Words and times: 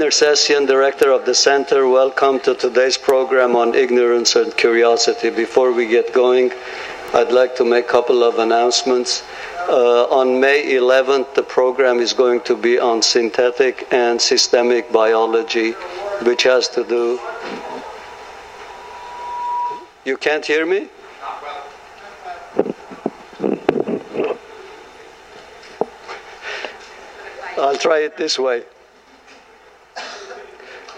Nersessian, 0.00 0.64
director 0.64 1.10
of 1.10 1.26
the 1.26 1.34
center, 1.34 1.88
welcome 1.88 2.38
to 2.38 2.54
today's 2.54 2.96
program 2.96 3.56
on 3.56 3.74
ignorance 3.74 4.36
and 4.36 4.56
curiosity. 4.56 5.28
Before 5.28 5.72
we 5.72 5.88
get 5.88 6.12
going, 6.12 6.52
I'd 7.12 7.32
like 7.32 7.56
to 7.56 7.64
make 7.64 7.86
a 7.86 7.88
couple 7.88 8.22
of 8.22 8.38
announcements. 8.38 9.24
Uh, 9.68 10.04
on 10.04 10.38
May 10.38 10.66
11th, 10.66 11.34
the 11.34 11.42
program 11.42 11.98
is 11.98 12.12
going 12.12 12.42
to 12.42 12.54
be 12.56 12.78
on 12.78 13.02
synthetic 13.02 13.88
and 13.90 14.20
systemic 14.20 14.92
biology, 14.92 15.72
which 16.22 16.44
has 16.44 16.68
to 16.68 16.84
do. 16.84 17.18
You 20.04 20.16
can't 20.16 20.46
hear 20.46 20.64
me? 20.64 20.90
I'll 27.58 27.76
try 27.76 27.98
it 27.98 28.16
this 28.16 28.38
way. 28.38 28.62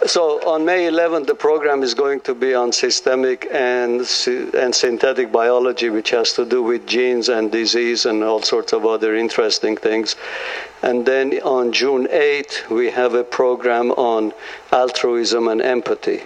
So 0.07 0.41
on 0.49 0.65
May 0.65 0.89
11th, 0.89 1.27
the 1.27 1.35
program 1.35 1.83
is 1.83 1.93
going 1.93 2.21
to 2.21 2.35
be 2.35 2.55
on 2.55 2.73
systemic 2.73 3.47
and, 3.53 4.01
and 4.55 4.75
synthetic 4.75 5.31
biology, 5.31 5.91
which 5.91 6.09
has 6.11 6.33
to 6.35 6.47
do 6.47 6.63
with 6.63 6.87
genes 6.87 7.29
and 7.29 7.53
disease 7.53 8.07
and 8.07 8.25
all 8.25 8.41
sorts 8.41 8.73
of 8.73 8.87
other 8.87 9.15
interesting 9.15 9.77
things. 9.77 10.17
And 10.83 11.05
then 11.05 11.35
on 11.43 11.73
June 11.73 12.07
8th, 12.07 12.71
we 12.71 12.91
have 12.91 13.13
a 13.13 13.23
program 13.23 13.91
on 13.91 14.33
altruism 14.73 15.49
and 15.49 15.61
empathy. 15.61 16.23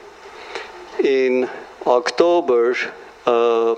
In 1.03 1.51
October, 1.85 2.77
uh, 3.27 3.75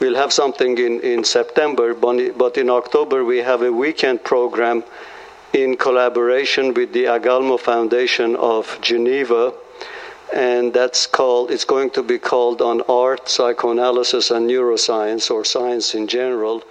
we'll 0.00 0.16
have 0.16 0.32
something 0.32 0.76
in, 0.78 1.00
in 1.00 1.22
September, 1.22 1.94
but 1.94 2.58
in 2.58 2.68
October, 2.68 3.24
we 3.24 3.38
have 3.38 3.62
a 3.62 3.72
weekend 3.72 4.24
program 4.24 4.82
in 5.52 5.76
collaboration 5.76 6.72
with 6.72 6.92
the 6.92 7.04
Agalma 7.04 7.60
Foundation 7.60 8.36
of 8.36 8.78
Geneva, 8.80 9.52
and 10.32 10.72
that's 10.72 11.06
called, 11.06 11.50
it's 11.50 11.64
going 11.64 11.90
to 11.90 12.02
be 12.02 12.18
called 12.18 12.62
on 12.62 12.80
art, 12.88 13.28
psychoanalysis, 13.28 14.30
and 14.30 14.48
neuroscience, 14.48 15.30
or 15.30 15.44
science 15.44 15.94
in 15.94 16.06
general. 16.06 16.62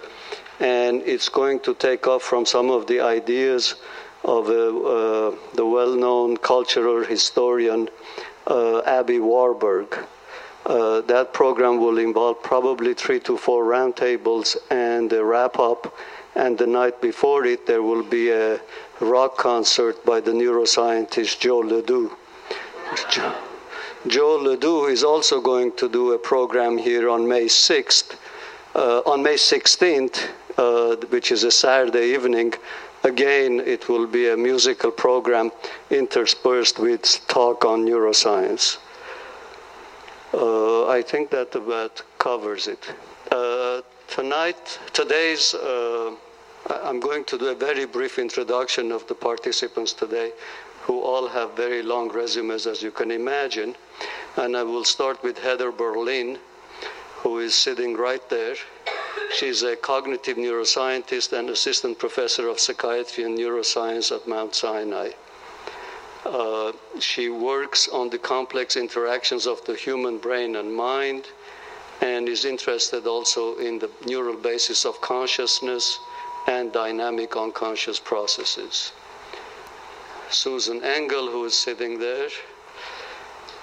And 0.58 1.02
it's 1.02 1.28
going 1.28 1.60
to 1.60 1.74
take 1.74 2.08
off 2.08 2.22
from 2.22 2.44
some 2.44 2.70
of 2.70 2.86
the 2.88 3.00
ideas 3.00 3.76
of 4.24 4.48
uh, 4.48 4.52
uh, 4.52 5.36
the 5.54 5.66
well 5.66 5.94
known 5.94 6.36
cultural 6.36 7.04
historian 7.04 7.88
uh, 8.46 8.78
Aby 8.80 9.20
Warburg. 9.20 9.96
Uh, 10.64 11.00
that 11.02 11.32
program 11.32 11.80
will 11.80 11.98
involve 11.98 12.40
probably 12.42 12.94
three 12.94 13.18
to 13.20 13.36
four 13.36 13.64
roundtables 13.64 14.56
and 14.70 15.12
a 15.12 15.24
wrap 15.24 15.58
up 15.58 15.92
and 16.34 16.56
the 16.58 16.66
night 16.66 17.00
before 17.00 17.44
it, 17.44 17.66
there 17.66 17.82
will 17.82 18.02
be 18.02 18.30
a 18.30 18.60
rock 19.00 19.36
concert 19.36 20.04
by 20.04 20.20
the 20.20 20.30
neuroscientist 20.30 21.38
Joe 21.40 21.58
LeDoux. 21.58 22.10
Joe, 24.06 24.36
LeDoux 24.36 24.86
is 24.86 25.04
also 25.04 25.40
going 25.40 25.72
to 25.76 25.88
do 25.88 26.12
a 26.12 26.18
program 26.18 26.78
here 26.78 27.08
on 27.08 27.28
May 27.28 27.44
6th. 27.44 28.16
Uh, 28.74 29.00
on 29.04 29.22
May 29.22 29.34
16th, 29.34 30.28
uh, 30.56 30.96
which 31.10 31.30
is 31.30 31.44
a 31.44 31.50
Saturday 31.50 32.14
evening, 32.14 32.54
again, 33.04 33.60
it 33.60 33.88
will 33.88 34.06
be 34.06 34.30
a 34.30 34.36
musical 34.36 34.90
program 34.90 35.50
interspersed 35.90 36.78
with 36.78 37.02
talk 37.28 37.64
on 37.64 37.84
neuroscience. 37.84 38.78
Uh, 40.32 40.88
I 40.88 41.02
think 41.02 41.30
that 41.30 41.54
about 41.54 42.02
covers 42.18 42.66
it. 42.66 42.90
Tonight, 44.12 44.78
today's, 44.92 45.54
uh, 45.54 46.14
I'm 46.68 47.00
going 47.00 47.24
to 47.24 47.38
do 47.38 47.46
a 47.46 47.54
very 47.54 47.86
brief 47.86 48.18
introduction 48.18 48.92
of 48.92 49.06
the 49.06 49.14
participants 49.14 49.94
today, 49.94 50.32
who 50.82 51.00
all 51.00 51.28
have 51.28 51.56
very 51.56 51.82
long 51.82 52.10
resumes, 52.12 52.66
as 52.66 52.82
you 52.82 52.90
can 52.90 53.10
imagine. 53.10 53.74
And 54.36 54.54
I 54.54 54.64
will 54.64 54.84
start 54.84 55.22
with 55.22 55.38
Heather 55.38 55.72
Berlin, 55.72 56.38
who 57.22 57.38
is 57.38 57.54
sitting 57.54 57.96
right 57.96 58.28
there. 58.28 58.54
She's 59.34 59.62
a 59.62 59.76
cognitive 59.76 60.36
neuroscientist 60.36 61.32
and 61.32 61.48
assistant 61.48 61.98
professor 61.98 62.48
of 62.48 62.60
psychiatry 62.60 63.24
and 63.24 63.38
neuroscience 63.38 64.14
at 64.14 64.28
Mount 64.28 64.54
Sinai. 64.54 65.12
Uh, 66.26 66.72
she 67.00 67.30
works 67.30 67.88
on 67.88 68.10
the 68.10 68.18
complex 68.18 68.76
interactions 68.76 69.46
of 69.46 69.64
the 69.64 69.74
human 69.74 70.18
brain 70.18 70.56
and 70.56 70.76
mind 70.76 71.28
and 72.00 72.28
is 72.28 72.44
interested 72.44 73.06
also 73.06 73.56
in 73.56 73.78
the 73.78 73.90
neural 74.06 74.36
basis 74.36 74.84
of 74.84 75.00
consciousness 75.00 75.98
and 76.48 76.72
dynamic 76.72 77.36
unconscious 77.36 77.98
processes. 78.00 78.92
Susan 80.30 80.82
Engel, 80.82 81.30
who 81.30 81.44
is 81.44 81.54
sitting 81.54 81.98
there, 81.98 82.28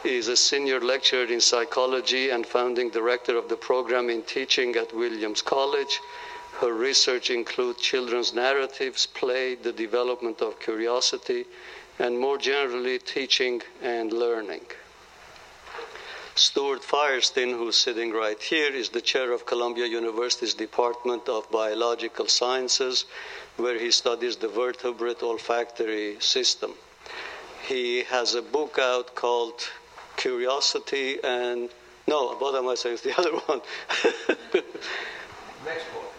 is 0.03 0.27
a 0.27 0.37
senior 0.37 0.79
lecturer 0.79 1.25
in 1.25 1.41
psychology 1.41 2.29
and 2.29 2.45
founding 2.45 2.89
director 2.89 3.35
of 3.35 3.49
the 3.49 3.57
program 3.57 4.09
in 4.09 4.21
teaching 4.21 4.75
at 4.75 4.93
Williams 4.95 5.41
College. 5.41 5.99
Her 6.61 6.73
research 6.73 7.29
includes 7.29 7.81
children's 7.81 8.33
narratives, 8.33 9.05
play, 9.07 9.55
the 9.55 9.73
development 9.73 10.41
of 10.41 10.59
curiosity, 10.59 11.45
and 11.97 12.17
more 12.17 12.37
generally, 12.37 12.99
teaching 12.99 13.61
and 13.81 14.13
learning. 14.13 14.65
Stuart 16.35 16.81
Firestein, 16.81 17.51
who's 17.57 17.75
sitting 17.75 18.11
right 18.11 18.41
here, 18.41 18.71
is 18.71 18.89
the 18.89 19.01
chair 19.01 19.31
of 19.31 19.45
Columbia 19.45 19.85
University's 19.85 20.53
Department 20.53 21.27
of 21.27 21.49
Biological 21.51 22.27
Sciences, 22.27 23.05
where 23.57 23.77
he 23.77 23.91
studies 23.91 24.37
the 24.37 24.47
vertebrate 24.47 25.21
olfactory 25.21 26.17
system. 26.19 26.73
He 27.67 28.03
has 28.03 28.35
a 28.35 28.41
book 28.41 28.77
out 28.79 29.15
called 29.15 29.69
Curiosity 30.15 31.19
and 31.23 31.69
no, 32.07 32.33
what 32.35 32.55
am 32.55 32.67
I 32.67 32.73
saying? 32.73 32.95
It's 32.95 33.03
the 33.03 33.15
other 33.19 33.31
one. 33.31 33.61
Next 35.63 35.85
book. 35.93 36.13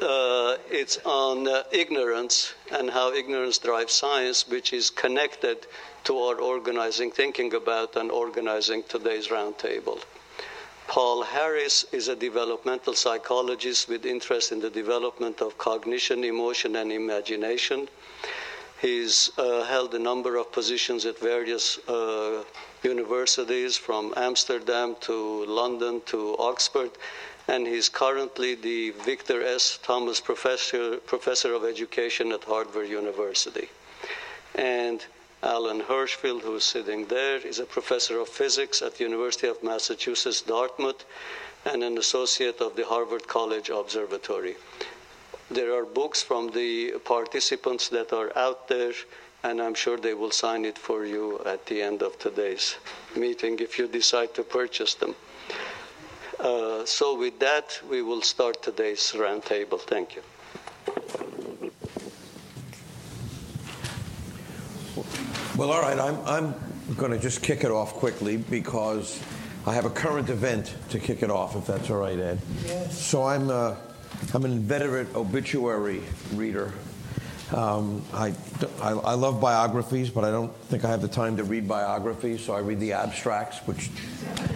Uh, 0.00 0.56
it's 0.70 0.98
on 1.04 1.48
uh, 1.48 1.62
ignorance 1.72 2.54
and 2.70 2.90
how 2.90 3.12
ignorance 3.12 3.58
drives 3.58 3.92
science, 3.92 4.46
which 4.46 4.72
is 4.72 4.90
connected 4.90 5.66
to 6.04 6.18
our 6.18 6.40
organizing, 6.40 7.10
thinking 7.10 7.54
about 7.54 7.96
and 7.96 8.10
organizing 8.10 8.82
today's 8.88 9.28
roundtable. 9.28 10.02
Paul 10.86 11.22
Harris 11.22 11.84
is 11.92 12.08
a 12.08 12.16
developmental 12.16 12.94
psychologist 12.94 13.88
with 13.88 14.04
interest 14.04 14.52
in 14.52 14.60
the 14.60 14.70
development 14.70 15.40
of 15.40 15.56
cognition, 15.56 16.24
emotion, 16.24 16.76
and 16.76 16.92
imagination. 16.92 17.88
He's 18.80 19.30
uh, 19.38 19.64
held 19.64 19.94
a 19.94 19.98
number 19.98 20.36
of 20.36 20.52
positions 20.52 21.06
at 21.06 21.18
various 21.18 21.78
uh, 21.88 22.44
universities 22.82 23.78
from 23.78 24.12
Amsterdam 24.16 24.96
to 25.00 25.46
London 25.46 26.02
to 26.06 26.36
Oxford, 26.38 26.90
and 27.48 27.66
he's 27.66 27.88
currently 27.88 28.54
the 28.54 28.90
Victor 28.90 29.42
S. 29.42 29.78
Thomas 29.82 30.20
Professor, 30.20 30.98
Professor 30.98 31.54
of 31.54 31.64
Education 31.64 32.30
at 32.32 32.44
Harvard 32.44 32.88
University. 32.90 33.68
And 34.54 35.04
Alan 35.44 35.82
Hirshfeld, 35.82 36.40
who 36.40 36.56
is 36.56 36.64
sitting 36.64 37.04
there, 37.04 37.36
is 37.36 37.58
a 37.58 37.66
professor 37.66 38.18
of 38.18 38.30
physics 38.30 38.80
at 38.80 38.94
the 38.94 39.04
University 39.04 39.46
of 39.46 39.62
Massachusetts, 39.62 40.40
Dartmouth, 40.40 41.04
and 41.66 41.84
an 41.84 41.98
associate 41.98 42.62
of 42.62 42.76
the 42.76 42.86
Harvard 42.86 43.28
College 43.28 43.68
Observatory. 43.68 44.56
There 45.50 45.74
are 45.74 45.84
books 45.84 46.22
from 46.22 46.50
the 46.52 46.92
participants 47.04 47.88
that 47.90 48.14
are 48.14 48.32
out 48.38 48.68
there, 48.68 48.94
and 49.42 49.60
I'm 49.60 49.74
sure 49.74 49.98
they 49.98 50.14
will 50.14 50.30
sign 50.30 50.64
it 50.64 50.78
for 50.78 51.04
you 51.04 51.38
at 51.44 51.66
the 51.66 51.82
end 51.82 52.02
of 52.02 52.18
today's 52.18 52.76
meeting 53.14 53.58
if 53.58 53.78
you 53.78 53.86
decide 53.86 54.32
to 54.36 54.42
purchase 54.44 54.94
them. 54.94 55.14
Uh, 56.40 56.86
so, 56.86 57.18
with 57.18 57.38
that, 57.40 57.78
we 57.90 58.00
will 58.00 58.22
start 58.22 58.62
today's 58.62 59.12
roundtable. 59.14 59.78
Thank 59.78 60.16
you. 60.16 60.22
Well, 65.56 65.70
all 65.70 65.82
right, 65.82 65.96
I'm, 65.96 66.18
I'm 66.26 66.54
going 66.96 67.12
to 67.12 67.18
just 67.18 67.40
kick 67.40 67.62
it 67.62 67.70
off 67.70 67.94
quickly 67.94 68.36
because 68.36 69.22
I 69.64 69.74
have 69.74 69.84
a 69.84 69.90
current 69.90 70.28
event 70.28 70.74
to 70.88 70.98
kick 70.98 71.22
it 71.22 71.30
off, 71.30 71.54
if 71.54 71.64
that's 71.64 71.88
all 71.90 71.98
right, 71.98 72.18
Ed. 72.18 72.40
Yes. 72.66 73.00
So 73.00 73.22
I'm, 73.22 73.48
uh, 73.48 73.76
I'm 74.34 74.44
an 74.44 74.50
inveterate 74.50 75.14
obituary 75.14 76.02
reader. 76.32 76.72
Um, 77.52 78.02
I, 78.12 78.34
I, 78.82 78.90
I, 78.90 79.14
love 79.14 79.40
biographies, 79.40 80.10
but 80.10 80.24
I 80.24 80.32
don't 80.32 80.52
think 80.66 80.84
I 80.84 80.90
have 80.90 81.02
the 81.02 81.08
time 81.08 81.36
to 81.36 81.44
read 81.44 81.68
biographies, 81.68 82.44
so 82.44 82.54
I 82.54 82.58
read 82.58 82.80
the 82.80 82.94
abstracts, 82.94 83.58
which 83.58 83.90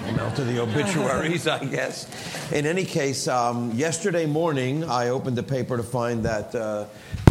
amount 0.08 0.34
to 0.34 0.44
the 0.44 0.58
obituaries, 0.62 1.46
I 1.46 1.64
guess. 1.64 2.08
In 2.50 2.66
any 2.66 2.84
case, 2.84 3.28
um, 3.28 3.70
yesterday 3.70 4.26
morning, 4.26 4.82
I 4.82 5.10
opened 5.10 5.36
the 5.36 5.44
paper 5.44 5.76
to 5.76 5.84
find 5.84 6.24
that 6.24 6.52
uh, 6.56 6.86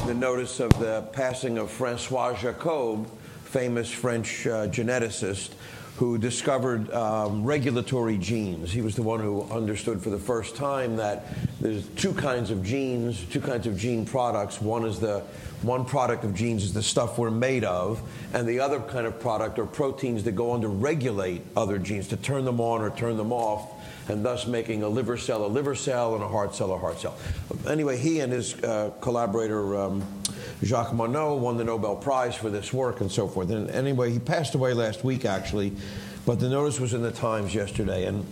the 0.05 0.13
notice 0.13 0.61
of 0.61 0.69
the 0.79 1.01
passing 1.11 1.57
of 1.57 1.69
Francois 1.69 2.33
Jacob 2.33 3.09
famous 3.57 3.91
French 3.91 4.45
uh, 4.45 4.67
geneticist 4.67 5.49
who 5.95 6.19
discovered 6.19 6.93
um, 6.93 7.43
regulatory 7.43 8.15
genes. 8.15 8.71
He 8.71 8.83
was 8.83 8.95
the 8.95 9.01
one 9.01 9.19
who 9.19 9.41
understood 9.49 9.99
for 9.99 10.11
the 10.11 10.19
first 10.19 10.55
time 10.55 10.97
that 10.97 11.25
there's 11.59 11.87
two 11.95 12.13
kinds 12.13 12.51
of 12.51 12.63
genes, 12.63 13.25
two 13.31 13.41
kinds 13.41 13.65
of 13.65 13.75
gene 13.75 14.05
products. 14.05 14.61
One 14.61 14.85
is 14.85 14.99
the 14.99 15.21
one 15.63 15.85
product 15.85 16.23
of 16.23 16.35
genes 16.35 16.63
is 16.63 16.71
the 16.71 16.83
stuff 16.83 17.17
we're 17.17 17.31
made 17.31 17.63
of, 17.63 17.99
and 18.31 18.47
the 18.47 18.59
other 18.59 18.79
kind 18.79 19.07
of 19.07 19.19
product 19.19 19.57
are 19.57 19.65
proteins 19.65 20.23
that 20.25 20.33
go 20.33 20.51
on 20.51 20.61
to 20.61 20.67
regulate 20.67 21.41
other 21.55 21.79
genes, 21.79 22.07
to 22.09 22.17
turn 22.17 22.45
them 22.45 22.61
on 22.61 22.81
or 22.81 22.91
turn 22.91 23.17
them 23.17 23.33
off, 23.33 23.71
and 24.07 24.23
thus 24.23 24.45
making 24.45 24.83
a 24.83 24.87
liver 24.87 25.17
cell 25.17 25.43
a 25.43 25.47
liver 25.47 25.73
cell 25.73 26.13
and 26.13 26.23
a 26.23 26.27
heart 26.27 26.53
cell 26.53 26.71
a 26.73 26.77
heart 26.77 26.99
cell. 26.99 27.17
Anyway, 27.67 27.97
he 27.97 28.19
and 28.19 28.31
his 28.31 28.53
uh, 28.63 28.91
collaborator 29.01 29.75
um, 29.75 30.03
Jacques 30.63 30.91
Monod 30.91 31.39
won 31.39 31.57
the 31.57 31.63
Nobel 31.63 31.95
Prize 31.95 32.35
for 32.35 32.49
this 32.49 32.73
work 32.73 33.01
and 33.01 33.11
so 33.11 33.27
forth. 33.27 33.51
And 33.51 33.69
anyway, 33.69 34.11
he 34.11 34.19
passed 34.19 34.55
away 34.55 34.73
last 34.73 35.03
week 35.03 35.25
actually, 35.25 35.73
but 36.25 36.39
the 36.39 36.49
notice 36.49 36.79
was 36.79 36.93
in 36.93 37.01
the 37.03 37.11
Times 37.11 37.53
yesterday. 37.53 38.05
And 38.05 38.25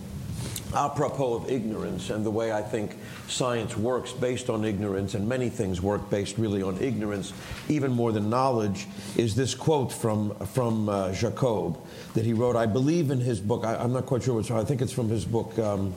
apropos 0.74 1.34
of 1.34 1.50
ignorance 1.50 2.10
and 2.10 2.26
the 2.26 2.30
way 2.30 2.52
I 2.52 2.62
think 2.62 2.96
science 3.28 3.76
works 3.76 4.12
based 4.12 4.50
on 4.50 4.64
ignorance, 4.64 5.14
and 5.14 5.28
many 5.28 5.48
things 5.48 5.80
work 5.80 6.10
based 6.10 6.36
really 6.36 6.62
on 6.62 6.80
ignorance, 6.82 7.32
even 7.68 7.92
more 7.92 8.12
than 8.12 8.28
knowledge, 8.28 8.86
is 9.16 9.34
this 9.34 9.54
quote 9.54 9.92
from, 9.92 10.34
from 10.46 10.88
uh, 10.88 11.12
Jacob 11.12 11.78
that 12.14 12.24
he 12.24 12.32
wrote. 12.32 12.56
I 12.56 12.66
believe 12.66 13.10
in 13.10 13.20
his 13.20 13.40
book, 13.40 13.64
I, 13.64 13.82
am 13.82 13.92
not 13.92 14.06
quite 14.06 14.24
sure 14.24 14.34
which, 14.34 14.50
I 14.50 14.64
think 14.64 14.82
it's 14.82 14.92
from 14.92 15.08
his 15.08 15.24
book, 15.24 15.58
um, 15.58 15.94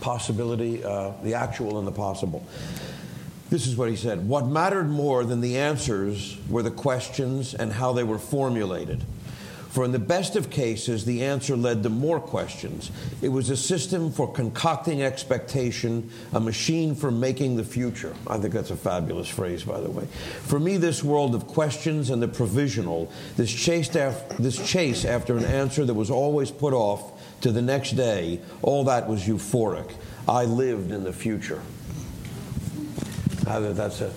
Possibility, 0.00 0.82
uh, 0.84 1.12
The 1.22 1.34
Actual 1.34 1.78
and 1.78 1.86
the 1.86 1.92
Possible. 1.92 2.44
This 3.52 3.66
is 3.66 3.76
what 3.76 3.90
he 3.90 3.96
said 3.96 4.26
What 4.26 4.46
mattered 4.46 4.88
more 4.88 5.24
than 5.24 5.42
the 5.42 5.58
answers 5.58 6.38
were 6.48 6.62
the 6.62 6.70
questions 6.70 7.52
and 7.52 7.70
how 7.70 7.92
they 7.92 8.02
were 8.02 8.18
formulated. 8.18 9.04
For 9.68 9.84
in 9.84 9.92
the 9.92 9.98
best 9.98 10.36
of 10.36 10.48
cases, 10.48 11.04
the 11.04 11.22
answer 11.22 11.54
led 11.54 11.82
to 11.82 11.90
more 11.90 12.18
questions. 12.18 12.90
It 13.20 13.28
was 13.28 13.50
a 13.50 13.56
system 13.56 14.10
for 14.10 14.32
concocting 14.32 15.02
expectation, 15.02 16.10
a 16.32 16.40
machine 16.40 16.94
for 16.94 17.10
making 17.10 17.56
the 17.56 17.64
future. 17.64 18.14
I 18.26 18.38
think 18.38 18.54
that's 18.54 18.70
a 18.70 18.76
fabulous 18.76 19.28
phrase, 19.28 19.64
by 19.64 19.80
the 19.80 19.90
way. 19.90 20.06
For 20.44 20.58
me, 20.58 20.78
this 20.78 21.04
world 21.04 21.34
of 21.34 21.46
questions 21.46 22.08
and 22.08 22.22
the 22.22 22.28
provisional, 22.28 23.12
this 23.36 23.52
chase, 23.52 23.94
after, 23.94 24.42
this 24.42 24.66
chase 24.66 25.04
after 25.04 25.36
an 25.36 25.44
answer 25.44 25.84
that 25.84 25.94
was 25.94 26.10
always 26.10 26.50
put 26.50 26.72
off 26.72 27.40
to 27.42 27.52
the 27.52 27.62
next 27.62 27.92
day, 27.92 28.40
all 28.62 28.84
that 28.84 29.08
was 29.08 29.24
euphoric. 29.24 29.90
I 30.26 30.44
lived 30.44 30.90
in 30.90 31.04
the 31.04 31.12
future. 31.12 31.60
That's 33.44 34.00
a, 34.00 34.10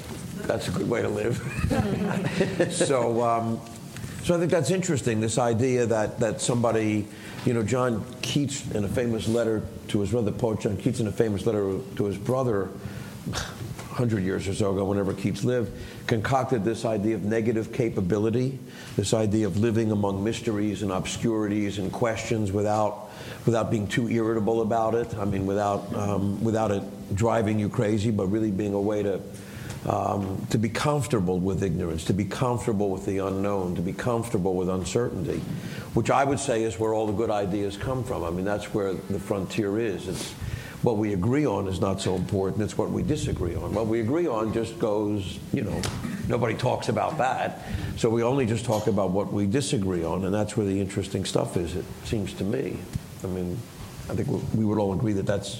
that's 0.48 0.68
a 0.68 0.72
good 0.72 0.89
way 0.89 1.01
to 1.01 1.10
live. 1.10 1.38
so, 2.72 3.24
um, 3.24 3.60
so 4.24 4.36
I 4.36 4.39
think 4.39 4.51
that's 4.51 4.72
interesting, 4.72 5.19
this 5.19 5.38
idea 5.38 5.86
that, 5.86 6.19
that 6.19 6.42
somebody, 6.42 7.07
you 7.45 7.54
know, 7.54 7.63
John 7.63 8.04
Keats 8.22 8.72
in 8.72 8.83
a 8.83 8.88
famous 8.88 9.27
letter 9.27 9.63
to 9.89 10.00
his 10.00 10.12
brother, 10.12 10.31
poet 10.31 10.62
John 10.62 10.77
Keats 10.77 11.00
in 11.00 11.07
a 11.07 11.12
famous 11.12 11.45
letter 11.45 11.77
to 11.95 12.06
his 12.06 12.18
brother, 12.18 12.69
100 13.96 14.26
years 14.26 14.46
or 14.46 14.54
so 14.54 14.74
ago, 14.74 14.84
whenever 14.84 15.14
Keats 15.14 15.46
lived, 15.46 15.72
concocted 16.06 16.66
this 16.66 16.84
idea 16.84 17.16
of 17.16 17.24
negative 17.24 17.72
capability, 17.72 18.60
this 18.98 19.14
idea 19.14 19.48
of 19.48 19.58
living 19.58 19.90
among 19.90 20.22
mysteries 20.22 20.82
and 20.82 20.92
obscurities 20.92 21.78
and 21.78 21.94
questions 21.94 22.52
without, 22.52 23.10
without 23.46 23.72
being 23.72 23.88
too 23.88 24.10
irritable 24.10 24.62
about 24.62 24.96
it. 24.96 25.16
I 25.16 25.24
mean, 25.24 25.46
without, 25.46 25.96
um, 25.96 26.44
without 26.44 26.72
it 26.72 26.84
driving 27.16 27.58
you 27.58 27.70
crazy, 27.70 28.12
but 28.12 28.26
really 28.28 28.52
being 28.52 28.74
a 28.74 28.82
way 28.82 29.02
to 29.02 29.22
um, 29.86 30.46
to 30.50 30.58
be 30.58 30.68
comfortable 30.68 31.40
with 31.40 31.62
ignorance, 31.62 32.06
to 32.06 32.14
be 32.14 32.26
comfortable 32.26 32.90
with 32.90 33.06
the 33.06 33.20
unknown, 33.20 33.76
to 33.76 33.84
be 33.84 33.94
comfortable 33.94 34.56
with 34.56 34.68
uncertainty, 34.68 35.38
which 35.94 36.10
I 36.10 36.24
would 36.24 36.40
say 36.40 36.64
is 36.64 36.80
where 36.80 36.96
all 36.96 37.06
the 37.06 37.14
good 37.14 37.30
ideas 37.30 37.78
come 37.78 38.04
from. 38.04 38.24
I 38.24 38.32
mean, 38.32 38.46
that's 38.46 38.74
where 38.74 38.96
the 38.96 39.20
frontier 39.20 39.78
is. 39.78 40.08
It's 40.08 40.34
what 40.81 40.98
we 40.98 41.13
agree 41.13 41.45
on 41.45 41.68
is 41.68 41.80
not 41.80 42.01
so 42.01 42.16
important. 42.16 42.62
It's 42.62 42.77
what 42.77 42.92
we 42.92 43.04
disagree 43.04 43.56
on. 43.56 43.74
What 43.74 43.88
we 43.88 44.01
agree 44.01 44.27
on 44.27 44.54
just 44.54 44.77
goes, 44.80 45.39
you 45.54 45.63
know, 45.63 45.81
nobody 46.27 46.54
talks 46.56 46.89
about 46.89 47.18
that. 47.18 47.62
So 47.98 48.10
we 48.10 48.24
only 48.24 48.45
just 48.45 48.66
talk 48.66 48.88
about 48.88 49.12
what 49.12 49.31
we 49.31 49.48
disagree 49.48 50.04
on, 50.04 50.25
and 50.25 50.33
that's 50.33 50.56
where 50.57 50.66
the 50.66 50.80
interesting 50.80 51.25
stuff 51.25 51.57
is, 51.57 51.75
it 51.75 51.86
seems 52.04 52.33
to 52.33 52.44
me. 52.44 52.77
I 53.24 53.27
mean, 53.27 53.57
I 54.10 54.16
think 54.16 54.28
we 54.54 54.66
would 54.66 54.78
all 54.78 54.94
agree 54.94 55.13
that 55.13 55.25
that's 55.25 55.60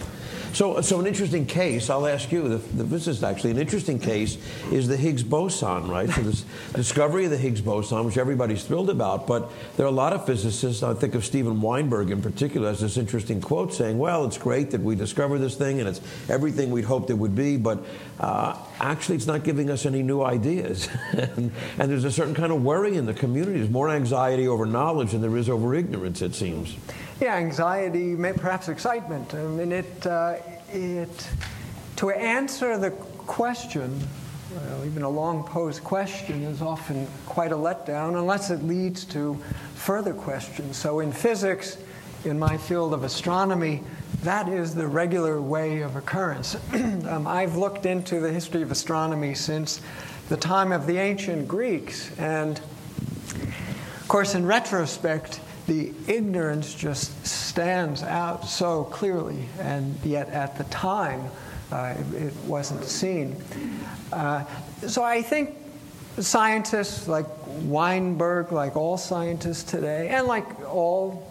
so. 0.54 0.80
So 0.82 1.00
an 1.00 1.08
interesting 1.08 1.46
case. 1.46 1.90
I'll 1.90 2.08
ask 2.08 2.32
you. 2.32 2.48
The, 2.48 2.58
the, 2.58 2.84
this 2.84 3.08
is 3.08 3.24
actually 3.24 3.52
an 3.52 3.58
interesting 3.58 4.00
case. 4.00 4.38
Is 4.72 4.88
the 4.88 4.96
Higgs 4.96 5.24
boson 5.24 5.88
right? 5.88 6.10
So 6.10 6.22
this 6.22 6.46
discovery 6.74 7.26
of 7.26 7.32
the 7.32 7.38
Higgs 7.38 7.60
boson, 7.60 8.06
which 8.06 8.18
everybody's 8.18 8.64
thrilled 8.64 8.90
about, 8.90 9.26
but 9.28 9.52
there 9.76 9.86
are 9.86 9.90
a 9.90 9.92
lot 9.92 10.14
of 10.14 10.26
physicists. 10.26 10.84
I 10.84 10.94
think 10.94 11.16
of 11.16 11.26
Steven 11.26 11.60
Weinberg 11.60 12.12
in 12.12 12.22
particular 12.22 12.70
has 12.70 12.80
this 12.80 12.98
interesting 12.98 13.42
quote 13.42 13.74
saying, 13.74 13.98
"Well, 13.98 14.26
it's 14.26 14.38
great 14.38 14.72
that 14.72 14.82
we 14.82 14.96
discovered 14.96 15.40
this 15.40 15.56
thing, 15.56 15.80
and 15.80 15.90
it's 15.90 16.02
everything 16.30 16.72
we'd 16.72 16.86
hoped 16.86 17.10
it 17.10 17.18
would 17.18 17.36
be, 17.36 17.58
but 17.58 17.84
uh, 18.20 18.56
actually, 18.80 19.16
it's 19.16 19.28
not 19.28 19.44
giving 19.44 19.70
us 19.70 19.86
any 19.86 20.04
new 20.04 20.22
ideas." 20.22 20.88
and, 21.12 21.52
and 21.80 21.92
there's 21.92 22.06
a 22.06 22.12
certain 22.12 22.36
kind 22.36 22.54
of 22.54 22.64
worry 22.64 22.96
in 22.96 23.06
the 23.06 23.14
community. 23.14 23.58
There's 23.58 23.70
more 23.70 23.90
anxiety 23.90 24.48
over 24.48 24.66
knowledge 24.66 25.12
than 25.12 25.22
there 25.22 25.36
is 25.36 25.50
over 25.50 25.74
ignorance. 25.74 26.22
It 26.22 26.36
seems. 26.36 26.76
Yeah, 27.22 27.36
anxiety, 27.36 28.14
perhaps 28.14 28.68
excitement. 28.68 29.34
I 29.34 29.44
mean, 29.44 29.72
it, 29.72 30.06
uh, 30.06 30.36
it, 30.74 31.30
to 31.96 32.10
answer 32.10 32.78
the 32.78 32.92
question, 32.92 34.06
well, 34.54 34.86
even 34.86 35.04
a 35.04 35.10
long 35.10 35.46
posed 35.46 35.82
question 35.82 36.44
is 36.44 36.62
often 36.62 37.08
quite 37.26 37.54
a 37.54 37.56
letdown 37.56 38.20
unless 38.20 38.52
it 38.52 38.64
leads 38.64 39.06
to 39.06 39.36
further 39.76 40.14
questions. 40.14 40.76
So 40.76 41.00
in 41.00 41.14
physics, 41.14 41.78
in 42.26 42.38
my 42.38 42.58
field 42.58 42.94
of 42.94 43.06
astronomy, 43.06 43.82
that 44.24 44.50
is 44.50 44.76
the 44.76 44.86
regular 44.88 45.40
way 45.40 45.82
of 45.82 45.96
occurrence. 45.96 46.58
um, 46.74 47.28
I've 47.28 47.56
looked 47.56 47.86
into 47.86 48.20
the 48.20 48.32
history 48.32 48.62
of 48.62 48.72
astronomy 48.72 49.36
since 49.36 49.80
the 50.28 50.38
time 50.38 50.74
of 50.74 50.86
the 50.86 50.98
ancient 50.98 51.48
Greeks, 51.48 52.12
and 52.18 52.60
of 54.02 54.06
course, 54.10 54.36
in 54.36 54.46
retrospect, 54.46 55.40
the 55.68 55.94
ignorance 56.08 56.74
just 56.74 57.26
stands 57.26 58.04
out 58.04 58.48
so 58.48 58.84
clearly, 58.86 59.46
and 59.60 59.96
yet 60.04 60.30
at 60.30 60.58
the 60.58 60.64
time 60.66 61.24
uh, 61.72 61.96
it, 61.98 62.24
it, 62.24 62.34
wasn't 62.46 62.84
seen. 62.84 63.36
Uh, 64.14 64.44
so 64.88 65.04
I 65.04 65.22
think 65.22 65.56
scientists 66.20 67.08
like 67.08 67.26
Weinberg, 67.64 68.52
like 68.52 68.76
all 68.76 68.98
scientists 68.98 69.64
today, 69.64 70.10
and 70.10 70.28
like 70.28 70.46
all 70.70 71.28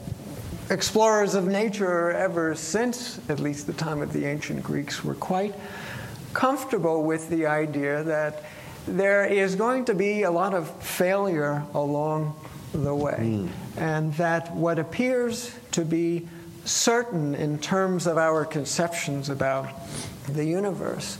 explorers 0.70 1.34
of 1.34 1.46
nature 1.46 2.10
ever 2.12 2.54
since 2.54 3.20
at 3.28 3.38
least 3.38 3.66
the 3.66 3.72
time 3.74 4.02
of 4.02 4.12
the 4.12 4.24
ancient 4.24 4.62
Greeks, 4.62 5.04
were 5.04 5.14
quite 5.14 5.54
comfortable 6.32 7.04
with 7.04 7.28
the 7.28 7.46
idea 7.46 8.02
that 8.02 8.42
there 8.86 9.24
is 9.24 9.54
going 9.54 9.84
to 9.84 9.94
be 9.94 10.22
a 10.24 10.30
lot 10.30 10.52
of 10.52 10.68
failure 10.82 11.62
along 11.74 12.34
the 12.82 12.94
way. 12.94 13.18
Mm. 13.18 13.48
And 13.76 14.14
that 14.14 14.54
what 14.54 14.78
appears 14.78 15.54
to 15.72 15.84
be 15.84 16.28
certain 16.64 17.34
in 17.34 17.58
terms 17.58 18.06
of 18.06 18.18
our 18.18 18.44
conceptions 18.44 19.28
about 19.28 19.70
the 20.28 20.44
universe 20.44 21.18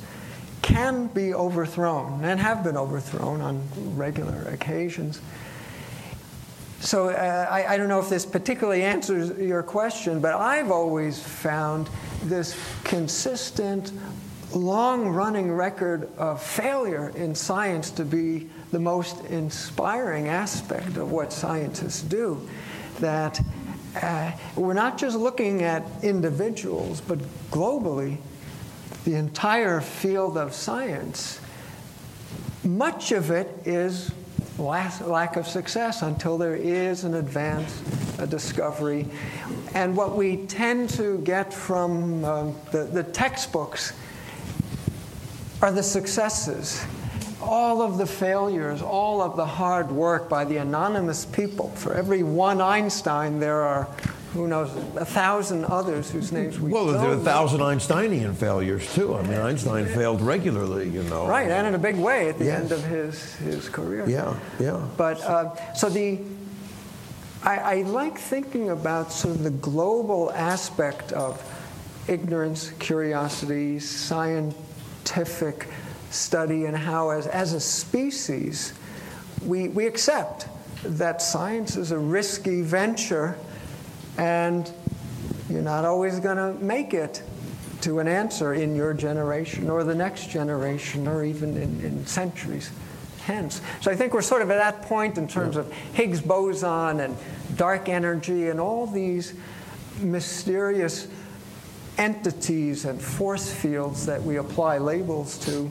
can 0.62 1.08
be 1.08 1.34
overthrown 1.34 2.24
and 2.24 2.40
have 2.40 2.64
been 2.64 2.76
overthrown 2.76 3.42
on 3.42 3.62
regular 3.96 4.42
occasions. 4.48 5.20
So 6.80 7.10
uh, 7.10 7.46
I, 7.50 7.74
I, 7.74 7.76
don't 7.76 7.88
know 7.88 8.00
if 8.00 8.10
this 8.10 8.26
particularly 8.26 8.82
answers 8.82 9.38
your 9.38 9.62
question, 9.62 10.20
but 10.20 10.34
I've 10.34 10.70
always 10.70 11.18
found 11.18 11.88
this 12.24 12.58
consistent, 12.84 13.92
long 14.54 15.08
running 15.08 15.52
record 15.52 16.08
of 16.18 16.42
failure 16.42 17.10
in 17.16 17.34
science 17.34 17.90
to 17.92 18.04
be 18.04 18.50
the 18.74 18.80
most 18.80 19.24
inspiring 19.26 20.26
aspect 20.26 20.96
of 20.96 21.12
what 21.12 21.32
scientists 21.32 22.02
do. 22.02 22.46
That 22.98 23.40
uh, 24.02 24.32
we're 24.56 24.74
not 24.74 24.98
just 24.98 25.16
looking 25.16 25.62
at 25.62 25.84
individuals, 26.02 27.00
but 27.00 27.20
globally, 27.52 28.16
the 29.04 29.14
entire 29.14 29.80
field 29.80 30.36
of 30.36 30.52
science, 30.52 31.40
much 32.64 33.12
of 33.12 33.30
it 33.30 33.48
is 33.64 34.10
lack 34.58 35.36
of 35.36 35.46
success 35.46 36.02
until 36.02 36.36
there 36.36 36.56
is 36.56 37.04
an 37.04 37.14
advance, 37.14 37.80
a 38.18 38.26
discovery. 38.26 39.06
And 39.74 39.96
what 39.96 40.16
we 40.16 40.38
tend 40.46 40.90
to 40.90 41.18
get 41.18 41.54
from 41.54 42.24
uh, 42.24 42.50
the, 42.72 42.84
the 42.84 43.04
textbooks 43.04 43.92
are 45.62 45.70
the 45.70 45.82
successes 45.82 46.84
all 47.44 47.82
of 47.82 47.98
the 47.98 48.06
failures, 48.06 48.82
all 48.82 49.22
of 49.22 49.36
the 49.36 49.46
hard 49.46 49.90
work 49.90 50.28
by 50.28 50.44
the 50.44 50.56
anonymous 50.56 51.24
people. 51.24 51.68
For 51.70 51.94
every 51.94 52.22
one 52.22 52.60
Einstein, 52.60 53.38
there 53.40 53.62
are, 53.62 53.84
who 54.32 54.48
knows, 54.48 54.74
a 54.96 55.04
thousand 55.04 55.64
others 55.66 56.10
whose 56.10 56.32
names 56.32 56.58
we 56.58 56.70
well, 56.70 56.86
there 56.86 56.98
are 56.98 57.14
a 57.14 57.18
thousand 57.18 57.62
Einsteinian 57.62 58.34
failures 58.34 58.92
too. 58.94 59.14
I 59.14 59.22
mean, 59.22 59.38
Einstein 59.38 59.86
failed 59.86 60.20
regularly, 60.20 60.88
you 60.88 61.02
know. 61.04 61.26
Right, 61.26 61.50
and 61.50 61.66
in 61.66 61.74
a 61.74 61.78
big 61.78 61.96
way 61.96 62.28
at 62.28 62.38
the 62.38 62.46
yes. 62.46 62.62
end 62.62 62.72
of 62.72 62.84
his 62.84 63.34
his 63.36 63.68
career. 63.68 64.08
Yeah, 64.08 64.38
yeah. 64.58 64.80
But 64.96 65.20
uh, 65.22 65.74
so 65.74 65.88
the. 65.88 66.20
I, 67.42 67.56
I 67.58 67.82
like 67.82 68.16
thinking 68.16 68.70
about 68.70 69.12
sort 69.12 69.34
of 69.34 69.42
the 69.42 69.50
global 69.50 70.32
aspect 70.32 71.12
of 71.12 71.42
ignorance, 72.08 72.70
curiosity, 72.78 73.78
scientific 73.78 75.68
study, 76.14 76.64
and 76.64 76.76
how, 76.76 77.10
as, 77.10 77.26
as 77.26 77.52
a 77.52 77.60
species, 77.60 78.72
we, 79.44 79.68
we 79.68 79.86
accept 79.86 80.48
that 80.84 81.22
science 81.22 81.76
is 81.76 81.90
a 81.90 81.98
risky 81.98 82.62
venture 82.62 83.36
and 84.18 84.70
you're 85.48 85.62
not 85.62 85.84
always 85.84 86.20
going 86.20 86.36
to 86.36 86.54
make 86.64 86.94
it 86.94 87.22
to 87.80 87.98
an 87.98 88.08
answer 88.08 88.54
in 88.54 88.74
your 88.74 88.94
generation 88.94 89.68
or 89.68 89.84
the 89.84 89.94
next 89.94 90.30
generation 90.30 91.06
or 91.06 91.24
even 91.24 91.56
in, 91.56 91.80
in 91.80 92.06
centuries 92.06 92.70
hence. 93.24 93.60
So 93.80 93.90
I 93.90 93.96
think 93.96 94.12
we're 94.12 94.22
sort 94.22 94.42
of 94.42 94.50
at 94.50 94.56
that 94.56 94.82
point 94.82 95.16
in 95.16 95.26
terms 95.26 95.56
of 95.56 95.72
Higgs 95.94 96.20
boson 96.20 97.00
and 97.00 97.16
dark 97.56 97.88
energy 97.88 98.48
and 98.48 98.60
all 98.60 98.86
these 98.86 99.34
mysterious 100.00 101.08
entities 101.96 102.84
and 102.84 103.00
force 103.00 103.52
fields 103.52 104.04
that 104.06 104.22
we 104.22 104.36
apply 104.36 104.78
labels 104.78 105.38
to. 105.46 105.70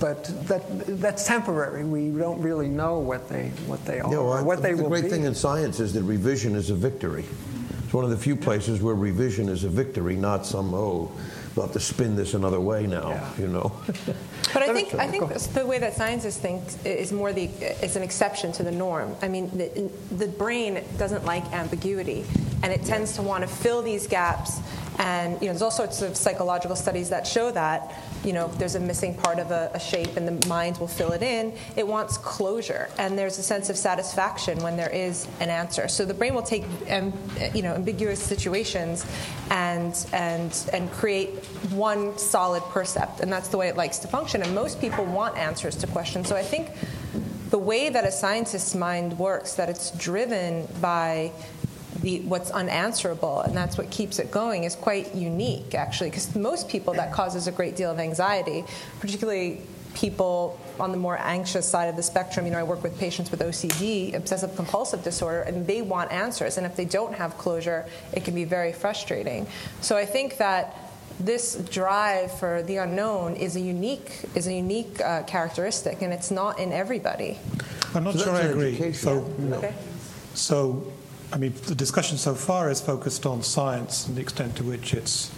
But 0.00 0.24
that, 0.48 0.62
that's 1.00 1.26
temporary. 1.26 1.84
We 1.84 2.10
don't 2.10 2.40
really 2.40 2.68
know 2.68 2.98
what 2.98 3.28
they, 3.28 3.48
what 3.66 3.84
they 3.84 4.00
are, 4.00 4.10
Yeah, 4.10 4.18
well, 4.18 4.44
what 4.44 4.62
they 4.62 4.72
the 4.72 4.82
will 4.82 4.88
great 4.88 5.10
thing 5.10 5.24
in 5.24 5.34
science 5.34 5.78
is 5.78 5.92
that 5.92 6.02
revision 6.02 6.56
is 6.56 6.70
a 6.70 6.74
victory. 6.74 7.26
It's 7.84 7.92
one 7.92 8.04
of 8.04 8.10
the 8.10 8.16
few 8.16 8.34
places 8.34 8.80
where 8.80 8.94
revision 8.94 9.48
is 9.50 9.64
a 9.64 9.68
victory, 9.68 10.16
not 10.16 10.46
some, 10.46 10.72
oh, 10.72 11.12
we'll 11.54 11.66
have 11.66 11.74
to 11.74 11.80
spin 11.80 12.16
this 12.16 12.32
another 12.32 12.60
way 12.60 12.86
now, 12.86 13.10
Yeah. 13.10 13.30
you 13.38 13.48
know? 13.48 13.72
But 14.52 14.62
I 14.64 14.72
think 14.72 14.94
I 14.94 15.06
think 15.06 15.32
the 15.54 15.64
way 15.64 15.78
that 15.78 15.94
scientists 15.94 16.38
think 16.38 16.62
is 16.84 17.12
more 17.12 17.32
the 17.32 17.44
is 17.84 17.94
an 17.94 18.02
exception 18.02 18.50
to 18.52 18.64
the 18.64 18.72
norm. 18.72 19.14
I 19.22 19.28
mean, 19.28 19.48
the, 19.56 19.88
the 20.16 20.26
brain 20.26 20.82
doesn't 20.98 21.24
like 21.24 21.44
ambiguity, 21.52 22.24
and 22.64 22.72
it 22.72 22.84
tends 22.84 23.14
to 23.14 23.22
want 23.22 23.42
to 23.42 23.48
fill 23.48 23.80
these 23.80 24.08
gaps. 24.08 24.58
And 25.00 25.32
you 25.40 25.46
know, 25.46 25.52
there's 25.54 25.62
all 25.62 25.70
sorts 25.70 26.02
of 26.02 26.14
psychological 26.14 26.76
studies 26.76 27.08
that 27.08 27.26
show 27.26 27.50
that 27.52 27.94
you 28.22 28.34
know 28.34 28.48
there's 28.58 28.74
a 28.74 28.80
missing 28.80 29.14
part 29.14 29.38
of 29.38 29.50
a, 29.50 29.70
a 29.72 29.80
shape, 29.80 30.18
and 30.18 30.28
the 30.28 30.46
mind 30.46 30.76
will 30.76 30.88
fill 30.88 31.12
it 31.12 31.22
in. 31.22 31.54
It 31.74 31.86
wants 31.86 32.18
closure, 32.18 32.90
and 32.98 33.18
there's 33.18 33.38
a 33.38 33.42
sense 33.42 33.70
of 33.70 33.78
satisfaction 33.78 34.58
when 34.62 34.76
there 34.76 34.90
is 34.90 35.26
an 35.40 35.48
answer. 35.48 35.88
So 35.88 36.04
the 36.04 36.12
brain 36.12 36.34
will 36.34 36.42
take 36.42 36.64
um, 36.90 37.14
you 37.54 37.62
know 37.62 37.72
ambiguous 37.72 38.22
situations 38.22 39.06
and 39.50 39.94
and 40.12 40.68
and 40.74 40.92
create 40.92 41.46
one 41.72 42.18
solid 42.18 42.62
percept, 42.64 43.20
and 43.20 43.32
that's 43.32 43.48
the 43.48 43.56
way 43.56 43.68
it 43.68 43.78
likes 43.78 44.00
to 44.00 44.08
function. 44.08 44.42
And 44.42 44.54
most 44.54 44.82
people 44.82 45.06
want 45.06 45.38
answers 45.38 45.76
to 45.76 45.86
questions. 45.86 46.28
So 46.28 46.36
I 46.36 46.42
think 46.42 46.72
the 47.48 47.58
way 47.58 47.88
that 47.88 48.04
a 48.04 48.12
scientist's 48.12 48.74
mind 48.74 49.18
works, 49.18 49.54
that 49.54 49.70
it's 49.70 49.92
driven 49.92 50.68
by 50.82 51.32
the, 52.00 52.20
what's 52.20 52.50
unanswerable, 52.50 53.40
and 53.40 53.56
that's 53.56 53.76
what 53.76 53.90
keeps 53.90 54.18
it 54.18 54.30
going, 54.30 54.64
is 54.64 54.74
quite 54.76 55.14
unique, 55.14 55.74
actually, 55.74 56.10
because 56.10 56.34
most 56.36 56.68
people 56.68 56.94
that 56.94 57.12
causes 57.12 57.46
a 57.46 57.52
great 57.52 57.76
deal 57.76 57.90
of 57.90 57.98
anxiety, 57.98 58.64
particularly 59.00 59.60
people 59.94 60.58
on 60.78 60.92
the 60.92 60.96
more 60.96 61.18
anxious 61.18 61.68
side 61.68 61.88
of 61.88 61.96
the 61.96 62.02
spectrum. 62.02 62.46
You 62.46 62.52
know, 62.52 62.58
I 62.58 62.62
work 62.62 62.82
with 62.82 62.96
patients 62.98 63.30
with 63.30 63.40
OCD, 63.40 64.14
obsessive 64.14 64.54
compulsive 64.54 65.02
disorder, 65.02 65.42
and 65.42 65.66
they 65.66 65.82
want 65.82 66.12
answers. 66.12 66.56
And 66.58 66.64
if 66.66 66.76
they 66.76 66.84
don't 66.84 67.12
have 67.14 67.36
closure, 67.36 67.86
it 68.12 68.24
can 68.24 68.34
be 68.34 68.44
very 68.44 68.72
frustrating. 68.72 69.46
So 69.80 69.96
I 69.96 70.06
think 70.06 70.36
that 70.38 70.76
this 71.18 71.56
drive 71.56 72.32
for 72.38 72.62
the 72.62 72.76
unknown 72.78 73.34
is 73.36 73.56
a 73.56 73.60
unique 73.60 74.20
is 74.34 74.46
a 74.46 74.54
unique 74.54 75.00
uh, 75.02 75.24
characteristic, 75.24 76.00
and 76.02 76.12
it's 76.14 76.30
not 76.30 76.58
in 76.60 76.72
everybody. 76.72 77.38
I'm 77.92 78.04
not 78.04 78.14
So 78.14 78.24
sure 78.24 78.32
I 78.34 78.42
agree. 78.42 78.68
education. 78.68 78.94
So, 78.94 79.56
Okay. 79.56 79.74
so, 80.34 80.86
I 81.32 81.38
mean, 81.38 81.54
the 81.66 81.74
discussion 81.74 82.18
so 82.18 82.34
far 82.34 82.70
is 82.70 82.80
focused 82.80 83.24
on 83.24 83.42
science 83.42 84.06
and 84.06 84.16
the 84.16 84.20
extent 84.20 84.56
to 84.56 84.64
which 84.64 84.94
it's 84.94 85.30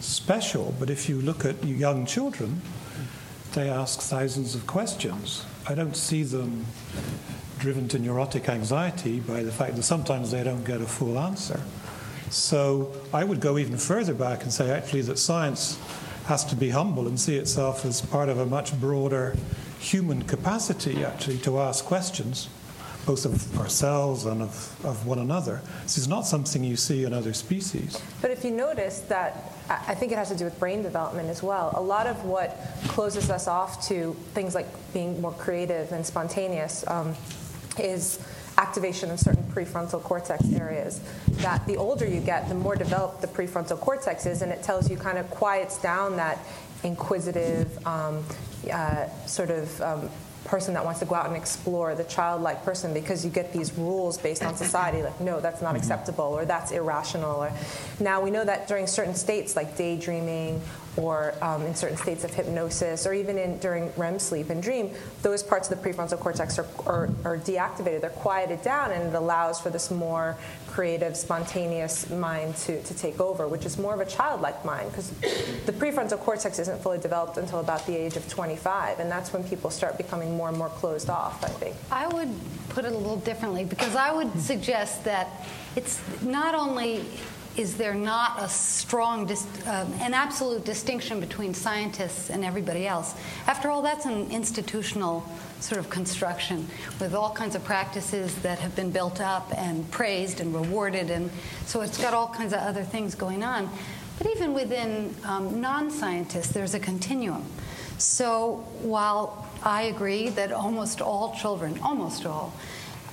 special. 0.00 0.74
But 0.78 0.88
if 0.88 1.08
you 1.08 1.20
look 1.20 1.44
at 1.44 1.62
young 1.64 2.06
children, 2.06 2.62
they 3.52 3.68
ask 3.68 4.00
thousands 4.00 4.54
of 4.54 4.66
questions. 4.66 5.44
I 5.68 5.74
don't 5.74 5.96
see 5.96 6.22
them 6.22 6.64
driven 7.58 7.88
to 7.88 7.98
neurotic 7.98 8.48
anxiety 8.48 9.20
by 9.20 9.42
the 9.42 9.52
fact 9.52 9.76
that 9.76 9.82
sometimes 9.82 10.30
they 10.30 10.42
don't 10.42 10.64
get 10.64 10.80
a 10.80 10.86
full 10.86 11.18
answer. 11.18 11.60
So 12.30 12.92
I 13.12 13.24
would 13.24 13.40
go 13.40 13.58
even 13.58 13.76
further 13.76 14.14
back 14.14 14.42
and 14.42 14.52
say 14.52 14.70
actually 14.70 15.02
that 15.02 15.18
science 15.18 15.78
has 16.26 16.44
to 16.46 16.56
be 16.56 16.70
humble 16.70 17.06
and 17.06 17.20
see 17.20 17.36
itself 17.36 17.84
as 17.84 18.00
part 18.00 18.28
of 18.28 18.38
a 18.38 18.46
much 18.46 18.78
broader 18.80 19.36
human 19.78 20.22
capacity 20.22 21.04
actually 21.04 21.38
to 21.38 21.60
ask 21.60 21.84
questions, 21.84 22.48
both 23.06 23.24
of 23.24 23.58
ourselves 23.58 24.24
and 24.26 24.42
of, 24.42 24.84
of 24.84 25.06
one 25.06 25.18
another. 25.18 25.60
This 25.82 25.98
is 25.98 26.08
not 26.08 26.26
something 26.26 26.64
you 26.64 26.76
see 26.76 27.04
in 27.04 27.12
other 27.12 27.32
species. 27.32 28.00
But 28.20 28.30
if 28.30 28.44
you 28.44 28.50
notice 28.50 29.00
that, 29.02 29.52
I 29.68 29.94
think 29.94 30.12
it 30.12 30.18
has 30.18 30.28
to 30.28 30.36
do 30.36 30.44
with 30.44 30.58
brain 30.58 30.82
development 30.82 31.28
as 31.28 31.42
well. 31.42 31.72
A 31.76 31.82
lot 31.82 32.06
of 32.06 32.24
what 32.24 32.58
closes 32.88 33.30
us 33.30 33.48
off 33.48 33.86
to 33.88 34.14
things 34.34 34.54
like 34.54 34.66
being 34.92 35.20
more 35.20 35.32
creative 35.32 35.92
and 35.92 36.04
spontaneous 36.04 36.86
um, 36.88 37.14
is 37.78 38.18
activation 38.58 39.10
of 39.10 39.18
certain 39.18 39.42
prefrontal 39.44 40.02
cortex 40.02 40.52
areas. 40.52 41.00
That 41.42 41.66
the 41.66 41.76
older 41.76 42.06
you 42.06 42.20
get, 42.20 42.48
the 42.48 42.54
more 42.54 42.76
developed 42.76 43.20
the 43.20 43.26
prefrontal 43.26 43.78
cortex 43.78 44.26
is, 44.26 44.42
and 44.42 44.52
it 44.52 44.62
tells 44.62 44.90
you 44.90 44.96
kind 44.96 45.18
of 45.18 45.28
quiets 45.30 45.78
down 45.78 46.16
that 46.16 46.38
inquisitive 46.84 47.84
um, 47.86 48.24
uh, 48.72 49.08
sort 49.26 49.50
of 49.50 49.80
um, 49.80 50.10
person 50.54 50.72
that 50.72 50.84
wants 50.84 51.00
to 51.00 51.04
go 51.04 51.16
out 51.16 51.26
and 51.26 51.36
explore, 51.36 51.96
the 51.96 52.04
childlike 52.04 52.64
person, 52.64 52.94
because 52.94 53.24
you 53.24 53.30
get 53.30 53.52
these 53.52 53.76
rules 53.76 54.16
based 54.16 54.44
on 54.44 54.54
society, 54.54 55.02
like 55.02 55.20
no, 55.20 55.40
that's 55.40 55.60
not 55.60 55.70
mm-hmm. 55.70 55.78
acceptable, 55.78 56.26
or 56.26 56.44
that's 56.44 56.70
irrational. 56.70 57.42
Or 57.42 57.52
now 57.98 58.20
we 58.20 58.30
know 58.30 58.44
that 58.44 58.68
during 58.68 58.86
certain 58.86 59.16
states, 59.16 59.56
like 59.56 59.76
daydreaming, 59.76 60.62
or 60.96 61.34
um, 61.42 61.62
in 61.62 61.74
certain 61.74 61.96
states 61.96 62.24
of 62.24 62.32
hypnosis, 62.32 63.06
or 63.06 63.12
even 63.14 63.38
in 63.38 63.58
during 63.58 63.92
REM 63.96 64.18
sleep 64.18 64.50
and 64.50 64.62
dream, 64.62 64.90
those 65.22 65.42
parts 65.42 65.70
of 65.70 65.82
the 65.82 65.88
prefrontal 65.88 66.18
cortex 66.18 66.58
are, 66.58 66.66
are, 66.86 67.08
are 67.24 67.38
deactivated. 67.38 68.00
They're 68.00 68.10
quieted 68.10 68.62
down, 68.62 68.92
and 68.92 69.08
it 69.08 69.14
allows 69.14 69.60
for 69.60 69.70
this 69.70 69.90
more 69.90 70.36
creative, 70.68 71.16
spontaneous 71.16 72.10
mind 72.10 72.56
to, 72.56 72.82
to 72.82 72.94
take 72.94 73.20
over, 73.20 73.46
which 73.46 73.64
is 73.64 73.78
more 73.78 73.94
of 73.94 74.00
a 74.00 74.06
childlike 74.06 74.64
mind, 74.64 74.90
because 74.90 75.10
the 75.66 75.72
prefrontal 75.72 76.18
cortex 76.18 76.58
isn't 76.58 76.82
fully 76.82 76.98
developed 76.98 77.36
until 77.36 77.60
about 77.60 77.86
the 77.86 77.96
age 77.96 78.16
of 78.16 78.28
25, 78.28 79.00
and 79.00 79.10
that's 79.10 79.32
when 79.32 79.44
people 79.44 79.70
start 79.70 79.96
becoming 79.96 80.36
more 80.36 80.48
and 80.48 80.58
more 80.58 80.68
closed 80.68 81.10
off, 81.10 81.42
I 81.44 81.48
think. 81.48 81.76
I 81.90 82.06
would 82.08 82.30
put 82.70 82.84
it 82.84 82.92
a 82.92 82.96
little 82.96 83.16
differently 83.16 83.64
because 83.64 83.94
I 83.94 84.12
would 84.12 84.40
suggest 84.40 85.04
that 85.04 85.28
it's 85.76 86.00
not 86.22 86.54
only 86.54 87.04
is 87.56 87.76
there 87.76 87.94
not 87.94 88.42
a 88.42 88.48
strong, 88.48 89.30
um, 89.66 89.92
an 90.00 90.12
absolute 90.14 90.64
distinction 90.64 91.20
between 91.20 91.54
scientists 91.54 92.30
and 92.30 92.44
everybody 92.44 92.86
else. 92.86 93.14
After 93.46 93.70
all, 93.70 93.82
that's 93.82 94.06
an 94.06 94.30
institutional 94.30 95.24
sort 95.60 95.78
of 95.78 95.88
construction 95.88 96.68
with 97.00 97.14
all 97.14 97.32
kinds 97.32 97.54
of 97.54 97.64
practices 97.64 98.34
that 98.42 98.58
have 98.58 98.74
been 98.76 98.90
built 98.90 99.20
up 99.20 99.52
and 99.56 99.88
praised 99.90 100.40
and 100.40 100.54
rewarded, 100.54 101.10
and 101.10 101.30
so 101.66 101.80
it's 101.80 102.00
got 102.00 102.12
all 102.12 102.28
kinds 102.28 102.52
of 102.52 102.58
other 102.60 102.82
things 102.82 103.14
going 103.14 103.42
on. 103.42 103.70
But 104.18 104.28
even 104.28 104.54
within 104.54 105.14
um, 105.24 105.60
non 105.60 105.90
scientists, 105.90 106.48
there's 106.48 106.74
a 106.74 106.80
continuum. 106.80 107.44
So 107.98 108.66
while 108.82 109.48
I 109.62 109.82
agree 109.82 110.28
that 110.30 110.52
almost 110.52 111.00
all 111.00 111.34
children, 111.34 111.78
almost 111.82 112.26
all, 112.26 112.52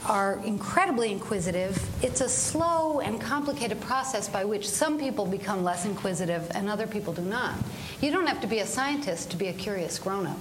are 0.05 0.39
incredibly 0.45 1.11
inquisitive, 1.11 1.79
it's 2.03 2.21
a 2.21 2.29
slow 2.29 2.99
and 3.01 3.21
complicated 3.21 3.79
process 3.81 4.27
by 4.27 4.43
which 4.43 4.67
some 4.67 4.99
people 4.99 5.25
become 5.25 5.63
less 5.63 5.85
inquisitive 5.85 6.49
and 6.55 6.69
other 6.69 6.87
people 6.87 7.13
do 7.13 7.21
not. 7.21 7.55
You 8.01 8.11
don't 8.11 8.27
have 8.27 8.41
to 8.41 8.47
be 8.47 8.59
a 8.59 8.65
scientist 8.65 9.29
to 9.31 9.37
be 9.37 9.47
a 9.47 9.53
curious 9.53 9.99
grown 9.99 10.25
up. 10.25 10.37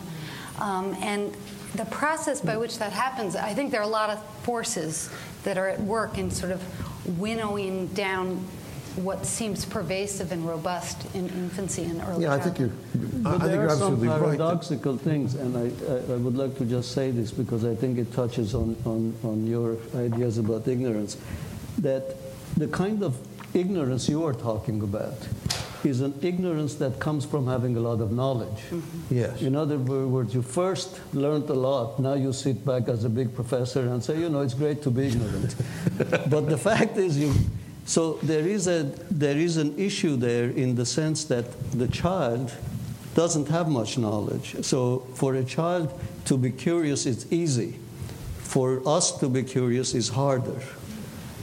Um, 0.59 0.95
and 1.00 1.37
the 1.75 1.85
process 1.87 2.40
by 2.40 2.57
which 2.57 2.79
that 2.79 2.93
happens, 2.93 3.37
I 3.37 3.55
think 3.55 3.71
there 3.71 3.81
are 3.81 3.85
a 3.85 3.87
lot 3.87 4.11
of 4.11 4.25
forces 4.43 5.11
that 5.45 5.59
are 5.59 5.69
at 5.69 5.81
work 5.81 6.19
in 6.19 6.31
sort 6.31 6.52
of 6.52 7.19
winnowing 7.19 7.87
down 7.88 8.45
what 8.97 9.25
seems 9.25 9.65
pervasive 9.65 10.33
and 10.33 10.47
robust 10.47 11.15
in 11.15 11.29
infancy 11.29 11.85
and 11.85 12.01
early 12.03 12.25
Yeah, 12.25 12.35
I 12.35 12.41
think 12.41 12.59
you're, 12.59 12.69
I 12.69 12.73
I 12.73 12.99
But 13.23 13.31
think 13.31 13.43
there 13.43 13.55
you're 13.55 13.65
are 13.67 13.69
some 13.71 13.93
absolutely 13.95 14.09
right. 14.09 14.21
paradoxical 14.21 14.97
things, 14.97 15.35
and 15.35 15.57
I, 15.57 15.67
I, 15.93 16.15
I 16.15 16.17
would 16.17 16.37
like 16.37 16.57
to 16.59 16.65
just 16.65 16.93
say 16.93 17.11
this 17.11 17.31
because 17.31 17.65
I 17.65 17.75
think 17.75 17.99
it 17.99 18.13
touches 18.13 18.55
on, 18.55 18.77
on, 18.85 19.15
on 19.23 19.47
your 19.47 19.77
ideas 19.95 20.39
about 20.39 20.67
ignorance. 20.67 21.17
That 21.79 22.17
the 22.57 22.69
kind 22.69 23.03
of 23.03 23.17
ignorance 23.55 24.09
you 24.09 24.25
are 24.25 24.35
talking 24.35 24.83
about 24.83 25.17
is 25.85 26.01
an 26.01 26.15
ignorance 26.21 26.75
that 26.75 26.99
comes 26.99 27.25
from 27.25 27.47
having 27.47 27.77
a 27.77 27.81
lot 27.81 28.01
of 28.01 28.13
knowledge. 28.13 28.61
Mm-hmm. 28.71 29.15
Yes. 29.15 29.41
In 29.41 29.57
other 29.57 29.79
words, 29.79 30.35
you 30.35 30.43
first 30.43 31.01
learned 31.15 31.49
a 31.49 31.55
lot, 31.55 31.99
now 31.99 32.15
you 32.15 32.33
sit 32.33 32.65
back 32.67 32.89
as 32.89 33.05
a 33.05 33.09
big 33.09 33.35
professor 33.35 33.81
and 33.81 34.03
say, 34.03 34.19
you 34.19 34.29
know, 34.29 34.41
it's 34.43 34.55
great 34.55 34.83
to 34.83 34.91
be 34.91 35.07
ignorant. 35.07 35.55
but 36.29 36.49
the 36.49 36.59
fact 36.59 36.97
is, 36.97 37.19
you. 37.19 37.33
So 37.87 38.15
there 38.23 38.47
is, 38.47 38.67
a, 38.69 38.85
there 39.11 39.37
is 39.37 39.57
an 39.57 39.79
issue 39.79 40.17
there 40.17 40.51
in 40.51 40.75
the 40.77 40.87
sense 40.87 41.25
that 41.25 41.47
the 41.73 41.89
child 41.89 42.53
doesn't 43.15 43.49
have 43.49 43.69
much 43.69 43.99
knowledge. 43.99 44.65
So 44.65 45.01
for 45.15 45.35
a 45.35 45.45
child 45.45 45.93
to 46.27 46.39
be 46.39 46.51
curious, 46.51 47.07
it's 47.07 47.27
easy. 47.33 47.79
For 48.39 48.87
us 48.87 49.19
to 49.19 49.29
be 49.29 49.43
curious 49.43 49.95
is 49.95 50.09
harder. 50.09 50.61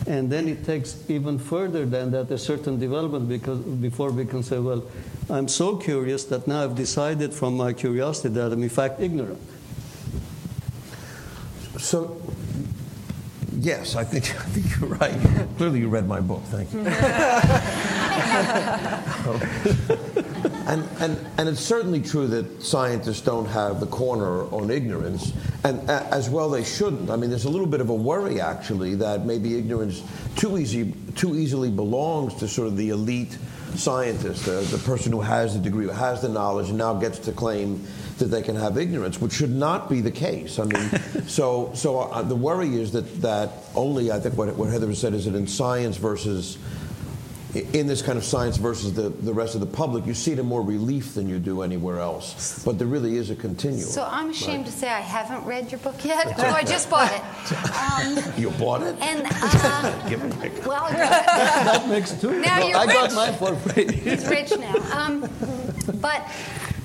And 0.05 0.29
then 0.31 0.47
it 0.47 0.63
takes 0.63 0.97
even 1.09 1.37
further 1.37 1.85
than 1.85 2.11
that 2.11 2.31
a 2.31 2.37
certain 2.37 2.79
development 2.79 3.27
because 3.27 3.59
before 3.59 4.11
we 4.11 4.25
can 4.25 4.41
say, 4.41 4.59
well, 4.59 4.83
I'm 5.29 5.49
so 5.49 5.75
curious 5.75 6.23
that 6.25 6.47
now 6.47 6.63
I've 6.63 6.75
decided 6.75 7.33
from 7.33 7.57
my 7.57 7.73
curiosity 7.73 8.29
that 8.29 8.53
I'm 8.53 8.63
in 8.63 8.69
fact 8.69 9.01
ignorant. 9.01 9.41
So, 11.77 12.21
yes, 13.59 13.95
I 13.95 14.03
think, 14.03 14.25
I 14.39 14.43
think 14.43 14.79
you're 14.79 14.97
right. 14.97 15.47
Clearly, 15.57 15.79
you 15.79 15.89
read 15.89 16.07
my 16.07 16.21
book. 16.21 16.43
Thank 16.45 16.73
you. 16.73 16.79
and, 20.67 20.87
and, 20.99 21.17
and 21.37 21.49
it's 21.49 21.61
certainly 21.61 22.01
true 22.01 22.27
that 22.27 22.63
scientists 22.63 23.21
don't 23.21 23.47
have 23.47 23.79
the 23.79 23.87
corner 23.87 24.43
on 24.53 24.69
ignorance, 24.69 25.33
and 25.63 25.79
as 25.89 26.29
well 26.29 26.49
they 26.49 26.63
shouldn't. 26.63 27.09
I 27.09 27.15
mean, 27.15 27.29
there's 27.29 27.45
a 27.45 27.49
little 27.49 27.67
bit 27.67 27.81
of 27.81 27.89
a 27.89 27.95
worry, 27.95 28.41
actually, 28.41 28.95
that 28.95 29.25
maybe 29.25 29.57
ignorance 29.57 30.03
too, 30.35 30.57
easy, 30.57 30.93
too 31.15 31.35
easily 31.35 31.71
belongs 31.71 32.35
to 32.35 32.47
sort 32.47 32.67
of 32.67 32.77
the 32.77 32.89
elite 32.89 33.37
scientist, 33.75 34.47
uh, 34.47 34.61
the 34.61 34.77
person 34.79 35.11
who 35.11 35.21
has 35.21 35.53
the 35.53 35.59
degree, 35.59 35.85
who 35.85 35.91
has 35.91 36.21
the 36.21 36.29
knowledge, 36.29 36.69
and 36.69 36.77
now 36.77 36.93
gets 36.93 37.19
to 37.19 37.31
claim 37.31 37.85
that 38.17 38.25
they 38.25 38.41
can 38.41 38.55
have 38.55 38.77
ignorance, 38.77 39.21
which 39.21 39.33
should 39.33 39.51
not 39.51 39.89
be 39.89 40.01
the 40.01 40.11
case. 40.11 40.59
I 40.59 40.65
mean, 40.65 40.89
so 41.27 41.71
so 41.73 41.99
uh, 41.99 42.21
the 42.21 42.35
worry 42.35 42.79
is 42.79 42.91
that 42.93 43.21
that 43.21 43.51
only 43.75 44.11
I 44.11 44.19
think 44.19 44.37
what, 44.37 44.55
what 44.55 44.69
Heather 44.69 44.93
said 44.95 45.13
is 45.13 45.25
that 45.25 45.35
in 45.35 45.47
science 45.47 45.97
versus 45.97 46.57
in 47.73 47.87
this 47.87 48.01
kind 48.01 48.17
of 48.17 48.23
science 48.23 48.57
versus 48.57 48.93
the, 48.93 49.09
the 49.09 49.33
rest 49.33 49.55
of 49.55 49.61
the 49.61 49.67
public, 49.67 50.05
you 50.05 50.13
see 50.13 50.31
it 50.31 50.39
in 50.39 50.45
more 50.45 50.61
relief 50.61 51.13
than 51.13 51.27
you 51.29 51.39
do 51.39 51.61
anywhere 51.61 51.99
else. 51.99 52.63
But 52.63 52.77
there 52.77 52.87
really 52.87 53.17
is 53.17 53.29
a 53.29 53.35
continuum. 53.35 53.81
So 53.81 54.07
I'm 54.09 54.29
ashamed 54.29 54.65
right? 54.65 54.65
to 54.65 54.71
say 54.71 54.89
I 54.89 54.99
haven't 54.99 55.45
read 55.45 55.71
your 55.71 55.79
book 55.79 56.03
yet. 56.03 56.25
oh, 56.37 56.43
I 56.43 56.63
just 56.63 56.89
bought 56.89 57.11
it. 57.11 57.21
Um, 57.73 58.33
you 58.37 58.49
bought 58.51 58.83
it? 58.83 58.95
And 59.01 59.27
uh, 59.29 60.09
Give 60.09 60.23
it 60.23 60.65
well, 60.65 60.89
that 60.89 61.87
makes 61.87 62.11
two. 62.19 62.39
Now 62.39 62.59
well, 62.59 62.69
you're 62.69 62.77
I 62.77 62.85
rich. 62.85 62.93
got 62.93 63.13
mine 63.13 63.33
for 63.35 63.55
free. 63.55 63.93
He's 63.93 64.27
rich 64.27 64.51
now. 64.57 64.75
Um, 64.91 65.29
but 66.01 66.29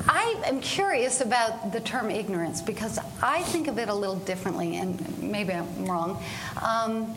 I 0.08 0.40
am 0.46 0.60
curious 0.60 1.20
about 1.20 1.72
the 1.72 1.80
term 1.80 2.10
ignorance 2.10 2.60
because 2.60 2.98
I 3.22 3.42
think 3.42 3.68
of 3.68 3.78
it 3.78 3.88
a 3.88 3.94
little 3.94 4.16
differently, 4.16 4.76
and 4.76 5.22
maybe 5.22 5.52
I'm 5.52 5.86
wrong. 5.86 6.22
Um, 6.60 7.14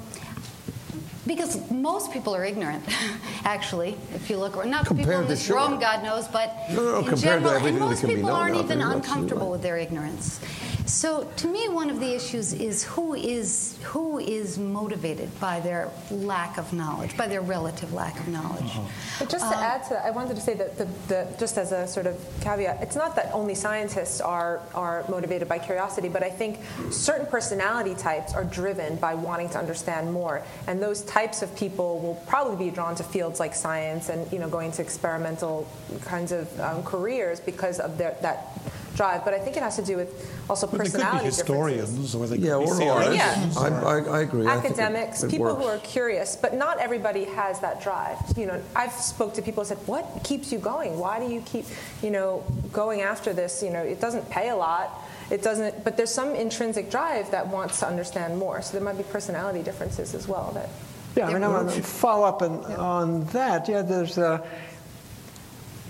because 1.27 1.69
most 1.71 2.11
people 2.11 2.35
are 2.35 2.45
ignorant, 2.45 2.83
actually, 3.43 3.97
if 4.13 4.29
you 4.29 4.37
look. 4.37 4.63
Not 4.65 4.85
compared 4.85 5.07
people 5.07 5.21
in 5.21 5.27
this 5.27 5.45
sure. 5.45 5.57
room, 5.57 5.79
God 5.79 6.03
knows, 6.03 6.27
but 6.27 6.55
no, 6.71 6.83
no, 6.83 7.01
no, 7.01 7.07
in 7.07 7.15
general, 7.17 7.65
and 7.65 7.79
most 7.79 8.05
people 8.05 8.29
aren't 8.29 8.57
even 8.57 8.81
uncomfortable 8.81 9.49
with 9.49 9.61
their 9.61 9.77
ignorance. 9.77 10.39
So, 10.85 11.23
to 11.37 11.47
me, 11.47 11.67
one 11.67 11.89
of 11.89 11.99
the 11.99 12.13
issues 12.13 12.53
is 12.53 12.83
who 12.83 13.15
is 13.15 13.77
who 13.81 14.19
is 14.19 14.59
motivated 14.59 15.37
by 15.39 15.59
their 15.59 15.89
lack 16.11 16.59
of 16.59 16.73
knowledge, 16.73 17.17
by 17.17 17.27
their 17.27 17.41
relative 17.41 17.91
lack 17.91 18.19
of 18.19 18.27
knowledge. 18.27 18.65
Uh-huh. 18.65 18.81
But 19.19 19.29
just 19.29 19.49
to 19.49 19.57
um, 19.57 19.63
add 19.63 19.83
to 19.85 19.89
that, 19.91 20.05
I 20.05 20.11
wanted 20.11 20.35
to 20.35 20.41
say 20.41 20.53
that 20.53 20.77
the, 20.77 20.85
the, 21.07 21.27
just 21.39 21.57
as 21.57 21.71
a 21.71 21.87
sort 21.87 22.05
of 22.05 22.23
caveat, 22.41 22.83
it's 22.83 22.95
not 22.95 23.15
that 23.15 23.31
only 23.33 23.55
scientists 23.55 24.21
are 24.21 24.61
are 24.75 25.05
motivated 25.09 25.49
by 25.49 25.57
curiosity, 25.57 26.07
but 26.07 26.21
I 26.21 26.29
think 26.29 26.59
certain 26.91 27.25
personality 27.25 27.95
types 27.95 28.35
are 28.35 28.43
driven 28.43 28.97
by 28.97 29.15
wanting 29.15 29.49
to 29.49 29.57
understand 29.57 30.13
more, 30.13 30.43
and 30.67 30.81
those 30.81 31.01
types 31.01 31.41
of 31.41 31.55
people 31.57 31.99
will 31.99 32.15
probably 32.27 32.63
be 32.63 32.71
drawn 32.71 32.93
to 32.95 33.03
fields 33.03 33.39
like 33.39 33.55
science 33.55 34.09
and 34.09 34.31
you 34.31 34.37
know 34.37 34.47
going 34.47 34.71
to 34.73 34.83
experimental 34.83 35.67
kinds 36.01 36.31
of 36.31 36.59
um, 36.59 36.83
careers 36.83 37.39
because 37.39 37.79
of 37.79 37.97
their, 37.97 38.15
that 38.21 38.59
drive. 38.95 39.23
But 39.25 39.33
I 39.33 39.39
think 39.39 39.57
it 39.57 39.63
has 39.63 39.75
to 39.75 39.83
do 39.83 39.97
with 39.97 40.09
also 40.49 40.67
well, 40.67 40.79
personality 40.79 41.17
they 41.17 41.17
could 41.17 41.23
be 41.23 41.53
historians, 41.53 42.15
or 42.15 42.27
they 42.27 42.35
could 42.37 42.45
yeah, 42.45 42.57
be 42.57 42.65
or 42.65 42.91
artists. 42.91 43.15
Yeah. 43.15 43.59
I, 43.59 43.67
I, 43.67 43.99
I, 43.99 44.21
agree. 44.21 44.47
Academics, 44.47 45.23
it, 45.23 45.27
it 45.27 45.31
people 45.31 45.47
works. 45.47 45.63
who 45.63 45.67
are 45.69 45.77
curious, 45.79 46.35
but 46.35 46.53
not 46.53 46.79
everybody 46.79 47.25
has 47.25 47.59
that 47.59 47.81
drive. 47.81 48.17
You 48.37 48.47
know, 48.47 48.61
I've 48.75 48.93
spoke 48.93 49.33
to 49.35 49.41
people 49.41 49.63
who 49.63 49.67
said, 49.67 49.79
"What 49.85 50.21
keeps 50.23 50.51
you 50.51 50.59
going? 50.59 50.97
Why 50.97 51.19
do 51.19 51.31
you 51.31 51.41
keep, 51.41 51.65
you 52.01 52.11
know, 52.11 52.43
going 52.71 53.01
after 53.01 53.33
this? 53.33 53.61
You 53.61 53.71
know, 53.71 53.81
it 53.81 53.99
doesn't 53.99 54.29
pay 54.29 54.49
a 54.49 54.55
lot." 54.55 55.01
It 55.31 55.41
doesn't, 55.41 55.83
but 55.83 55.97
there's 55.97 56.13
some 56.13 56.35
intrinsic 56.35 56.91
drive 56.91 57.31
that 57.31 57.47
wants 57.47 57.79
to 57.79 57.87
understand 57.87 58.37
more. 58.37 58.61
So 58.61 58.73
there 58.73 58.85
might 58.85 58.95
be 58.95 59.01
personality 59.01 59.63
differences 59.63 60.13
as 60.13 60.27
well 60.27 60.51
that 60.53 60.69
yeah, 61.15 61.27
I 61.27 61.33
mean, 61.33 61.43
I 61.43 61.47
want 61.47 61.71
to 61.71 61.81
follow 61.81 62.27
up 62.27 62.41
on, 62.41 62.61
yeah. 62.61 62.75
on 62.75 63.25
that. 63.27 63.69
Yeah, 63.69 63.81
there's 63.81 64.17
a, 64.17 64.45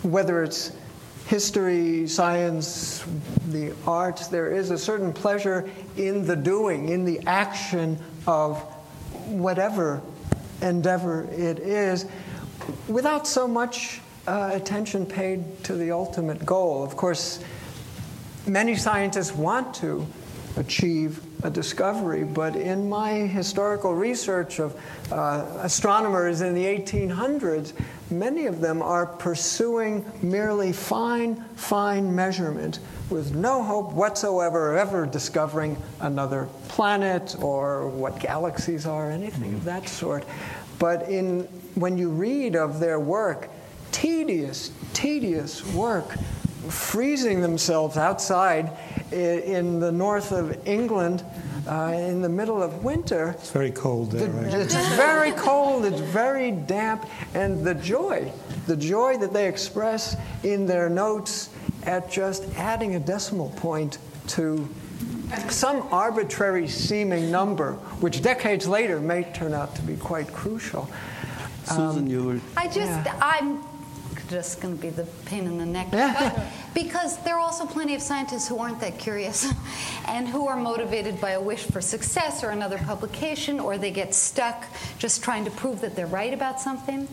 whether 0.04 0.44
it's 0.44 0.72
history, 1.28 2.08
science, 2.08 3.04
the 3.50 3.74
arts, 3.88 4.28
there 4.28 4.52
is 4.52 4.72
a 4.72 4.78
certain 4.78 5.12
pleasure 5.12 5.70
in 5.98 6.26
the 6.26 6.36
doing, 6.36 6.90
in 6.90 7.04
the 7.04 7.20
action 7.26 7.98
of 8.28 8.60
whatever 9.28 10.02
endeavor 10.62 11.28
it 11.32 11.60
is, 11.60 12.06
without 12.88 13.28
so 13.28 13.48
much 13.48 14.02
uh, 14.28 14.52
attention 14.54 15.06
paid 15.06 15.64
to 15.64 15.74
the 15.74 15.92
ultimate 15.92 16.46
goal. 16.46 16.84
Of 16.84 16.96
course, 16.96 17.44
many 18.46 18.76
scientists 18.76 19.34
want 19.34 19.74
to 19.76 20.06
achieve 20.58 21.22
a 21.44 21.50
discovery, 21.50 22.24
but 22.24 22.56
in 22.56 22.88
my 22.88 23.12
historical 23.12 23.94
research 23.94 24.60
of 24.60 24.80
uh, 25.12 25.46
astronomers 25.62 26.42
in 26.42 26.56
the 26.56 26.64
1800s, 26.64 27.74
many 28.10 28.46
of 28.46 28.62
them 28.62 28.82
are 28.82 29.06
pursuing 29.06 30.06
merely 30.22 30.72
fine, 30.72 31.44
fine 31.56 32.16
measurement 32.16 32.80
with 33.10 33.36
no 33.36 33.64
hope 33.64 33.92
whatsoever 33.94 34.72
of 34.72 34.78
ever 34.78 35.06
discovering 35.06 35.78
another 36.02 36.48
planet 36.68 37.36
or 37.42 37.88
what 37.88 38.20
galaxies 38.20 38.86
are, 38.86 39.12
anything 39.12 39.54
of 39.54 39.64
that 39.64 39.88
sort. 39.88 40.26
But 40.80 41.10
in, 41.10 41.44
when 41.76 41.98
you 41.98 42.10
read 42.10 42.56
of 42.56 42.80
their 42.80 43.00
work, 43.00 43.50
tedious, 43.92 44.72
tedious 44.94 45.66
work, 45.74 46.16
freezing 46.70 47.42
themselves 47.42 47.98
outside 47.98 48.72
in 49.12 49.80
the 49.80 49.92
north 49.92 50.32
of 50.32 50.68
England 50.68 51.24
uh, 51.68 51.94
in 51.96 52.22
the 52.22 52.30
middle 52.30 52.62
of 52.62 52.84
winter. 52.84 53.36
It's 53.38 53.52
very 53.52 53.72
cold 53.72 54.12
there, 54.12 54.28
the, 54.28 54.34
right? 54.34 54.54
It's 54.54 54.76
very 54.96 55.32
cold, 55.32 55.86
it's 55.86 56.00
very 56.00 56.52
damp, 56.52 57.08
and 57.34 57.64
the 57.64 57.76
joy, 57.76 58.32
the 58.68 58.78
joy 58.78 59.18
that 59.18 59.34
they 59.34 59.48
express 59.48 60.16
in 60.44 60.66
their 60.66 60.90
notes 60.90 61.50
at 61.84 62.10
just 62.12 62.44
adding 62.58 62.96
a 62.96 63.00
decimal 63.00 63.50
point 63.52 63.98
to 64.28 64.68
some 65.50 65.88
arbitrary 65.92 66.68
seeming 66.68 67.32
number, 67.32 67.74
which 68.00 68.22
decades 68.22 68.68
later 68.68 69.00
may 69.00 69.24
turn 69.34 69.54
out 69.54 69.76
to 69.76 69.82
be 69.82 69.96
quite 69.96 70.32
crucial. 70.32 70.90
Susan, 71.64 71.84
um, 71.84 72.08
you 72.08 72.24
were. 72.24 72.40
I 72.56 72.68
just, 72.68 72.78
yeah. 72.78 73.20
I'm 73.22 73.64
just 74.36 74.60
going 74.60 74.76
to 74.76 74.82
be 74.82 74.90
the 74.90 75.06
pain 75.26 75.48
in 75.48 75.58
the 75.58 75.66
neck. 75.66 75.88
But 75.92 76.44
because 76.74 77.24
there 77.24 77.36
are 77.36 77.40
also 77.40 77.66
plenty 77.66 77.96
of 77.96 78.02
scientists 78.02 78.50
who 78.50 78.60
aren't 78.60 78.82
that 78.82 79.00
curious 79.00 79.50
and 80.10 80.28
who 80.28 80.48
are 80.48 80.58
motivated 80.58 81.22
by 81.22 81.32
a 81.32 81.42
wish 81.42 81.64
for 81.64 81.80
success 81.80 82.44
or 82.44 82.50
another 82.50 82.78
publication, 82.78 83.62
or 83.62 83.78
they 83.78 83.92
get 83.92 84.14
stuck 84.14 84.66
just 85.00 85.24
trying 85.24 85.46
to 85.46 85.52
prove 85.52 85.80
that 85.82 85.96
they're 85.96 86.06
right 86.06 86.34
about 86.34 86.60
something. 86.60 87.08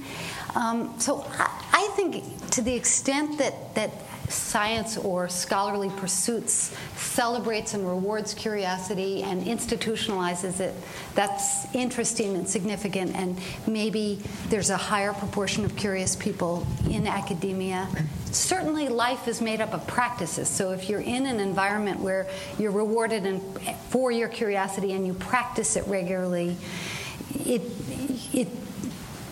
Um, 0.56 0.98
so 0.98 1.24
I, 1.38 1.48
I 1.72 1.88
think 1.94 2.50
to 2.50 2.60
the 2.60 2.74
extent 2.74 3.38
that, 3.38 3.74
that 3.76 3.92
science 4.32 4.96
or 4.96 5.28
scholarly 5.28 5.90
pursuits 5.90 6.74
celebrates 6.96 7.74
and 7.74 7.86
rewards 7.86 8.34
curiosity 8.34 9.22
and 9.22 9.42
institutionalizes 9.44 10.60
it, 10.60 10.74
that's 11.14 11.72
interesting 11.74 12.34
and 12.36 12.48
significant. 12.48 13.14
And 13.14 13.38
maybe 13.66 14.20
there's 14.48 14.70
a 14.70 14.76
higher 14.76 15.12
proportion 15.12 15.64
of 15.64 15.76
curious 15.76 16.16
people 16.16 16.66
in 16.88 17.06
academia. 17.06 17.88
Certainly, 18.30 18.88
life 18.88 19.28
is 19.28 19.40
made 19.40 19.60
up 19.60 19.74
of 19.74 19.86
practices. 19.86 20.48
So 20.48 20.72
if 20.72 20.88
you're 20.88 21.00
in 21.00 21.26
an 21.26 21.38
environment 21.38 22.00
where 22.00 22.26
you're 22.58 22.72
rewarded 22.72 23.26
in, 23.26 23.40
for 23.90 24.10
your 24.10 24.28
curiosity 24.28 24.92
and 24.92 25.06
you 25.06 25.14
practice 25.14 25.76
it 25.76 25.86
regularly, 25.86 26.56
it, 27.44 27.62
it 28.32 28.48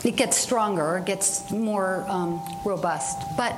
it 0.04 0.16
gets 0.16 0.36
stronger 0.36 0.96
or 0.96 1.00
gets 1.00 1.50
more 1.50 2.04
um, 2.08 2.40
robust. 2.64 3.18
But 3.36 3.54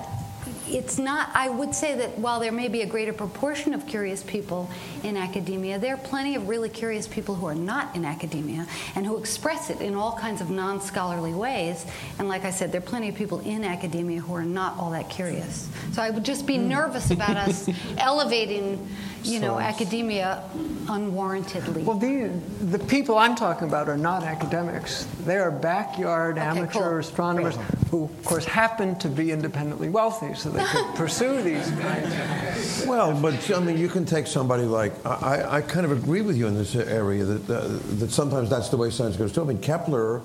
it's 0.68 0.98
not, 0.98 1.30
I 1.34 1.48
would 1.48 1.74
say 1.74 1.96
that 1.96 2.18
while 2.18 2.40
there 2.40 2.52
may 2.52 2.68
be 2.68 2.82
a 2.82 2.86
greater 2.86 3.12
proportion 3.12 3.74
of 3.74 3.86
curious 3.86 4.22
people 4.22 4.70
in 5.02 5.16
academia, 5.16 5.78
there 5.78 5.94
are 5.94 5.98
plenty 5.98 6.34
of 6.34 6.48
really 6.48 6.68
curious 6.68 7.06
people 7.06 7.34
who 7.34 7.46
are 7.46 7.54
not 7.54 7.94
in 7.96 8.04
academia 8.04 8.66
and 8.94 9.06
who 9.06 9.18
express 9.18 9.70
it 9.70 9.80
in 9.80 9.94
all 9.94 10.16
kinds 10.16 10.40
of 10.40 10.50
non 10.50 10.80
scholarly 10.80 11.32
ways. 11.32 11.86
And 12.18 12.28
like 12.28 12.44
I 12.44 12.50
said, 12.50 12.72
there 12.72 12.80
are 12.80 12.84
plenty 12.84 13.08
of 13.08 13.14
people 13.14 13.40
in 13.40 13.64
academia 13.64 14.20
who 14.20 14.34
are 14.34 14.44
not 14.44 14.78
all 14.78 14.90
that 14.90 15.10
curious. 15.10 15.68
So 15.92 16.02
I 16.02 16.10
would 16.10 16.24
just 16.24 16.46
be 16.46 16.56
hmm. 16.56 16.68
nervous 16.68 17.10
about 17.10 17.36
us 17.36 17.68
elevating 17.98 18.88
you 19.24 19.40
know, 19.40 19.58
academia 19.58 20.42
unwarrantedly. 20.86 21.84
Well, 21.84 21.98
the, 21.98 22.28
the 22.64 22.78
people 22.78 23.16
I'm 23.18 23.34
talking 23.34 23.68
about 23.68 23.88
are 23.88 23.96
not 23.96 24.22
academics. 24.22 25.06
They 25.24 25.36
are 25.38 25.50
backyard 25.50 26.38
Okay, 26.38 26.46
amateur 26.46 26.80
cool. 26.90 26.98
astronomers 26.98 27.56
who, 27.90 28.04
of 28.04 28.24
course, 28.24 28.44
happen 28.44 28.98
to 29.00 29.08
be 29.08 29.30
independently 29.32 29.88
wealthy, 29.88 30.34
so 30.34 30.50
they 30.50 30.64
could 30.64 30.94
pursue 30.94 31.42
these 31.42 31.70
kinds 31.72 32.12
of. 32.12 32.88
Well, 32.88 33.18
but 33.20 33.50
I 33.50 33.60
mean, 33.60 33.78
you 33.78 33.88
can 33.88 34.04
take 34.04 34.26
somebody 34.26 34.64
like 34.64 34.92
I, 35.06 35.10
I- 35.10 35.56
I 35.56 35.60
kind 35.62 35.84
of 35.86 35.92
agree 35.92 36.22
with 36.22 36.36
you 36.36 36.46
in 36.46 36.54
this 36.54 36.74
area 36.74 37.24
that 37.24 37.50
uh, 37.50 37.68
that 37.98 38.10
sometimes 38.10 38.50
that's 38.50 38.68
the 38.70 38.76
way 38.76 38.90
science 38.90 39.16
goes 39.16 39.32
too. 39.32 39.42
I 39.42 39.44
mean, 39.44 39.60
Kepler, 39.60 40.22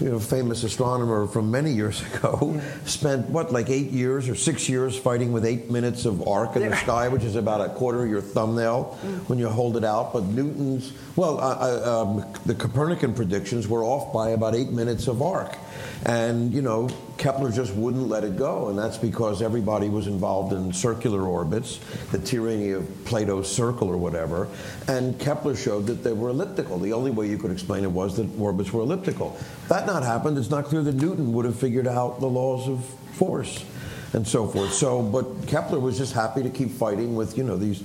you 0.00 0.10
know, 0.10 0.18
famous 0.18 0.62
astronomer 0.62 1.26
from 1.26 1.50
many 1.50 1.72
years 1.72 2.02
ago, 2.14 2.60
spent 2.84 3.30
what 3.30 3.52
like 3.52 3.70
eight 3.70 3.90
years 3.90 4.28
or 4.28 4.34
six 4.34 4.68
years 4.68 4.98
fighting 4.98 5.32
with 5.32 5.44
eight 5.44 5.70
minutes 5.70 6.04
of 6.04 6.26
arc 6.28 6.56
in 6.56 6.68
the 6.68 6.76
sky, 6.76 7.08
which 7.08 7.24
is 7.24 7.36
about 7.36 7.60
a 7.60 7.72
quarter 7.74 8.04
of 8.04 8.10
your 8.10 8.20
thumbnail 8.20 8.84
when 9.26 9.38
you 9.38 9.48
hold 9.48 9.76
it 9.76 9.84
out. 9.84 10.12
But 10.12 10.24
Newton's, 10.24 10.92
well, 11.16 11.40
uh, 11.40 11.56
uh, 11.58 12.02
um, 12.02 12.34
the 12.44 12.54
Copernican 12.54 13.14
predictions 13.14 13.66
were 13.68 13.84
off 13.84 14.12
by 14.12 14.30
about 14.30 14.54
eight 14.54 14.70
minutes 14.70 15.08
of 15.08 15.22
arc. 15.22 15.56
And, 16.04 16.52
you 16.52 16.62
know, 16.62 16.88
Kepler 17.18 17.50
just 17.50 17.74
wouldn't 17.74 18.08
let 18.08 18.24
it 18.24 18.36
go. 18.36 18.68
And 18.68 18.78
that's 18.78 18.98
because 18.98 19.42
everybody 19.42 19.88
was 19.88 20.06
involved 20.06 20.52
in 20.52 20.72
circular 20.72 21.22
orbits, 21.22 21.78
the 22.12 22.18
tyranny 22.18 22.70
of 22.70 22.86
Plato's 23.04 23.50
circle 23.50 23.88
or 23.88 23.96
whatever. 23.96 24.48
And 24.88 25.18
Kepler 25.18 25.56
showed 25.56 25.86
that 25.86 26.04
they 26.04 26.12
were 26.12 26.28
elliptical. 26.28 26.78
The 26.78 26.92
only 26.92 27.10
way 27.10 27.28
you 27.28 27.38
could 27.38 27.50
explain 27.50 27.84
it 27.84 27.90
was 27.90 28.16
that 28.16 28.28
orbits 28.38 28.72
were 28.72 28.82
elliptical. 28.82 29.38
That 29.68 29.86
not 29.86 30.02
happened, 30.02 30.38
it's 30.38 30.50
not 30.50 30.66
clear 30.66 30.82
that 30.82 30.94
Newton 30.94 31.32
would 31.32 31.44
have 31.44 31.58
figured 31.58 31.86
out 31.86 32.20
the 32.20 32.26
laws 32.26 32.68
of 32.68 32.84
force 32.84 33.64
and 34.12 34.26
so 34.26 34.46
forth. 34.46 34.72
So, 34.72 35.02
but 35.02 35.46
Kepler 35.46 35.80
was 35.80 35.98
just 35.98 36.12
happy 36.12 36.42
to 36.42 36.50
keep 36.50 36.70
fighting 36.70 37.14
with, 37.14 37.36
you 37.36 37.44
know, 37.44 37.56
these 37.56 37.82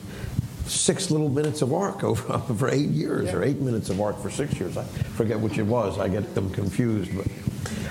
six 0.65 1.12
little 1.12 1.30
minutes 1.30 1.62
of 1.62 1.74
arc 1.74 2.04
over 2.04 2.39
for 2.56 2.70
eight 2.70 2.89
years 2.89 3.34
or 3.34 3.44
eight 3.44 3.60
minutes 3.60 3.89
of 3.89 4.00
arc 4.00 4.20
for 4.20 4.30
six 4.30 4.60
years. 4.60 4.78
I 4.78 4.84
forget 4.84 5.39
which 5.39 5.58
it 5.58 5.63
was. 5.63 6.00
I 6.00 6.08
get 6.08 6.34
them 6.36 6.50
confused. 6.52 7.15
But, 7.15 7.28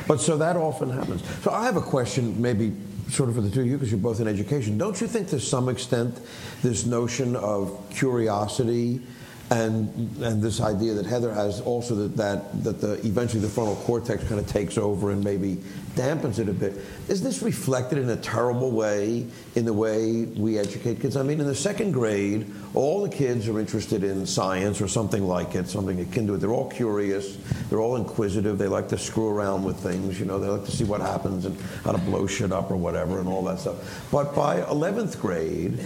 but 0.06 0.20
so 0.20 0.36
that 0.36 0.56
often 0.56 0.90
happens. 0.90 1.22
So 1.42 1.50
I 1.50 1.64
have 1.64 1.76
a 1.76 1.82
question, 1.82 2.40
maybe 2.40 2.72
sort 3.08 3.28
of 3.28 3.34
for 3.34 3.40
the 3.40 3.50
two 3.50 3.60
of 3.60 3.66
you, 3.66 3.76
because 3.76 3.90
you're 3.90 4.00
both 4.00 4.20
in 4.20 4.28
education. 4.28 4.78
Don't 4.78 5.00
you 5.00 5.06
think 5.06 5.28
to 5.28 5.40
some 5.40 5.68
extent 5.68 6.20
this 6.62 6.86
notion 6.86 7.36
of 7.36 7.78
curiosity 7.90 9.00
and 9.50 9.88
and 10.22 10.40
this 10.40 10.60
idea 10.60 10.94
that 10.94 11.06
Heather 11.06 11.34
has 11.34 11.60
also 11.60 11.94
that 11.96 12.16
that, 12.16 12.64
that 12.64 12.80
the 12.80 12.92
eventually 13.06 13.40
the 13.40 13.48
frontal 13.48 13.76
cortex 13.76 14.22
kind 14.24 14.40
of 14.40 14.46
takes 14.46 14.78
over 14.78 15.10
and 15.10 15.24
maybe 15.24 15.58
dampens 15.96 16.38
it 16.38 16.48
a 16.48 16.52
bit. 16.52 16.74
Is 17.08 17.20
this 17.20 17.42
reflected 17.42 17.98
in 17.98 18.08
a 18.10 18.16
terrible 18.16 18.70
way 18.70 19.26
in 19.56 19.64
the 19.64 19.72
way 19.72 20.24
we 20.24 20.56
educate 20.56 21.00
kids? 21.00 21.16
I 21.16 21.24
mean, 21.24 21.40
in 21.40 21.46
the 21.46 21.54
second 21.54 21.92
grade, 21.92 22.46
all 22.74 23.02
the 23.02 23.08
kids 23.08 23.48
are 23.48 23.58
interested 23.58 24.04
in 24.04 24.24
science 24.24 24.80
or 24.80 24.86
something 24.86 25.26
like 25.26 25.56
it, 25.56 25.68
something 25.68 26.00
akin 26.00 26.28
to 26.28 26.34
it. 26.34 26.38
They're 26.38 26.52
all 26.52 26.70
curious, 26.70 27.36
they're 27.68 27.80
all 27.80 27.96
inquisitive, 27.96 28.56
they 28.56 28.68
like 28.68 28.88
to 28.90 28.98
screw 28.98 29.28
around 29.28 29.64
with 29.64 29.78
things, 29.78 30.20
you 30.20 30.26
know, 30.26 30.38
they 30.38 30.46
like 30.46 30.64
to 30.64 30.70
see 30.70 30.84
what 30.84 31.00
happens 31.00 31.44
and 31.44 31.60
how 31.84 31.90
to 31.90 31.98
blow 31.98 32.26
shit 32.28 32.52
up 32.52 32.70
or 32.70 32.76
whatever 32.76 33.18
and 33.18 33.28
all 33.28 33.42
that 33.44 33.58
stuff. 33.58 34.08
But 34.12 34.34
by 34.34 34.60
11th 34.60 35.20
grade, 35.20 35.80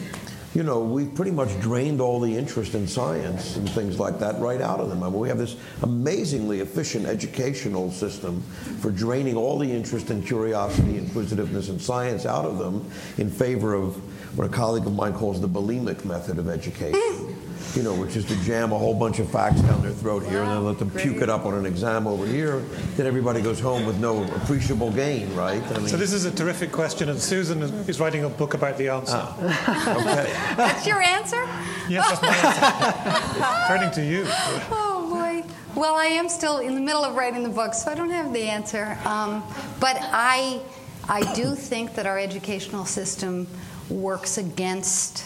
you 0.55 0.63
know, 0.63 0.81
we've 0.81 1.13
pretty 1.15 1.33
much 1.33 1.49
drained 1.61 2.01
all 2.01 2.21
the 2.21 2.37
interest 2.37 2.75
in 2.75 2.87
science 2.87 3.57
and 3.57 3.69
things 3.69 3.99
like 3.99 4.21
that 4.21 4.39
right 4.39 4.61
out 4.61 4.79
of 4.79 4.89
them. 4.89 5.03
I 5.03 5.09
mean, 5.09 5.19
we 5.19 5.29
have 5.29 5.39
this 5.39 5.57
amazingly 5.83 6.61
efficient 6.61 7.07
educational 7.07 7.91
system 7.91 8.41
for 8.79 8.93
draining 8.93 9.37
all 9.37 9.59
the 9.59 9.71
interest 9.71 10.11
and 10.11 10.25
curiosity, 10.25 10.97
inquisitiveness, 10.97 11.69
and 11.71 11.83
science 11.83 12.25
out 12.25 12.45
of 12.45 12.59
them 12.59 12.89
in 13.19 13.31
favor 13.31 13.75
of 13.75 13.97
what 14.39 14.47
a 14.47 14.51
colleague 14.51 14.87
of 14.87 14.95
mine 14.95 15.13
calls 15.13 15.41
the 15.41 15.49
bulimic 15.49 16.05
method 16.05 16.39
of 16.39 16.49
education. 16.49 17.37
You 17.75 17.83
know, 17.83 17.95
which 17.95 18.15
is 18.15 18.25
to 18.27 18.37
jam 18.45 18.71
a 18.73 18.79
whole 18.79 18.95
bunch 18.95 19.19
of 19.19 19.29
facts 19.29 19.61
down 19.63 19.83
their 19.83 19.91
throat 19.91 20.23
here 20.25 20.43
and 20.43 20.51
then 20.53 20.65
let 20.65 20.79
them 20.79 20.91
puke 20.91 21.21
it 21.21 21.29
up 21.29 21.45
on 21.45 21.55
an 21.55 21.67
exam 21.67 22.07
over 22.07 22.25
here. 22.25 22.61
Then 22.97 23.07
everybody 23.07 23.43
goes 23.43 23.59
home 23.59 23.85
with 23.85 23.99
no 23.99 24.23
appreciable 24.37 24.93
gain, 24.93 25.35
right? 25.35 25.61
I 25.73 25.79
mean, 25.79 25.89
So 25.89 25.97
this 25.97 26.13
is 26.13 26.25
a 26.25 26.31
terrific 26.31 26.71
question, 26.71 27.09
and 27.09 27.19
Susan 27.21 27.63
is- 27.63 27.89
is 27.89 27.99
writing 27.99 28.23
a 28.25 28.29
book 28.29 28.55
about 28.55 28.79
the 28.79 28.89
answer. 28.91 29.17
okay. 29.43 30.33
That's 30.57 30.87
your 30.87 31.03
answer? 31.03 31.45
Yes, 31.89 32.09
that's 32.09 32.23
my 32.23 32.29
answer. 32.49 33.67
Turning 33.69 33.91
to 33.91 34.05
you. 34.05 34.25
Oh 34.71 35.09
boy. 35.11 35.45
Well, 35.75 35.97
I 35.97 36.07
am 36.07 36.29
still 36.29 36.59
in 36.59 36.77
the 36.77 36.81
middle 36.81 37.05
of 37.05 37.17
writing 37.17 37.43
the 37.43 37.49
book, 37.49 37.75
so 37.75 37.91
I 37.91 37.95
don't 37.97 38.11
have 38.11 38.33
the 38.33 38.43
answer. 38.45 38.97
Um, 39.05 39.43
but 39.81 39.97
I, 40.01 40.61
I 41.09 41.35
do 41.35 41.57
think 41.57 41.95
that 41.97 42.07
our 42.07 42.19
educational 42.21 42.85
system 42.85 43.49
works 43.91 44.39
against 44.39 45.25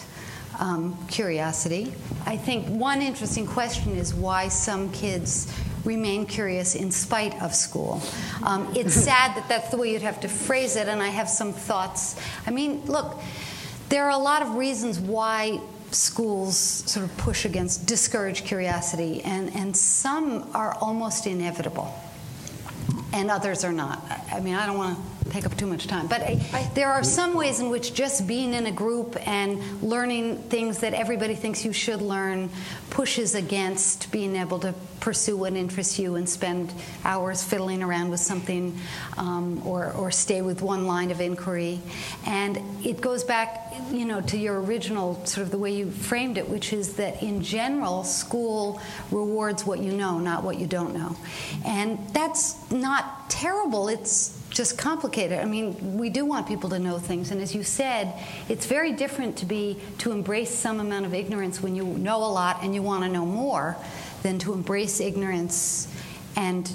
um, 0.59 0.97
curiosity. 1.07 1.93
I 2.25 2.37
think 2.37 2.67
one 2.67 3.01
interesting 3.01 3.47
question 3.47 3.95
is 3.95 4.13
why 4.13 4.49
some 4.49 4.91
kids 4.91 5.51
remain 5.85 6.25
curious 6.25 6.75
in 6.75 6.91
spite 6.91 7.41
of 7.41 7.55
school. 7.55 8.01
Um, 8.43 8.71
it's 8.75 8.93
sad 9.05 9.35
that 9.35 9.47
that's 9.49 9.69
the 9.69 9.77
way 9.77 9.91
you'd 9.93 10.01
have 10.01 10.19
to 10.21 10.27
phrase 10.27 10.75
it, 10.75 10.87
and 10.87 11.01
I 11.01 11.07
have 11.07 11.29
some 11.29 11.53
thoughts. 11.53 12.15
I 12.45 12.51
mean, 12.51 12.85
look, 12.85 13.19
there 13.87 14.03
are 14.05 14.11
a 14.11 14.17
lot 14.17 14.41
of 14.41 14.55
reasons 14.55 14.99
why 14.99 15.59
schools 15.91 16.55
sort 16.57 17.05
of 17.05 17.17
push 17.17 17.45
against, 17.45 17.87
discourage 17.87 18.43
curiosity, 18.43 19.21
and, 19.23 19.55
and 19.55 19.75
some 19.75 20.49
are 20.53 20.75
almost 20.75 21.25
inevitable, 21.25 21.93
and 23.13 23.31
others 23.31 23.63
are 23.63 23.71
not. 23.71 24.03
I- 24.09 24.37
I 24.37 24.39
mean, 24.41 24.55
I 24.55 24.65
don't 24.67 24.77
want 24.77 24.97
to 24.97 25.18
take 25.29 25.45
up 25.45 25.55
too 25.57 25.67
much 25.67 25.87
time, 25.87 26.07
but 26.07 26.21
I, 26.21 26.69
there 26.73 26.89
are 26.89 27.03
some 27.03 27.33
ways 27.35 27.59
in 27.59 27.69
which 27.69 27.93
just 27.93 28.27
being 28.27 28.53
in 28.53 28.65
a 28.65 28.71
group 28.71 29.15
and 29.27 29.59
learning 29.81 30.37
things 30.43 30.79
that 30.79 30.93
everybody 30.93 31.35
thinks 31.35 31.65
you 31.65 31.73
should 31.73 32.01
learn 32.01 32.49
pushes 32.89 33.35
against 33.35 34.11
being 34.11 34.35
able 34.35 34.59
to 34.59 34.73
pursue 34.99 35.37
what 35.37 35.53
interests 35.53 35.97
you 35.97 36.15
and 36.15 36.27
spend 36.27 36.73
hours 37.05 37.43
fiddling 37.43 37.81
around 37.81 38.09
with 38.09 38.19
something 38.19 38.77
um, 39.17 39.65
or, 39.65 39.91
or 39.93 40.11
stay 40.11 40.41
with 40.41 40.61
one 40.61 40.85
line 40.87 41.11
of 41.11 41.21
inquiry. 41.21 41.79
And 42.25 42.57
it 42.85 43.01
goes 43.01 43.23
back, 43.23 43.73
you 43.91 44.05
know, 44.05 44.21
to 44.21 44.37
your 44.37 44.61
original 44.61 45.25
sort 45.25 45.45
of 45.45 45.51
the 45.51 45.57
way 45.57 45.71
you 45.71 45.89
framed 45.89 46.37
it, 46.37 46.49
which 46.49 46.73
is 46.73 46.95
that 46.95 47.23
in 47.23 47.41
general, 47.41 48.03
school 48.03 48.81
rewards 49.11 49.65
what 49.65 49.79
you 49.79 49.93
know, 49.93 50.19
not 50.19 50.43
what 50.43 50.59
you 50.59 50.67
don't 50.67 50.93
know. 50.93 51.15
And 51.65 51.99
that's 52.13 52.69
not 52.71 53.29
terrible. 53.29 53.87
It's 53.87 54.38
just 54.59 54.77
complicated. 54.77 55.39
I 55.39 55.45
mean, 55.45 55.97
we 55.97 56.09
do 56.09 56.25
want 56.25 56.45
people 56.45 56.69
to 56.71 56.79
know 56.79 56.99
things, 56.99 57.31
and 57.31 57.41
as 57.41 57.55
you 57.55 57.63
said, 57.63 58.13
it's 58.49 58.65
very 58.65 58.91
different 58.91 59.37
to 59.37 59.45
be 59.45 59.77
to 59.99 60.11
embrace 60.11 60.49
some 60.49 60.81
amount 60.81 61.05
of 61.05 61.13
ignorance 61.13 61.63
when 61.63 61.77
you 61.77 61.85
know 61.85 62.17
a 62.17 62.27
lot 62.27 62.61
and 62.61 62.75
you 62.75 62.81
want 62.81 63.05
to 63.05 63.09
know 63.09 63.25
more, 63.25 63.77
than 64.21 64.37
to 64.39 64.51
embrace 64.51 64.99
ignorance 64.99 65.87
and 66.35 66.69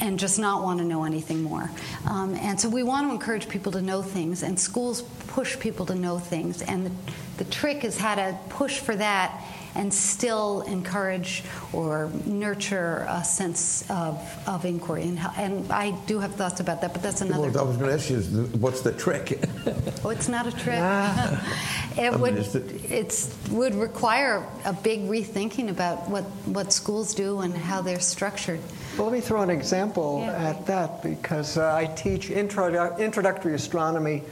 and 0.00 0.20
just 0.20 0.38
not 0.38 0.62
want 0.62 0.78
to 0.78 0.84
know 0.84 1.02
anything 1.02 1.42
more. 1.42 1.68
Um, 2.08 2.36
and 2.36 2.58
so 2.60 2.68
we 2.68 2.84
want 2.84 3.08
to 3.08 3.12
encourage 3.12 3.48
people 3.48 3.72
to 3.72 3.82
know 3.82 4.02
things, 4.02 4.44
and 4.44 4.58
schools 4.58 5.02
push 5.26 5.58
people 5.58 5.86
to 5.86 5.96
know 5.96 6.20
things. 6.20 6.62
And 6.62 6.86
the, 6.86 6.92
the 7.38 7.50
trick 7.50 7.82
is 7.84 7.98
how 7.98 8.14
to 8.14 8.38
push 8.50 8.78
for 8.78 8.94
that 8.94 9.44
and 9.74 9.92
still 9.92 10.62
encourage 10.62 11.42
or 11.72 12.10
nurture 12.26 13.06
a 13.08 13.22
sense 13.24 13.88
of, 13.90 14.18
of 14.46 14.64
inquiry. 14.64 15.02
And, 15.02 15.18
how- 15.18 15.32
and 15.42 15.70
I 15.70 15.92
do 16.06 16.18
have 16.18 16.34
thoughts 16.34 16.60
about 16.60 16.80
that, 16.80 16.92
but 16.92 17.02
that's 17.02 17.20
Well, 17.22 17.44
another. 17.44 17.60
I 17.60 17.62
was 17.62 17.76
going 17.76 17.88
to 17.90 17.94
ask 17.94 18.10
you, 18.10 18.16
is 18.16 18.28
what's 18.56 18.80
the 18.82 18.92
trick? 18.92 19.38
Oh, 20.02 20.08
it's 20.08 20.28
not 20.28 20.46
a 20.46 20.50
trick. 20.52 20.78
it 21.98 22.10
mean, 22.12 22.20
would 22.20 22.38
is 22.38 22.54
it- 22.54 22.90
it's 22.90 23.36
would 23.50 23.74
require 23.74 24.46
a 24.64 24.72
big 24.72 25.00
rethinking 25.08 25.68
about 25.68 26.08
what, 26.08 26.24
what 26.46 26.72
schools 26.72 27.12
do 27.14 27.40
and 27.40 27.54
how 27.54 27.82
they're 27.82 28.00
structured. 28.00 28.60
Well, 28.96 29.06
let 29.08 29.12
me 29.12 29.20
throw 29.20 29.42
an 29.42 29.50
example 29.50 30.20
Yeah. 30.24 30.32
at 30.50 30.66
that 30.66 31.02
because 31.02 31.58
uh, 31.58 31.74
I 31.74 31.84
teach 31.86 32.28
introdu- 32.30 32.98
introductory 32.98 33.54
astronomy 33.54 34.22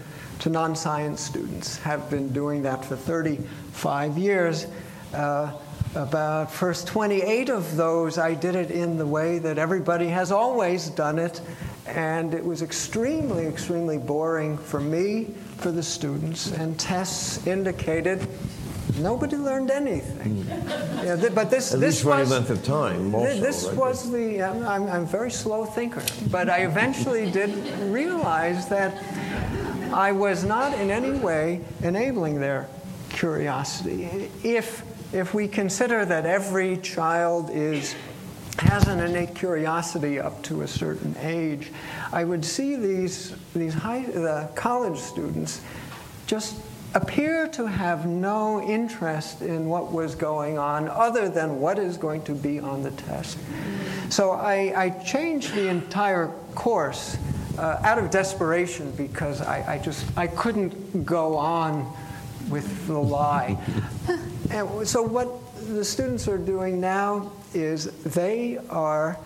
to 0.40 0.48
non 0.50 0.74
science 0.74 1.20
students, 1.20 1.76
have 1.78 2.08
been 2.08 2.32
doing 2.32 2.62
that 2.62 2.84
for 2.84 2.96
35 2.96 4.16
years. 4.16 4.66
Uh, 5.14 5.52
about 5.94 6.52
first 6.52 6.86
28 6.86 7.48
of 7.48 7.76
those, 7.76 8.18
I 8.18 8.34
did 8.34 8.54
it 8.54 8.70
in 8.70 8.98
the 8.98 9.06
way 9.06 9.38
that 9.38 9.56
everybody 9.58 10.06
has 10.08 10.30
always 10.30 10.90
done 10.90 11.18
it, 11.18 11.40
and 11.86 12.34
it 12.34 12.44
was 12.44 12.60
extremely, 12.60 13.46
extremely 13.46 13.96
boring 13.96 14.58
for 14.58 14.80
me, 14.80 15.24
for 15.56 15.72
the 15.72 15.82
students, 15.82 16.52
and 16.52 16.78
tests 16.78 17.46
indicated 17.46 18.28
nobody 18.98 19.36
learned 19.36 19.70
anything. 19.70 20.44
Yeah, 21.02 21.16
th- 21.16 21.34
but 21.34 21.50
this, 21.50 21.72
At 21.72 21.80
this 21.80 21.96
least 21.96 22.02
for 22.02 22.18
was, 22.18 22.30
length 22.30 22.50
of 22.50 22.62
time 22.62 23.14
also, 23.14 23.26
Th- 23.30 23.42
This 23.42 23.72
was 23.72 24.12
the, 24.12 24.42
I'm, 24.42 24.62
I'm 24.66 24.88
I'm 24.88 25.02
a 25.04 25.06
very 25.06 25.30
slow 25.30 25.64
thinker, 25.64 26.02
but 26.30 26.50
I 26.50 26.58
eventually 26.58 27.30
did 27.30 27.50
realize 27.84 28.68
that 28.68 29.02
I 29.92 30.12
was 30.12 30.44
not 30.44 30.74
in 30.78 30.90
any 30.90 31.12
way 31.18 31.62
enabling 31.82 32.40
their 32.40 32.68
curiosity. 33.08 34.30
If, 34.44 34.82
if 35.12 35.34
we 35.34 35.48
consider 35.48 36.04
that 36.04 36.26
every 36.26 36.76
child 36.78 37.50
is 37.50 37.94
has 38.58 38.88
an 38.88 38.98
innate 38.98 39.34
curiosity 39.34 40.18
up 40.18 40.42
to 40.42 40.62
a 40.62 40.68
certain 40.68 41.14
age, 41.20 41.70
I 42.12 42.24
would 42.24 42.44
see 42.44 42.74
these, 42.74 43.36
these 43.54 43.72
high, 43.72 44.02
the 44.02 44.50
college 44.56 44.98
students 44.98 45.60
just 46.26 46.60
appear 46.94 47.46
to 47.48 47.66
have 47.66 48.06
no 48.06 48.60
interest 48.62 49.42
in 49.42 49.66
what 49.66 49.92
was 49.92 50.14
going 50.14 50.58
on 50.58 50.88
other 50.88 51.28
than 51.28 51.60
what 51.60 51.78
is 51.78 51.96
going 51.96 52.22
to 52.22 52.34
be 52.34 52.58
on 52.58 52.82
the 52.82 52.90
test. 52.90 53.38
So 54.08 54.32
I, 54.32 54.72
I 54.74 54.90
changed 54.90 55.54
the 55.54 55.68
entire 55.68 56.28
course 56.54 57.16
uh, 57.58 57.80
out 57.82 57.98
of 57.98 58.10
desperation 58.10 58.90
because 58.92 59.40
I, 59.40 59.74
I, 59.74 59.78
just 59.78 60.06
I 60.16 60.26
couldn't 60.26 61.04
go 61.04 61.36
on 61.36 61.92
with 62.50 62.86
the 62.86 62.98
lie. 62.98 63.58
and 64.50 64.86
so 64.86 65.02
what 65.02 65.28
the 65.68 65.84
students 65.84 66.28
are 66.28 66.38
doing 66.38 66.80
now 66.80 67.32
is 67.54 67.86
they 68.02 68.58
are 68.70 69.18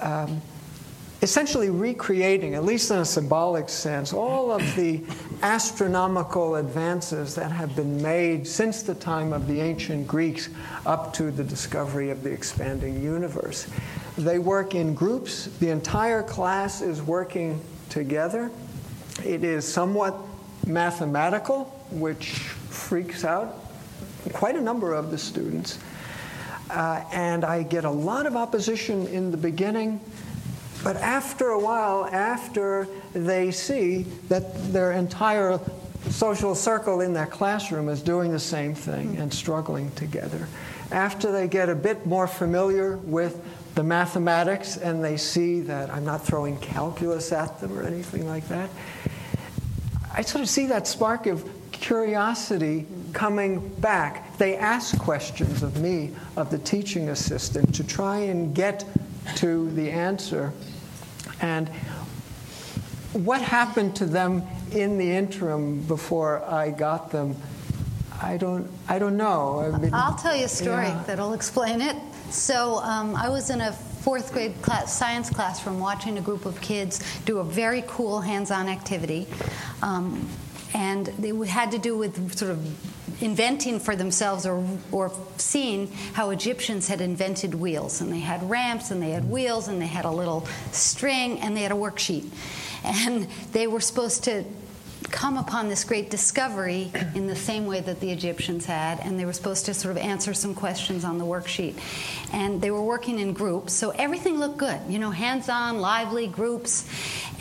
um, 0.00 0.40
essentially 1.24 1.70
recreating, 1.70 2.54
at 2.54 2.64
least 2.64 2.90
in 2.90 2.98
a 2.98 3.04
symbolic 3.04 3.68
sense, 3.70 4.12
all 4.12 4.50
of 4.52 4.60
the 4.76 5.02
astronomical 5.42 6.56
advances 6.56 7.34
that 7.34 7.50
have 7.50 7.74
been 7.74 8.00
made 8.02 8.46
since 8.46 8.82
the 8.82 8.94
time 8.94 9.32
of 9.32 9.46
the 9.46 9.60
ancient 9.60 10.06
Greeks 10.06 10.50
up 10.84 11.14
to 11.14 11.30
the 11.30 11.42
discovery 11.42 12.10
of 12.10 12.22
the 12.22 12.30
expanding 12.30 13.02
universe. 13.02 13.66
They 14.18 14.38
work 14.38 14.74
in 14.74 14.94
groups, 14.94 15.46
the 15.60 15.70
entire 15.70 16.22
class 16.22 16.82
is 16.82 17.02
working 17.02 17.60
together. 17.88 18.50
It 19.24 19.44
is 19.44 19.66
somewhat 19.66 20.14
mathematical, 20.66 21.72
which 21.94 22.30
freaks 22.30 23.24
out 23.24 23.60
quite 24.32 24.56
a 24.56 24.60
number 24.60 24.92
of 24.92 25.10
the 25.10 25.18
students. 25.18 25.78
Uh, 26.70 27.04
and 27.12 27.44
I 27.44 27.62
get 27.62 27.84
a 27.84 27.90
lot 27.90 28.26
of 28.26 28.36
opposition 28.36 29.06
in 29.08 29.30
the 29.30 29.36
beginning 29.36 30.00
but 30.84 30.96
after 30.96 31.48
a 31.48 31.58
while, 31.58 32.04
after 32.04 32.86
they 33.14 33.50
see 33.50 34.02
that 34.28 34.70
their 34.70 34.92
entire 34.92 35.58
social 36.10 36.54
circle 36.54 37.00
in 37.00 37.14
their 37.14 37.26
classroom 37.26 37.88
is 37.88 38.02
doing 38.02 38.30
the 38.30 38.38
same 38.38 38.74
thing 38.74 39.16
and 39.16 39.32
struggling 39.32 39.90
together, 39.92 40.46
after 40.92 41.32
they 41.32 41.48
get 41.48 41.70
a 41.70 41.74
bit 41.74 42.04
more 42.04 42.26
familiar 42.26 42.98
with 42.98 43.42
the 43.74 43.82
mathematics 43.82 44.76
and 44.76 45.02
they 45.02 45.16
see 45.16 45.62
that 45.62 45.88
I'm 45.88 46.04
not 46.04 46.22
throwing 46.22 46.58
calculus 46.58 47.32
at 47.32 47.58
them 47.60 47.78
or 47.78 47.82
anything 47.82 48.28
like 48.28 48.46
that, 48.48 48.68
I 50.12 50.20
sort 50.20 50.42
of 50.42 50.50
see 50.50 50.66
that 50.66 50.86
spark 50.86 51.26
of 51.26 51.48
curiosity 51.80 52.86
coming 53.12 53.68
back. 53.76 54.36
They 54.38 54.56
ask 54.56 54.98
questions 54.98 55.62
of 55.62 55.80
me, 55.80 56.12
of 56.36 56.50
the 56.50 56.58
teaching 56.58 57.10
assistant, 57.10 57.74
to 57.74 57.84
try 57.84 58.18
and 58.18 58.54
get 58.54 58.84
to 59.36 59.70
the 59.70 59.90
answer 59.90 60.52
and 61.40 61.68
what 63.12 63.40
happened 63.42 63.94
to 63.96 64.06
them 64.06 64.42
in 64.72 64.98
the 64.98 65.10
interim 65.10 65.82
before 65.82 66.44
I 66.44 66.70
got 66.70 67.10
them? 67.10 67.36
I 68.20 68.36
don't, 68.36 68.68
I 68.88 68.98
don't 68.98 69.16
know. 69.16 69.60
I 69.60 69.78
mean, 69.78 69.94
I'll 69.94 70.16
tell 70.16 70.34
you 70.34 70.46
a 70.46 70.48
story 70.48 70.86
yeah. 70.86 71.02
that'll 71.06 71.34
explain 71.34 71.80
it. 71.80 71.96
So 72.30 72.78
um, 72.78 73.14
I 73.14 73.28
was 73.28 73.50
in 73.50 73.60
a 73.60 73.72
fourth 73.72 74.32
grade 74.32 74.60
class, 74.62 74.96
science 74.96 75.30
classroom 75.30 75.78
watching 75.78 76.18
a 76.18 76.20
group 76.20 76.44
of 76.44 76.60
kids 76.60 77.04
do 77.24 77.38
a 77.38 77.44
very 77.44 77.84
cool 77.86 78.20
hands-on 78.20 78.68
activity. 78.68 79.26
Um, 79.82 80.28
and 80.74 81.06
they 81.06 81.32
had 81.46 81.70
to 81.70 81.78
do 81.78 81.96
with 81.96 82.36
sort 82.36 82.50
of 82.50 83.22
inventing 83.22 83.78
for 83.78 83.94
themselves 83.94 84.44
or, 84.44 84.66
or 84.90 85.12
seeing 85.36 85.90
how 86.14 86.30
Egyptians 86.30 86.88
had 86.88 87.00
invented 87.00 87.54
wheels. 87.54 88.00
And 88.00 88.12
they 88.12 88.18
had 88.18 88.48
ramps, 88.50 88.90
and 88.90 89.00
they 89.00 89.10
had 89.10 89.30
wheels, 89.30 89.68
and 89.68 89.80
they 89.80 89.86
had 89.86 90.04
a 90.04 90.10
little 90.10 90.46
string, 90.72 91.40
and 91.40 91.56
they 91.56 91.62
had 91.62 91.72
a 91.72 91.76
worksheet. 91.76 92.28
And 92.84 93.28
they 93.52 93.66
were 93.66 93.80
supposed 93.80 94.24
to 94.24 94.44
come 95.10 95.36
upon 95.36 95.68
this 95.68 95.84
great 95.84 96.10
discovery 96.10 96.90
in 97.14 97.28
the 97.28 97.36
same 97.36 97.66
way 97.66 97.78
that 97.80 98.00
the 98.00 98.10
Egyptians 98.10 98.66
had, 98.66 98.98
and 99.00 99.18
they 99.18 99.24
were 99.24 99.32
supposed 99.32 99.64
to 99.66 99.74
sort 99.74 99.92
of 99.92 99.98
answer 99.98 100.34
some 100.34 100.54
questions 100.54 101.04
on 101.04 101.18
the 101.18 101.24
worksheet. 101.24 101.78
And 102.32 102.60
they 102.60 102.72
were 102.72 102.82
working 102.82 103.20
in 103.20 103.32
groups, 103.32 103.72
so 103.72 103.90
everything 103.90 104.40
looked 104.40 104.56
good, 104.56 104.80
you 104.88 104.98
know, 104.98 105.12
hands 105.12 105.48
on, 105.48 105.78
lively 105.78 106.26
groups. 106.26 106.88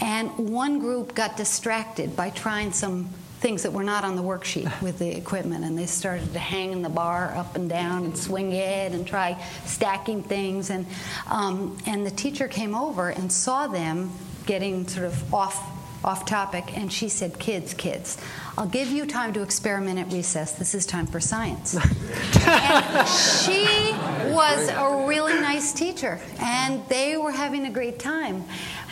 And 0.01 0.29
one 0.37 0.77
group 0.77 1.15
got 1.15 1.35
distracted 1.35 2.15
by 2.15 2.29
trying 2.29 2.73
some 2.73 3.09
things 3.43 3.63
that 3.63 3.73
were 3.73 3.83
not 3.83 4.05
on 4.05 4.15
the 4.15 4.23
worksheet 4.23 4.81
with 4.81 4.97
the 4.99 5.17
equipment, 5.17 5.65
and 5.65 5.77
they 5.77 5.85
started 5.85 6.31
to 6.31 6.39
hang 6.39 6.71
in 6.71 6.81
the 6.81 6.87
bar 6.87 7.33
up 7.35 7.57
and 7.57 7.67
down 7.67 8.05
and 8.05 8.17
swing 8.17 8.53
it 8.53 8.93
and 8.93 9.05
try 9.05 9.37
stacking 9.65 10.23
things. 10.23 10.69
And, 10.69 10.85
um, 11.29 11.77
and 11.85 12.05
the 12.05 12.11
teacher 12.11 12.47
came 12.47 12.73
over 12.73 13.09
and 13.09 13.29
saw 13.29 13.67
them 13.67 14.11
getting 14.45 14.87
sort 14.87 15.07
of 15.07 15.33
off 15.33 15.72
off 16.03 16.25
topic, 16.25 16.77
and 16.77 16.91
she 16.91 17.09
said, 17.09 17.39
Kids, 17.39 17.73
kids, 17.73 18.17
I'll 18.57 18.67
give 18.67 18.89
you 18.89 19.05
time 19.05 19.33
to 19.33 19.41
experiment 19.41 19.99
at 19.99 20.11
recess. 20.11 20.53
This 20.53 20.75
is 20.75 20.85
time 20.85 21.07
for 21.07 21.19
science. 21.19 21.75
and 22.47 23.07
she 23.07 23.91
was 24.31 24.69
a 24.69 25.05
really 25.07 25.39
nice 25.39 25.73
teacher, 25.73 26.19
and 26.39 26.85
they 26.87 27.17
were 27.17 27.31
having 27.31 27.65
a 27.65 27.71
great 27.71 27.99
time. 27.99 28.43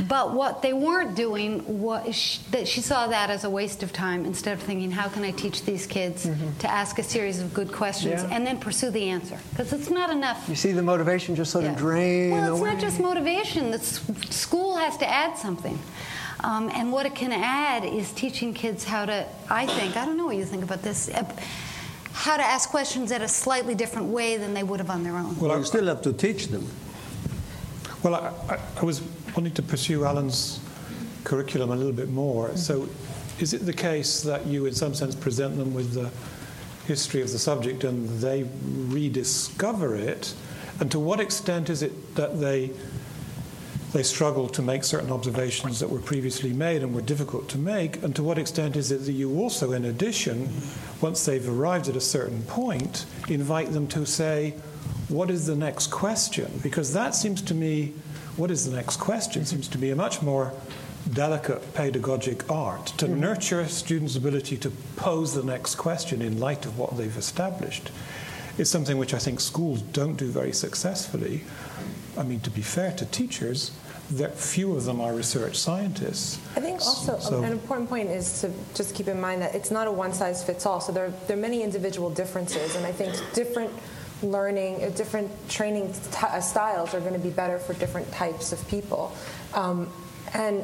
But 0.08 0.34
what 0.34 0.62
they 0.62 0.74
weren't 0.74 1.16
doing 1.16 1.82
was 1.82 2.40
that 2.52 2.68
she 2.68 2.82
saw 2.82 3.08
that 3.08 3.30
as 3.30 3.44
a 3.44 3.50
waste 3.50 3.84
of 3.84 3.94
time 3.94 4.26
instead 4.26 4.54
of 4.54 4.64
thinking, 4.64 4.90
how 4.90 5.10
can 5.10 5.24
I 5.24 5.32
teach 5.32 5.64
these 5.64 5.86
kids 5.86 6.26
mm-hmm. 6.26 6.58
to 6.60 6.72
ask 6.72 6.98
a 6.98 7.04
series 7.04 7.40
of 7.40 7.54
good 7.54 7.72
questions 7.72 8.24
yeah. 8.24 8.30
and 8.36 8.46
then 8.46 8.60
pursue 8.60 8.90
the 8.90 9.10
answer? 9.10 9.38
Because 9.52 9.74
it's 9.74 9.90
not 9.90 10.10
enough. 10.10 10.48
You 10.50 10.56
see 10.56 10.72
the 10.72 10.82
motivation 10.82 11.36
just 11.36 11.52
sort 11.52 11.66
yeah. 11.66 11.72
of 11.72 11.78
drain 11.78 12.32
Well, 12.32 12.54
it's 12.54 12.62
away. 12.62 12.74
not 12.74 12.82
just 12.82 13.00
motivation. 13.00 13.72
The 13.72 13.80
school 13.80 14.76
has 14.78 14.98
to 14.98 15.08
add 15.08 15.38
something. 15.38 15.78
Um, 16.44 16.70
and 16.74 16.92
what 16.92 17.06
it 17.06 17.14
can 17.14 17.32
add 17.32 17.86
is 17.86 18.12
teaching 18.12 18.54
kids 18.54 18.84
how 18.84 19.06
to, 19.06 19.28
I 19.50 19.68
think, 19.68 19.96
I 19.96 20.06
don't 20.06 20.18
know 20.18 20.26
what 20.26 20.36
you 20.36 20.46
think 20.46 20.64
about 20.64 20.82
this, 20.82 21.10
uh, 21.10 21.24
how 22.14 22.38
to 22.38 22.44
ask 22.44 22.70
questions 22.70 23.12
in 23.12 23.22
a 23.22 23.28
slightly 23.28 23.76
different 23.76 24.08
way 24.08 24.38
than 24.38 24.54
they 24.54 24.64
would 24.64 24.80
have 24.80 24.90
on 24.90 25.04
their 25.04 25.16
own. 25.16 25.38
Well, 25.40 25.56
you 25.58 25.64
still 25.64 25.86
have 25.86 26.02
to 26.02 26.14
teach 26.14 26.48
them. 26.48 26.68
Well, 28.04 28.16
I, 28.16 28.34
I, 28.54 28.60
I 28.82 28.86
was 28.86 29.02
wanting 29.36 29.54
to 29.54 29.62
pursue 29.62 30.04
Alan's 30.04 30.60
curriculum 31.24 31.72
a 31.72 31.76
little 31.76 31.94
bit 31.94 32.10
more. 32.10 32.56
So, 32.58 32.90
is 33.40 33.54
it 33.54 33.66
the 33.66 33.74
case 33.74 34.22
that 34.22 34.46
you, 34.46 34.66
in 34.66 34.74
some 34.74 34.94
sense, 34.94 35.16
present 35.16 35.58
them 35.58 35.74
with 35.74 35.94
the 35.94 36.12
history 36.88 37.22
of 37.22 37.32
the 37.32 37.40
subject 37.40 37.84
and 37.84 38.10
they 38.20 38.46
rediscover 38.64 39.96
it? 39.96 40.34
And 40.80 40.92
to 40.92 41.00
what 41.00 41.20
extent 41.20 41.70
is 41.70 41.84
it 41.84 42.16
that 42.16 42.40
they 42.40 42.72
they 43.94 44.04
struggle 44.04 44.48
to 44.50 44.62
make 44.62 44.84
certain 44.84 45.12
observations 45.12 45.80
that 45.80 45.90
were 45.90 46.00
previously 46.00 46.54
made 46.54 46.82
and 46.82 46.96
were 46.96 47.02
difficult 47.02 47.50
to 47.50 47.58
make? 47.58 48.02
And 48.04 48.16
to 48.16 48.24
what 48.24 48.38
extent 48.38 48.76
is 48.76 48.92
it 48.92 49.06
that 49.06 49.12
you 49.12 49.40
also, 49.40 49.74
in 49.74 49.86
addition, 49.86 50.50
once 51.02 51.26
they've 51.26 51.48
arrived 51.48 51.88
at 51.90 51.96
a 51.96 52.02
certain 52.02 52.44
point, 52.44 53.06
invite 53.28 53.72
them 53.72 53.88
to 53.88 54.06
say, 54.06 54.52
what 55.10 55.30
is 55.30 55.46
the 55.46 55.56
next 55.56 55.88
question? 55.88 56.60
Because 56.64 56.94
that 56.94 57.16
seems 57.16 57.42
to 57.44 57.54
me, 57.54 57.94
what 58.38 58.50
is 58.50 58.70
the 58.70 58.76
next 58.76 58.98
question, 58.98 59.46
seems 59.46 59.68
to 59.68 59.78
be 59.78 59.92
a 59.92 59.96
much 59.96 60.22
more 60.22 60.54
delicate 61.14 61.74
pedagogic 61.74 62.50
art 62.50 62.86
to 62.86 63.06
mm-hmm. 63.06 63.20
nurture 63.20 63.68
students' 63.68 64.16
ability 64.16 64.56
to 64.58 64.70
pose 64.96 65.34
the 65.34 65.44
next 65.44 65.76
question 65.76 66.22
in 66.22 66.40
light 66.40 66.66
of 66.66 66.78
what 66.78 66.96
they've 66.98 67.18
established 67.18 67.92
is 68.58 68.70
something 68.70 68.98
which 68.98 69.14
I 69.14 69.18
think 69.18 69.40
schools 69.40 69.82
don't 69.82 70.16
do 70.16 70.28
very 70.28 70.54
successfully. 70.54 71.42
I 72.18 72.24
mean, 72.24 72.42
to 72.42 72.50
be 72.50 72.62
fair 72.62 72.92
to 72.94 73.06
teachers, 73.06 73.72
that 74.18 74.38
few 74.38 74.76
of 74.76 74.86
them 74.86 75.00
are 75.00 75.14
research 75.14 75.58
scientists. 75.58 76.40
I 76.56 76.60
think 76.60 76.82
also 76.82 77.20
so, 77.20 77.44
an 77.44 77.52
important 77.52 77.90
point 77.90 78.10
is 78.10 78.42
to 78.42 78.52
just 78.74 78.94
keep 78.96 79.08
in 79.08 79.20
mind 79.20 79.42
that 79.42 79.56
it's 79.56 79.72
not 79.72 79.88
a 79.88 79.92
one 79.92 80.14
size 80.14 80.44
fits 80.44 80.66
all. 80.66 80.82
So 80.82 80.92
there, 80.92 81.12
there 81.28 81.38
are 81.38 81.40
many 81.40 81.64
individual 81.64 82.10
differences, 82.10 82.76
and 82.76 82.86
I 82.86 82.92
think 82.92 83.14
different 83.34 83.72
learning, 84.22 84.84
uh, 84.84 84.90
different 84.90 85.32
training 85.50 85.94
uh, 86.22 86.40
styles 86.42 86.94
are 86.94 87.00
going 87.00 87.14
to 87.14 87.20
be 87.20 87.30
better 87.30 87.58
for 87.58 87.74
different 87.74 88.12
types 88.12 88.52
of 88.52 88.68
people. 88.68 89.16
Um, 89.54 89.90
and 90.34 90.64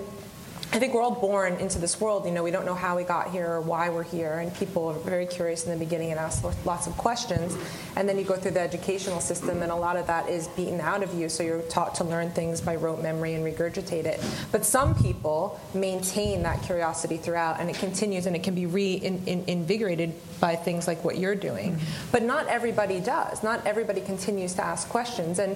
I 0.73 0.80
think 0.80 0.93
we're 0.93 1.01
all 1.01 1.15
born 1.15 1.53
into 1.56 1.80
this 1.80 1.99
world. 1.99 2.25
You 2.25 2.32
know, 2.32 2.43
we 2.43 2.51
don't 2.51 2.65
know 2.65 2.75
how 2.75 2.97
we 2.97 3.03
got 3.03 3.32
here 3.32 3.47
or 3.47 3.62
why 3.62 3.89
we're 3.89 4.03
here, 4.03 4.39
and 4.39 4.53
people 4.53 4.88
are 4.89 4.99
very 4.99 5.25
curious 5.25 5.65
in 5.65 5.71
the 5.71 5.77
beginning 5.77 6.12
and 6.12 6.19
ask 6.19 6.43
lots 6.65 6.88
of 6.88 6.97
questions. 6.97 7.58
And 7.95 8.08
then 8.08 8.17
you 8.17 8.25
go 8.25 8.36
through 8.36 8.51
the 8.51 8.60
educational 8.60 9.21
system, 9.21 9.62
and 9.62 9.71
a 9.71 9.75
lot 9.75 9.95
of 9.95 10.08
that 10.08 10.27
is 10.27 10.49
beaten 10.49 10.82
out 10.82 11.03
of 11.03 11.13
you. 11.13 11.30
So 11.30 11.41
you're 11.41 11.62
taught 11.63 11.95
to 11.95 12.03
learn 12.03 12.32
things 12.32 12.60
by 12.60 12.75
rote 12.75 13.01
memory 13.01 13.34
and 13.34 13.45
regurgitate 13.45 14.06
it. 14.06 14.23
But 14.51 14.65
some 14.65 14.93
people 14.93 15.60
maintain 15.73 16.43
that 16.43 16.62
curiosity 16.63 17.17
throughout, 17.17 17.60
and 17.60 17.69
it 17.69 17.77
continues, 17.77 18.25
and 18.25 18.36
it 18.36 18.43
can 18.43 18.53
be 18.53 18.65
reinvigorated 18.65 20.13
by 20.39 20.56
things 20.58 20.86
like 20.86 21.03
what 21.03 21.17
you're 21.17 21.36
doing. 21.36 21.73
Mm-hmm. 21.73 22.12
But 22.12 22.23
not 22.23 22.47
everybody 22.47 22.99
does. 22.99 23.41
Not 23.41 23.65
everybody 23.65 24.01
continues 24.01 24.53
to 24.56 24.65
ask 24.65 24.89
questions, 24.89 25.39
and 25.39 25.56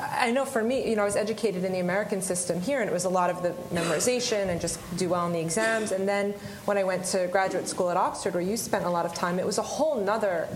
I 0.00 0.30
know 0.30 0.44
for 0.44 0.62
me, 0.62 0.88
you 0.88 0.96
know, 0.96 1.02
I 1.02 1.04
was 1.04 1.16
educated 1.16 1.64
in 1.64 1.72
the 1.72 1.80
American 1.80 2.22
system 2.22 2.60
here, 2.60 2.80
and 2.80 2.88
it 2.88 2.92
was 2.92 3.04
a 3.04 3.08
lot 3.08 3.30
of 3.30 3.42
the 3.42 3.50
memorization 3.74 4.48
and 4.48 4.60
just 4.60 4.78
do 4.96 5.08
well 5.08 5.26
in 5.26 5.32
the 5.32 5.40
exams. 5.40 5.92
And 5.92 6.08
then 6.08 6.32
when 6.64 6.78
I 6.78 6.84
went 6.84 7.04
to 7.06 7.28
graduate 7.28 7.68
school 7.68 7.90
at 7.90 7.96
Oxford, 7.96 8.34
where 8.34 8.42
you 8.42 8.56
spent 8.56 8.84
a 8.84 8.90
lot 8.90 9.06
of 9.06 9.14
time, 9.14 9.38
it 9.38 9.46
was 9.46 9.58
a 9.58 9.62
whole 9.62 10.00
nother 10.00 10.48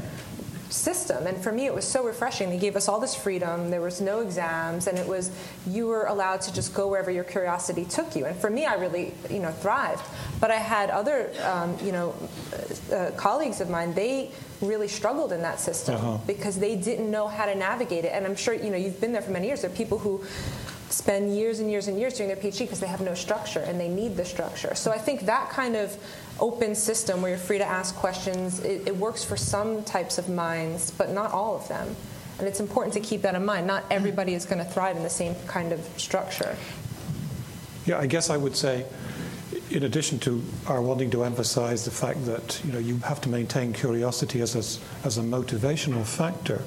system. 0.71 1.27
And 1.27 1.39
for 1.39 1.53
me, 1.53 1.67
it 1.67 1.75
was 1.75 1.85
so 1.85 2.05
refreshing. 2.05 2.51
They 2.51 2.59
gave 2.59 2.77
us 2.77 2.89
all 2.89 2.99
this 2.99 3.15
freedom. 3.15 3.71
There 3.71 3.81
was 3.81 4.01
no 4.01 4.21
exams, 4.21 4.87
and 4.87 4.99
it 4.99 5.07
was 5.07 5.31
you 5.67 5.87
were 5.87 6.07
allowed 6.07 6.41
to 6.43 6.53
just 6.53 6.75
go 6.75 6.89
wherever 6.89 7.11
your 7.11 7.25
curiosity 7.25 7.85
took 7.85 8.17
you. 8.17 8.27
And 8.27 8.37
for 8.37 8.51
me, 8.51 8.67
I 8.67 8.75
really, 8.75 9.15
you 9.31 9.39
know, 9.39 9.53
thrived. 9.53 10.05
But 10.41 10.51
I 10.51 10.57
had 10.57 10.91
other, 10.91 11.31
um, 11.45 11.77
you 11.83 11.93
know, 11.93 12.15
uh, 12.93 13.13
colleagues 13.17 13.61
of 13.61 13.71
mine. 13.71 13.95
They 13.95 14.31
really 14.61 14.89
struggled 14.89 15.33
in 15.33 15.43
that 15.43 15.61
system 15.61 15.97
uh-huh. 15.97 16.19
because 16.27 16.59
they 16.59 16.77
didn't 16.77 17.11
know 17.11 17.27
how 17.27 17.47
to 17.47 17.55
navigate 17.55 18.05
it. 18.05 18.13
And 18.13 18.25
I'm 18.27 18.37
sure, 18.37 18.55
you 18.55 18.71
know, 18.71 18.77
you've 18.77 19.01
been 19.01 19.13
there 19.13 19.23
for 19.23 19.31
many 19.31 19.47
years. 19.47 19.63
There 19.63 19.71
are 19.71 19.75
people 19.75 19.99
who 19.99 20.25
spend 20.91 21.35
years 21.37 21.59
and 21.59 21.71
years 21.71 21.89
and 21.89 21.99
years 21.99 22.15
doing 22.15 22.29
their 22.29 22.37
PhD 22.37 22.61
because 22.61 22.81
they 22.81 22.87
have 22.87 23.01
no 23.01 23.15
structure 23.15 23.61
and 23.61 23.81
they 23.81 23.89
need 23.89 24.17
the 24.17 24.25
structure. 24.25 24.75
So 24.75 24.93
I 24.93 24.99
think 24.99 25.23
that 25.23 25.51
kind 25.51 25.77
of 25.77 25.97
open 26.41 26.75
system 26.75 27.21
where 27.21 27.31
you're 27.31 27.39
free 27.39 27.59
to 27.59 27.67
ask 27.67 27.95
questions, 27.97 28.61
it, 28.61 28.87
it, 28.87 28.97
works 28.97 29.25
for 29.25 29.37
some 29.37 29.83
types 29.85 30.19
of 30.19 30.29
minds, 30.29 30.91
but 30.93 31.11
not 31.11 31.33
all 31.33 31.57
of 31.57 31.67
them. 31.69 31.95
And 32.39 32.49
it's 32.49 32.61
important 32.61 32.95
to 32.95 33.01
keep 33.01 33.23
that 33.23 33.35
in 33.35 33.45
mind. 33.45 33.67
Not 33.67 33.85
everybody 33.91 34.35
is 34.35 34.45
going 34.45 34.59
to 34.59 34.65
thrive 34.65 34.97
in 34.97 35.03
the 35.03 35.11
same 35.11 35.35
kind 35.47 35.73
of 35.73 35.81
structure. 35.97 36.57
Yeah, 37.87 37.99
I 37.99 38.07
guess 38.07 38.31
I 38.31 38.37
would 38.37 38.57
say, 38.57 38.87
in 39.75 39.83
addition 39.83 40.19
to 40.21 40.43
our 40.67 40.81
wanting 40.81 41.11
to 41.11 41.25
emphasize 41.25 41.85
the 41.85 41.91
fact 41.91 42.25
that 42.27 42.61
you 42.65 42.73
know 42.73 42.79
you 42.79 42.99
have 42.99 43.21
to 43.23 43.29
maintain 43.29 43.73
curiosity 43.73 44.41
as 44.41 44.55
a, 44.55 45.07
as 45.07 45.19
a 45.19 45.23
motivational 45.23 46.05
factor. 46.05 46.63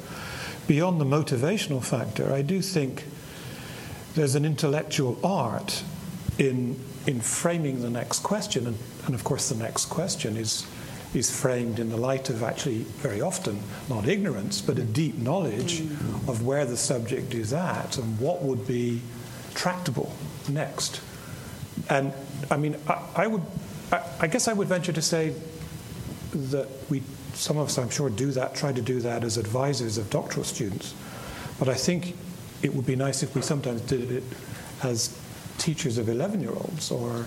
Beyond 0.67 1.00
the 1.00 1.06
motivational 1.06 1.84
factor, 1.84 2.34
I 2.34 2.41
do 2.41 2.62
think 2.62 3.06
there's 4.15 4.36
an 4.36 4.46
intellectual 4.46 5.17
art 5.24 5.84
in 6.38 6.80
in 7.06 7.22
framing 7.22 7.82
the 7.82 7.89
next 7.89 8.20
question, 8.20 8.67
and, 8.67 8.78
and 9.06 9.15
of 9.15 9.24
course 9.24 9.50
the 9.50 9.56
next 9.56 9.86
question 9.86 10.36
is 10.36 10.67
is 11.13 11.32
framed 11.32 11.80
in 11.80 11.89
the 11.89 11.98
light 11.98 12.30
of 12.30 12.43
actually 12.43 12.80
very 12.80 13.22
often 13.22 13.60
not 13.89 14.08
ignorance, 14.08 14.62
but 14.62 14.78
a 14.78 14.84
deep 14.84 15.17
knowledge 15.17 15.80
mm. 15.80 16.30
of 16.30 16.46
where 16.46 16.65
the 16.65 16.76
subject 16.76 17.34
is 17.34 17.54
at 17.54 17.98
and 17.98 18.20
what 18.20 18.41
would 18.43 18.67
be 18.67 19.02
tractable 19.56 20.12
next. 20.50 21.00
And 21.90 22.13
I 22.50 22.58
mean, 22.58 22.76
I, 22.88 23.02
I 23.16 23.28
would, 23.28 23.42
I, 23.92 24.04
I, 24.22 24.28
guess 24.28 24.48
I 24.48 24.54
would 24.54 24.68
venture 24.68 24.94
to 24.94 25.02
say 25.02 25.34
that 26.34 26.68
we, 26.90 27.04
some 27.34 27.58
of 27.58 27.68
us, 27.68 27.78
I'm 27.78 27.90
sure, 27.90 28.10
do 28.10 28.32
that, 28.32 28.56
try 28.56 28.72
to 28.72 28.82
do 28.82 29.00
that 29.02 29.24
as 29.24 29.38
advisors 29.38 29.98
of 29.98 30.10
doctoral 30.10 30.44
students. 30.44 30.94
But 31.60 31.70
I 31.70 31.76
think 31.76 32.16
it 32.62 32.74
would 32.74 32.86
be 32.86 32.96
nice 32.96 33.24
if 33.24 33.36
we 33.36 33.42
sometimes 33.42 33.82
did 33.82 34.12
it 34.12 34.24
as 34.84 35.18
teachers 35.58 35.98
of 35.98 36.10
11 36.10 36.42
year 36.42 36.52
olds 36.52 36.92
or 36.92 37.26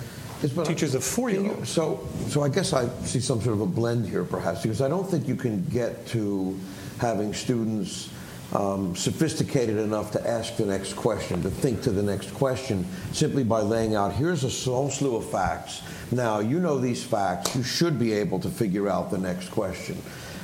teachers 0.65 0.95
of 0.95 1.05
four 1.05 1.31
year 1.31 1.51
olds. 1.51 1.69
So, 1.69 2.07
so 2.29 2.43
I 2.43 2.49
guess 2.49 2.73
I 2.73 2.89
see 3.05 3.21
some 3.21 3.41
sort 3.41 3.55
of 3.55 3.61
a 3.61 3.67
blend 3.67 4.07
here, 4.07 4.25
perhaps, 4.25 4.63
because 4.63 4.81
I 4.81 4.89
don't 4.89 5.09
think 5.09 5.29
you 5.29 5.37
can 5.37 5.65
get 5.67 6.07
to 6.09 6.59
having 6.99 7.35
students 7.35 8.11
um, 8.53 8.97
sophisticated 8.97 9.77
enough 9.77 10.11
to 10.13 10.29
ask 10.29 10.57
the 10.57 10.67
next 10.67 10.95
question, 10.95 11.43
to 11.43 11.51
think 11.51 11.83
to 11.83 11.91
the 11.91 12.03
next 12.03 12.33
question, 12.35 12.85
simply 13.13 13.45
by 13.45 13.61
laying 13.61 13.95
out 13.95 14.13
here's 14.13 14.45
a 14.45 14.71
whole 14.71 14.91
slew 14.91 15.17
of 15.17 15.29
facts. 15.31 15.83
Now, 16.11 16.41
you 16.41 16.59
know 16.59 16.79
these 16.79 17.05
facts, 17.05 17.55
you 17.55 17.63
should 17.63 17.99
be 17.99 18.13
able 18.13 18.41
to 18.41 18.49
figure 18.49 18.89
out 18.89 19.11
the 19.11 19.19
next 19.19 19.51
question. 19.51 20.01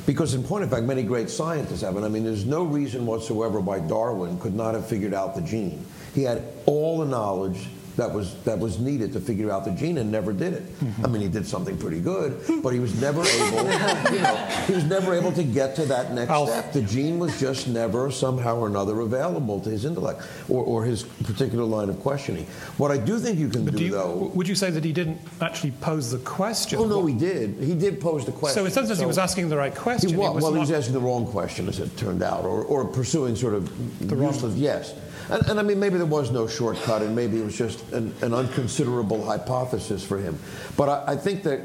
Because, 0.07 0.35
in 0.35 0.45
point 0.45 0.63
of 0.63 0.71
fact, 0.71 0.85
many 0.85 1.03
great 1.03 1.29
scientists 1.29 1.81
have, 1.81 1.97
and 1.97 2.05
I 2.05 2.09
mean, 2.09 2.23
there's 2.23 2.47
no 2.47 2.63
reason 2.63 3.07
whatsoever 3.07 3.59
why 3.59 3.81
Darwin 3.81 4.39
could 4.39 4.55
not 4.55 4.75
have 4.75 4.87
figured 4.87 5.13
out 5.13 5.35
the 5.35 5.43
gene. 5.43 5.85
He 6.15 6.23
had 6.23 6.45
all 6.65 6.99
the 6.99 7.07
knowledge 7.07 7.67
that 7.97 8.13
was 8.13 8.35
that 8.45 8.59
was 8.59 8.79
needed 8.79 9.13
to 9.15 9.21
figure 9.21 9.51
out 9.51 9.65
the 9.65 9.71
gene 9.71 9.99
and 9.99 10.13
never 10.13 10.33
did 10.33 10.53
it. 10.53 10.81
Mm-hmm. 10.81 11.05
I 11.05 11.09
mean, 11.09 11.23
he 11.23 11.29
did 11.29 11.47
something 11.47 11.77
pretty 11.79 12.01
good, 12.01 12.41
but 12.63 12.71
he 12.71 12.79
was 12.79 13.01
never 13.01 13.23
able. 13.25 14.13
you 14.13 14.21
know, 14.21 14.37
he 14.67 14.75
was 14.75 14.85
never 14.85 15.15
able 15.15 15.33
to 15.33 15.43
get 15.43 15.75
to 15.77 15.87
that 15.87 16.13
next 16.13 16.31
Alf. 16.31 16.51
step. 16.51 16.73
The 16.73 16.83
gene 16.83 17.19
was 17.19 17.39
just 17.41 17.69
never 17.69 18.11
somehow 18.11 18.57
or 18.57 18.67
another 18.67 19.01
available 19.01 19.61
to 19.61 19.71
his 19.71 19.85
intellect 19.85 20.23
or, 20.49 20.63
or 20.63 20.85
his 20.85 21.03
particular 21.03 21.65
line 21.65 21.89
of 21.89 21.99
questioning. 22.01 22.45
What 22.77 22.91
I 22.91 22.99
do 22.99 23.19
think 23.19 23.39
you 23.39 23.49
can 23.49 23.65
do, 23.65 23.71
do 23.71 23.85
you, 23.85 23.93
though, 23.93 24.31
would 24.35 24.47
you 24.47 24.55
say 24.55 24.71
that 24.71 24.85
he 24.85 24.93
didn't 24.93 25.19
actually 25.41 25.73
pose 25.73 26.11
the 26.11 26.19
question? 26.19 26.79
Oh 26.79 26.85
no, 26.87 27.07
he 27.07 27.15
did. 27.15 27.57
He 27.61 27.75
did 27.75 28.01
pose 28.01 28.27
the 28.27 28.33
question. 28.33 28.61
So 28.61 28.67
in 28.67 28.73
some 28.73 28.87
sense, 28.87 28.99
so 28.99 29.05
he 29.05 29.09
was 29.09 29.19
asking 29.19 29.49
the 29.49 29.57
right 29.57 29.75
question. 29.75 30.11
He 30.11 30.17
was, 30.17 30.35
was 30.35 30.43
well, 30.43 30.53
he 30.53 30.61
was 30.61 30.71
asking 30.71 30.95
the 30.95 31.01
wrong 31.01 31.27
question, 31.27 31.69
as 31.69 31.81
it 31.81 31.97
turned 31.97 32.23
out, 32.23 32.45
or, 32.45 32.63
or 32.63 32.85
pursuing 32.85 33.37
sort 33.37 33.55
of 33.55 33.67
the 34.07 34.15
useless. 34.15 34.53
Wrong. 34.53 34.57
Yes. 34.57 34.95
And, 35.29 35.45
and, 35.49 35.59
I 35.59 35.63
mean, 35.63 35.81
maybe 35.81 35.97
there 35.97 36.07
was 36.07 36.31
no 36.31 36.47
shortcut, 36.47 37.03
and 37.03 37.15
maybe 37.15 37.41
it 37.41 37.45
was 37.45 37.59
just 37.59 37.91
an, 37.93 38.15
an 38.23 38.33
unconsiderable 38.33 39.25
hypothesis 39.25 40.05
for 40.05 40.19
him. 40.19 40.39
But 40.77 40.89
I, 40.89 41.13
I, 41.13 41.17
think 41.17 41.43
that 41.43 41.63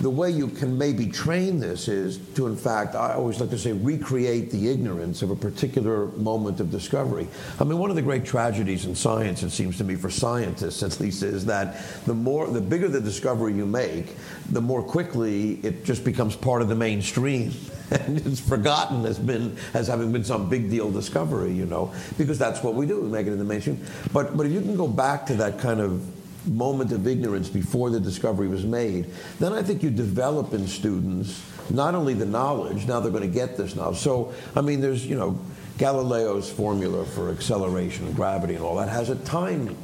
the 0.00 0.08
way 0.08 0.30
you 0.30 0.48
can 0.48 0.78
maybe 0.78 1.06
train 1.06 1.60
this 1.60 1.88
is 1.88 2.16
to, 2.34 2.46
in 2.46 2.56
fact, 2.56 2.94
I 2.94 3.12
always 3.14 3.38
like 3.38 3.50
to 3.50 3.58
say, 3.58 3.72
recreate 3.72 4.50
the 4.50 4.70
ignorance 4.70 5.20
of 5.20 5.30
a 5.30 5.36
particular 5.36 6.06
moment 6.06 6.58
of 6.60 6.70
discovery. 6.70 7.28
I 7.60 7.64
mean, 7.64 7.78
one 7.78 7.90
of 7.90 7.96
the 7.96 8.02
great 8.02 8.24
tragedies 8.24 8.86
in 8.86 8.94
science, 8.94 9.42
it 9.42 9.50
seems 9.50 9.76
to 9.78 9.84
me, 9.84 9.94
for 9.94 10.10
scientists 10.10 10.82
at 10.82 10.98
least, 10.98 11.22
is 11.22 11.44
that 11.46 11.76
the 12.06 12.14
more, 12.14 12.46
the 12.48 12.60
bigger 12.60 12.88
the 12.88 13.00
discovery 13.00 13.52
you 13.52 13.66
make, 13.66 14.16
the 14.50 14.60
more 14.60 14.82
quickly 14.82 15.60
it 15.62 15.84
just 15.84 16.02
becomes 16.04 16.34
part 16.34 16.62
of 16.62 16.68
the 16.68 16.74
mainstream 16.74 17.52
and 17.92 18.18
it's 18.26 18.40
forgotten 18.40 19.04
as 19.04 19.18
been 19.18 19.56
as 19.74 19.88
having 19.88 20.12
been 20.12 20.24
some 20.24 20.48
big 20.48 20.70
deal 20.70 20.90
discovery, 20.90 21.52
you 21.52 21.66
know, 21.66 21.92
because 22.18 22.38
that's 22.38 22.62
what 22.62 22.74
we 22.74 22.86
do, 22.86 23.00
we 23.00 23.08
make 23.08 23.26
it 23.26 23.32
in 23.32 23.38
the 23.38 23.44
mainstream. 23.44 23.84
But 24.12 24.36
but 24.36 24.46
if 24.46 24.52
you 24.52 24.60
can 24.60 24.76
go 24.76 24.88
back 24.88 25.26
to 25.26 25.34
that 25.34 25.58
kind 25.58 25.80
of 25.80 26.02
moment 26.48 26.90
of 26.90 27.06
ignorance 27.06 27.48
before 27.48 27.90
the 27.90 28.00
discovery 28.00 28.48
was 28.48 28.64
made, 28.64 29.06
then 29.38 29.52
I 29.52 29.62
think 29.62 29.82
you 29.82 29.90
develop 29.90 30.52
in 30.52 30.66
students 30.66 31.44
not 31.70 31.94
only 31.94 32.14
the 32.14 32.26
knowledge, 32.26 32.86
now 32.86 32.98
they're 32.98 33.12
going 33.12 33.22
to 33.22 33.28
get 33.28 33.56
this 33.56 33.76
now. 33.76 33.92
So 33.92 34.32
I 34.56 34.60
mean 34.60 34.80
there's, 34.80 35.06
you 35.06 35.16
know, 35.16 35.38
Galileo's 35.78 36.50
formula 36.50 37.04
for 37.04 37.30
acceleration 37.30 38.06
and 38.06 38.14
gravity 38.14 38.54
and 38.54 38.64
all 38.64 38.76
that 38.76 38.88
has 38.88 39.08
a 39.08 39.16
time 39.16 39.76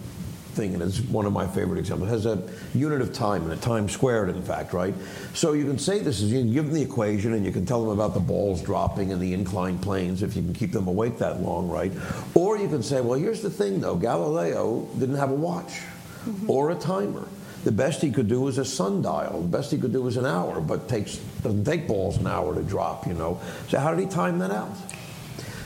thing, 0.59 0.75
and 0.75 0.83
it's 0.83 1.01
one 1.01 1.25
of 1.25 1.33
my 1.33 1.47
favorite 1.47 1.79
examples. 1.79 2.11
It 2.11 2.13
has 2.13 2.27
a 2.27 2.43
unit 2.75 3.01
of 3.01 3.13
time, 3.13 3.45
and 3.45 3.53
a 3.53 3.57
time 3.57 3.89
squared, 3.89 4.29
in 4.29 4.43
fact, 4.43 4.73
right? 4.73 4.95
So 5.33 5.53
you 5.53 5.65
can 5.65 5.79
say 5.79 6.01
this 6.01 6.21
is, 6.21 6.33
you 6.33 6.41
can 6.41 6.53
give 6.53 6.67
them 6.67 6.75
the 6.75 6.83
equation, 6.83 7.33
and 7.33 7.47
you 7.47 7.53
can 7.53 7.65
tell 7.65 7.81
them 7.81 7.91
about 7.91 8.13
the 8.13 8.21
balls 8.21 8.61
dropping 8.61 9.13
and 9.13 9.23
the 9.23 9.33
inclined 9.33 9.81
planes 9.81 10.23
if 10.23 10.37
you 10.37 10.43
can 10.43 10.53
keep 10.53 10.73
them 10.73 10.89
awake 10.89 11.19
that 11.19 11.41
long, 11.41 11.69
right? 11.69 11.93
Or 12.35 12.59
you 12.59 12.69
can 12.69 12.83
say, 12.83 13.01
well, 13.01 13.19
here's 13.19 13.41
the 13.41 13.51
thing, 13.51 13.81
though. 13.81 13.95
Galileo 13.95 14.87
didn't 14.99 15.17
have 15.17 15.31
a 15.31 15.35
watch 15.35 15.81
mm-hmm. 16.27 16.51
or 16.51 16.71
a 16.73 16.75
timer. 16.75 17.27
The 17.65 17.73
best 17.73 18.03
he 18.03 18.11
could 18.11 18.29
do 18.29 18.41
was 18.41 18.59
a 18.59 18.65
sundial. 18.65 19.43
The 19.43 19.57
best 19.57 19.71
he 19.71 19.79
could 19.79 19.93
do 19.93 20.03
was 20.03 20.17
an 20.17 20.27
hour, 20.27 20.61
but 20.61 20.89
takes 20.89 21.17
doesn't 21.43 21.65
take 21.65 21.87
balls 21.87 22.17
an 22.19 22.27
hour 22.27 22.55
to 22.55 22.63
drop, 22.63 23.07
you 23.07 23.15
know. 23.15 23.41
So 23.69 23.79
how 23.79 23.95
did 23.95 24.01
he 24.01 24.07
time 24.07 24.39
that 24.41 24.51
out? 24.51 24.71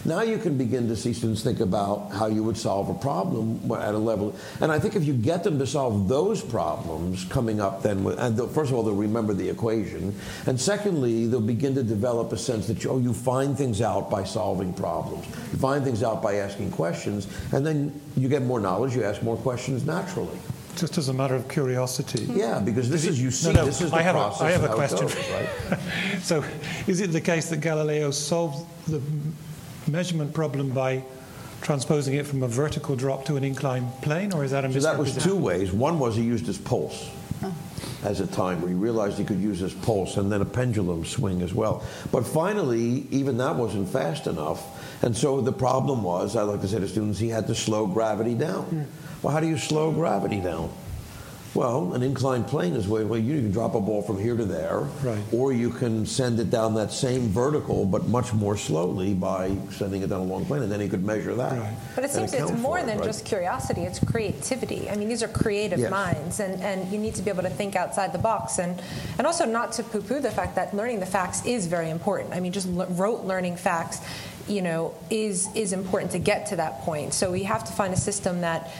Now 0.05 0.23
you 0.23 0.37
can 0.39 0.59
begin 0.59 0.89
to 0.89 0.97
see 0.97 1.13
students 1.13 1.45
think 1.45 1.61
about 1.61 2.11
how 2.11 2.27
you 2.27 2.43
would 2.43 2.57
solve 2.57 2.89
a 2.89 2.95
problem 2.95 3.61
at 3.73 3.95
a 3.95 3.99
level. 3.99 4.35
And 4.61 4.73
I 4.73 4.81
think 4.81 4.97
if 4.97 5.05
you 5.05 5.15
get 5.15 5.45
them 5.45 5.61
to 5.61 5.67
solve 5.67 6.09
those 6.09 6.43
problems 6.43 7.25
coming 7.25 7.61
up, 7.61 7.83
then, 7.83 8.05
and 8.07 8.37
first 8.51 8.71
of 8.71 8.77
all, 8.77 8.83
they'll 8.83 8.95
remember 8.95 9.33
the 9.33 9.49
equation. 9.49 10.15
And 10.47 10.61
secondly, 10.61 11.29
they'll 11.29 11.41
begin 11.41 11.77
to 11.77 11.85
develop 11.85 12.33
a 12.33 12.37
sense 12.37 12.67
that, 12.67 12.85
oh, 12.87 12.99
you 12.99 13.15
find 13.15 13.57
things 13.57 13.81
out 13.81 14.11
by 14.11 14.25
solving 14.25 14.75
problems. 14.75 15.25
You 15.53 15.59
find 15.59 15.85
things 15.85 16.03
out 16.03 16.21
by 16.21 16.37
asking 16.37 16.73
questions. 16.73 17.29
And 17.53 17.65
then 17.65 18.01
you 18.17 18.29
get 18.29 18.43
more 18.43 18.59
knowledge, 18.59 18.97
you 18.97 19.05
ask 19.05 19.23
more 19.23 19.37
questions 19.37 19.85
naturally 19.85 20.39
just 20.75 20.97
as 20.97 21.11
a 21.11 21.13
matter 21.13 21.35
of 21.35 21.47
curiosity. 21.49 22.25
Hmm. 22.25 22.39
Yeah, 22.39 22.59
because 22.59 22.89
this 22.89 23.05
is 23.05 23.21
you 23.21 23.31
see, 23.31 23.53
no, 23.53 23.61
no, 23.61 23.67
this 23.67 23.83
is 23.83 23.91
the 23.91 23.97
I 23.99 24.03
have 24.03 24.15
process. 24.15 24.41
A, 24.41 24.45
I 24.45 24.51
have 24.53 24.65
a 24.65 24.75
question. 24.75 25.01
Goes, 25.01 25.17
right? 25.31 25.79
so, 26.23 26.43
is 26.87 27.03
it 27.03 27.09
the 27.13 27.21
case 27.21 27.51
that 27.51 27.61
Galileo 27.61 28.11
solved 28.11 28.67
the 28.87 29.03
measurement 29.87 30.33
problem 30.33 30.71
by 30.71 31.03
transposing 31.61 32.15
it 32.15 32.27
from 32.27 32.43
a 32.43 32.49
vertical 32.49 32.97
drop 32.97 33.25
to 33.27 33.37
an 33.37 33.45
inclined 33.45 33.89
plane, 34.03 34.33
or 34.33 34.45
is 34.45 34.51
that 34.51 34.65
a 34.65 34.73
So 34.73 34.81
that 34.81 34.99
was 34.99 35.17
two 35.17 35.37
ways. 35.37 35.73
One 35.73 35.99
was 35.99 36.17
he 36.17 36.23
used 36.23 36.47
his 36.47 36.59
pulse 36.59 37.09
oh. 37.43 37.55
as 38.03 38.21
a 38.21 38.27
timer. 38.27 38.69
He 38.69 38.75
realized 38.75 39.19
he 39.19 39.25
could 39.25 39.41
use 39.41 39.61
his 39.61 39.73
pulse 39.73 40.17
and 40.17 40.31
then 40.31 40.41
a 40.41 40.45
pendulum 40.45 41.05
swing 41.05 41.41
as 41.43 41.55
well. 41.55 41.85
But 42.11 42.27
finally, 42.27 43.07
even 43.11 43.39
that 43.39 43.57
wasn't 43.57 43.89
fast 43.89 44.27
enough. 44.27 45.03
And 45.03 45.17
so 45.17 45.41
the 45.41 45.53
problem 45.53 46.03
was, 46.03 46.37
I 46.37 46.43
like 46.43 46.61
to 46.63 46.69
say 46.69 46.81
to 46.81 46.89
students, 46.89 47.19
he 47.19 47.29
had 47.29 47.47
to 47.47 47.55
slow 47.55 47.87
gravity 47.87 48.35
down. 48.35 48.65
Hmm. 48.65 48.83
Well, 49.23 49.33
how 49.33 49.41
do 49.41 49.47
you 49.47 49.59
slow 49.59 49.93
gravity 49.93 50.41
down? 50.41 50.73
Well, 51.55 51.93
an 51.93 52.03
inclined 52.03 52.47
plane 52.47 52.75
is 52.75 52.89
where, 52.89 53.03
you 53.03 53.43
can 53.43 53.51
drop 53.51 53.75
a 53.75 53.81
ball 53.81 54.01
from 54.01 54.19
here 54.19 54.37
to 54.37 54.45
there, 54.45 54.81
right. 55.03 55.23
or 55.33 55.53
you 55.53 55.69
can 55.69 56.07
send 56.07 56.41
it 56.41 56.51
down 56.51 56.75
that 56.75 56.93
same 56.93 57.29
vertical, 57.29 57.85
but 57.85 58.07
much 58.07 58.33
more 58.33 58.57
slowly 58.57 59.13
by 59.13 59.55
sending 59.71 60.01
it 60.03 60.09
down 60.09 60.21
a 60.21 60.25
long 60.25 60.47
plane, 60.47 60.63
and 60.63 60.73
then 60.73 60.81
he 60.81 60.89
could 60.89 61.05
measure 61.05 61.35
that. 61.35 61.53
Right. 61.53 61.77
But 61.95 62.05
it 62.05 62.11
seems 62.11 62.33
it's 62.33 62.51
more 62.53 62.79
it, 62.79 62.87
than 62.87 62.99
right? 62.99 63.05
just 63.05 63.27
curiosity; 63.27 63.83
it's 63.83 63.99
creativity. 64.03 64.89
I 64.89 64.97
mean, 64.97 65.09
these 65.09 65.23
are 65.23 65.29
creative 65.29 65.79
yes. 65.79 65.91
minds, 65.91 66.41
and, 66.41 66.61
and 66.63 66.91
you 66.91 66.99
need 66.99 67.15
to 67.17 67.23
be 67.23 67.31
able 67.31 67.43
to 67.43 67.51
think 67.51 67.77
outside 67.77 68.13
the 68.15 68.19
box, 68.19 68.59
and 68.59 68.81
and 69.19 69.27
also 69.27 69.45
not 69.45 69.73
to 69.73 69.83
poo-poo 69.83 70.21
the 70.21 70.31
fact 70.31 70.55
that 70.55 70.75
learning 70.75 71.01
the 71.01 71.07
facts 71.07 71.45
is 71.45 71.67
very 71.67 71.91
important. 71.91 72.33
I 72.33 72.41
mean, 72.41 72.53
just 72.53 72.69
rote 72.71 73.25
learning 73.25 73.57
facts 73.57 74.01
you 74.49 74.63
know, 74.63 74.95
is 75.11 75.49
is 75.55 75.73
important 75.73 76.13
to 76.13 76.19
get 76.19 76.47
to 76.47 76.57
that 76.57 76.81
point. 76.81 77.15
So 77.15 77.31
we 77.31 77.45
have 77.45 77.65
to 77.65 77.73
find 77.73 77.93
a 77.95 77.97
system 77.97 78.41
that 78.41 78.71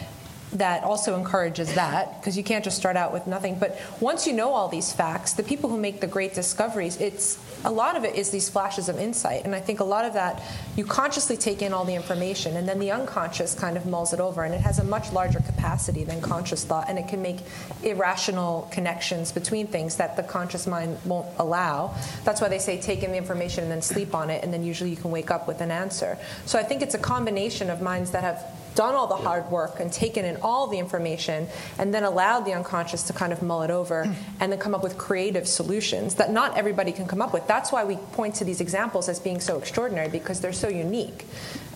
that 0.53 0.85
also 0.85 1.17
encourages 1.17 1.75
that 1.75 2.21
because 2.21 2.37
you 2.37 2.45
can't 2.45 2.63
just 2.63 2.77
start 2.77 2.97
out 2.97 3.13
with 3.13 3.27
nothing. 3.27 3.59
But 3.59 3.81
once 4.01 4.27
you 4.27 4.33
know 4.33 4.53
all 4.53 4.69
these 4.69 4.93
facts, 4.93 5.33
the 5.33 5.43
people 5.43 5.71
who 5.71 5.79
make 5.79 6.01
the 6.01 6.07
great 6.07 6.35
discoveries, 6.35 7.01
it's 7.01 7.39
a 7.65 7.71
lot 7.71 7.97
of 7.97 8.05
it 8.05 8.17
is 8.17 8.31
these 8.31 8.49
flashes 8.51 8.89
of 8.89 8.99
insight. 8.99 9.45
And 9.45 9.55
I 9.55 9.61
think 9.61 9.81
a 9.81 9.85
lot 9.85 10.05
of 10.05 10.15
that, 10.15 10.43
you 10.77 10.85
consciously 10.85 11.37
take 11.37 11.63
in 11.63 11.73
all 11.73 11.85
the 11.85 11.95
information, 11.95 12.57
and 12.57 12.69
then 12.69 12.79
the 12.79 12.91
unconscious 12.91 13.55
kind 13.55 13.77
of 13.77 13.87
mulls 13.87 14.13
it 14.13 14.21
over. 14.21 14.45
And 14.45 14.55
it 14.55 14.61
has 14.61 14.79
a 14.79 14.85
much 14.85 15.13
larger 15.13 15.41
capacity 15.41 16.05
than 16.05 16.21
conscious 16.21 16.65
thought, 16.65 16.89
and 16.89 16.99
it 16.99 17.09
can 17.09 17.23
make 17.23 17.39
irrational 17.83 18.69
connections 18.73 19.33
between 19.33 19.67
things 19.67 19.97
that 19.97 20.17
the 20.17 20.23
conscious 20.23 20.67
mind 20.67 20.99
won't 21.05 21.29
allow. 21.39 21.95
That's 22.25 22.41
why 22.41 22.49
they 22.49 22.59
say 22.59 22.81
take 22.81 23.03
in 23.03 23.13
the 23.13 23.17
information 23.17 23.65
and 23.65 23.73
then 23.73 23.83
sleep 23.83 24.15
on 24.15 24.29
it, 24.29 24.45
and 24.45 24.53
then 24.53 24.63
usually 24.63 24.91
you 24.91 24.97
can 24.97 25.11
wake 25.11 25.31
up 25.31 25.49
with 25.49 25.61
an 25.61 25.71
answer. 25.71 26.19
So 26.45 26.59
I 26.59 26.63
think 26.63 26.83
it's 26.83 26.95
a 26.95 26.99
combination 26.99 27.71
of 27.71 27.81
minds 27.81 28.11
that 28.11 28.23
have 28.23 28.45
done 28.75 28.95
all 28.95 29.07
the 29.07 29.17
hard 29.17 29.51
work 29.51 29.81
and 29.81 29.93
taken 29.93 30.25
in 30.25 30.37
all 30.43 30.67
the 30.67 30.79
information 30.79 31.47
and 31.79 31.93
then 31.93 32.05
allowed 32.05 32.41
the 32.41 32.53
unconscious 32.53 33.03
to 33.05 33.13
kind 33.13 33.33
of 33.33 33.43
mull 33.43 33.63
it 33.63 33.71
over 33.71 34.03
and 34.41 34.53
then 34.53 34.59
come 34.59 34.75
up 34.75 34.83
with 34.83 34.97
creative 34.99 35.47
solutions 35.47 36.15
that 36.17 36.33
not 36.33 36.57
everybody 36.57 36.93
can 36.93 37.07
come 37.07 37.21
up 37.21 37.33
with. 37.33 37.47
That's 37.47 37.73
why 37.73 37.85
we 37.85 37.97
point 38.13 38.35
to 38.37 38.45
these 38.45 38.61
examples 38.61 39.09
as 39.09 39.21
being 39.21 39.41
so 39.41 39.59
extraordinary 39.59 40.09
because 40.09 40.41
they're 40.41 40.53
so 40.53 40.69
unique 40.69 41.27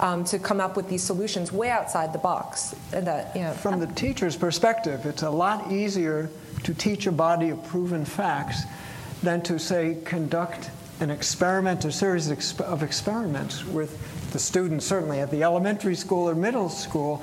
um, 0.01 0.25
to 0.25 0.39
come 0.39 0.61
up 0.61 0.77
with 0.77 0.89
these 0.89 1.03
solutions 1.03 1.53
way 1.53 1.71
outside 1.71 2.13
the 2.13 2.19
box. 2.19 2.75
That, 2.91 3.35
you 3.35 3.43
know, 3.43 3.53
From 3.53 3.81
the 3.81 3.87
teacher's 3.89 4.37
perspective, 4.37 5.07
it's 5.07 5.23
a 5.23 5.31
lot 5.31 5.73
easier 5.73 6.31
to 6.65 6.75
teach 6.75 7.07
a 7.07 7.13
body 7.13 7.51
of 7.51 7.65
proven 7.67 8.05
facts 8.05 8.63
than 9.23 9.43
to, 9.43 9.59
say, 9.59 9.99
conduct 10.05 10.71
an 11.01 11.11
experiment, 11.11 11.85
a 11.85 11.93
series 11.93 12.31
of 12.61 12.83
experiments 12.83 13.65
with 13.67 14.16
the 14.37 14.41
students, 14.41 14.85
certainly 14.85 15.21
at 15.21 15.31
the 15.31 15.43
elementary 15.43 15.95
school 15.95 16.29
or 16.29 16.35
middle 16.35 16.69
school 16.69 17.23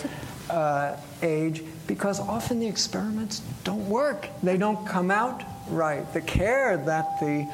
uh, 0.49 0.95
age, 1.21 1.63
because 1.85 2.19
often 2.19 2.59
the 2.59 2.65
experiments 2.65 3.43
don't 3.63 3.87
work. 3.87 4.29
They 4.41 4.57
don't 4.57 4.83
come 4.87 5.11
out 5.11 5.43
right. 5.69 6.11
The 6.11 6.21
care 6.21 6.75
that 6.75 7.19
the 7.19 7.47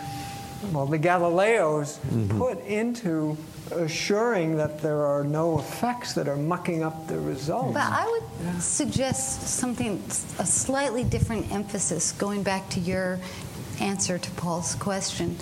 well, 0.72 0.86
the 0.86 0.98
Galileos 1.00 1.98
mm-hmm. 2.00 2.38
put 2.38 2.66
into 2.66 3.38
assuring 3.72 4.56
that 4.56 4.82
there 4.82 5.06
are 5.06 5.26
no 5.26 5.60
effects 5.60 6.14
that 6.14 6.30
are 6.30 6.38
mucking 6.38 6.82
up 6.82 7.08
the 7.08 7.20
results. 7.20 7.74
But 7.74 7.84
I 7.84 8.06
would 8.10 8.46
yeah. 8.46 8.60
suggest 8.60 9.42
something, 9.42 10.02
a 10.40 10.46
slightly 10.46 11.04
different 11.04 11.52
emphasis, 11.52 12.14
going 12.14 12.44
back 12.44 12.70
to 12.70 12.80
your 12.80 13.20
answer 13.82 14.18
to 14.18 14.32
Paul's 14.32 14.76
question, 14.76 15.38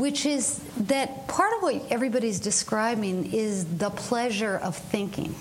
which 0.00 0.24
is 0.24 0.60
that 0.78 1.28
part 1.28 1.52
of 1.54 1.62
what 1.62 1.82
everybody's 1.90 2.40
describing 2.40 3.32
is 3.34 3.76
the 3.76 3.90
pleasure 3.90 4.56
of 4.56 4.74
thinking. 4.74 5.34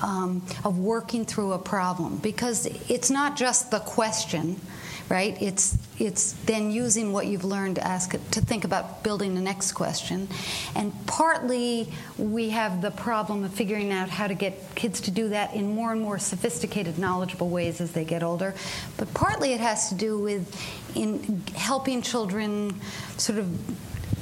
Um, 0.00 0.46
of 0.64 0.78
working 0.78 1.24
through 1.24 1.54
a 1.54 1.58
problem 1.58 2.18
because 2.18 2.66
it's 2.88 3.10
not 3.10 3.36
just 3.36 3.72
the 3.72 3.80
question 3.80 4.60
right? 5.08 5.40
It's 5.40 5.78
it's 5.98 6.32
then 6.44 6.70
using 6.70 7.12
what 7.12 7.26
you've 7.26 7.44
learned 7.44 7.76
to 7.76 7.86
ask 7.86 8.12
to 8.12 8.40
think 8.40 8.64
about 8.64 9.02
building 9.02 9.34
the 9.34 9.40
next 9.40 9.72
question, 9.72 10.28
and 10.74 10.92
partly 11.06 11.92
we 12.18 12.50
have 12.50 12.82
the 12.82 12.90
problem 12.90 13.44
of 13.44 13.52
figuring 13.52 13.92
out 13.92 14.08
how 14.08 14.26
to 14.26 14.34
get 14.34 14.74
kids 14.74 15.00
to 15.02 15.10
do 15.10 15.28
that 15.30 15.54
in 15.54 15.74
more 15.74 15.92
and 15.92 16.00
more 16.00 16.18
sophisticated, 16.18 16.98
knowledgeable 16.98 17.48
ways 17.48 17.80
as 17.80 17.92
they 17.92 18.04
get 18.04 18.22
older. 18.22 18.54
But 18.96 19.12
partly 19.14 19.52
it 19.52 19.60
has 19.60 19.88
to 19.88 19.94
do 19.94 20.18
with 20.18 20.54
in 20.94 21.42
helping 21.54 22.02
children 22.02 22.80
sort 23.16 23.38
of 23.38 23.46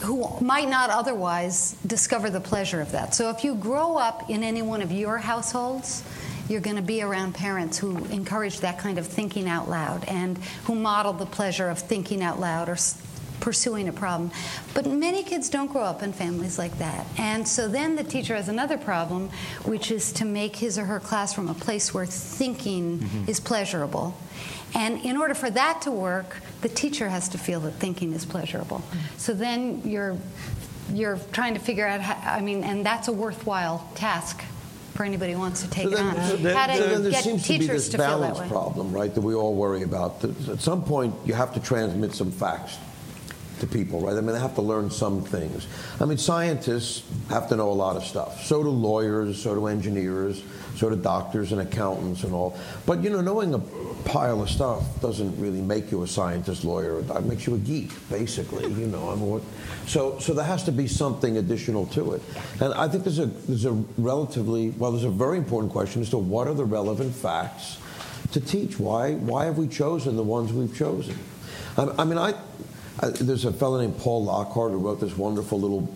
who 0.01 0.29
might 0.41 0.69
not 0.69 0.91
otherwise 0.91 1.77
discover 1.87 2.29
the 2.29 2.41
pleasure 2.41 2.81
of 2.81 2.93
that. 2.93 3.15
So 3.15 3.31
if 3.31 3.45
you 3.45 3.55
grow 3.55 3.97
up 3.97 4.29
in 4.29 4.43
any 4.43 4.63
one 4.63 4.83
of 4.83 4.93
your 4.93 5.19
households 5.19 6.05
you're 6.49 6.61
going 6.61 6.77
to 6.77 6.83
be 6.83 7.03
around 7.03 7.35
parents 7.35 7.79
who 7.79 7.97
encourage 8.07 8.61
that 8.61 8.79
kind 8.79 8.99
of 8.99 9.07
thinking 9.07 9.49
out 9.49 9.69
loud 9.69 10.05
and 10.07 10.39
who 10.65 10.75
model 10.75 11.13
the 11.13 11.27
pleasure 11.27 11.69
of 11.69 11.79
thinking 11.79 12.23
out 12.23 12.39
loud 12.39 12.69
or 12.69 12.77
pursuing 13.41 13.89
a 13.89 13.93
problem. 13.93 14.31
But 14.75 14.87
many 14.87 15.23
kids 15.23 15.49
don't 15.49 15.71
grow 15.71 15.83
up 15.83 16.03
in 16.03 16.13
families 16.13 16.59
like 16.59 16.79
that. 16.79 17.07
And 17.19 17.47
so 17.47 17.69
then 17.69 17.97
the 17.97 18.05
teacher 18.05 18.35
has 18.35 18.49
another 18.49 18.79
problem, 18.79 19.29
which 19.65 19.91
is 19.91 20.13
to 20.13 20.25
make 20.25 20.57
his 20.57 20.79
or 20.79 20.85
her 20.85 21.01
classroom 21.01 21.49
a 21.49 21.55
place 21.55 21.93
where 21.93 22.07
thinking 22.07 23.01
mm-hmm. 23.01 23.31
is 23.31 23.41
pleasurable. 23.41 24.17
And 24.75 25.05
in 25.05 25.17
order 25.17 25.35
for 25.35 25.51
that 25.51 25.83
to 25.83 25.91
work, 25.91 26.39
the 26.61 26.69
teacher 26.69 27.09
has 27.09 27.29
to 27.31 27.39
feel 27.39 27.61
that 27.61 27.75
thinking 27.75 28.13
is 28.13 28.25
pleasurable. 28.25 28.79
Mm-hmm. 28.79 29.19
So 29.19 29.33
then 29.33 29.83
you're 29.85 30.17
you're 30.93 31.19
trying 31.33 31.55
to 31.55 31.61
figure 31.61 31.87
out 31.87 32.01
how, 32.01 32.37
I 32.37 32.41
mean, 32.41 32.63
and 32.63 32.87
that's 32.87 33.09
a 33.09 33.13
worthwhile 33.13 33.91
task 33.97 34.45
for 34.97 35.05
anybody 35.05 35.33
who 35.33 35.39
wants 35.39 35.63
to 35.63 35.71
take 35.71 35.85
so 35.85 35.91
then, 35.91 36.17
it 36.17 36.19
on. 36.19 36.29
So 36.31 36.37
then, 36.37 36.57
How 36.57 36.67
to 36.67 36.83
then 36.83 37.03
there 37.03 37.13
get 37.13 37.25
seems 37.25 37.47
to 37.47 37.59
be 37.59 37.67
this 37.67 37.89
balance 37.95 38.39
problem, 38.49 38.93
right, 38.93 39.15
that 39.15 39.21
we 39.21 39.35
all 39.35 39.55
worry 39.55 39.83
about. 39.83 40.25
At 40.25 40.61
some 40.61 40.83
point, 40.85 41.15
you 41.25 41.35
have 41.35 41.53
to 41.55 41.61
transmit 41.61 42.15
some 42.15 42.31
facts 42.31 42.79
to 43.61 43.67
people, 43.67 44.01
right? 44.01 44.17
I 44.17 44.21
mean, 44.21 44.33
they 44.33 44.41
have 44.41 44.55
to 44.57 44.63
learn 44.63 44.91
some 44.91 45.23
things. 45.23 45.67
I 46.01 46.05
mean, 46.05 46.19
scientists 46.19 47.03
have 47.31 47.49
to 47.49 47.57
know 47.57 47.71
a 47.71 47.73
lot 47.73 47.97
of 47.97 48.05
stuff. 48.05 48.45
So 48.45 48.63
do 48.63 48.69
lawyers, 48.69 49.41
so 49.41 49.55
do 49.55 49.67
engineers, 49.67 50.43
so 50.77 50.89
of 50.89 51.03
doctors 51.03 51.53
and 51.53 51.61
accountants 51.61 52.25
and 52.25 52.33
all. 52.33 52.59
But, 52.85 53.03
you 53.03 53.11
know, 53.11 53.21
knowing 53.21 53.55
a 53.55 53.59
pile 54.07 54.43
of 54.43 54.51
stuff 54.51 55.01
doesn't 55.01 55.39
really 55.41 55.61
make 55.61 55.91
you 55.91 56.03
a 56.03 56.07
scientist, 56.07 56.65
lawyer. 56.65 57.01
It 57.01 57.25
makes 57.25 57.47
you 57.47 57.55
a 57.55 57.59
geek, 57.59 57.91
basically. 58.09 58.65
You 58.65 58.87
know, 58.87 59.11
I 59.11 59.15
mean, 59.15 59.29
what, 59.29 59.43
so 59.87 60.19
so 60.19 60.35
there 60.35 60.45
has 60.45 60.65
to 60.65 60.73
be 60.73 60.87
something 60.87 61.39
additional 61.39 61.87
to 61.87 62.13
it. 62.13 62.23
And 62.61 62.75
I 62.75 62.89
think 62.89 63.05
there's 63.05 63.19
a 63.19 63.27
there's 63.27 63.65
a 63.65 63.73
relatively 63.99 64.71
well, 64.71 64.93
there's 64.93 65.05
a 65.05 65.11
very 65.11 65.39
important 65.39 65.73
question 65.73 66.03
as 66.03 66.11
to 66.11 66.19
what 66.19 66.47
are 66.47 66.55
the 66.55 66.65
relevant 66.65 67.15
facts 67.15 67.79
to 68.33 68.41
teach. 68.41 68.79
Why 68.79 69.15
why 69.15 69.47
have 69.47 69.59
we 69.59 69.69
chosen 69.69 70.17
the 70.17 70.23
ones 70.23 70.53
we've 70.53 70.77
chosen? 70.77 71.19
I, 71.77 71.89
I 71.99 72.05
mean, 72.05 72.19
I, 72.19 72.35
I 73.01 73.09
there's 73.09 73.45
a 73.45 73.53
fellow 73.53 73.81
named 73.81 73.99
Paul 73.99 74.25
Lockhart 74.25 74.73
who 74.73 74.79
wrote 74.79 75.01
this 75.01 75.17
wonderful 75.17 75.61
little 75.61 75.93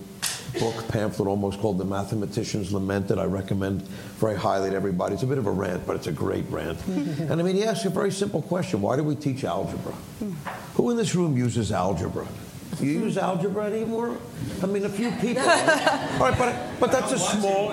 book 0.59 0.89
pamphlet 0.89 1.29
almost 1.29 1.61
called 1.61 1.79
The 1.79 1.85
Mathematician's 1.85 2.73
Lament 2.73 3.09
that 3.09 3.19
I 3.19 3.25
recommend 3.25 3.83
very 4.19 4.37
highly 4.37 4.71
to 4.71 4.77
everybody. 4.77 5.15
It's 5.15 5.23
a 5.23 5.27
bit 5.27 5.39
of 5.39 5.47
a 5.47 5.51
rant, 5.51 5.87
but 5.87 5.97
it's 5.97 6.07
a 6.07 6.13
great 6.13 6.45
rant. 6.51 6.85
and 6.87 7.33
I 7.33 7.37
mean, 7.37 7.57
he 7.57 7.65
asks 7.65 7.85
a 7.85 7.91
very 7.91 8.11
simple 8.11 8.43
question 8.43 8.81
Why 8.81 8.97
do 8.97 9.05
we 9.05 9.15
teach 9.15 9.45
algebra? 9.45 9.93
Hmm. 9.93 10.33
Who 10.75 10.91
in 10.91 10.97
this 10.97 11.15
room 11.15 11.37
uses 11.37 11.73
algebra? 11.73 12.27
Do 12.79 12.87
you 12.87 13.01
use 13.01 13.19
algebra 13.19 13.65
anymore? 13.65 14.17
I 14.63 14.67
mean, 14.67 14.85
a 14.85 14.89
few 14.89 15.11
people. 15.13 15.43
All 15.49 16.21
right, 16.21 16.39
but, 16.39 16.55
but 16.79 16.93
that's 16.93 17.13
a 17.13 17.19
small. 17.19 17.73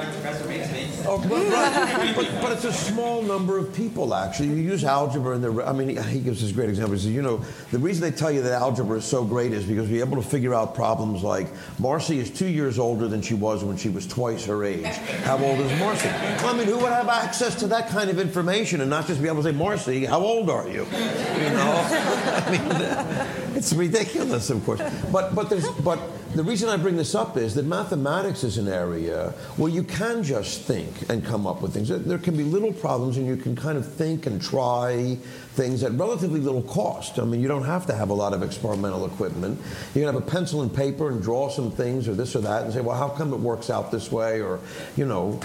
Oh, 1.09 1.17
but, 1.17 1.31
right. 1.31 2.13
but, 2.15 2.41
but, 2.41 2.51
it's 2.51 2.65
a 2.65 2.73
small 2.73 3.21
number 3.21 3.57
of 3.57 3.73
people, 3.73 4.13
actually. 4.13 4.49
You 4.49 4.55
use 4.55 4.83
algebra, 4.83 5.35
and 5.35 5.43
the. 5.43 5.63
I 5.65 5.73
mean, 5.73 5.89
he 5.89 6.19
gives 6.19 6.41
this 6.41 6.51
great 6.51 6.69
example. 6.69 6.95
He 6.95 6.99
says, 6.99 7.11
you 7.11 7.21
know, 7.21 7.37
the 7.71 7.79
reason 7.79 8.01
they 8.01 8.15
tell 8.15 8.31
you 8.31 8.41
that 8.41 8.53
algebra 8.53 8.97
is 8.97 9.05
so 9.05 9.23
great 9.23 9.53
is 9.53 9.65
because 9.65 9.89
we're 9.89 10.03
able 10.03 10.21
to 10.21 10.27
figure 10.27 10.53
out 10.53 10.75
problems 10.75 11.23
like 11.23 11.47
Marcy 11.79 12.19
is 12.19 12.29
two 12.29 12.47
years 12.47 12.79
older 12.79 13.07
than 13.07 13.21
she 13.21 13.33
was 13.33 13.63
when 13.63 13.77
she 13.77 13.89
was 13.89 14.07
twice 14.07 14.45
her 14.45 14.63
age. 14.63 14.85
How 14.85 15.37
old 15.37 15.59
is 15.59 15.79
Marcy? 15.79 16.09
I 16.09 16.53
mean, 16.53 16.67
who 16.67 16.77
would 16.77 16.91
have 16.91 17.09
access 17.09 17.55
to 17.55 17.67
that 17.67 17.89
kind 17.89 18.09
of 18.09 18.19
information 18.19 18.81
and 18.81 18.89
not 18.89 19.07
just 19.07 19.21
be 19.21 19.27
able 19.27 19.43
to 19.43 19.51
say, 19.51 19.55
Marcy, 19.55 20.05
how 20.05 20.19
old 20.19 20.49
are 20.49 20.67
you? 20.67 20.85
You 20.85 21.49
know? 21.51 21.87
I 22.47 22.51
mean, 22.51 23.55
it's 23.57 23.73
ridiculous, 23.73 24.49
of 24.49 24.63
course. 24.65 24.81
But, 25.11 25.35
but, 25.35 25.49
there's, 25.49 25.67
but 25.83 25.99
the 26.35 26.43
reason 26.43 26.69
I 26.69 26.77
bring 26.77 26.97
this 26.97 27.15
up 27.15 27.37
is 27.37 27.55
that 27.55 27.65
mathematics 27.65 28.43
is 28.43 28.57
an 28.57 28.67
area 28.67 29.33
where 29.55 29.71
you 29.71 29.83
can 29.83 30.23
just 30.23 30.61
think 30.61 31.09
and 31.09 31.23
come 31.23 31.47
up 31.47 31.61
with 31.61 31.73
things. 31.73 31.89
There 31.89 32.17
can 32.17 32.35
be 32.35 32.43
little 32.43 32.73
problems, 32.73 33.17
and 33.17 33.25
you 33.25 33.37
can 33.37 33.55
kind 33.55 33.77
of 33.77 33.91
think 33.91 34.25
and 34.25 34.41
try 34.41 35.17
things 35.57 35.83
at 35.83 35.91
relatively 35.93 36.39
little 36.39 36.61
cost. 36.61 37.19
I 37.19 37.25
mean, 37.25 37.41
you 37.41 37.47
don't 37.47 37.65
have 37.65 37.87
to 37.87 37.95
have 37.95 38.09
a 38.09 38.13
lot 38.13 38.33
of 38.33 38.43
experimental 38.43 39.05
equipment. 39.05 39.59
You 39.95 40.01
can 40.05 40.13
have 40.13 40.15
a 40.15 40.25
pencil 40.25 40.61
and 40.61 40.73
paper 40.73 41.09
and 41.09 41.21
draw 41.21 41.49
some 41.49 41.71
things 41.71 42.07
or 42.07 42.13
this 42.13 42.35
or 42.35 42.41
that 42.41 42.63
and 42.63 42.71
say, 42.71 42.81
well, 42.81 42.95
how 42.95 43.09
come 43.09 43.33
it 43.33 43.39
works 43.39 43.69
out 43.69 43.91
this 43.91 44.11
way? 44.11 44.39
Or, 44.39 44.59
you 44.95 45.05
know, 45.05 45.39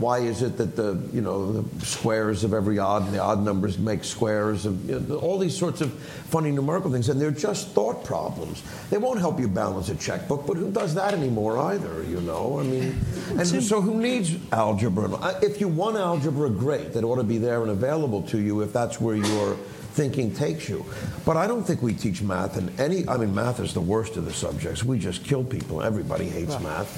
why 0.00 0.18
is 0.18 0.42
it 0.42 0.56
that 0.56 0.76
the 0.76 1.00
you 1.12 1.20
know 1.20 1.52
the 1.52 1.86
squares 1.86 2.44
of 2.44 2.52
every 2.52 2.78
odd 2.78 3.04
and 3.04 3.12
the 3.12 3.20
odd 3.20 3.42
numbers 3.42 3.78
make 3.78 4.04
squares 4.04 4.66
of 4.66 4.88
you 4.88 5.00
know, 5.00 5.16
all 5.16 5.38
these 5.38 5.56
sorts 5.56 5.80
of 5.80 5.92
funny 5.92 6.50
numerical 6.50 6.90
things 6.90 7.08
and 7.08 7.20
they're 7.20 7.30
just 7.30 7.68
thought 7.68 8.04
problems 8.04 8.62
they 8.90 8.98
won't 8.98 9.18
help 9.18 9.40
you 9.40 9.48
balance 9.48 9.88
a 9.88 9.94
checkbook 9.96 10.46
but 10.46 10.56
who 10.56 10.70
does 10.70 10.94
that 10.94 11.14
anymore 11.14 11.58
either 11.58 12.02
you 12.04 12.20
know 12.20 12.60
i 12.60 12.62
mean 12.62 12.96
and 13.30 13.46
so 13.46 13.80
who 13.80 14.00
needs 14.00 14.36
algebra 14.52 15.08
if 15.42 15.60
you 15.60 15.68
want 15.68 15.96
algebra 15.96 16.50
great 16.50 16.92
that 16.92 17.04
ought 17.04 17.16
to 17.16 17.24
be 17.24 17.38
there 17.38 17.62
and 17.62 17.70
available 17.70 18.22
to 18.22 18.38
you 18.38 18.60
if 18.60 18.72
that's 18.72 19.00
where 19.00 19.16
your 19.16 19.56
thinking 19.98 20.32
takes 20.32 20.68
you 20.68 20.84
but 21.26 21.36
i 21.36 21.44
don't 21.44 21.64
think 21.64 21.82
we 21.82 21.92
teach 21.92 22.22
math 22.22 22.56
in 22.56 22.70
any 22.78 23.06
i 23.08 23.16
mean 23.16 23.34
math 23.34 23.58
is 23.58 23.74
the 23.74 23.80
worst 23.80 24.16
of 24.16 24.24
the 24.24 24.32
subjects 24.32 24.84
we 24.84 24.96
just 24.96 25.24
kill 25.24 25.42
people 25.42 25.82
everybody 25.82 26.28
hates 26.28 26.58
math 26.60 26.90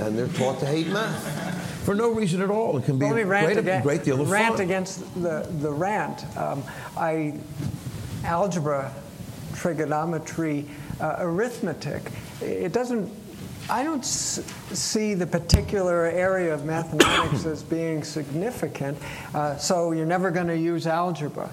and 0.00 0.18
they're 0.18 0.26
taught 0.28 0.58
to 0.58 0.64
hate 0.64 0.86
math 0.86 1.76
for 1.86 1.94
no 1.94 2.10
reason 2.10 2.42
at 2.42 2.50
all. 2.50 2.76
It 2.78 2.84
can 2.84 2.98
be 2.98 3.06
a 3.06 3.24
great, 3.24 3.56
against, 3.56 3.84
great 3.84 4.02
deal 4.02 4.20
of 4.20 4.28
rant 4.28 4.56
fun. 4.56 4.64
against 4.64 5.22
the, 5.22 5.46
the 5.60 5.70
rant. 5.70 6.24
Um, 6.36 6.64
I, 6.96 7.38
algebra, 8.24 8.92
trigonometry, 9.54 10.66
uh, 11.00 11.14
arithmetic, 11.20 12.10
it 12.42 12.72
doesn't 12.72 13.08
I 13.68 13.82
don't 13.82 14.00
s- 14.00 14.42
see 14.72 15.14
the 15.14 15.26
particular 15.26 16.06
area 16.06 16.54
of 16.54 16.64
mathematics 16.64 17.46
as 17.52 17.62
being 17.62 18.04
significant, 18.04 18.96
uh, 19.34 19.56
so 19.56 19.90
you're 19.92 20.06
never 20.06 20.30
going 20.30 20.46
to 20.46 20.56
use 20.56 20.86
algebra. 20.86 21.50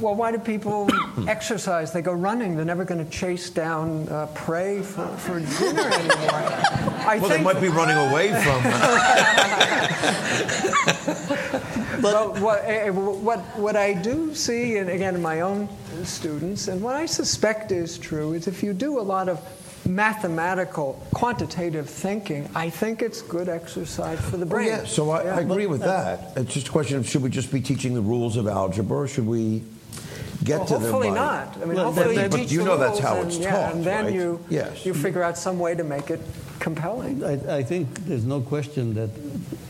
Well, 0.00 0.14
why 0.14 0.32
do 0.32 0.38
people 0.38 0.88
exercise? 1.28 1.92
They 1.92 2.00
go 2.00 2.12
running. 2.12 2.56
They're 2.56 2.64
never 2.64 2.84
going 2.84 3.04
to 3.04 3.10
chase 3.10 3.50
down 3.50 4.08
uh, 4.08 4.26
prey 4.34 4.80
for, 4.82 5.06
for 5.18 5.40
dinner 5.40 5.82
anymore. 5.82 6.30
I 6.32 7.18
well, 7.20 7.28
they 7.28 7.42
might 7.42 7.60
be 7.60 7.68
running 7.68 7.98
away 7.98 8.28
from. 8.42 8.62
but 12.02 12.40
what, 12.40 12.64
eh, 12.64 12.86
eh, 12.86 12.90
what, 12.90 13.40
what 13.58 13.76
I 13.76 13.92
do 13.92 14.34
see, 14.34 14.78
and 14.78 14.88
again, 14.88 15.14
in 15.14 15.22
my 15.22 15.42
own 15.42 15.68
students, 16.04 16.68
and 16.68 16.80
what 16.80 16.94
I 16.94 17.04
suspect 17.04 17.70
is 17.70 17.98
true, 17.98 18.32
is 18.32 18.46
if 18.46 18.62
you 18.62 18.72
do 18.72 18.98
a 18.98 19.02
lot 19.02 19.28
of 19.28 19.38
mathematical, 19.86 21.04
quantitative 21.12 21.90
thinking, 21.90 22.48
I 22.54 22.70
think 22.70 23.02
it's 23.02 23.20
good 23.20 23.50
exercise 23.50 24.18
for 24.20 24.38
the 24.38 24.46
brain. 24.46 24.68
Oh, 24.68 24.70
yeah, 24.70 24.84
so 24.84 25.10
I, 25.10 25.24
Yeah. 25.24 25.36
I 25.36 25.40
agree 25.40 25.66
with 25.66 25.82
that. 25.82 26.32
It's 26.36 26.54
just 26.54 26.68
a 26.68 26.70
question 26.70 26.96
of 26.96 27.06
should 27.06 27.22
we 27.22 27.28
just 27.28 27.52
be 27.52 27.60
teaching 27.60 27.92
the 27.94 28.00
rules 28.00 28.36
of 28.36 28.46
algebra, 28.46 28.98
or 28.98 29.08
should 29.08 29.26
we 29.26 29.62
get 30.44 30.58
Well, 30.58 30.66
to 30.66 30.72
them? 30.74 30.82
hopefully 30.82 31.10
not. 31.10 31.56
I 31.56 31.64
mean, 31.66 31.76
Well, 31.76 31.84
hopefully 31.92 32.14
but- 32.16 32.22
you 32.24 32.28
but 32.30 32.36
teach 32.36 32.52
you 32.52 32.58
the 32.60 32.64
know 32.64 32.76
that's 32.78 33.00
rules 33.00 33.00
how 33.04 33.16
and, 33.20 33.26
it's 33.28 33.38
yeah, 33.38 33.50
taught, 33.50 33.74
and 33.74 33.84
then 33.84 34.04
right? 34.06 34.14
you 34.14 34.40
Yes. 34.48 34.84
you 34.86 34.94
figure 34.94 35.22
out 35.22 35.36
some 35.38 35.58
way 35.58 35.74
to 35.74 35.84
make 35.84 36.10
it 36.10 36.20
compelling. 36.58 37.22
I, 37.24 37.58
I 37.58 37.62
think 37.62 38.04
there's 38.06 38.24
no 38.24 38.40
question 38.40 38.94
that 38.94 39.10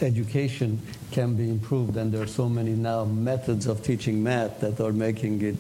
education 0.01 0.81
can 1.11 1.35
be 1.35 1.49
improved, 1.49 1.97
and 1.97 2.13
there 2.13 2.23
are 2.23 2.27
so 2.27 2.49
many 2.49 2.71
now 2.73 3.05
methods 3.05 3.67
of 3.67 3.83
teaching 3.83 4.23
math 4.23 4.61
that 4.61 4.81
are 4.81 4.93
making 4.93 5.43
it 5.43 5.57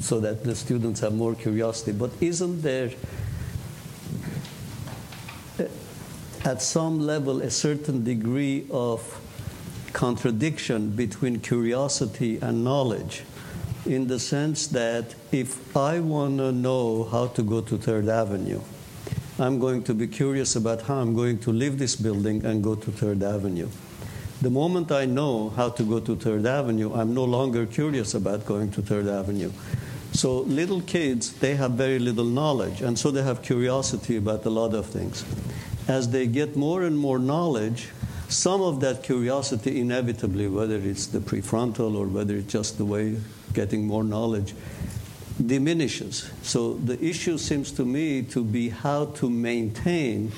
so 0.00 0.20
that 0.20 0.44
the 0.44 0.54
students 0.54 1.00
have 1.00 1.14
more 1.14 1.34
curiosity. 1.34 1.92
But 1.92 2.10
isn't 2.20 2.62
there, 2.62 2.90
uh, 5.58 5.64
at 6.44 6.60
some 6.62 6.98
level, 7.00 7.40
a 7.42 7.50
certain 7.50 8.04
degree 8.04 8.66
of 8.70 9.00
contradiction 9.92 10.90
between 10.90 11.40
curiosity 11.40 12.38
and 12.42 12.64
knowledge? 12.64 13.22
In 13.86 14.06
the 14.06 14.18
sense 14.18 14.66
that 14.68 15.14
if 15.30 15.76
I 15.76 16.00
want 16.00 16.38
to 16.38 16.52
know 16.52 17.04
how 17.04 17.26
to 17.26 17.42
go 17.42 17.60
to 17.60 17.76
Third 17.76 18.08
Avenue, 18.08 18.62
I'm 19.38 19.58
going 19.58 19.82
to 19.84 19.92
be 19.92 20.06
curious 20.06 20.56
about 20.56 20.80
how 20.80 20.94
I'm 20.94 21.14
going 21.14 21.38
to 21.40 21.52
leave 21.52 21.78
this 21.78 21.94
building 21.94 22.46
and 22.46 22.64
go 22.64 22.76
to 22.76 22.90
Third 22.90 23.22
Avenue. 23.22 23.68
The 24.40 24.48
moment 24.48 24.90
I 24.90 25.04
know 25.04 25.50
how 25.50 25.68
to 25.68 25.82
go 25.82 26.00
to 26.00 26.16
Third 26.16 26.46
Avenue, 26.46 26.94
I'm 26.94 27.12
no 27.12 27.24
longer 27.24 27.66
curious 27.66 28.14
about 28.14 28.46
going 28.46 28.70
to 28.70 28.80
Third 28.80 29.06
Avenue. 29.06 29.52
So 30.12 30.38
little 30.40 30.80
kids, 30.80 31.34
they 31.34 31.54
have 31.56 31.72
very 31.72 31.98
little 31.98 32.24
knowledge, 32.24 32.80
and 32.80 32.98
so 32.98 33.10
they 33.10 33.22
have 33.22 33.42
curiosity 33.42 34.16
about 34.16 34.46
a 34.46 34.50
lot 34.50 34.72
of 34.72 34.86
things. 34.86 35.26
As 35.88 36.08
they 36.08 36.26
get 36.26 36.56
more 36.56 36.84
and 36.84 36.96
more 36.96 37.18
knowledge, 37.18 37.90
some 38.30 38.62
of 38.62 38.80
that 38.80 39.02
curiosity 39.02 39.78
inevitably, 39.78 40.48
whether 40.48 40.76
it's 40.76 41.06
the 41.06 41.18
prefrontal 41.18 41.94
or 41.94 42.06
whether 42.06 42.36
it's 42.36 42.50
just 42.50 42.78
the 42.78 42.86
way 42.86 43.18
getting 43.54 43.86
more 43.86 44.04
knowledge, 44.04 44.54
diminishes. 45.44 46.30
So 46.42 46.74
the 46.74 47.02
issue 47.02 47.38
seems 47.38 47.72
to 47.72 47.84
me 47.84 48.22
to 48.22 48.44
be 48.44 48.68
how 48.68 49.06
to 49.06 49.30
maintain, 49.30 50.32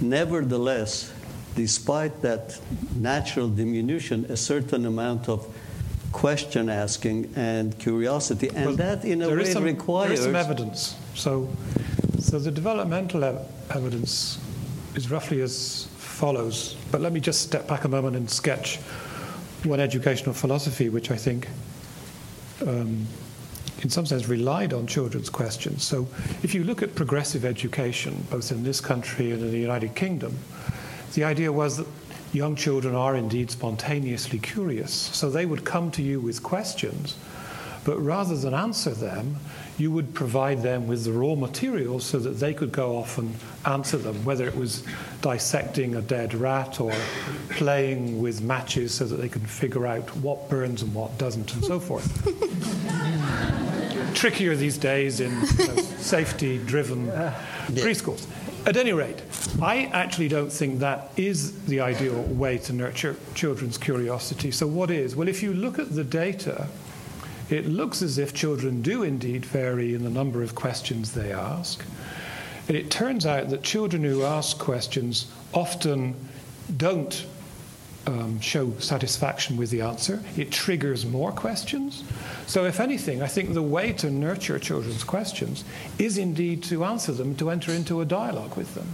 nevertheless, 0.00 1.12
despite 1.54 2.22
that 2.22 2.58
natural 2.96 3.48
diminution, 3.48 4.26
a 4.28 4.36
certain 4.36 4.86
amount 4.86 5.28
of 5.28 5.46
question 6.12 6.68
asking 6.68 7.32
and 7.36 7.78
curiosity. 7.78 8.50
And 8.54 8.66
Well, 8.66 8.76
that, 8.76 9.04
in 9.04 9.22
a 9.22 9.34
way, 9.34 9.44
some, 9.44 9.64
requires. 9.64 10.08
There 10.10 10.18
is 10.18 10.24
some 10.24 10.36
evidence. 10.36 10.96
So, 11.14 11.48
so 12.18 12.38
the 12.38 12.50
developmental 12.50 13.24
ev- 13.24 13.46
evidence 13.70 14.38
is 14.94 15.10
roughly 15.10 15.40
as 15.40 15.88
follows. 15.96 16.76
But 16.90 17.00
let 17.00 17.12
me 17.12 17.20
just 17.20 17.40
step 17.40 17.66
back 17.66 17.84
a 17.84 17.88
moment 17.88 18.16
and 18.16 18.30
sketch 18.30 18.78
one 19.64 19.80
educational 19.80 20.34
philosophy 20.34 20.88
which 20.88 21.10
I 21.10 21.16
think, 21.16 21.48
um, 22.66 23.06
in 23.82 23.90
some 23.90 24.06
sense, 24.06 24.28
relied 24.28 24.72
on 24.72 24.86
children's 24.86 25.28
questions. 25.28 25.82
So, 25.82 26.06
if 26.42 26.54
you 26.54 26.64
look 26.64 26.82
at 26.82 26.94
progressive 26.94 27.44
education, 27.44 28.26
both 28.30 28.52
in 28.52 28.62
this 28.62 28.80
country 28.80 29.32
and 29.32 29.42
in 29.42 29.50
the 29.50 29.58
United 29.58 29.94
Kingdom, 29.94 30.38
the 31.14 31.24
idea 31.24 31.52
was 31.52 31.78
that 31.78 31.86
young 32.32 32.56
children 32.56 32.94
are 32.94 33.14
indeed 33.14 33.50
spontaneously 33.50 34.38
curious. 34.38 34.92
So 34.92 35.30
they 35.30 35.46
would 35.46 35.64
come 35.64 35.90
to 35.92 36.02
you 36.02 36.20
with 36.20 36.42
questions, 36.42 37.16
but 37.84 37.98
rather 37.98 38.36
than 38.36 38.54
answer 38.54 38.90
them, 38.90 39.36
you 39.78 39.90
would 39.90 40.14
provide 40.14 40.62
them 40.62 40.86
with 40.86 41.04
the 41.04 41.12
raw 41.12 41.34
materials 41.34 42.04
so 42.04 42.18
that 42.18 42.38
they 42.38 42.54
could 42.54 42.70
go 42.70 42.96
off 42.96 43.18
and 43.18 43.34
answer 43.64 43.96
them, 43.96 44.24
whether 44.24 44.46
it 44.46 44.54
was 44.54 44.84
dissecting 45.22 45.94
a 45.96 46.02
dead 46.02 46.34
rat 46.34 46.80
or 46.80 46.92
playing 47.50 48.20
with 48.20 48.42
matches 48.42 48.94
so 48.94 49.04
that 49.04 49.16
they 49.16 49.28
could 49.28 49.48
figure 49.48 49.86
out 49.86 50.14
what 50.16 50.48
burns 50.48 50.82
and 50.82 50.94
what 50.94 51.16
doesn't, 51.18 51.52
and 51.54 51.64
so 51.64 51.80
forth. 51.80 52.06
Trickier 54.14 54.54
these 54.54 54.76
days 54.78 55.20
in 55.20 55.32
you 55.32 55.66
know, 55.66 55.76
safety 55.76 56.58
driven 56.58 57.08
uh, 57.08 57.34
preschools. 57.68 58.26
At 58.64 58.76
any 58.76 58.92
rate, 58.92 59.20
I 59.60 59.86
actually 59.86 60.28
don't 60.28 60.52
think 60.52 60.78
that 60.80 61.10
is 61.16 61.64
the 61.64 61.80
ideal 61.80 62.22
way 62.22 62.58
to 62.58 62.72
nurture 62.72 63.16
children's 63.34 63.76
curiosity. 63.76 64.52
So, 64.52 64.68
what 64.68 64.88
is? 64.88 65.16
Well, 65.16 65.26
if 65.26 65.42
you 65.42 65.52
look 65.52 65.80
at 65.80 65.92
the 65.92 66.04
data, 66.04 66.68
it 67.52 67.66
looks 67.66 68.00
as 68.02 68.18
if 68.18 68.32
children 68.32 68.82
do 68.82 69.02
indeed 69.02 69.44
vary 69.44 69.94
in 69.94 70.04
the 70.04 70.10
number 70.10 70.42
of 70.42 70.54
questions 70.54 71.12
they 71.12 71.32
ask. 71.32 71.84
And 72.68 72.76
it 72.76 72.90
turns 72.90 73.26
out 73.26 73.50
that 73.50 73.62
children 73.62 74.02
who 74.02 74.22
ask 74.22 74.58
questions 74.58 75.30
often 75.52 76.14
don't 76.76 77.26
um, 78.06 78.40
show 78.40 78.72
satisfaction 78.78 79.56
with 79.56 79.70
the 79.70 79.82
answer. 79.82 80.22
It 80.36 80.50
triggers 80.50 81.04
more 81.04 81.30
questions. 81.30 82.02
So, 82.46 82.64
if 82.64 82.80
anything, 82.80 83.22
I 83.22 83.26
think 83.26 83.52
the 83.52 83.62
way 83.62 83.92
to 83.94 84.10
nurture 84.10 84.58
children's 84.58 85.04
questions 85.04 85.64
is 85.98 86.18
indeed 86.18 86.62
to 86.64 86.84
answer 86.84 87.12
them, 87.12 87.36
to 87.36 87.50
enter 87.50 87.72
into 87.72 88.00
a 88.00 88.04
dialogue 88.04 88.56
with 88.56 88.74
them. 88.74 88.88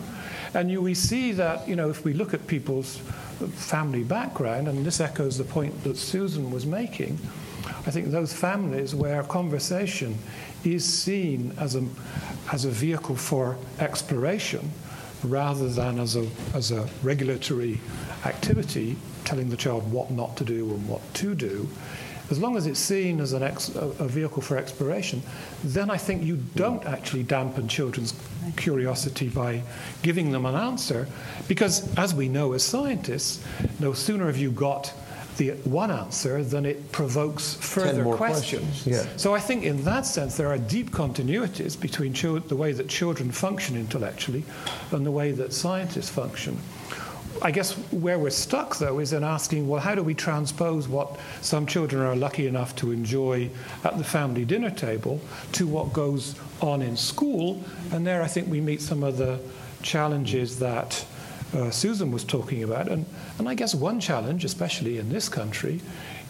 And 0.55 0.71
you, 0.71 0.83
we 0.83 0.95
see 0.95 1.33
that, 1.33 1.69
you 1.69 1.77
know, 1.77 1.91
if 1.91 2.05
we 2.05 2.13
look 2.13 2.35
at 2.35 2.47
people's 2.47 2.97
family 3.55 4.03
background, 4.03 4.69
and 4.69 4.85
this 4.85 5.01
echoes 5.01 5.39
the 5.39 5.45
point 5.45 5.85
that 5.85 5.97
Susan 5.97 6.51
was 6.51 6.67
making, 6.67 7.19
I 7.87 7.91
think 7.91 8.11
those 8.11 8.33
families 8.33 8.95
where 8.95 9.23
conversation 9.23 10.19
is 10.65 10.85
seen 10.85 11.53
as 11.59 11.75
a, 11.75 11.85
as 12.53 12.65
a 12.65 12.71
vehicle 12.71 13.17
for 13.17 13.57
exploration 13.79 14.71
rather 15.25 15.69
than 15.69 15.99
as 15.99 16.17
a, 16.17 16.29
as 16.55 16.71
a 16.71 16.89
regulatory 17.03 17.81
activity, 18.25 18.97
telling 19.25 19.49
the 19.51 19.57
child 19.57 19.91
what 19.91 20.11
not 20.11 20.37
to 20.37 20.45
do 20.45 20.71
and 20.71 20.89
what 20.89 21.03
to 21.15 21.35
do, 21.35 21.69
as 22.31 22.39
long 22.39 22.57
as 22.57 22.67
it's 22.67 22.79
seen 22.79 23.21
as 23.21 23.33
an 23.33 23.43
ex, 23.43 23.75
a, 23.75 23.87
a 23.99 24.09
vehicle 24.09 24.43
for 24.43 24.57
exploration, 24.57 25.23
then 25.65 25.91
I 25.91 25.97
think 25.97 26.23
you 26.23 26.37
don't 26.57 26.85
actually 26.85 27.23
dampen 27.23 27.69
children's 27.69 28.15
curiosity 28.57 29.29
by 29.29 29.63
giving 30.03 30.31
them 30.31 30.45
an 30.45 30.55
answer, 30.55 31.07
because 31.49 31.95
as 31.97 32.15
we 32.15 32.29
know 32.29 32.53
as 32.53 32.63
scientists, 32.63 33.43
no 33.81 33.93
sooner 33.93 34.27
have 34.27 34.37
you 34.37 34.51
got 34.51 34.93
the 35.39 35.51
one 35.65 35.91
answer 35.91 36.43
then 36.45 36.67
it 36.67 36.93
provokes 36.93 37.55
further 37.55 38.05
more 38.05 38.17
questions. 38.17 38.83
questions, 38.83 39.07
yeah. 39.09 39.17
So 39.17 39.35
I 39.35 39.41
think 39.41 39.65
in 39.65 39.85
that 39.85 40.05
sense 40.05 40.37
there 40.37 40.49
are 40.49 40.59
deep 40.59 40.91
continuities 40.91 41.81
between 41.81 42.13
chil- 42.13 42.41
the 42.41 42.57
way 42.57 42.73
that 42.73 42.89
children 42.89 43.31
function 43.31 43.77
intellectually 43.77 44.45
and 44.91 45.07
the 45.07 45.11
way 45.11 45.33
that 45.33 45.53
scientists 45.53 46.11
function. 46.11 46.59
I 47.41 47.53
guess 47.53 47.75
where 47.93 48.19
we're 48.19 48.31
stuck, 48.31 48.79
though, 48.79 48.99
is 48.99 49.13
in 49.13 49.23
asking, 49.23 49.69
well, 49.69 49.81
how 49.81 49.95
do 49.95 50.03
we 50.03 50.15
transpose 50.15 50.89
what 50.89 51.19
some 51.41 51.67
children 51.67 52.03
are 52.03 52.17
lucky 52.17 52.49
enough 52.49 52.75
to 52.77 52.91
enjoy 52.91 53.49
at 53.85 53.97
the 53.97 54.03
family 54.03 54.45
dinner 54.45 54.71
table 54.71 55.21
to 55.53 55.67
what 55.69 55.93
goes 55.93 56.35
on 56.61 56.83
in 56.83 56.97
school? 56.97 57.63
And 57.93 58.05
there, 58.05 58.23
I 58.23 58.27
think 58.27 58.49
we 58.49 58.61
meet 58.61 58.83
some 58.83 59.05
of 59.05 59.19
the 59.19 59.39
challenges 59.83 60.59
that 60.59 61.05
uh, 61.55 61.71
Susan 61.71 62.11
was 62.11 62.25
talking 62.25 62.63
about. 62.63 62.89
And, 62.89 63.07
and 63.39 63.49
I 63.49 63.55
guess 63.55 63.75
one 63.75 64.01
challenge, 64.01 64.45
especially 64.45 64.99
in 64.99 65.09
this 65.09 65.29
country, 65.29 65.81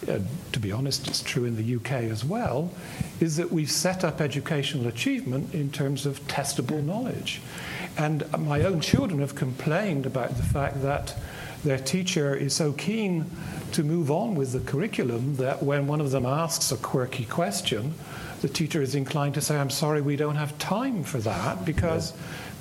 uh, 0.07 0.19
to 0.51 0.59
be 0.59 0.71
honest, 0.71 1.07
it's 1.07 1.21
true 1.21 1.45
in 1.45 1.55
the 1.55 1.75
UK 1.75 2.03
as 2.09 2.23
well, 2.23 2.71
is 3.19 3.37
that 3.37 3.51
we've 3.51 3.71
set 3.71 4.03
up 4.03 4.21
educational 4.21 4.87
achievement 4.87 5.53
in 5.53 5.71
terms 5.71 6.05
of 6.05 6.25
testable 6.27 6.83
knowledge. 6.83 7.41
And 7.97 8.23
my 8.39 8.63
own 8.63 8.79
children 8.79 9.19
have 9.19 9.35
complained 9.35 10.05
about 10.05 10.37
the 10.37 10.43
fact 10.43 10.81
that 10.83 11.15
their 11.63 11.77
teacher 11.77 12.33
is 12.33 12.55
so 12.55 12.71
keen 12.71 13.25
to 13.73 13.83
move 13.83 14.09
on 14.09 14.35
with 14.35 14.53
the 14.53 14.59
curriculum 14.59 15.35
that 15.35 15.61
when 15.61 15.87
one 15.87 15.99
of 15.99 16.11
them 16.11 16.25
asks 16.25 16.71
a 16.71 16.77
quirky 16.77 17.25
question, 17.25 17.93
the 18.41 18.47
teacher 18.47 18.81
is 18.81 18.95
inclined 18.95 19.33
to 19.33 19.41
say, 19.41 19.57
I'm 19.57 19.69
sorry, 19.69 20.01
we 20.01 20.15
don't 20.15 20.37
have 20.37 20.57
time 20.57 21.03
for 21.03 21.17
that 21.19 21.65
because 21.65 22.13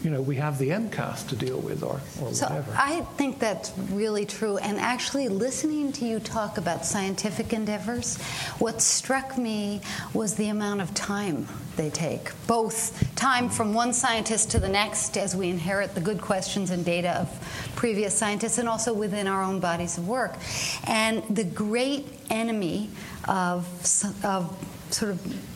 you 0.02 0.10
know, 0.10 0.22
we 0.22 0.36
have 0.36 0.58
the 0.58 0.68
MCAS 0.68 1.26
to 1.28 1.36
deal 1.36 1.58
with 1.58 1.82
or, 1.82 2.00
or 2.22 2.32
so 2.32 2.46
whatever. 2.46 2.72
I 2.76 3.00
think 3.16 3.38
that's 3.38 3.72
really 3.90 4.24
true. 4.24 4.56
And 4.58 4.78
actually, 4.78 5.28
listening 5.28 5.92
to 5.92 6.04
you 6.04 6.20
talk 6.20 6.56
about 6.56 6.84
scientific 6.84 7.52
endeavors, 7.52 8.16
what 8.58 8.80
struck 8.80 9.36
me 9.36 9.80
was 10.14 10.36
the 10.36 10.48
amount 10.48 10.82
of 10.82 10.94
time 10.94 11.48
they 11.76 11.90
take. 11.90 12.30
Both 12.46 13.14
time 13.16 13.48
from 13.48 13.74
one 13.74 13.92
scientist 13.92 14.50
to 14.52 14.60
the 14.60 14.68
next 14.68 15.16
as 15.16 15.34
we 15.34 15.48
inherit 15.48 15.94
the 15.94 16.00
good 16.00 16.20
questions 16.20 16.70
and 16.70 16.84
data 16.84 17.18
of 17.18 17.72
previous 17.74 18.16
scientists, 18.16 18.58
and 18.58 18.68
also 18.68 18.92
within 18.92 19.26
our 19.26 19.42
own 19.42 19.58
bodies 19.58 19.98
of 19.98 20.06
work. 20.06 20.34
And 20.84 21.24
the 21.34 21.44
great 21.44 22.06
enemy 22.30 22.90
of, 23.26 23.66
of 24.24 24.66
sort 24.90 25.12
of 25.12 25.47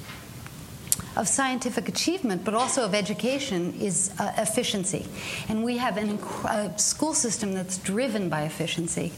of 1.16 1.28
scientific 1.28 1.88
achievement, 1.88 2.44
but 2.44 2.54
also 2.54 2.84
of 2.84 2.94
education, 2.94 3.74
is 3.80 4.12
uh, 4.18 4.32
efficiency. 4.38 5.06
And 5.48 5.62
we 5.62 5.78
have 5.78 5.96
an 5.96 6.18
a 6.44 6.78
school 6.78 7.14
system 7.14 7.54
that's 7.54 7.78
driven 7.78 8.28
by 8.28 8.42
efficiency. 8.42 9.12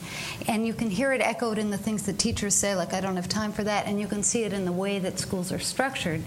And 0.48 0.66
you 0.66 0.74
can 0.74 0.90
hear 0.90 1.12
it 1.12 1.20
echoed 1.20 1.58
in 1.58 1.70
the 1.70 1.78
things 1.78 2.04
that 2.04 2.18
teachers 2.18 2.54
say, 2.54 2.74
like, 2.74 2.92
I 2.92 3.00
don't 3.00 3.16
have 3.16 3.28
time 3.28 3.52
for 3.52 3.64
that. 3.64 3.86
And 3.86 4.00
you 4.00 4.06
can 4.06 4.22
see 4.22 4.44
it 4.44 4.52
in 4.52 4.64
the 4.64 4.72
way 4.72 4.98
that 4.98 5.18
schools 5.18 5.52
are 5.52 5.58
structured. 5.58 6.22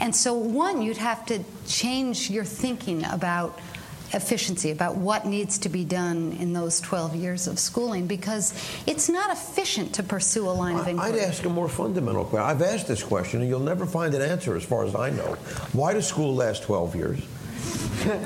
And 0.00 0.14
so, 0.14 0.34
one, 0.34 0.82
you'd 0.82 0.96
have 0.96 1.24
to 1.26 1.40
change 1.66 2.30
your 2.30 2.44
thinking 2.44 3.04
about 3.04 3.58
efficiency, 4.14 4.70
about 4.70 4.96
what 4.96 5.26
needs 5.26 5.58
to 5.58 5.68
be 5.68 5.84
done 5.84 6.32
in 6.40 6.52
those 6.52 6.80
12 6.80 7.14
years 7.16 7.46
of 7.46 7.58
schooling, 7.58 8.06
because 8.06 8.54
it's 8.86 9.08
not 9.08 9.30
efficient 9.30 9.94
to 9.94 10.02
pursue 10.02 10.48
a 10.48 10.52
line 10.52 10.76
of 10.76 10.86
inquiry. 10.88 11.12
I'd 11.14 11.18
ask 11.28 11.44
a 11.44 11.48
more 11.50 11.68
fundamental 11.68 12.24
question. 12.24 12.48
I've 12.48 12.62
asked 12.62 12.86
this 12.88 13.02
question, 13.02 13.40
and 13.40 13.48
you'll 13.50 13.60
never 13.60 13.86
find 13.86 14.14
an 14.14 14.22
answer 14.22 14.56
as 14.56 14.64
far 14.64 14.84
as 14.84 14.94
I 14.94 15.10
know. 15.10 15.34
Why 15.72 15.92
does 15.92 16.06
school 16.06 16.34
last 16.34 16.62
12 16.62 16.96
years? 16.96 17.20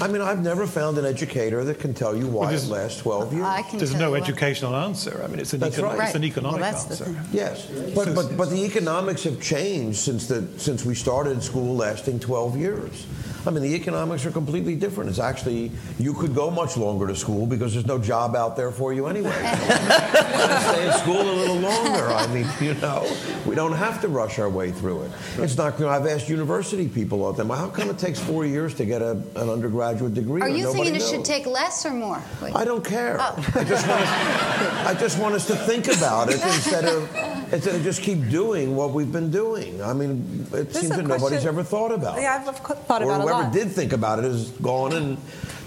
I 0.00 0.08
mean, 0.08 0.20
I've 0.20 0.42
never 0.42 0.66
found 0.66 0.98
an 0.98 1.04
educator 1.04 1.62
that 1.62 1.78
can 1.78 1.94
tell 1.94 2.16
you 2.16 2.26
why 2.26 2.46
Well, 2.50 2.54
it 2.54 2.66
lasts 2.66 3.00
12 3.02 3.34
years. 3.34 3.44
I 3.44 3.62
can 3.62 3.78
There's 3.78 3.90
tell 3.92 4.00
no 4.00 4.06
you 4.06 4.12
what- 4.12 4.22
educational 4.22 4.74
answer. 4.74 5.20
I 5.22 5.28
mean, 5.28 5.38
it's 5.38 5.52
an, 5.52 5.60
That's 5.60 5.76
econ- 5.76 5.96
right. 5.96 6.06
it's 6.08 6.14
an 6.16 6.22
Right. 6.22 6.30
economic 6.30 6.60
Well, 6.60 6.72
that's 6.72 6.84
the 6.86 7.04
answer. 7.04 7.20
thing. 7.20 7.28
Yes, 7.32 7.66
but, 7.94 8.12
but, 8.12 8.36
but 8.36 8.50
the 8.50 8.64
economics 8.64 9.22
have 9.24 9.40
changed 9.40 9.98
since, 10.00 10.26
the, 10.26 10.44
since 10.58 10.84
we 10.84 10.96
started 10.96 11.40
school 11.44 11.76
lasting 11.76 12.18
12 12.18 12.56
years. 12.56 13.06
I 13.46 13.50
mean, 13.50 13.62
the 13.62 13.74
economics 13.74 14.24
are 14.24 14.30
completely 14.30 14.76
different. 14.76 15.10
It's 15.10 15.18
actually, 15.18 15.70
you 15.98 16.14
could 16.14 16.34
go 16.34 16.50
much 16.50 16.76
longer 16.76 17.06
to 17.08 17.16
school 17.16 17.46
because 17.46 17.72
there's 17.72 17.86
no 17.86 17.98
job 17.98 18.36
out 18.36 18.56
there 18.56 18.70
for 18.70 18.92
you 18.92 19.06
anyway. 19.06 19.30
Stay 19.32 20.86
in 20.86 20.92
school 20.94 21.20
a 21.20 21.34
little 21.34 21.56
longer. 21.56 22.06
I 22.06 22.26
mean, 22.28 22.46
you 22.60 22.74
know, 22.74 23.04
we 23.46 23.54
don't 23.54 23.72
have 23.72 24.00
to 24.02 24.08
rush 24.08 24.38
our 24.38 24.48
way 24.48 24.70
through 24.70 25.02
it. 25.02 25.10
It's 25.38 25.56
not, 25.56 25.78
you 25.78 25.86
know, 25.86 25.90
I've 25.90 26.06
asked 26.06 26.28
university 26.28 26.88
people 26.88 27.24
all 27.24 27.32
the 27.32 27.42
time, 27.42 27.50
how 27.50 27.68
come 27.68 27.90
it 27.90 27.98
takes 27.98 28.20
four 28.20 28.46
years 28.46 28.74
to 28.74 28.84
get 28.84 29.02
a, 29.02 29.12
an 29.36 29.50
undergraduate 29.50 30.14
degree? 30.14 30.40
Are 30.40 30.48
you 30.48 30.64
nobody 30.64 30.84
thinking 30.84 30.94
it 30.94 30.98
knows? 31.00 31.10
should 31.10 31.24
take 31.24 31.46
less 31.46 31.84
or 31.84 31.92
more? 31.92 32.22
Wait. 32.40 32.54
I 32.54 32.64
don't 32.64 32.84
care. 32.84 33.16
Oh. 33.18 33.34
I 33.54 33.64
just 33.64 33.88
want 33.88 34.02
us, 34.02 34.86
I 34.86 34.94
just 34.98 35.18
want 35.18 35.34
us 35.34 35.46
to 35.48 35.56
think 35.56 35.88
about 35.88 36.28
it 36.28 36.40
instead 36.42 36.84
of 36.84 37.08
instead 37.52 37.74
of 37.74 37.82
just 37.82 38.02
keep 38.02 38.28
doing 38.30 38.74
what 38.74 38.92
we've 38.92 39.12
been 39.12 39.30
doing. 39.30 39.82
I 39.82 39.92
mean, 39.92 40.46
it 40.52 40.72
This 40.72 40.80
seems 40.80 40.92
a 40.92 40.96
that 40.96 41.06
nobody's 41.06 41.44
ever 41.44 41.62
thought 41.62 41.92
about 41.92 42.18
it. 42.18 42.22
Yeah, 42.22 42.38
I've 42.40 42.48
of 42.48 42.62
course 42.62 42.78
thought 42.80 43.02
or 43.02 43.06
about 43.12 43.20
it 43.20 43.30
a 43.30 43.31
whoever 43.34 43.52
did 43.52 43.70
think 43.72 43.92
about 43.92 44.18
it 44.18 44.24
is 44.24 44.50
gone 44.62 44.92
and 44.92 45.18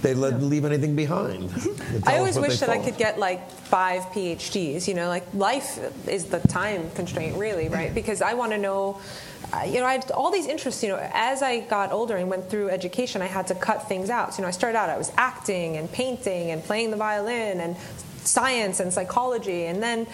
they 0.01 0.13
let 0.13 0.41
leave 0.41 0.65
anything 0.65 0.95
behind. 0.95 1.49
I 2.05 2.17
always 2.17 2.37
wish 2.37 2.59
that 2.59 2.69
I 2.69 2.77
could 2.77 2.97
get 2.97 3.17
like 3.19 3.49
five 3.51 4.03
PhDs. 4.13 4.87
You 4.87 4.93
know, 4.93 5.07
like 5.07 5.25
life 5.33 5.79
is 6.07 6.25
the 6.25 6.39
time 6.47 6.91
constraint, 6.91 7.37
really, 7.37 7.69
right? 7.69 7.93
Because 7.93 8.21
I 8.21 8.33
want 8.35 8.51
to 8.51 8.57
know. 8.57 8.99
uh, 9.53 9.63
You 9.65 9.79
know, 9.79 9.85
I 9.85 9.93
had 9.93 10.11
all 10.11 10.31
these 10.31 10.45
interests. 10.47 10.83
You 10.83 10.89
know, 10.89 11.09
as 11.13 11.41
I 11.41 11.61
got 11.61 11.91
older 11.91 12.17
and 12.17 12.29
went 12.29 12.49
through 12.51 12.69
education, 12.69 13.21
I 13.23 13.27
had 13.27 13.47
to 13.47 13.55
cut 13.55 13.87
things 13.87 14.09
out. 14.11 14.33
So, 14.33 14.39
you 14.39 14.41
know, 14.43 14.49
I 14.49 14.51
started 14.51 14.77
out, 14.77 14.89
I 14.89 14.97
was 14.97 15.11
acting 15.17 15.77
and 15.77 15.91
painting 15.91 16.51
and 16.51 16.63
playing 16.63 16.91
the 16.91 16.97
violin 16.97 17.59
and 17.61 17.75
science 18.27 18.79
and 18.79 18.93
psychology, 18.93 19.65
and 19.65 19.81
then 19.81 20.07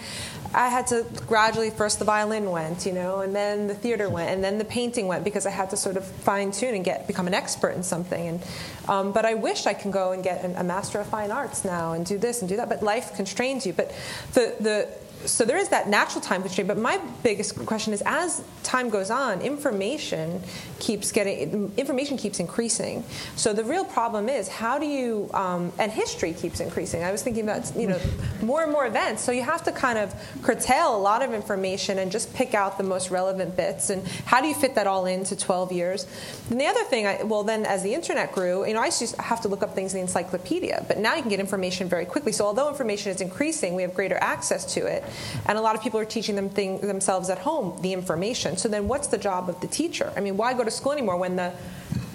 I 0.53 0.67
had 0.67 0.87
to 0.87 1.05
gradually. 1.27 1.69
First, 1.69 1.99
the 1.99 2.05
violin 2.05 2.51
went, 2.51 2.85
you 2.85 2.91
know, 2.91 3.21
and 3.21 3.35
then 3.35 3.67
the 3.67 3.75
theater 3.75 4.09
went, 4.09 4.29
and 4.29 4.43
then 4.43 4.57
the 4.57 4.65
painting 4.65 5.07
went 5.07 5.23
because 5.23 5.45
I 5.45 5.49
had 5.51 5.69
to 5.69 5.77
sort 5.77 5.97
of 5.97 6.05
fine 6.05 6.51
tune 6.51 6.75
and 6.75 6.83
get 6.83 7.07
become 7.07 7.27
an 7.27 7.33
expert 7.33 7.71
in 7.71 7.83
something. 7.83 8.27
And 8.27 8.43
um, 8.87 9.11
but 9.11 9.25
I 9.25 9.35
wish 9.35 9.65
I 9.65 9.73
can 9.73 9.91
go 9.91 10.11
and 10.11 10.23
get 10.23 10.43
an, 10.43 10.55
a 10.55 10.63
master 10.63 10.99
of 10.99 11.07
fine 11.07 11.31
arts 11.31 11.63
now 11.63 11.93
and 11.93 12.05
do 12.05 12.17
this 12.17 12.41
and 12.41 12.49
do 12.49 12.57
that. 12.57 12.69
But 12.69 12.83
life 12.83 13.15
constrains 13.15 13.65
you. 13.65 13.73
But 13.73 13.93
the 14.33 14.55
the 14.59 15.00
so 15.25 15.45
there 15.45 15.57
is 15.57 15.69
that 15.69 15.87
natural 15.87 16.21
time 16.21 16.41
constraint. 16.41 16.67
But 16.67 16.77
my 16.77 16.99
biggest 17.23 17.55
question 17.65 17.93
is, 17.93 18.01
as 18.05 18.43
time 18.63 18.89
goes 18.89 19.09
on, 19.09 19.41
information 19.41 20.41
keeps 20.79 21.11
getting 21.11 21.71
information 21.77 22.17
keeps 22.17 22.39
increasing. 22.39 23.03
So 23.35 23.53
the 23.53 23.63
real 23.63 23.85
problem 23.85 24.29
is, 24.29 24.47
how 24.47 24.79
do 24.79 24.85
you 24.85 25.29
um, 25.33 25.71
and 25.77 25.91
history 25.91 26.33
keeps 26.33 26.59
increasing. 26.59 27.03
I 27.03 27.11
was 27.11 27.23
thinking 27.23 27.43
about 27.43 27.75
you 27.75 27.87
know 27.87 27.99
more 28.41 28.63
and 28.63 28.71
more 28.71 28.85
events. 28.85 29.23
So 29.23 29.31
you 29.31 29.43
have 29.43 29.63
to 29.63 29.71
kind 29.71 29.97
of 29.97 30.13
curtail 30.41 30.95
a 30.95 30.97
lot 30.97 31.21
of 31.21 31.33
information 31.33 31.99
and 31.99 32.11
just 32.11 32.33
pick 32.33 32.53
out 32.53 32.77
the 32.77 32.83
most 32.83 33.11
relevant 33.11 33.55
bits. 33.55 33.89
And 33.89 34.07
how 34.25 34.41
do 34.41 34.47
you 34.47 34.53
fit 34.53 34.75
that 34.75 34.87
all 34.87 35.05
into 35.05 35.35
12 35.35 35.71
years? 35.71 36.07
And 36.49 36.59
the 36.59 36.65
other 36.65 36.83
thing, 36.83 37.07
I, 37.07 37.23
well, 37.23 37.43
then 37.43 37.65
as 37.65 37.83
the 37.83 37.93
internet 37.93 38.31
grew, 38.31 38.65
you 38.65 38.73
know, 38.73 38.81
I 38.81 38.85
used 38.85 39.15
to 39.15 39.21
have 39.21 39.41
to 39.41 39.47
look 39.47 39.63
up 39.63 39.75
things 39.75 39.93
in 39.93 39.99
the 39.99 40.01
encyclopedia, 40.01 40.85
but 40.87 40.97
now 40.97 41.15
you 41.15 41.21
can 41.21 41.29
get 41.29 41.39
information 41.39 41.87
very 41.87 42.05
quickly. 42.05 42.31
So 42.31 42.45
although 42.45 42.69
information 42.69 43.11
is 43.11 43.21
increasing, 43.21 43.75
we 43.75 43.81
have 43.81 43.93
greater 43.93 44.17
access 44.17 44.73
to 44.73 44.85
it, 44.85 45.03
and 45.45 45.57
a 45.57 45.61
lot 45.61 45.75
of 45.75 45.81
people 45.81 45.99
are 45.99 46.05
teaching 46.05 46.35
them 46.35 46.49
thing, 46.49 46.79
themselves 46.81 47.29
at 47.29 47.39
home 47.39 47.79
the 47.81 47.93
information. 47.93 48.57
So 48.57 48.69
then, 48.69 48.87
what's 48.87 49.07
the 49.07 49.17
job 49.17 49.49
of 49.49 49.59
the 49.61 49.67
teacher? 49.67 50.11
I 50.15 50.19
mean, 50.19 50.37
why 50.37 50.53
go 50.53 50.63
to 50.63 50.71
school 50.71 50.91
anymore 50.91 51.17
when 51.17 51.35
the 51.35 51.53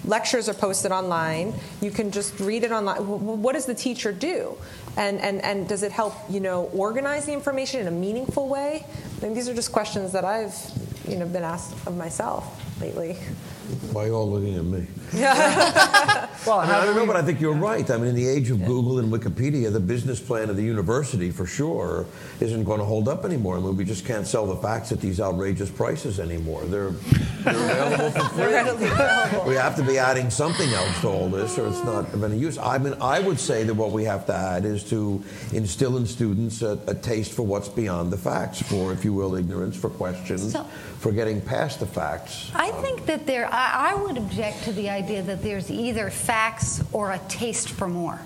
lectures 0.05 0.49
are 0.49 0.53
posted 0.53 0.91
online? 0.91 1.53
You 1.81 1.91
can 1.91 2.11
just 2.11 2.39
read 2.39 2.63
it 2.63 2.71
online. 2.71 2.97
What 2.97 3.53
does 3.53 3.65
the 3.65 3.75
teacher 3.75 4.11
do? 4.11 4.57
And, 4.95 5.19
and, 5.19 5.43
and 5.43 5.67
does 5.67 5.83
it 5.83 5.91
help, 5.91 6.15
you 6.29 6.39
know, 6.39 6.65
organize 6.73 7.25
the 7.25 7.33
information 7.33 7.81
in 7.81 7.87
a 7.87 7.91
meaningful 7.91 8.47
way? 8.47 8.85
I 9.19 9.25
mean, 9.25 9.33
these 9.33 9.47
are 9.47 9.53
just 9.53 9.71
questions 9.71 10.11
that 10.13 10.25
I've, 10.25 10.55
you 11.07 11.17
know, 11.17 11.25
been 11.25 11.43
asked 11.43 11.73
of 11.85 11.95
myself 11.95 12.63
lately. 12.81 13.17
Why 13.91 14.03
are 14.03 14.07
you 14.07 14.13
all 14.15 14.29
looking 14.29 14.55
at 14.55 14.63
me? 14.63 14.87
Well, 16.47 16.59
I, 16.59 16.65
mean, 16.65 16.75
I 16.75 16.85
don't 16.85 16.95
know, 16.95 17.05
but 17.05 17.17
I 17.17 17.23
think 17.23 17.41
you're 17.41 17.51
right. 17.51 17.89
I 17.91 17.97
mean, 17.97 18.07
in 18.07 18.15
the 18.15 18.25
age 18.25 18.49
of 18.51 18.63
Google 18.63 18.99
and 18.99 19.11
Wikipedia, 19.11 19.69
the 19.73 19.81
business 19.81 20.21
plan 20.21 20.49
of 20.49 20.55
the 20.55 20.63
university, 20.63 21.29
for 21.29 21.45
sure, 21.45 22.05
isn't 22.39 22.63
going 22.63 22.79
to 22.79 22.85
hold 22.85 23.09
up 23.09 23.25
anymore. 23.25 23.57
I 23.57 23.59
mean, 23.59 23.75
we 23.75 23.83
just 23.83 24.05
can't 24.05 24.25
sell 24.25 24.45
the 24.45 24.55
facts 24.55 24.93
at 24.93 25.01
these 25.01 25.19
outrageous 25.19 25.69
prices 25.69 26.21
anymore. 26.21 26.63
They're, 26.63 26.91
they're 26.91 27.53
available 27.53 28.11
for 28.11 28.29
free. 28.29 28.43
readily 28.53 28.85
available. 28.85 29.49
We 29.49 29.55
have 29.55 29.75
to 29.75 29.83
be 29.83 29.97
adding 29.97 30.29
something 30.29 30.69
else 30.69 31.01
to 31.01 31.07
all 31.09 31.27
this, 31.27 31.57
or 31.57 31.67
it's 31.67 31.83
not 31.83 32.13
of 32.13 32.23
any 32.23 32.37
use. 32.37 32.57
I 32.57 32.77
mean, 32.77 32.93
I 33.01 33.19
would 33.19 33.41
say 33.41 33.65
that 33.65 33.73
what 33.73 33.91
we 33.91 34.05
have 34.05 34.25
to 34.27 34.33
add 34.33 34.63
is 34.63 34.85
to 34.85 35.21
instill 35.51 35.97
in 35.97 36.05
students 36.05 36.61
a, 36.61 36.79
a 36.87 36.95
taste 36.95 37.33
for 37.33 37.45
what's 37.45 37.67
beyond 37.67 38.09
the 38.13 38.17
facts, 38.17 38.61
for, 38.61 38.93
if 38.93 39.03
you 39.03 39.11
will, 39.13 39.35
ignorance, 39.35 39.75
for 39.75 39.89
questions, 39.89 40.53
So- 40.53 40.65
for 40.99 41.11
getting 41.11 41.41
past 41.41 41.79
the 41.81 41.85
facts. 41.85 42.49
I 42.55 42.71
think 42.81 43.05
that 43.05 43.27
there, 43.27 43.53
I, 43.59 43.95
would 43.95 44.17
object 44.17 44.63
to 44.65 44.71
the 44.71 44.89
idea 44.89 45.23
that 45.23 45.41
there's 45.41 45.71
either 45.71 46.11
facts 46.11 46.83
or 46.91 47.11
a 47.11 47.19
taste 47.27 47.69
for 47.69 47.87
more 47.87 48.19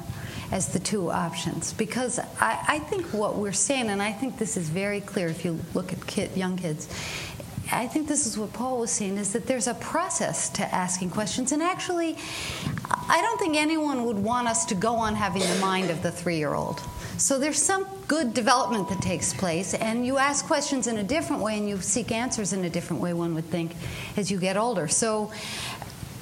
as 0.52 0.74
the 0.74 0.80
two 0.80 1.10
options. 1.10 1.72
Because 1.74 2.20
I, 2.20 2.64
I 2.68 2.80
think 2.80 3.06
what 3.14 3.38
we're 3.38 3.54
saying, 3.54 3.90
and 3.90 4.02
I 4.02 4.12
think 4.12 4.38
this 4.38 4.58
is 4.58 4.68
very 4.68 5.00
clear 5.00 5.28
if 5.28 5.46
you 5.46 5.60
look 5.74 5.94
at 5.94 6.06
kid, 6.06 6.36
young 6.36 6.58
kids, 6.58 6.90
I 7.72 7.88
think 7.88 8.10
this 8.10 8.28
is 8.28 8.38
what 8.38 8.52
Paul 8.52 8.80
was 8.80 8.92
saying 8.92 9.18
is 9.18 9.32
that 9.32 9.48
there's 9.48 9.68
a 9.68 9.74
process 9.76 10.50
to 10.50 10.64
asking 10.76 11.12
questions. 11.12 11.54
And 11.54 11.64
actually, 11.64 12.18
I 12.84 13.22
don't 13.22 13.40
think 13.40 13.56
anyone 13.56 14.04
would 14.06 14.18
want 14.18 14.50
us 14.50 14.66
to 14.66 14.76
go 14.76 14.96
on 14.96 15.16
having 15.16 15.42
the 15.42 15.60
mind 15.62 15.90
of 15.90 16.04
the 16.04 16.12
three 16.12 16.38
year 16.38 16.54
old. 16.54 16.82
So 17.22 17.38
there's 17.38 17.62
some 17.62 17.86
good 18.08 18.34
development 18.34 18.90
that 18.90 19.00
takes 19.00 19.32
place, 19.32 19.76
and 19.76 20.04
you 20.04 20.18
ask 20.18 20.44
questions 20.48 20.88
in 20.88 20.98
a 20.98 21.04
different 21.04 21.44
way 21.44 21.56
and 21.56 21.70
you 21.70 21.80
seek 21.80 22.12
answers 22.12 22.52
in 22.52 22.66
a 22.66 22.70
different 22.70 23.00
way, 23.00 23.14
one 23.14 23.36
would 23.36 23.46
think, 23.46 23.76
as 24.18 24.32
you 24.32 24.40
get 24.40 24.58
older. 24.58 24.88
So, 24.88 25.32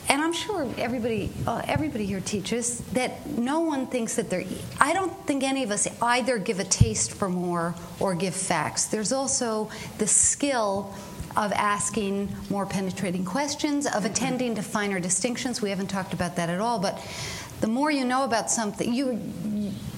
and 0.10 0.22
I'm 0.22 0.34
sure 0.34 0.68
everybody, 0.78 1.32
uh, 1.48 1.62
everybody 1.66 2.06
here 2.06 2.20
teaches 2.20 2.80
that 2.92 3.26
no 3.30 3.62
one 3.62 3.88
thinks 3.88 4.18
that 4.18 4.30
they're. 4.30 4.44
I 4.82 4.92
don't 4.92 5.14
think 5.26 5.42
any 5.42 5.64
of 5.64 5.72
us 5.72 5.88
either 6.02 6.38
give 6.38 6.60
a 6.60 6.66
taste 6.66 7.14
for 7.14 7.30
more 7.30 7.76
or 8.02 8.14
give 8.14 8.36
facts. 8.36 8.88
There's 8.88 9.14
also 9.14 9.70
the 10.00 10.08
skill 10.08 10.94
of 11.38 11.54
asking 11.54 12.36
more 12.50 12.66
penetrating 12.66 13.24
questions, 13.24 13.88
of 13.88 14.04
attending 14.04 14.56
to 14.56 14.62
finer 14.62 15.00
distinctions. 15.00 15.62
We 15.62 15.70
haven't 15.70 15.88
talked 15.88 16.14
about 16.14 16.36
that 16.36 16.50
at 16.50 16.60
all, 16.60 16.78
but 16.78 17.00
the 17.62 17.68
more 17.68 17.92
you 17.92 18.06
know 18.06 18.24
about 18.24 18.50
something, 18.50 18.94
you 18.94 19.20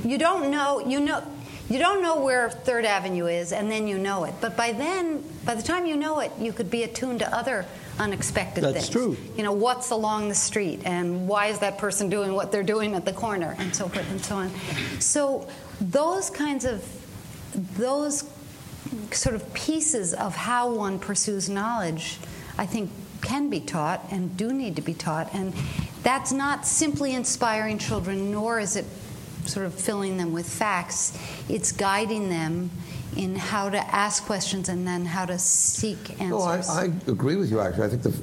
you 0.04 0.18
don't 0.18 0.50
know 0.50 0.80
you 0.80 1.00
know 1.00 1.24
you 1.70 1.80
don't 1.80 2.04
know 2.04 2.20
where 2.20 2.50
Third 2.50 2.84
Avenue 2.84 3.28
is, 3.28 3.54
and 3.54 3.72
then 3.72 3.88
you 3.88 3.98
know 3.98 4.26
it. 4.26 4.34
But 4.42 4.58
by 4.58 4.74
then, 4.74 5.24
by 5.46 5.56
the 5.56 5.62
time 5.62 5.86
you 5.86 5.96
know 5.96 6.20
it, 6.20 6.32
you 6.38 6.52
could 6.52 6.70
be 6.70 6.84
attuned 6.84 7.20
to 7.20 7.34
other 7.34 7.66
unexpected 7.98 8.64
That's 8.64 8.74
things. 8.74 8.90
true. 8.90 9.18
You 9.38 9.44
know 9.44 9.54
what's 9.54 9.92
along 9.92 10.28
the 10.28 10.36
street, 10.36 10.82
and 10.86 11.28
why 11.28 11.48
is 11.48 11.60
that 11.60 11.78
person 11.78 12.10
doing 12.10 12.34
what 12.34 12.52
they're 12.52 12.64
doing 12.64 12.96
at 12.96 13.06
the 13.06 13.14
corner, 13.14 13.56
and 13.58 13.74
so 13.76 13.88
forth 13.88 14.10
and 14.12 14.20
so 14.20 14.36
on. 14.36 14.52
So 15.00 15.48
those 15.80 16.30
kinds 16.30 16.66
of 16.66 16.86
those 17.78 18.30
sort 19.12 19.36
of 19.36 19.54
pieces 19.54 20.14
of 20.14 20.36
how 20.36 20.74
one 20.74 21.00
pursues 21.00 21.50
knowledge, 21.50 22.18
I 22.58 22.66
think, 22.66 22.92
can 23.22 23.50
be 23.50 23.60
taught 23.60 24.06
and 24.12 24.36
do 24.36 24.52
need 24.52 24.76
to 24.76 24.82
be 24.82 24.94
taught. 24.94 25.34
And 25.34 25.54
that's 26.04 26.32
not 26.32 26.66
simply 26.66 27.14
inspiring 27.14 27.78
children, 27.78 28.32
nor 28.32 28.60
is 28.60 28.76
it 28.76 28.86
sort 29.46 29.66
of 29.66 29.74
filling 29.74 30.18
them 30.18 30.34
with 30.34 30.48
facts. 30.48 31.18
It's 31.50 31.72
guiding 31.72 32.30
them 32.30 32.70
in 33.18 33.36
how 33.36 33.70
to 33.70 33.78
ask 33.78 34.26
questions 34.26 34.70
and 34.70 34.88
then 34.88 35.06
how 35.06 35.26
to 35.26 35.38
seek 35.38 36.22
answers. 36.22 36.30
No, 36.30 36.42
I, 36.42 36.84
I 36.84 36.92
agree 37.08 37.36
with 37.36 37.52
you, 37.52 37.60
actually. 37.60 37.86
I 37.86 37.90
think 37.90 38.04
the 38.04 38.14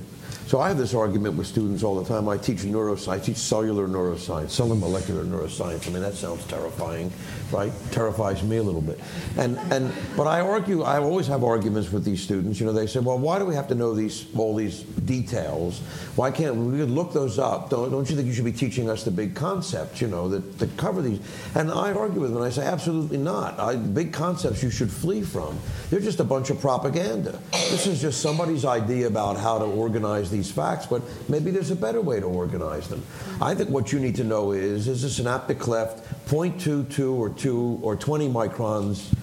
so 0.49 0.61
I 0.61 0.69
have 0.69 0.79
this 0.79 0.95
argument 0.95 1.37
with 1.37 1.47
students 1.47 1.83
all 1.83 2.03
the 2.03 2.09
time. 2.09 2.27
I 2.27 2.39
teach 2.39 2.61
neuroscience, 2.61 3.09
I 3.09 3.19
teach 3.19 3.37
cellular 3.37 3.87
neuroscience, 3.87 4.49
cellular 4.49 4.81
molecular 4.81 5.23
neuroscience. 5.23 5.87
I 5.87 5.91
mean, 5.91 6.01
that 6.01 6.15
sounds 6.15 6.43
terrifying, 6.47 7.13
right? 7.53 7.73
Terrifies 7.91 8.43
me 8.43 8.59
a 8.59 8.63
little 8.63 8.81
bit. 8.81 9.01
And, 9.37 9.59
and, 9.73 9.93
but 10.17 10.27
I 10.27 10.41
argue, 10.41 10.83
I 10.83 10.99
always 10.99 11.27
have 11.27 11.45
arguments 11.45 11.91
with 11.91 12.05
these 12.05 12.23
students. 12.23 12.61
You 12.61 12.67
know, 12.67 12.73
they 12.73 12.87
say, 12.87 13.01
well, 13.01 13.19
why 13.19 13.39
do 13.39 13.45
we 13.45 13.55
have 13.55 13.69
to 13.69 13.75
know 13.75 13.95
these, 13.95 14.27
all 14.37 14.55
these 14.55 14.83
details? 14.83 15.81
Why 16.17 16.31
can't 16.31 16.57
we 16.57 16.83
look 16.83 17.13
those 17.13 17.39
up? 17.39 17.71
Don't, 17.71 17.91
don't 17.91 18.09
you 18.09 18.17
think 18.17 18.27
you 18.29 18.35
should 18.35 18.45
be 18.45 18.53
teaching 18.53 18.91
us 18.91 19.05
the 19.05 19.11
big 19.11 19.35
concepts, 19.35 20.01
you 20.01 20.09
know, 20.09 20.29
that, 20.29 20.59
that 20.59 20.77
cover 20.77 21.03
these? 21.03 21.21
And 21.55 21.71
I 21.71 21.93
argue 21.93 22.21
with 22.21 22.31
them, 22.31 22.43
and 22.43 22.47
I 22.47 22.51
say, 22.51 22.67
absolutely 22.67 23.19
not. 23.19 23.59
I, 23.59 23.77
big 23.77 24.13
concepts 24.13 24.63
you 24.63 24.71
should 24.71 24.91
flee 24.91 25.23
from. 25.23 25.59
They're 25.91 26.01
just 26.01 26.21
a 26.21 26.25
bunch 26.25 26.51
of 26.51 26.61
propaganda. 26.61 27.39
This 27.53 27.87
is 27.87 28.01
just 28.01 28.21
somebody's 28.21 28.65
idea 28.65 29.07
about 29.07 29.39
how 29.39 29.59
to 29.59 29.65
organize 29.65 30.31
these 30.31 30.51
facts, 30.51 30.87
but 30.87 31.03
maybe 31.29 31.51
there's 31.51 31.71
a 31.71 31.77
better 31.77 32.01
way 32.01 32.21
to 32.21 32.27
organize 32.27 32.89
them. 32.89 33.03
I 33.41 33.55
think 33.55 33.71
what 33.71 33.93
you 33.93 34.01
need 34.01 34.17
to 34.17 34.25
know 34.25 34.53
is, 34.53 34.89
is 34.89 35.05
a 35.05 35.11
synaptic 35.11 35.59
cleft 35.59 36.18
0.22 36.29 37.15
or 37.15 37.31
2 37.31 37.81
or 37.83 37.97
20 37.97 38.29
microns 38.29 39.15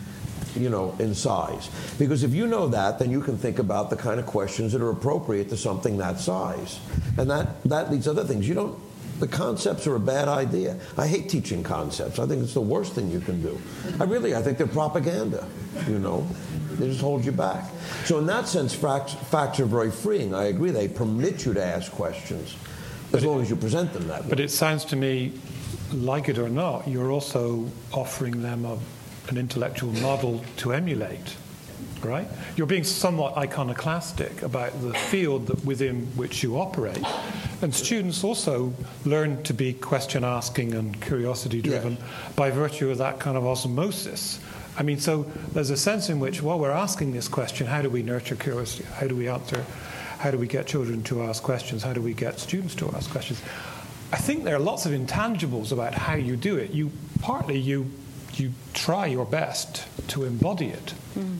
you 0.55 0.69
know, 0.69 0.95
in 0.99 1.13
size. 1.13 1.69
Because 1.99 2.23
if 2.23 2.33
you 2.33 2.47
know 2.47 2.67
that, 2.69 2.99
then 2.99 3.11
you 3.11 3.21
can 3.21 3.37
think 3.37 3.59
about 3.59 3.89
the 3.89 3.95
kind 3.95 4.19
of 4.19 4.25
questions 4.25 4.71
that 4.71 4.81
are 4.81 4.89
appropriate 4.89 5.49
to 5.49 5.57
something 5.57 5.97
that 5.97 6.19
size. 6.19 6.79
And 7.17 7.29
that, 7.29 7.61
that 7.65 7.91
leads 7.91 8.05
to 8.05 8.11
other 8.11 8.23
things. 8.23 8.47
You 8.47 8.53
don't, 8.53 8.79
the 9.19 9.27
concepts 9.27 9.87
are 9.87 9.95
a 9.95 9.99
bad 9.99 10.27
idea. 10.27 10.79
I 10.97 11.07
hate 11.07 11.29
teaching 11.29 11.63
concepts. 11.63 12.19
I 12.19 12.25
think 12.25 12.43
it's 12.43 12.53
the 12.53 12.61
worst 12.61 12.93
thing 12.93 13.11
you 13.11 13.19
can 13.19 13.41
do. 13.41 13.59
I 13.99 14.03
really, 14.03 14.35
I 14.35 14.41
think 14.41 14.57
they're 14.57 14.67
propaganda, 14.67 15.47
you 15.87 15.99
know. 15.99 16.27
They 16.71 16.87
just 16.87 17.01
hold 17.01 17.23
you 17.23 17.31
back. 17.31 17.63
So 18.03 18.19
in 18.19 18.25
that 18.25 18.47
sense, 18.47 18.73
facts, 18.73 19.13
facts 19.13 19.59
are 19.61 19.65
very 19.65 19.91
freeing. 19.91 20.33
I 20.33 20.45
agree. 20.45 20.71
They 20.71 20.89
permit 20.89 21.45
you 21.45 21.53
to 21.53 21.63
ask 21.63 21.91
questions 21.91 22.55
as 23.13 23.23
long 23.23 23.41
as 23.41 23.49
you 23.49 23.55
present 23.55 23.93
them 23.93 24.07
that 24.09 24.23
way. 24.23 24.29
But 24.29 24.39
it 24.41 24.51
sounds 24.51 24.83
to 24.85 24.97
me, 24.97 25.31
like 25.95 26.29
it 26.29 26.37
or 26.37 26.49
not, 26.49 26.87
you're 26.87 27.11
also 27.11 27.65
offering 27.91 28.41
them 28.41 28.65
a, 28.65 28.77
an 29.29 29.37
intellectual 29.37 29.91
model 29.93 30.43
to 30.57 30.73
emulate. 30.73 31.35
Right? 32.03 32.27
You're 32.55 32.67
being 32.67 32.83
somewhat 32.83 33.35
iconoclastic 33.35 34.43
about 34.43 34.79
the 34.81 34.93
field 34.93 35.47
that 35.47 35.65
within 35.65 36.05
which 36.15 36.43
you 36.43 36.57
operate. 36.59 37.03
And 37.63 37.73
students 37.73 38.23
also 38.23 38.73
learn 39.05 39.41
to 39.43 39.53
be 39.53 39.73
question 39.73 40.23
asking 40.23 40.75
and 40.75 41.01
curiosity 41.01 41.61
driven 41.61 41.93
Yes. 41.93 42.35
by 42.35 42.51
virtue 42.51 42.91
of 42.91 42.99
that 42.99 43.19
kind 43.19 43.37
of 43.37 43.45
osmosis. 43.47 44.39
I 44.77 44.83
mean, 44.83 44.99
so 44.99 45.23
there's 45.53 45.71
a 45.71 45.77
sense 45.77 46.09
in 46.09 46.19
which, 46.19 46.43
while 46.43 46.59
we're 46.59 46.69
asking 46.69 47.13
this 47.13 47.27
question, 47.27 47.65
how 47.65 47.81
do 47.81 47.89
we 47.89 48.03
nurture 48.03 48.35
curiosity? 48.35 48.83
How 48.95 49.07
do 49.07 49.15
we 49.15 49.27
answer? 49.27 49.65
How 50.19 50.29
do 50.31 50.37
we 50.37 50.47
get 50.47 50.67
children 50.67 51.01
to 51.03 51.23
ask 51.23 51.41
questions? 51.41 51.81
How 51.81 51.93
do 51.93 52.01
we 52.01 52.13
get 52.13 52.39
students 52.39 52.75
to 52.75 52.91
ask 52.95 53.09
questions? 53.09 53.41
I 54.15 54.17
think 54.17 54.45
there 54.45 54.55
are 54.55 54.59
lots 54.59 54.85
of 54.85 54.93
intangibles 54.93 55.73
about 55.73 55.93
how 55.93 56.15
you 56.15 56.37
do 56.37 56.55
it. 56.55 56.71
You 56.71 56.89
partly 57.19 57.59
you 57.59 57.91
you 58.35 58.53
try 58.73 59.07
your 59.07 59.25
best 59.25 59.85
to 60.11 60.23
embody 60.23 60.67
it. 60.67 60.93
Mm. 61.15 61.37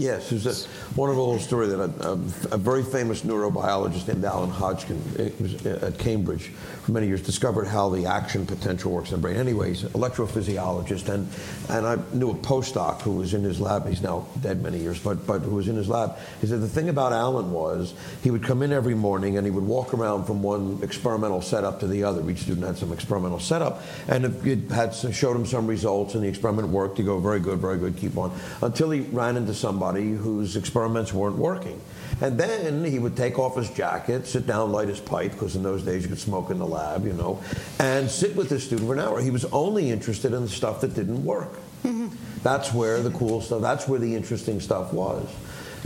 Yes, 0.00 0.30
there's 0.30 0.46
a 0.46 0.68
wonderful 0.96 1.26
little 1.26 1.42
story 1.42 1.66
that 1.66 1.78
a, 1.78 2.08
a, 2.08 2.12
a 2.52 2.56
very 2.56 2.82
famous 2.82 3.20
neurobiologist 3.20 4.08
named 4.08 4.24
Alan 4.24 4.48
Hodgkin 4.48 4.98
eh, 5.18 5.28
eh, 5.68 5.88
at 5.88 5.98
Cambridge 5.98 6.44
for 6.44 6.92
many 6.92 7.06
years 7.06 7.20
discovered 7.20 7.66
how 7.66 7.90
the 7.90 8.06
action 8.06 8.46
potential 8.46 8.92
works 8.92 9.10
in 9.10 9.16
the 9.16 9.20
brain. 9.20 9.36
Anyways, 9.36 9.82
electrophysiologist, 9.82 11.10
and 11.10 11.28
and 11.68 11.86
I 11.86 11.98
knew 12.14 12.30
a 12.30 12.34
postdoc 12.34 13.02
who 13.02 13.12
was 13.12 13.34
in 13.34 13.44
his 13.44 13.60
lab. 13.60 13.86
He's 13.86 14.00
now 14.00 14.26
dead 14.40 14.62
many 14.62 14.78
years, 14.78 14.98
but 14.98 15.26
but 15.26 15.40
who 15.40 15.56
was 15.56 15.68
in 15.68 15.76
his 15.76 15.86
lab. 15.86 16.16
He 16.40 16.46
said 16.46 16.62
the 16.62 16.68
thing 16.68 16.88
about 16.88 17.12
Alan 17.12 17.52
was 17.52 17.92
he 18.22 18.30
would 18.30 18.42
come 18.42 18.62
in 18.62 18.72
every 18.72 18.94
morning 18.94 19.36
and 19.36 19.46
he 19.46 19.50
would 19.50 19.64
walk 19.64 19.92
around 19.92 20.24
from 20.24 20.42
one 20.42 20.78
experimental 20.82 21.42
setup 21.42 21.78
to 21.80 21.86
the 21.86 22.04
other. 22.04 22.28
Each 22.30 22.38
student 22.38 22.66
had 22.66 22.78
some 22.78 22.90
experimental 22.90 23.38
setup, 23.38 23.82
and 24.08 24.24
it 24.46 24.70
had 24.70 24.94
showed 24.94 25.36
him 25.36 25.44
some 25.44 25.66
results 25.66 26.14
and 26.14 26.24
the 26.24 26.28
experiment 26.28 26.68
worked, 26.68 26.96
he'd 26.96 27.04
go 27.04 27.20
very 27.20 27.38
good, 27.38 27.58
very 27.58 27.76
good, 27.76 27.98
keep 27.98 28.16
on 28.16 28.32
until 28.62 28.90
he 28.90 29.00
ran 29.00 29.36
into 29.36 29.52
somebody 29.52 29.89
whose 29.96 30.56
experiments 30.56 31.12
weren't 31.12 31.36
working. 31.36 31.80
And 32.20 32.38
then 32.38 32.84
he 32.84 32.98
would 32.98 33.16
take 33.16 33.38
off 33.38 33.56
his 33.56 33.70
jacket, 33.70 34.26
sit 34.26 34.46
down, 34.46 34.72
light 34.72 34.88
his 34.88 35.00
pipe, 35.00 35.32
because 35.32 35.56
in 35.56 35.62
those 35.62 35.82
days 35.82 36.02
you 36.02 36.08
could 36.08 36.18
smoke 36.18 36.50
in 36.50 36.58
the 36.58 36.66
lab, 36.66 37.06
you 37.06 37.14
know, 37.14 37.42
and 37.78 38.10
sit 38.10 38.36
with 38.36 38.48
the 38.48 38.60
student 38.60 38.88
for 38.88 38.94
an 38.94 39.00
hour. 39.00 39.20
He 39.20 39.30
was 39.30 39.44
only 39.46 39.90
interested 39.90 40.32
in 40.32 40.42
the 40.42 40.48
stuff 40.48 40.80
that 40.82 40.94
didn't 40.94 41.24
work. 41.24 41.52
Mm-hmm. 41.82 42.08
That's 42.42 42.74
where 42.74 43.00
the 43.00 43.10
cool 43.10 43.40
stuff, 43.40 43.62
that's 43.62 43.88
where 43.88 43.98
the 43.98 44.14
interesting 44.14 44.60
stuff 44.60 44.92
was. 44.92 45.26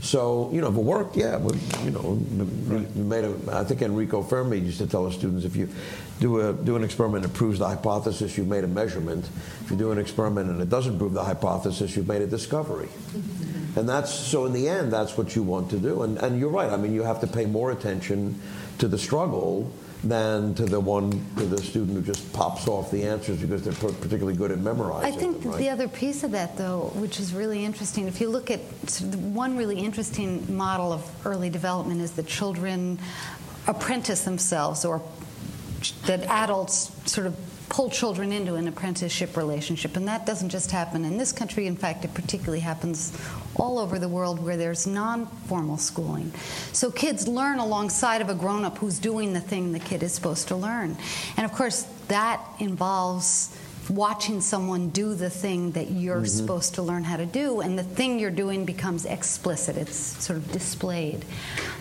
So, 0.05 0.51
you 0.53 0.61
know, 0.61 0.69
if 0.69 0.77
it 0.77 0.81
worked, 0.81 1.17
yeah, 1.17 1.37
well, 1.37 1.57
you 1.83 1.91
know, 1.91 2.21
we 2.69 3.03
made 3.03 3.25
a, 3.25 3.35
I 3.51 3.65
think 3.65 3.81
Enrico 3.81 4.23
Fermi 4.23 4.59
used 4.59 4.77
to 4.79 4.87
tell 4.87 5.07
his 5.07 5.15
students 5.15 5.47
if 5.47 5.57
you 5.57 5.67
do, 6.21 6.41
a, 6.41 6.53
do 6.53 6.77
an 6.77 6.85
experiment 6.85 7.23
that 7.23 7.33
proves 7.33 7.59
the 7.59 7.67
hypothesis, 7.67 8.37
you've 8.37 8.47
made 8.47 8.65
a 8.65 8.69
measurement. 8.69 9.27
If 9.63 9.71
you 9.71 9.79
do 9.79 9.93
an 9.93 9.99
experiment 9.99 10.51
and 10.51 10.61
it 10.61 10.69
doesn't 10.69 10.99
prove 10.99 11.15
the 11.15 11.25
hypothesis, 11.25 11.97
you've 11.97 12.07
made 12.07 12.21
a 12.21 12.27
discovery. 12.27 12.89
And 13.77 13.89
that's, 13.89 14.15
so 14.15 14.45
in 14.45 14.53
the 14.53 14.69
end, 14.69 14.93
that's 14.93 15.19
what 15.19 15.35
you 15.35 15.43
want 15.43 15.71
to 15.71 15.79
do. 15.79 16.05
And, 16.05 16.17
and 16.19 16.39
you're 16.39 16.49
right, 16.49 16.71
I 16.71 16.77
mean, 16.77 16.95
you 16.95 17.03
have 17.03 17.21
to 17.23 17.27
pay 17.27 17.45
more 17.45 17.73
attention 17.73 18.41
to 18.79 18.87
the 18.87 18.99
struggle 18.99 19.69
than 20.09 20.55
to 20.55 20.65
the 20.67 20.79
one, 20.79 21.11
to 21.37 21.47
the 21.47 21.59
student 21.63 21.97
who 21.97 22.03
just 22.03 22.31
pops 22.33 22.69
off 22.69 22.91
the 22.91 23.03
answers 23.05 23.41
because 23.41 23.63
they're 23.65 23.91
particularly 23.93 24.37
good 24.37 24.51
at 24.51 24.59
memorizing 24.59 25.13
I 25.13 25.17
think 25.17 25.43
them, 25.43 25.53
right? 25.53 25.59
the 25.59 25.71
other 25.71 25.89
piece 25.89 26.23
of 26.23 26.31
that, 26.33 26.57
though, 26.59 26.93
which 26.95 27.19
is 27.19 27.33
really 27.33 27.65
interesting, 27.65 28.07
if 28.07 28.21
you 28.21 28.29
look 28.29 28.51
at 28.51 28.61
sort 28.89 29.15
of 29.15 29.35
one 29.35 29.57
really 29.57 29.79
interesting 29.79 30.55
model 30.55 30.93
of 30.93 31.27
early 31.27 31.49
development 31.51 32.01
is 32.01 32.13
that 32.13 32.27
children 32.27 32.99
apprentice 33.67 34.25
themselves 34.25 34.85
or 34.85 35.01
that 36.07 36.23
adults 36.25 36.93
sort 37.11 37.27
of 37.27 37.37
pull 37.75 37.91
children 37.91 38.31
into 38.31 38.55
an 38.55 38.69
apprenticeship 38.69 39.37
relationship. 39.37 39.97
And 39.97 40.07
that 40.07 40.25
doesn't 40.25 40.51
just 40.51 40.71
happen 40.71 41.05
in 41.05 41.19
this 41.19 41.33
country. 41.33 41.67
In 41.67 41.75
fact, 41.75 42.05
it 42.05 42.15
particularly 42.15 42.61
happens 42.61 43.13
all 43.57 43.81
over 43.81 43.99
the 43.99 44.09
world 44.09 44.41
where 44.41 44.57
there's 44.57 44.87
non 44.87 45.27
formal 45.49 45.77
schooling. 45.77 46.33
So 46.71 46.93
kids 46.93 47.27
learn 47.27 47.59
alongside 47.59 48.21
of 48.21 48.29
a 48.29 48.35
grown 48.35 48.65
up 48.65 48.79
who's 48.79 49.01
doing 49.01 49.33
the 49.33 49.41
thing 49.41 49.73
the 49.73 49.81
kid 49.81 50.05
is 50.05 50.13
supposed 50.13 50.47
to 50.49 50.57
learn. 50.57 50.97
And 51.37 51.45
of 51.45 51.53
course, 51.53 51.83
that 52.07 52.41
involves 52.61 53.59
watching 53.91 54.41
someone 54.41 54.91
do 54.91 55.15
the 55.15 55.29
thing 55.29 55.73
that 55.73 55.91
you're 55.91 56.27
supposed 56.27 56.77
to 56.77 56.83
learn 56.83 57.03
how 57.03 57.17
to 57.17 57.27
do, 57.27 57.61
and 57.61 57.79
the 57.79 57.83
thing 57.83 58.19
you're 58.19 58.31
doing 58.31 58.65
becomes 58.65 59.05
explicit, 59.05 59.77
it's 59.77 59.97
sort 60.25 60.39
of 60.39 60.53
displayed. 60.53 61.25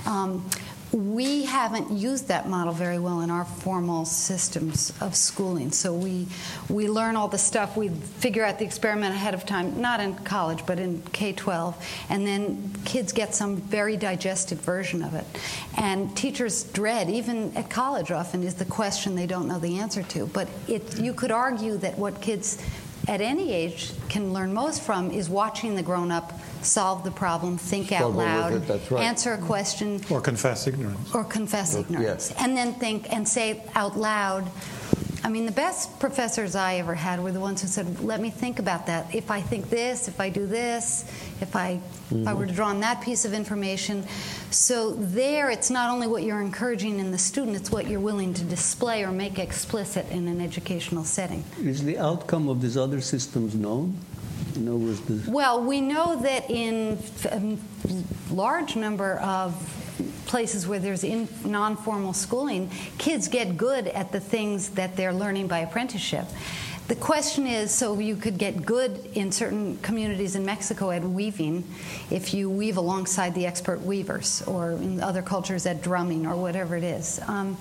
Um, 0.05 0.49
we 0.93 1.43
haven't 1.43 1.91
used 1.91 2.27
that 2.27 2.47
model 2.47 2.71
very 2.71 2.99
well 2.99 3.21
in 3.21 3.31
our 3.31 3.45
formal 3.45 4.05
systems 4.05 4.93
of 5.01 5.15
schooling. 5.15 5.71
So 5.71 5.91
we 5.93 6.27
we 6.69 6.87
learn 6.87 7.15
all 7.15 7.27
the 7.27 7.37
stuff, 7.37 7.75
we 7.75 7.89
figure 7.89 8.45
out 8.45 8.59
the 8.59 8.65
experiment 8.65 9.15
ahead 9.15 9.33
of 9.33 9.45
time, 9.45 9.81
not 9.81 9.99
in 9.99 10.13
college, 10.17 10.65
but 10.67 10.79
in 10.79 11.01
K-12, 11.11 11.75
and 12.09 12.27
then 12.27 12.71
kids 12.85 13.11
get 13.11 13.33
some 13.33 13.57
very 13.57 13.97
digested 13.97 14.59
version 14.59 15.03
of 15.03 15.15
it. 15.15 15.25
And 15.77 16.15
teachers 16.15 16.63
dread, 16.63 17.09
even 17.09 17.55
at 17.57 17.71
college, 17.71 18.11
often 18.11 18.43
is 18.43 18.53
the 18.53 18.65
question 18.65 19.15
they 19.15 19.27
don't 19.27 19.47
know 19.47 19.59
the 19.59 19.79
answer 19.79 20.03
to. 20.03 20.27
But 20.27 20.47
it, 20.67 20.99
you 20.99 21.13
could 21.13 21.31
argue 21.31 21.77
that 21.77 21.97
what 21.97 22.21
kids 22.21 22.63
at 23.07 23.19
any 23.19 23.51
age 23.51 23.91
can 24.09 24.31
learn 24.31 24.53
most 24.53 24.81
from 24.81 25.11
is 25.11 25.29
watching 25.29 25.75
the 25.75 25.83
grown 25.83 26.11
up 26.11 26.33
solve 26.64 27.03
the 27.03 27.11
problem, 27.11 27.57
think 27.57 27.91
out 27.91 27.97
Struggle 27.97 28.18
with 28.18 28.28
loud, 28.28 28.53
it, 28.53 28.68
that's 28.68 28.91
right. 28.91 29.03
answer 29.03 29.34
a 29.34 29.38
question, 29.38 30.01
Or 30.09 30.22
confess 30.22 30.68
ignorance. 30.68 31.14
or 31.14 31.24
confess 31.24 31.76
ignorance. 31.76 32.30
yes. 32.30 32.41
And 32.41 32.55
then 32.55 32.74
think 32.74 33.11
and 33.14 33.28
say 33.28 33.64
out 33.76 33.97
loud. 33.97 34.49
I 35.26 35.30
mean, 35.30 35.45
the 35.45 35.53
best 35.53 36.01
professors 36.01 36.53
I 36.53 36.76
ever 36.76 36.93
had 36.93 37.24
were 37.24 37.32
the 37.32 37.39
ones 37.39 37.61
who 37.61 37.70
said, 37.70 38.01
"Let 38.01 38.20
me 38.20 38.30
think 38.30 38.59
about 38.59 38.88
that. 38.88 39.16
If 39.16 39.32
I 39.32 39.39
think 39.39 39.70
this, 39.70 40.09
if 40.09 40.20
I 40.20 40.30
do 40.30 40.45
this, 40.45 41.05
if 41.39 41.55
I 41.55 41.70
if 41.70 42.11
I 42.11 42.16
mm-hmm. 42.16 42.38
were 42.38 42.45
to 42.45 42.51
draw 42.51 42.68
on 42.68 42.82
that 42.82 43.01
piece 43.01 43.24
of 43.24 43.34
information." 43.34 44.03
So 44.51 44.91
there, 44.91 45.49
it's 45.49 45.70
not 45.70 45.89
only 45.89 46.07
what 46.07 46.24
you're 46.24 46.41
encouraging 46.41 46.99
in 46.99 47.11
the 47.11 47.18
student; 47.18 47.55
it's 47.55 47.72
what 47.72 47.88
you're 47.88 48.01
willing 48.01 48.34
to 48.34 48.43
display 48.43 49.05
or 49.05 49.11
make 49.11 49.39
explicit 49.39 50.05
in 50.11 50.28
an 50.28 50.41
educational 50.41 51.05
setting. 51.05 51.45
Is 51.61 51.86
the 51.86 51.97
outcome 51.97 52.49
of 52.49 52.61
these 52.61 52.76
other 52.76 52.99
systems 52.99 53.55
known? 53.55 53.95
Other 54.58 54.76
words, 54.76 55.01
the, 55.01 55.32
Well, 55.32 55.62
we 55.64 55.82
know 55.82 56.16
that 56.22 56.49
in 56.49 56.97
a 57.26 57.58
large 58.34 58.76
number 58.76 59.18
of 59.20 59.54
places 60.26 60.68
where 60.68 60.80
there's 60.80 61.04
non-formal 61.45 62.14
schooling, 62.14 62.72
kids 62.97 63.28
get 63.28 63.58
good 63.58 63.88
at 63.89 64.12
the 64.12 64.20
things 64.20 64.70
that 64.70 64.95
they're 64.95 65.14
learning 65.14 65.47
by 65.47 65.60
apprenticeship. 65.60 66.26
The 66.88 66.95
question 66.95 67.47
is, 67.47 67.74
so 67.74 67.97
you 67.99 68.18
could 68.18 68.38
get 68.38 68.66
good 68.66 69.10
in 69.14 69.32
certain 69.32 69.78
communities 69.78 70.36
in 70.36 70.45
Mexico 70.45 70.91
at 70.91 71.01
weaving 71.01 71.64
if 72.12 72.34
you 72.34 72.49
weave 72.49 72.76
alongside 72.76 73.34
the 73.36 73.45
expert 73.45 73.82
weavers, 73.82 74.41
or 74.47 74.72
in 74.72 75.01
other 75.01 75.22
cultures 75.22 75.66
at 75.66 75.82
drumming 75.82 76.26
or 76.26 76.36
whatever 76.36 76.76
it 76.76 76.84
is. 76.84 77.22
Um, 77.28 77.58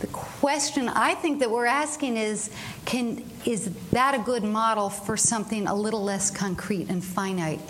The 0.00 0.06
question 0.06 0.88
I 0.88 1.14
think 1.14 1.40
that 1.40 1.50
we're 1.50 1.66
asking 1.66 2.16
is 2.16 2.50
can, 2.86 3.22
is 3.44 3.70
that 3.92 4.14
a 4.14 4.18
good 4.18 4.42
model 4.42 4.88
for 4.88 5.16
something 5.16 5.66
a 5.66 5.74
little 5.74 6.02
less 6.02 6.30
concrete 6.30 6.88
and 6.88 7.04
finite? 7.04 7.60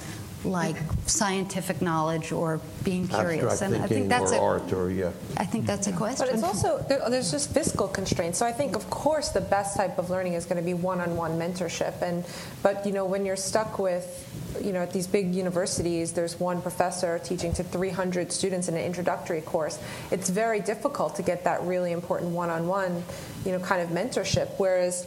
Like 0.44 0.76
scientific 1.04 1.82
knowledge 1.82 2.32
or 2.32 2.60
being 2.82 3.06
curious, 3.06 3.60
Abstract 3.60 3.74
and 3.74 3.82
I 3.82 3.86
think 3.86 4.08
that's 4.08 4.32
or 4.32 4.56
a, 4.56 4.60
art 4.60 4.72
or 4.72 4.90
yeah. 4.90 5.10
I 5.36 5.44
think 5.44 5.66
that's 5.66 5.86
a 5.86 5.92
question. 5.92 6.26
But 6.26 6.34
it's 6.34 6.42
also 6.42 6.82
there, 6.88 7.02
there's 7.10 7.30
just 7.30 7.52
fiscal 7.52 7.88
constraints. 7.88 8.38
So 8.38 8.46
I 8.46 8.52
think, 8.52 8.74
of 8.74 8.88
course, 8.88 9.28
the 9.30 9.42
best 9.42 9.76
type 9.76 9.98
of 9.98 10.08
learning 10.08 10.32
is 10.34 10.46
going 10.46 10.56
to 10.56 10.62
be 10.62 10.72
one-on-one 10.72 11.32
mentorship. 11.38 12.00
And 12.00 12.24
but 12.62 12.86
you 12.86 12.92
know, 12.92 13.04
when 13.04 13.26
you're 13.26 13.36
stuck 13.36 13.78
with 13.78 14.26
you 14.60 14.72
know, 14.72 14.80
at 14.80 14.92
these 14.92 15.06
big 15.06 15.34
universities, 15.34 16.12
there's 16.12 16.38
one 16.38 16.60
professor 16.62 17.18
teaching 17.18 17.52
to 17.54 17.64
300 17.64 18.32
students 18.32 18.68
in 18.68 18.76
an 18.76 18.84
introductory 18.84 19.40
course. 19.40 19.78
It's 20.10 20.28
very 20.28 20.60
difficult 20.60 21.16
to 21.16 21.22
get 21.22 21.44
that 21.44 21.62
really 21.62 21.92
important 21.92 22.30
one-on-one, 22.30 23.02
you 23.44 23.52
know, 23.52 23.60
kind 23.60 23.82
of 23.82 23.90
mentorship. 23.90 24.48
Whereas 24.58 25.06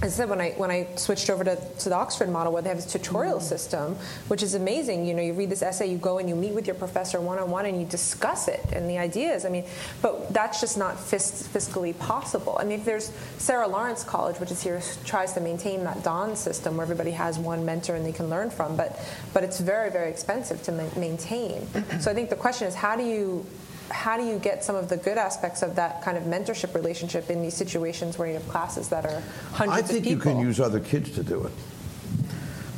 I 0.00 0.06
said, 0.06 0.28
when 0.28 0.40
I 0.40 0.50
when 0.52 0.70
I 0.70 0.86
switched 0.94 1.28
over 1.28 1.42
to, 1.42 1.56
to 1.56 1.88
the 1.88 1.94
Oxford 1.96 2.28
model, 2.28 2.52
where 2.52 2.62
they 2.62 2.68
have 2.68 2.78
this 2.78 2.90
tutorial 2.90 3.38
mm-hmm. 3.38 3.46
system, 3.46 3.96
which 4.28 4.44
is 4.44 4.54
amazing. 4.54 5.06
You 5.06 5.14
know, 5.14 5.22
you 5.22 5.32
read 5.32 5.50
this 5.50 5.62
essay, 5.62 5.90
you 5.90 5.98
go 5.98 6.18
and 6.18 6.28
you 6.28 6.36
meet 6.36 6.52
with 6.52 6.66
your 6.66 6.76
professor 6.76 7.20
one 7.20 7.38
on 7.38 7.50
one, 7.50 7.66
and 7.66 7.80
you 7.80 7.86
discuss 7.86 8.46
it 8.46 8.64
and 8.72 8.88
the 8.88 8.98
ideas. 8.98 9.44
I 9.44 9.48
mean, 9.48 9.64
but 10.00 10.32
that's 10.32 10.60
just 10.60 10.78
not 10.78 11.00
fis- 11.00 11.48
fiscally 11.48 11.98
possible. 11.98 12.56
I 12.60 12.64
mean, 12.64 12.78
if 12.78 12.84
there's 12.84 13.12
Sarah 13.38 13.66
Lawrence 13.66 14.04
College, 14.04 14.38
which 14.38 14.52
is 14.52 14.62
here, 14.62 14.80
tries 15.04 15.32
to 15.32 15.40
maintain 15.40 15.82
that 15.84 16.04
Don 16.04 16.36
system 16.36 16.76
where 16.76 16.84
everybody 16.84 17.10
has 17.10 17.38
one 17.38 17.64
mentor 17.64 17.96
and 17.96 18.06
they 18.06 18.12
can 18.12 18.30
learn 18.30 18.50
from, 18.50 18.76
but 18.76 19.00
but 19.34 19.42
it's 19.42 19.58
very 19.58 19.90
very 19.90 20.10
expensive 20.10 20.62
to 20.62 20.72
ma- 20.72 20.88
maintain. 20.96 21.62
Mm-hmm. 21.62 21.98
So 21.98 22.10
I 22.10 22.14
think 22.14 22.30
the 22.30 22.36
question 22.36 22.68
is, 22.68 22.74
how 22.74 22.94
do 22.94 23.02
you 23.02 23.44
how 23.90 24.16
do 24.16 24.24
you 24.24 24.38
get 24.38 24.64
some 24.64 24.76
of 24.76 24.88
the 24.88 24.96
good 24.96 25.18
aspects 25.18 25.62
of 25.62 25.74
that 25.76 26.02
kind 26.02 26.16
of 26.16 26.24
mentorship 26.24 26.74
relationship 26.74 27.30
in 27.30 27.42
these 27.42 27.54
situations 27.54 28.18
where 28.18 28.28
you 28.28 28.34
have 28.34 28.48
classes 28.48 28.88
that 28.88 29.04
are 29.04 29.22
hundreds 29.52 29.90
I 29.90 29.92
think 29.92 30.06
you 30.06 30.18
can 30.18 30.38
use 30.38 30.60
other 30.60 30.80
kids 30.80 31.10
to 31.12 31.22
do 31.22 31.44
it. 31.44 31.52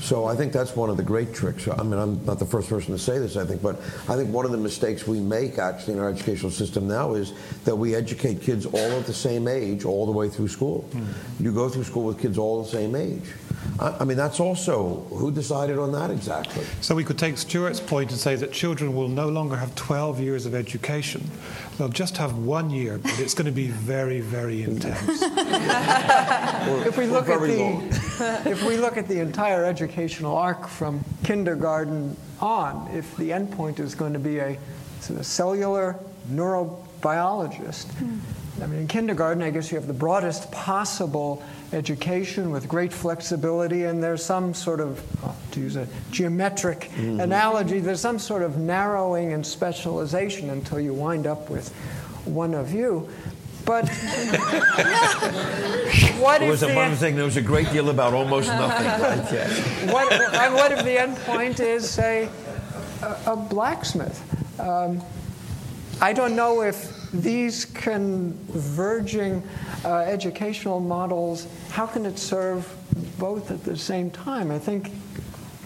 So 0.01 0.25
I 0.25 0.35
think 0.35 0.53
that's 0.53 0.75
one 0.75 0.89
of 0.89 0.97
the 0.97 1.03
great 1.03 1.35
tricks. 1.35 1.69
I 1.69 1.83
mean, 1.83 1.99
I'm 1.99 2.25
not 2.25 2.39
the 2.39 2.47
first 2.47 2.71
person 2.71 2.93
to 2.93 2.99
say 2.99 3.19
this, 3.19 3.37
I 3.37 3.45
think, 3.45 3.61
but 3.61 3.77
I 4.09 4.17
think 4.17 4.31
one 4.31 4.47
of 4.47 4.51
the 4.51 4.57
mistakes 4.57 5.07
we 5.07 5.21
make 5.21 5.59
actually 5.59 5.95
in 5.95 6.01
our 6.01 6.09
educational 6.09 6.51
system 6.51 6.89
now 6.89 7.15
is 7.15 7.35
that 7.65 7.77
we 7.77 7.95
educate 7.95 8.41
kids 8.41 8.65
all 8.65 8.79
at 8.79 9.05
the 9.05 9.13
same 9.13 9.47
age 9.47 9.85
all 9.85 10.07
the 10.07 10.13
way 10.13 10.31
through 10.31 10.49
school. 10.49 10.83
Hmm. 10.93 11.05
You 11.45 11.53
go 11.53 11.69
through 11.69 11.85
school 11.85 12.05
with 12.05 12.19
kids 12.19 12.39
all 12.39 12.63
the 12.63 12.69
same 12.69 12.97
age. 12.97 13.25
I, 13.79 13.97
I 14.01 14.05
mean, 14.05 14.17
that's 14.17 14.41
also 14.41 15.07
who 15.11 15.31
decided 15.31 15.79
on 15.79 15.93
that 15.93 16.11
exactly. 16.11 16.65
So 16.81 16.95
we 16.95 17.05
could 17.05 17.19
take 17.19 17.39
Stuart's 17.39 17.81
point 17.81 18.11
and 18.11 18.19
say 18.19 18.37
that 18.37 18.53
children 18.53 18.95
will 18.95 19.09
no 19.09 19.29
longer 19.29 19.57
have 19.57 19.75
12 19.75 20.21
years 20.21 20.47
of 20.47 20.55
education. 20.55 21.29
They'll 21.79 21.89
just 21.89 22.17
have 22.19 22.37
one 22.37 22.71
year, 22.71 22.99
but 22.99 23.19
it's 23.19 23.35
going 23.35 23.47
to 23.47 23.53
be 23.53 23.69
very, 23.69 24.21
very 24.21 24.63
intense. 24.63 25.25
If 26.63 26.99
we 26.99 27.07
look 27.07 27.29
at 27.29 27.39
very 27.39 27.57
long. 27.57 27.89
the, 27.89 28.43
if 28.51 28.63
we 28.65 28.77
look 28.77 28.99
at 28.99 29.09
the 29.09 29.19
entire 29.21 29.65
educational 29.65 30.37
arc 30.37 30.69
from 30.69 31.03
kindergarten 31.25 32.17
on, 32.39 32.89
if 32.93 33.17
the 33.17 33.31
endpoint 33.31 33.81
is 33.81 33.95
going 33.95 34.13
to 34.13 34.19
be 34.19 34.39
a, 34.39 34.59
sort 35.01 35.19
of 35.19 35.25
cellular 35.25 35.99
neurobiologist, 36.31 37.87
hmm. 37.93 38.19
I 38.63 38.67
mean, 38.67 38.81
in 38.81 38.89
kindergarten, 38.89 39.43
I 39.43 39.51
guess 39.51 39.71
you 39.71 39.79
have 39.79 39.87
the 39.87 39.95
broadest 39.95 40.53
possible 40.53 41.43
education 41.73 42.51
with 42.51 42.69
great 42.69 42.93
flexibility, 42.93 43.85
and 43.85 44.03
there's 44.03 44.25
some 44.25 44.53
sort 44.55 44.81
of, 44.81 45.01
to 45.53 45.61
use 45.61 45.77
a 45.77 45.87
geometric 46.11 46.91
analogy, 46.97 47.79
there's 47.79 48.01
some 48.01 48.19
sort 48.19 48.43
of 48.43 48.59
narrowing 48.59 49.33
and 49.33 49.47
specialization 49.47 50.51
until 50.51 50.81
you 50.81 50.93
wind 50.93 51.27
up 51.27 51.49
with 51.49 51.73
one 52.25 52.55
of 52.55 52.73
you. 52.73 53.09
But 53.65 53.89
what 56.19 56.43
It 56.43 56.49
was 56.49 56.63
a 56.63 56.67
the 56.67 56.75
one 56.75 56.97
thing. 56.97 57.15
There 57.15 57.25
was 57.25 57.37
a 57.37 57.43
great 57.43 57.71
deal 57.71 57.91
about 57.91 58.15
almost 58.15 58.49
nothing. 58.63 58.87
Right? 58.87 59.33
Yeah. 59.33 59.93
what, 59.93 60.13
and 60.13 60.55
what 60.55 60.73
if 60.73 60.83
the 60.85 60.99
end 61.01 61.17
point 61.19 61.61
is, 61.61 61.89
say, 61.89 62.29
a, 63.03 63.17
a 63.27 63.37
blacksmith? 63.37 64.21
Um, 64.59 65.01
I 66.01 66.13
don't 66.13 66.35
know 66.35 66.63
if 66.63 67.00
these 67.13 67.65
converging 67.65 69.43
uh, 69.85 69.99
educational 69.99 70.81
models, 70.81 71.47
how 71.71 71.87
can 71.87 72.07
it 72.07 72.19
serve 72.19 72.73
both 73.19 73.51
at 73.51 73.65
the 73.65 73.77
same 73.77 74.11
time? 74.11 74.51
I 74.51 74.59
think 74.59 74.93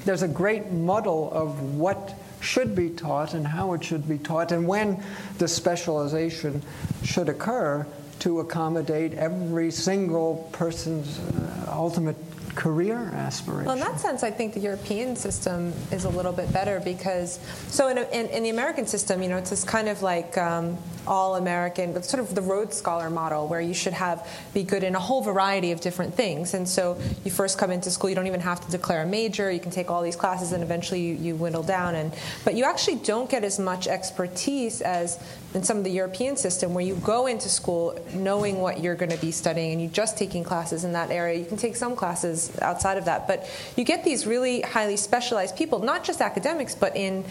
there's 0.05 0.22
a 0.22 0.28
great 0.28 0.70
muddle 0.70 1.30
of 1.32 1.76
what 1.76 2.14
should 2.40 2.74
be 2.74 2.90
taught 2.90 3.34
and 3.34 3.47
how 3.47 3.72
it 3.72 3.82
should 3.82 4.09
be 4.09 4.18
taught 4.18 4.53
and 4.53 4.66
when 4.66 5.03
the 5.38 5.49
specialization 5.49 6.62
should 7.03 7.28
occur 7.28 7.86
to 8.20 8.40
accommodate 8.40 9.14
every 9.14 9.70
single 9.70 10.49
person's 10.53 11.18
uh, 11.18 11.66
ultimate 11.72 12.16
career 12.55 13.11
aspiration. 13.14 13.64
Well, 13.64 13.74
in 13.74 13.80
that 13.80 13.99
sense, 13.99 14.22
I 14.22 14.30
think 14.30 14.55
the 14.55 14.61
European 14.61 15.16
system 15.16 15.72
is 15.90 16.05
a 16.05 16.09
little 16.09 16.32
bit 16.32 16.53
better 16.53 16.80
because, 16.80 17.40
so 17.68 17.88
in, 17.88 17.99
a, 17.99 18.03
in, 18.11 18.26
in 18.26 18.42
the 18.42 18.51
American 18.51 18.86
system, 18.86 19.22
you 19.22 19.28
know, 19.28 19.38
it's 19.38 19.51
this 19.51 19.64
kind 19.64 19.88
of 19.88 20.03
like 20.03 20.38
um, 20.38 20.78
all 21.07 21.36
American, 21.36 22.02
sort 22.02 22.22
of 22.22 22.34
the 22.34 22.40
Rhodes 22.40 22.76
Scholar 22.76 23.11
model 23.11 23.46
where 23.46 23.61
you 23.61 23.74
should 23.74 23.92
have 23.92 24.28
be 24.52 24.62
good 24.62 24.82
in 24.82 24.94
a 24.94 25.00
whole 25.00 25.22
variety 25.22 25.72
of 25.72 25.80
different 25.80 26.14
things. 26.14 26.55
And 26.55 26.68
so 26.68 26.98
you 27.24 27.30
first 27.30 27.59
come 27.59 27.70
into 27.70 27.90
school, 27.90 28.11
you 28.11 28.16
don't 28.16 28.26
even 28.26 28.40
have 28.40 28.61
to 28.64 28.70
declare 28.70 29.02
a 29.02 29.07
major, 29.07 29.50
you 29.50 29.61
can 29.61 29.70
take 29.70 29.90
all 29.90 30.02
these 30.02 30.16
classes, 30.16 30.52
and 30.52 30.62
eventually 30.62 31.00
you, 31.00 31.14
you 31.14 31.36
dwindle 31.36 31.62
down. 31.62 31.94
And 31.94 32.12
but 32.44 32.55
you 32.55 32.64
actually 32.64 32.96
don't 32.96 33.28
get 33.28 33.44
as 33.44 33.59
much 33.59 33.86
expertise 33.86 34.80
as 34.80 35.18
in 35.55 35.62
some 35.62 35.78
of 35.78 35.84
the 35.84 35.90
European 35.90 36.36
system 36.36 36.74
where 36.74 36.84
you 36.84 36.96
go 36.96 37.26
into 37.26 37.48
school 37.48 37.96
knowing 38.12 38.61
what 38.61 38.80
you're 38.80 38.96
going 38.96 39.11
to 39.11 39.20
be 39.20 39.30
studying 39.30 39.72
and 39.72 39.80
you're 39.80 39.90
just 39.90 40.18
taking 40.18 40.42
classes 40.42 40.84
in 40.84 40.92
that 40.92 41.11
area. 41.11 41.38
You 41.38 41.44
can 41.44 41.57
take 41.57 41.76
some 41.76 41.94
classes 41.94 42.57
outside 42.61 42.98
of 42.98 43.05
that, 43.05 43.28
but 43.28 43.48
you 43.76 43.84
get 43.84 44.05
these 44.05 44.26
really 44.26 44.62
highly 44.62 44.96
specialized 44.96 45.57
people, 45.57 45.78
not 45.78 46.02
just 46.02 46.20
academics, 46.20 46.74
but 46.74 46.96
in 46.96 47.24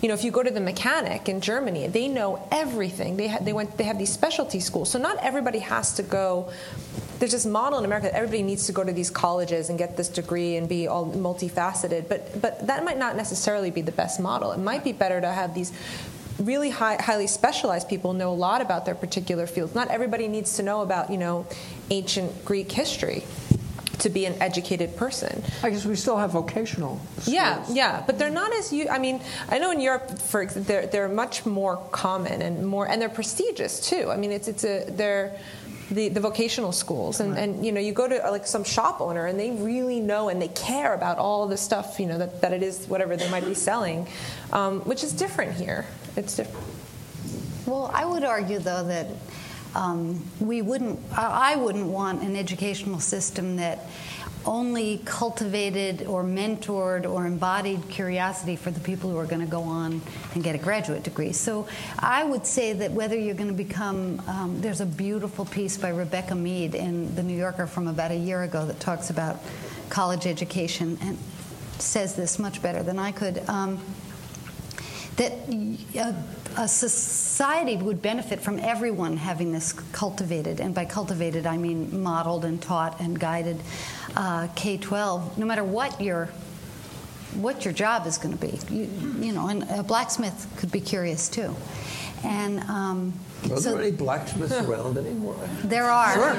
you 0.00 0.08
know, 0.08 0.14
if 0.14 0.22
you 0.22 0.30
go 0.30 0.42
to 0.42 0.50
the 0.50 0.60
mechanic 0.60 1.28
in 1.28 1.40
Germany, 1.40 1.88
they 1.88 2.06
know 2.06 2.46
everything. 2.52 3.16
They 3.16 3.28
ha- 3.28 3.38
they 3.40 3.52
went 3.52 3.76
they 3.76 3.84
have 3.84 3.98
these 3.98 4.12
specialty 4.12 4.60
schools, 4.60 4.90
so 4.90 4.98
not 4.98 5.16
everybody 5.18 5.58
has 5.58 5.94
to 5.94 6.02
go. 6.02 6.52
There's 7.18 7.32
this 7.32 7.46
model 7.46 7.80
in 7.80 7.84
America 7.84 8.06
that 8.06 8.14
everybody 8.14 8.44
needs 8.44 8.66
to 8.66 8.72
go 8.72 8.84
to 8.84 8.92
these 8.92 9.10
colleges 9.10 9.70
and 9.70 9.78
get 9.78 9.96
this 9.96 10.08
degree 10.08 10.56
and 10.56 10.68
be 10.68 10.86
all 10.86 11.10
multifaceted, 11.10 12.08
but 12.08 12.40
but 12.40 12.66
that 12.68 12.84
might 12.84 12.98
not 12.98 13.16
necessarily 13.16 13.70
be 13.72 13.82
the 13.82 13.92
best 13.92 14.20
model. 14.20 14.52
It 14.52 14.58
might 14.58 14.84
be 14.84 14.92
better 14.92 15.20
to 15.20 15.32
have 15.32 15.52
these 15.52 15.72
really 16.38 16.70
high, 16.70 17.02
highly 17.02 17.26
specialized 17.26 17.88
people 17.88 18.12
know 18.12 18.30
a 18.30 18.34
lot 18.34 18.60
about 18.60 18.86
their 18.86 18.94
particular 18.94 19.48
fields. 19.48 19.74
Not 19.74 19.88
everybody 19.88 20.28
needs 20.28 20.54
to 20.56 20.62
know 20.62 20.82
about, 20.82 21.10
you 21.10 21.18
know, 21.18 21.46
ancient 21.90 22.44
Greek 22.44 22.70
history 22.70 23.24
to 23.98 24.08
be 24.08 24.26
an 24.26 24.40
educated 24.40 24.96
person. 24.96 25.42
I 25.62 25.70
guess 25.70 25.84
we 25.84 25.96
still 25.96 26.16
have 26.16 26.30
vocational. 26.32 27.00
Schools. 27.18 27.28
Yeah, 27.28 27.64
yeah, 27.70 28.02
but 28.06 28.18
they're 28.18 28.30
not 28.30 28.52
as 28.52 28.72
you. 28.72 28.88
I 28.88 28.98
mean, 28.98 29.20
I 29.48 29.58
know 29.58 29.70
in 29.70 29.80
Europe, 29.80 30.18
for 30.18 30.42
ex- 30.42 30.54
they're 30.54 30.86
they're 30.86 31.08
much 31.08 31.44
more 31.46 31.76
common 31.90 32.42
and 32.42 32.66
more, 32.66 32.88
and 32.88 33.00
they're 33.00 33.08
prestigious 33.08 33.80
too. 33.80 34.10
I 34.10 34.16
mean, 34.16 34.32
it's 34.32 34.48
it's 34.48 34.64
a 34.64 34.84
they're 34.88 35.36
the, 35.90 36.10
the 36.10 36.20
vocational 36.20 36.72
schools 36.72 37.18
and, 37.20 37.38
and 37.38 37.64
you 37.64 37.72
know 37.72 37.80
you 37.80 37.92
go 37.94 38.06
to 38.06 38.26
uh, 38.26 38.30
like 38.30 38.46
some 38.46 38.62
shop 38.62 39.00
owner 39.00 39.24
and 39.24 39.40
they 39.40 39.52
really 39.52 40.00
know 40.00 40.28
and 40.28 40.40
they 40.40 40.48
care 40.48 40.92
about 40.92 41.16
all 41.16 41.46
the 41.48 41.56
stuff 41.56 41.98
you 41.98 42.04
know 42.04 42.18
that, 42.18 42.42
that 42.42 42.52
it 42.52 42.62
is 42.62 42.86
whatever 42.88 43.16
they 43.16 43.30
might 43.30 43.46
be 43.46 43.54
selling 43.54 44.06
um, 44.52 44.80
which 44.80 45.02
is 45.02 45.14
different 45.14 45.54
here 45.54 45.86
it's 46.14 46.36
different 46.36 46.62
Well, 47.66 47.90
I 47.92 48.04
would 48.04 48.24
argue, 48.24 48.58
though, 48.58 48.84
that 48.84 49.06
um, 49.78 50.24
we 50.40 50.60
wouldn't, 50.60 50.98
I 51.16 51.54
wouldn't 51.54 51.86
want 51.86 52.22
an 52.22 52.34
educational 52.34 52.98
system 52.98 53.56
that 53.56 53.86
only 54.44 55.00
cultivated 55.04 56.04
or 56.06 56.24
mentored 56.24 57.08
or 57.08 57.26
embodied 57.26 57.88
curiosity 57.88 58.56
for 58.56 58.72
the 58.72 58.80
people 58.80 59.10
who 59.10 59.16
are 59.18 59.26
going 59.26 59.40
to 59.40 59.50
go 59.50 59.62
on 59.62 60.00
and 60.34 60.42
get 60.42 60.56
a 60.56 60.58
graduate 60.58 61.04
degree. 61.04 61.32
So 61.32 61.68
I 61.98 62.24
would 62.24 62.44
say 62.44 62.72
that 62.72 62.90
whether 62.90 63.16
you're 63.16 63.36
going 63.36 63.50
to 63.50 63.54
become, 63.54 64.20
um, 64.26 64.60
there's 64.60 64.80
a 64.80 64.86
beautiful 64.86 65.44
piece 65.44 65.76
by 65.76 65.90
Rebecca 65.90 66.34
Mead 66.34 66.74
in 66.74 67.14
The 67.14 67.22
New 67.22 67.36
Yorker 67.36 67.68
from 67.68 67.86
about 67.86 68.10
a 68.10 68.16
year 68.16 68.42
ago 68.42 68.66
that 68.66 68.80
talks 68.80 69.10
about 69.10 69.38
college 69.90 70.26
education 70.26 70.98
and 71.02 71.18
says 71.78 72.16
this 72.16 72.38
much 72.38 72.60
better 72.62 72.82
than 72.82 72.98
I 72.98 73.12
could. 73.12 73.48
Um, 73.48 73.78
that 75.18 75.32
a, 75.96 76.14
a 76.56 76.66
society 76.66 77.76
would 77.76 78.02
benefit 78.02 78.40
from 78.40 78.58
everyone 78.58 79.16
having 79.16 79.52
this 79.52 79.72
cultivated, 79.92 80.60
and 80.60 80.74
by 80.74 80.84
cultivated 80.84 81.46
I 81.46 81.56
mean 81.56 82.02
modeled 82.02 82.44
and 82.44 82.60
taught 82.60 83.00
and 83.00 83.18
guided 83.18 83.60
uh, 84.16 84.48
K-12. 84.56 85.36
No 85.38 85.46
matter 85.46 85.64
what 85.64 86.00
your 86.00 86.28
what 87.34 87.64
your 87.64 87.74
job 87.74 88.06
is 88.06 88.16
going 88.16 88.36
to 88.36 88.40
be, 88.46 88.58
you, 88.74 88.88
you 89.20 89.32
know, 89.32 89.48
and 89.48 89.62
a 89.70 89.82
blacksmith 89.82 90.46
could 90.56 90.72
be 90.72 90.80
curious 90.80 91.28
too, 91.28 91.54
and. 92.24 92.60
Um, 92.60 93.12
Are 93.50 93.56
so 93.58 93.74
there 93.74 93.82
any 93.82 93.92
blacksmiths 93.92 94.52
around 94.54 94.98
anymore? 94.98 95.36
there 95.62 95.84
are. 95.84 96.16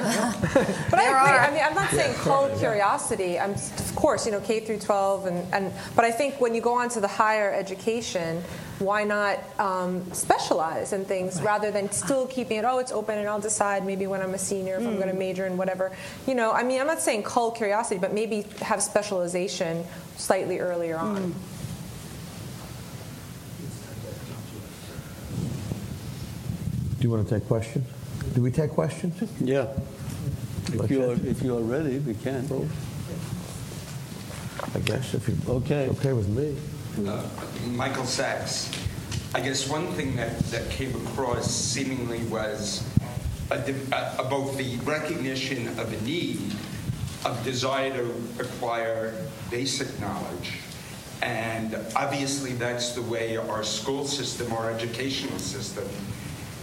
But 0.89 0.99
I 0.99 1.03
agree. 1.03 1.14
Are. 1.14 1.39
I 1.39 1.51
mean, 1.51 1.62
I'm 1.64 1.76
not 1.76 1.91
saying 1.91 2.14
cull 2.16 2.49
curiosity. 2.57 3.39
I'm, 3.39 3.51
of 3.51 3.95
course, 3.95 4.26
you 4.26 4.32
know, 4.34 4.41
K 4.41 4.60
through 4.60 4.80
12, 4.80 5.28
and, 5.28 5.53
and 5.53 5.74
but 5.95 6.03
I 6.03 6.12
think 6.12 6.41
when 6.41 6.53
you 6.55 6.62
go 6.62 6.74
on 6.74 6.89
to 6.89 6.99
the 6.99 7.07
higher 7.07 7.53
education, 7.53 8.43
why 8.80 9.03
not 9.03 9.39
um, 9.59 10.11
specialize 10.13 10.93
in 10.93 11.05
things 11.05 11.38
right. 11.38 11.45
rather 11.45 11.71
than 11.71 11.91
still 11.91 12.25
keeping 12.27 12.59
it, 12.59 12.65
oh, 12.65 12.80
it's 12.80 12.91
open 12.91 13.17
and 13.17 13.27
I'll 13.27 13.39
decide 13.39 13.86
maybe 13.86 14.07
when 14.07 14.21
I'm 14.21 14.34
a 14.34 14.38
senior 14.38 14.75
if 14.77 14.84
mm. 14.84 14.88
I'm 14.88 14.95
going 14.95 15.09
to 15.09 15.13
major 15.13 15.45
in 15.45 15.57
whatever. 15.57 15.91
You 16.25 16.36
know, 16.36 16.51
I 16.51 16.63
mean, 16.63 16.80
I'm 16.80 16.88
not 16.88 17.01
saying 17.01 17.23
cull 17.23 17.51
curiosity, 17.51 17.99
but 17.99 18.13
maybe 18.13 18.45
have 18.61 18.82
specialization 18.82 19.86
slightly 20.15 20.59
earlier 20.59 20.97
on. 20.97 21.17
Mm. 21.17 21.34
Do 26.99 27.03
you 27.03 27.09
want 27.09 27.27
to 27.27 27.39
take 27.39 27.47
questions? 27.47 27.88
Do 28.34 28.41
we 28.41 28.51
take 28.51 28.71
questions? 28.71 29.21
Yeah. 29.39 29.67
If 30.73 30.91
you, 30.91 31.03
are, 31.03 31.13
if 31.13 31.41
you 31.41 31.57
are 31.57 31.61
ready, 31.61 31.99
we 31.99 32.13
can. 32.13 32.47
I 34.75 34.80
guess 34.80 35.13
if 35.13 35.27
you 35.27 35.38
okay, 35.47 35.89
okay 35.89 36.13
with 36.13 36.27
me. 36.27 36.55
Uh, 36.97 37.23
Michael 37.67 38.03
Sachs. 38.03 38.69
I 39.33 39.39
guess 39.41 39.69
one 39.69 39.87
thing 39.93 40.15
that, 40.15 40.37
that 40.51 40.69
came 40.71 40.93
across 41.05 41.49
seemingly 41.49 42.19
was 42.25 42.83
a, 43.51 43.73
a, 43.93 44.15
a, 44.19 44.23
both 44.27 44.57
the 44.57 44.75
recognition 44.77 45.67
of 45.79 45.93
a 45.93 46.01
need, 46.01 46.41
of 47.25 47.41
desire 47.43 47.91
to 47.93 48.11
acquire 48.39 49.13
basic 49.51 49.87
knowledge, 50.01 50.57
and 51.21 51.77
obviously 51.95 52.53
that's 52.53 52.93
the 52.93 53.03
way 53.03 53.37
our 53.37 53.63
school 53.63 54.05
system, 54.05 54.51
our 54.51 54.71
educational 54.71 55.37
system, 55.37 55.87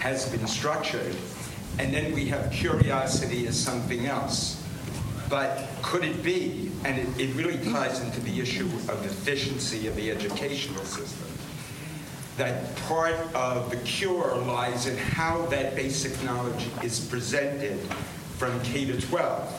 has 0.01 0.29
been 0.29 0.47
structured. 0.47 1.15
And 1.79 1.95
then 1.95 2.13
we 2.13 2.27
have 2.27 2.51
curiosity 2.51 3.47
as 3.47 3.59
something 3.59 4.07
else. 4.07 4.63
But 5.29 5.67
could 5.83 6.05
it 6.05 6.23
be, 6.23 6.71
and 6.85 6.99
it, 6.99 7.21
it 7.21 7.35
really 7.35 7.59
ties 7.71 8.01
into 8.01 8.21
the 8.21 8.41
issue 8.41 8.67
of 8.67 9.05
efficiency 9.05 9.89
of 9.89 9.97
the 9.97 10.11
educational 10.11 10.85
system, 10.85 11.27
that 12.37 12.77
part 12.77 13.17
of 13.35 13.71
the 13.71 13.77
cure 13.79 14.37
lies 14.37 14.87
in 14.87 14.97
how 14.97 15.47
that 15.47 15.75
basic 15.75 16.23
knowledge 16.23 16.67
is 16.83 17.01
presented 17.01 17.79
from 18.37 18.61
K 18.63 18.85
to 18.85 19.01
12, 19.01 19.51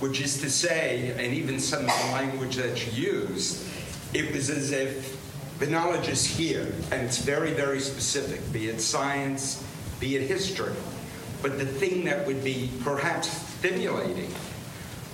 which 0.00 0.20
is 0.20 0.40
to 0.40 0.50
say, 0.50 1.14
and 1.16 1.32
even 1.32 1.60
some 1.60 1.80
of 1.80 1.86
the 1.86 2.12
language 2.12 2.56
that 2.56 2.96
you 2.96 3.12
used, 3.12 3.66
it 4.12 4.32
was 4.32 4.50
as 4.50 4.72
if 4.72 5.20
the 5.60 5.66
knowledge 5.66 6.08
is 6.08 6.26
here, 6.26 6.74
and 6.90 7.02
it's 7.02 7.18
very, 7.18 7.52
very 7.52 7.80
specific, 7.80 8.40
be 8.52 8.68
it 8.68 8.80
science, 8.80 9.64
be 10.00 10.16
it 10.16 10.28
history. 10.28 10.74
But 11.40 11.58
the 11.58 11.66
thing 11.66 12.04
that 12.04 12.26
would 12.26 12.42
be 12.42 12.70
perhaps 12.82 13.30
stimulating 13.58 14.34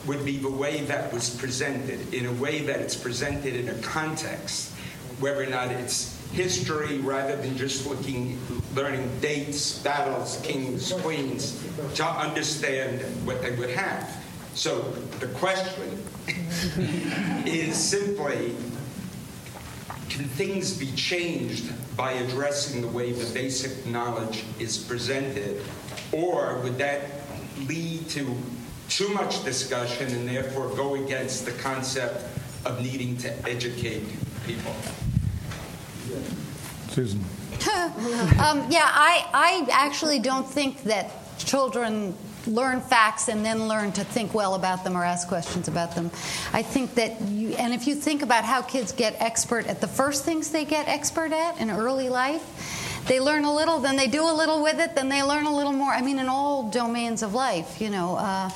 would 0.07 0.25
be 0.25 0.39
the 0.39 0.51
way 0.51 0.81
that 0.83 1.13
was 1.13 1.31
presented, 1.37 2.13
in 2.15 2.27
a 2.27 2.33
way 2.35 2.61
that 2.61 2.81
it's 2.81 2.97
presented 2.97 3.55
in 3.55 3.69
a 3.69 3.75
context, 3.83 4.73
whether 5.19 5.43
or 5.43 5.47
not 5.47 5.71
it's 5.71 6.19
history 6.33 6.99
rather 6.99 7.37
than 7.37 7.57
just 7.57 7.87
looking, 7.87 8.39
learning 8.75 9.11
dates, 9.21 9.79
battles, 9.81 10.41
kings, 10.43 10.93
queens, 10.93 11.63
to 11.95 12.05
understand 12.05 13.01
what 13.27 13.43
they 13.43 13.51
would 13.57 13.71
have. 13.71 14.17
So 14.55 14.81
the 15.19 15.27
question 15.29 16.03
is 17.47 17.77
simply 17.77 18.55
can 20.09 20.25
things 20.25 20.77
be 20.77 20.91
changed 20.93 21.73
by 21.97 22.13
addressing 22.13 22.83
the 22.83 22.89
way 22.89 23.13
the 23.13 23.33
basic 23.33 23.87
knowledge 23.87 24.45
is 24.59 24.77
presented? 24.77 25.63
Or 26.13 26.59
would 26.63 26.79
that 26.79 27.03
lead 27.69 28.09
to 28.11 28.37
too 28.91 29.09
much 29.15 29.43
discussion 29.45 30.09
and 30.09 30.29
therefore 30.29 30.69
go 30.77 30.97
against 30.97 31.47
the 31.47 31.53
concept 31.53 32.27
of 32.67 32.83
needing 32.83 33.17
to 33.19 33.49
educate 33.49 34.03
people? 34.47 34.75
Susan. 36.89 37.21
um, 37.61 38.67
yeah, 38.69 38.91
I, 38.91 39.25
I 39.33 39.67
actually 39.71 40.19
don't 40.19 40.47
think 40.47 40.83
that 40.83 41.11
children 41.39 42.15
learn 42.47 42.81
facts 42.81 43.29
and 43.29 43.45
then 43.45 43.69
learn 43.69 43.93
to 43.93 44.05
think 44.05 44.35
well 44.35 44.55
about 44.55 44.83
them 44.83 44.97
or 44.97 45.05
ask 45.05 45.29
questions 45.29 45.69
about 45.69 45.95
them. 45.95 46.11
I 46.53 46.63
think 46.63 46.95
that, 46.95 47.21
you, 47.23 47.51
and 47.51 47.73
if 47.73 47.87
you 47.87 47.95
think 47.95 48.23
about 48.23 48.45
how 48.45 48.63
kids 48.63 48.93
get 48.93 49.15
expert 49.21 49.67
at 49.67 49.81
the 49.81 49.87
first 49.87 50.25
things 50.25 50.51
they 50.51 50.65
get 50.65 50.89
expert 50.89 51.33
at 51.33 51.61
in 51.61 51.71
early 51.71 52.09
life, 52.09 52.90
they 53.07 53.21
learn 53.21 53.45
a 53.45 53.55
little, 53.55 53.79
then 53.79 53.97
they 53.97 54.07
do 54.07 54.23
a 54.23 54.33
little 54.33 54.63
with 54.63 54.79
it, 54.79 54.95
then 54.95 55.09
they 55.09 55.23
learn 55.23 55.47
a 55.47 55.55
little 55.55 55.73
more. 55.73 55.91
I 55.91 56.03
mean, 56.03 56.19
in 56.19 56.29
all 56.29 56.71
domains 56.71 57.23
of 57.23 57.35
life, 57.35 57.81
you 57.81 57.91
know. 57.91 58.17
Uh, 58.17 58.51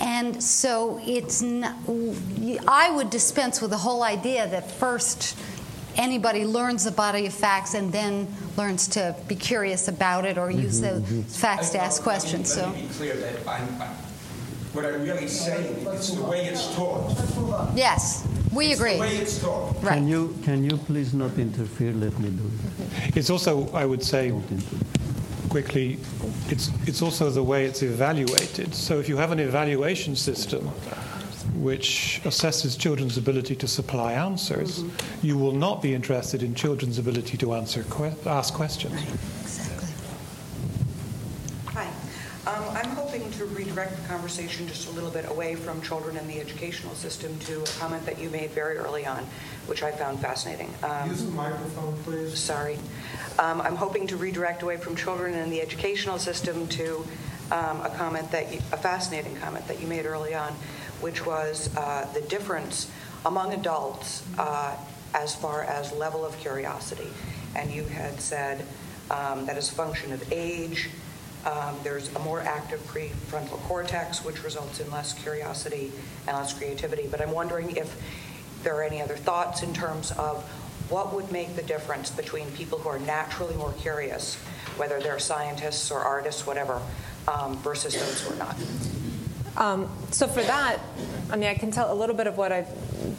and 0.00 0.42
so 0.42 1.00
it's, 1.02 1.42
not, 1.42 1.74
I 2.68 2.90
would 2.90 3.10
dispense 3.10 3.60
with 3.60 3.70
the 3.70 3.78
whole 3.78 4.02
idea 4.02 4.46
that 4.48 4.70
first 4.70 5.36
anybody 5.96 6.44
learns 6.44 6.84
the 6.84 6.90
body 6.90 7.26
of 7.26 7.34
facts 7.34 7.74
and 7.74 7.92
then 7.92 8.28
learns 8.56 8.88
to 8.88 9.16
be 9.28 9.34
curious 9.34 9.88
about 9.88 10.24
it 10.24 10.38
or 10.38 10.50
use 10.50 10.80
mm-hmm, 10.80 11.00
the 11.00 11.00
mm-hmm. 11.00 11.22
facts 11.22 11.70
to 11.70 11.78
ask 11.78 12.02
questions. 12.02 12.52
so. 12.52 12.70
Be 12.72 12.86
clear 12.88 13.16
that 13.16 13.48
I'm, 13.48 13.66
what 14.72 14.84
I'm 14.84 15.02
really 15.02 15.28
saying 15.28 15.86
is 15.86 16.16
the 16.16 16.22
way 16.22 16.46
it's 16.46 16.74
taught. 16.74 17.16
Yes, 17.74 18.26
we 18.56 18.66
it's 18.66 18.80
agree. 18.80 18.94
The 18.94 19.00
way 19.00 19.16
it's. 19.16 19.44
Right. 19.44 19.94
Can 19.94 20.08
you 20.08 20.36
can 20.42 20.64
you 20.64 20.76
please 20.76 21.14
not 21.14 21.38
interfere? 21.38 21.92
Let 21.92 22.18
me 22.18 22.30
do 22.30 22.44
it. 22.44 23.16
It's 23.16 23.30
also, 23.30 23.70
I 23.72 23.84
would 23.84 24.02
say, 24.02 24.32
quickly, 25.48 25.98
it's 26.48 26.70
it's 26.86 27.02
also 27.02 27.30
the 27.30 27.42
way 27.42 27.66
it's 27.66 27.82
evaluated. 27.82 28.74
So 28.74 28.98
if 28.98 29.08
you 29.08 29.16
have 29.16 29.32
an 29.32 29.38
evaluation 29.38 30.16
system 30.16 30.70
which 31.62 32.20
assesses 32.24 32.78
children's 32.78 33.16
ability 33.16 33.56
to 33.56 33.66
supply 33.66 34.12
answers, 34.12 34.82
mm-hmm. 34.82 35.26
you 35.26 35.38
will 35.38 35.52
not 35.54 35.80
be 35.80 35.94
interested 35.94 36.42
in 36.42 36.54
children's 36.54 36.98
ability 36.98 37.36
to 37.38 37.54
answer 37.54 37.84
que- 37.84 38.14
ask 38.26 38.52
questions. 38.54 38.94
Right. 38.94 39.08
Exactly. 39.42 39.88
Hi. 41.66 41.86
Um, 42.46 42.76
I'm 42.76 42.96
redirect 43.76 44.02
the 44.02 44.08
conversation 44.08 44.66
just 44.66 44.88
a 44.88 44.90
little 44.92 45.10
bit 45.10 45.28
away 45.30 45.54
from 45.54 45.82
children 45.82 46.16
and 46.16 46.30
the 46.30 46.40
educational 46.40 46.94
system 46.94 47.38
to 47.40 47.60
a 47.60 47.66
comment 47.78 48.06
that 48.06 48.18
you 48.18 48.30
made 48.30 48.50
very 48.52 48.78
early 48.78 49.04
on, 49.04 49.18
which 49.66 49.82
I 49.82 49.90
found 49.90 50.18
fascinating. 50.18 50.72
Um, 50.82 51.10
Use 51.10 51.22
the 51.22 51.30
microphone, 51.32 51.94
please. 52.02 52.38
Sorry. 52.38 52.78
Um, 53.38 53.60
I'm 53.60 53.76
hoping 53.76 54.06
to 54.06 54.16
redirect 54.16 54.62
away 54.62 54.78
from 54.78 54.96
children 54.96 55.34
and 55.34 55.52
the 55.52 55.60
educational 55.60 56.18
system 56.18 56.66
to 56.68 57.04
um, 57.52 57.82
a 57.82 57.92
comment 57.94 58.30
that 58.30 58.50
you, 58.50 58.60
a 58.72 58.78
fascinating 58.78 59.36
comment 59.36 59.68
that 59.68 59.78
you 59.78 59.86
made 59.86 60.06
early 60.06 60.34
on, 60.34 60.54
which 61.02 61.26
was 61.26 61.68
uh, 61.76 62.08
the 62.14 62.22
difference 62.22 62.90
among 63.26 63.52
adults 63.52 64.24
uh, 64.38 64.74
as 65.12 65.34
far 65.34 65.64
as 65.64 65.92
level 65.92 66.24
of 66.24 66.34
curiosity. 66.38 67.08
And 67.54 67.70
you 67.70 67.84
had 67.84 68.22
said 68.22 68.64
um, 69.10 69.44
that 69.44 69.58
as 69.58 69.70
a 69.70 69.74
function 69.74 70.12
of 70.12 70.32
age, 70.32 70.88
um, 71.46 71.76
there's 71.84 72.12
a 72.14 72.18
more 72.18 72.40
active 72.40 72.80
prefrontal 72.80 73.58
cortex, 73.62 74.24
which 74.24 74.42
results 74.42 74.80
in 74.80 74.90
less 74.90 75.14
curiosity 75.14 75.92
and 76.26 76.36
less 76.36 76.52
creativity. 76.52 77.06
But 77.08 77.20
I'm 77.20 77.30
wondering 77.30 77.76
if 77.76 77.96
there 78.64 78.74
are 78.74 78.82
any 78.82 79.00
other 79.00 79.16
thoughts 79.16 79.62
in 79.62 79.72
terms 79.72 80.10
of 80.12 80.42
what 80.90 81.14
would 81.14 81.30
make 81.30 81.54
the 81.54 81.62
difference 81.62 82.10
between 82.10 82.50
people 82.52 82.78
who 82.78 82.88
are 82.88 82.98
naturally 82.98 83.54
more 83.56 83.72
curious, 83.74 84.34
whether 84.76 85.00
they're 85.00 85.20
scientists 85.20 85.90
or 85.90 86.00
artists, 86.00 86.46
whatever, 86.46 86.82
um, 87.28 87.56
versus 87.58 87.94
those 87.94 88.20
who 88.22 88.34
are 88.34 88.38
not. 88.38 88.56
Um, 89.56 89.88
so 90.10 90.26
for 90.26 90.42
that, 90.42 90.80
I 91.30 91.36
mean, 91.36 91.48
I 91.48 91.54
can 91.54 91.70
tell 91.70 91.92
a 91.92 91.94
little 91.94 92.14
bit 92.14 92.26
of 92.26 92.36
what 92.36 92.52
I've 92.52 92.68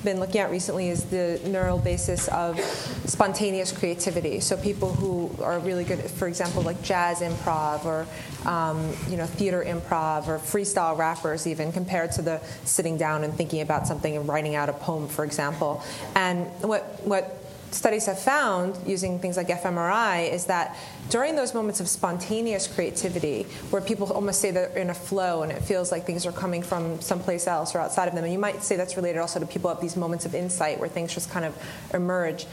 been 0.03 0.19
looking 0.19 0.39
at 0.39 0.51
recently 0.51 0.89
is 0.89 1.05
the 1.05 1.41
neural 1.45 1.77
basis 1.77 2.27
of 2.29 2.59
spontaneous 3.05 3.71
creativity. 3.71 4.39
So 4.39 4.55
people 4.57 4.93
who 4.93 5.31
are 5.43 5.59
really 5.59 5.83
good, 5.83 5.99
for 5.99 6.27
example, 6.27 6.61
like 6.61 6.81
jazz 6.83 7.21
improv 7.21 7.85
or 7.85 8.05
um, 8.49 8.93
you 9.09 9.17
know 9.17 9.25
theater 9.25 9.63
improv 9.65 10.27
or 10.27 10.39
freestyle 10.39 10.97
rappers, 10.97 11.47
even 11.47 11.71
compared 11.71 12.11
to 12.13 12.21
the 12.21 12.41
sitting 12.63 12.97
down 12.97 13.23
and 13.23 13.33
thinking 13.33 13.61
about 13.61 13.87
something 13.87 14.15
and 14.15 14.27
writing 14.27 14.55
out 14.55 14.69
a 14.69 14.73
poem, 14.73 15.07
for 15.07 15.25
example. 15.25 15.83
And 16.15 16.45
what 16.61 17.01
what 17.03 17.43
studies 17.71 18.05
have 18.05 18.19
found 18.19 18.77
using 18.85 19.19
things 19.19 19.37
like 19.37 19.47
fMRI 19.47 20.31
is 20.31 20.45
that 20.45 20.75
during 21.09 21.35
those 21.35 21.53
moments 21.53 21.79
of 21.79 21.87
spontaneous 21.87 22.67
creativity, 22.67 23.43
where 23.69 23.81
people 23.81 24.11
almost 24.11 24.41
say 24.41 24.51
they're 24.51 24.75
in 24.77 24.89
a 24.89 24.93
flow 24.93 25.43
and 25.43 25.51
it 25.51 25.61
feels 25.61 25.91
like 25.91 26.05
things 26.05 26.25
are 26.25 26.31
coming 26.31 26.61
from 26.61 26.99
someplace 27.01 27.47
else 27.47 27.75
or 27.75 27.79
outside 27.79 28.07
of 28.07 28.15
them, 28.15 28.23
and 28.23 28.33
you 28.33 28.39
might 28.39 28.63
say 28.63 28.75
that's 28.75 28.97
related 28.97 29.19
also 29.19 29.39
to 29.39 29.45
people 29.45 29.69
have 29.69 29.81
these 29.81 29.95
moments 29.95 30.25
of 30.25 30.35
insight 30.35 30.79
where 30.79 30.89
things 30.89 31.13
just 31.13 31.29
kind 31.29 31.45
of 31.45 31.55
emerge 31.93 32.45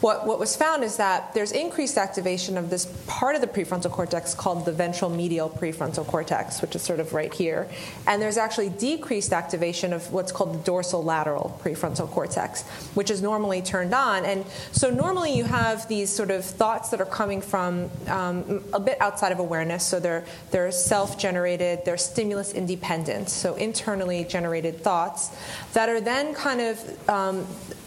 what, 0.00 0.26
what 0.26 0.38
was 0.38 0.54
found 0.54 0.84
is 0.84 0.98
that 0.98 1.32
there's 1.32 1.52
increased 1.52 1.96
activation 1.96 2.58
of 2.58 2.68
this 2.68 2.84
part 3.06 3.34
of 3.34 3.40
the 3.40 3.46
prefrontal 3.46 3.90
cortex 3.90 4.34
called 4.34 4.66
the 4.66 4.72
ventral 4.72 5.10
medial 5.10 5.48
prefrontal 5.48 6.06
cortex, 6.06 6.60
which 6.60 6.76
is 6.76 6.82
sort 6.82 7.00
of 7.00 7.14
right 7.14 7.32
here. 7.32 7.66
And 8.06 8.20
there's 8.20 8.36
actually 8.36 8.68
decreased 8.68 9.32
activation 9.32 9.94
of 9.94 10.12
what's 10.12 10.32
called 10.32 10.52
the 10.54 10.58
dorsal 10.58 11.02
lateral 11.02 11.58
prefrontal 11.64 12.10
cortex, 12.10 12.62
which 12.94 13.10
is 13.10 13.22
normally 13.22 13.62
turned 13.62 13.94
on. 13.94 14.26
And 14.26 14.44
so 14.70 14.90
normally 14.90 15.34
you 15.34 15.44
have 15.44 15.88
these 15.88 16.10
sort 16.10 16.30
of 16.30 16.44
thoughts 16.44 16.90
that 16.90 17.00
are 17.00 17.06
coming 17.06 17.40
from 17.40 17.90
um, 18.08 18.62
a 18.74 18.80
bit 18.80 19.00
outside 19.00 19.32
of 19.32 19.38
awareness. 19.38 19.86
So 19.86 19.98
they're, 19.98 20.26
they're 20.50 20.72
self 20.72 21.18
generated, 21.18 21.86
they're 21.86 21.96
stimulus 21.96 22.52
independent, 22.52 23.30
so 23.30 23.54
internally 23.54 24.24
generated 24.24 24.80
thoughts 24.82 25.34
that 25.72 25.88
are 25.88 26.02
then 26.02 26.34
kind 26.34 26.60
of 26.60 27.08
um, 27.08 27.46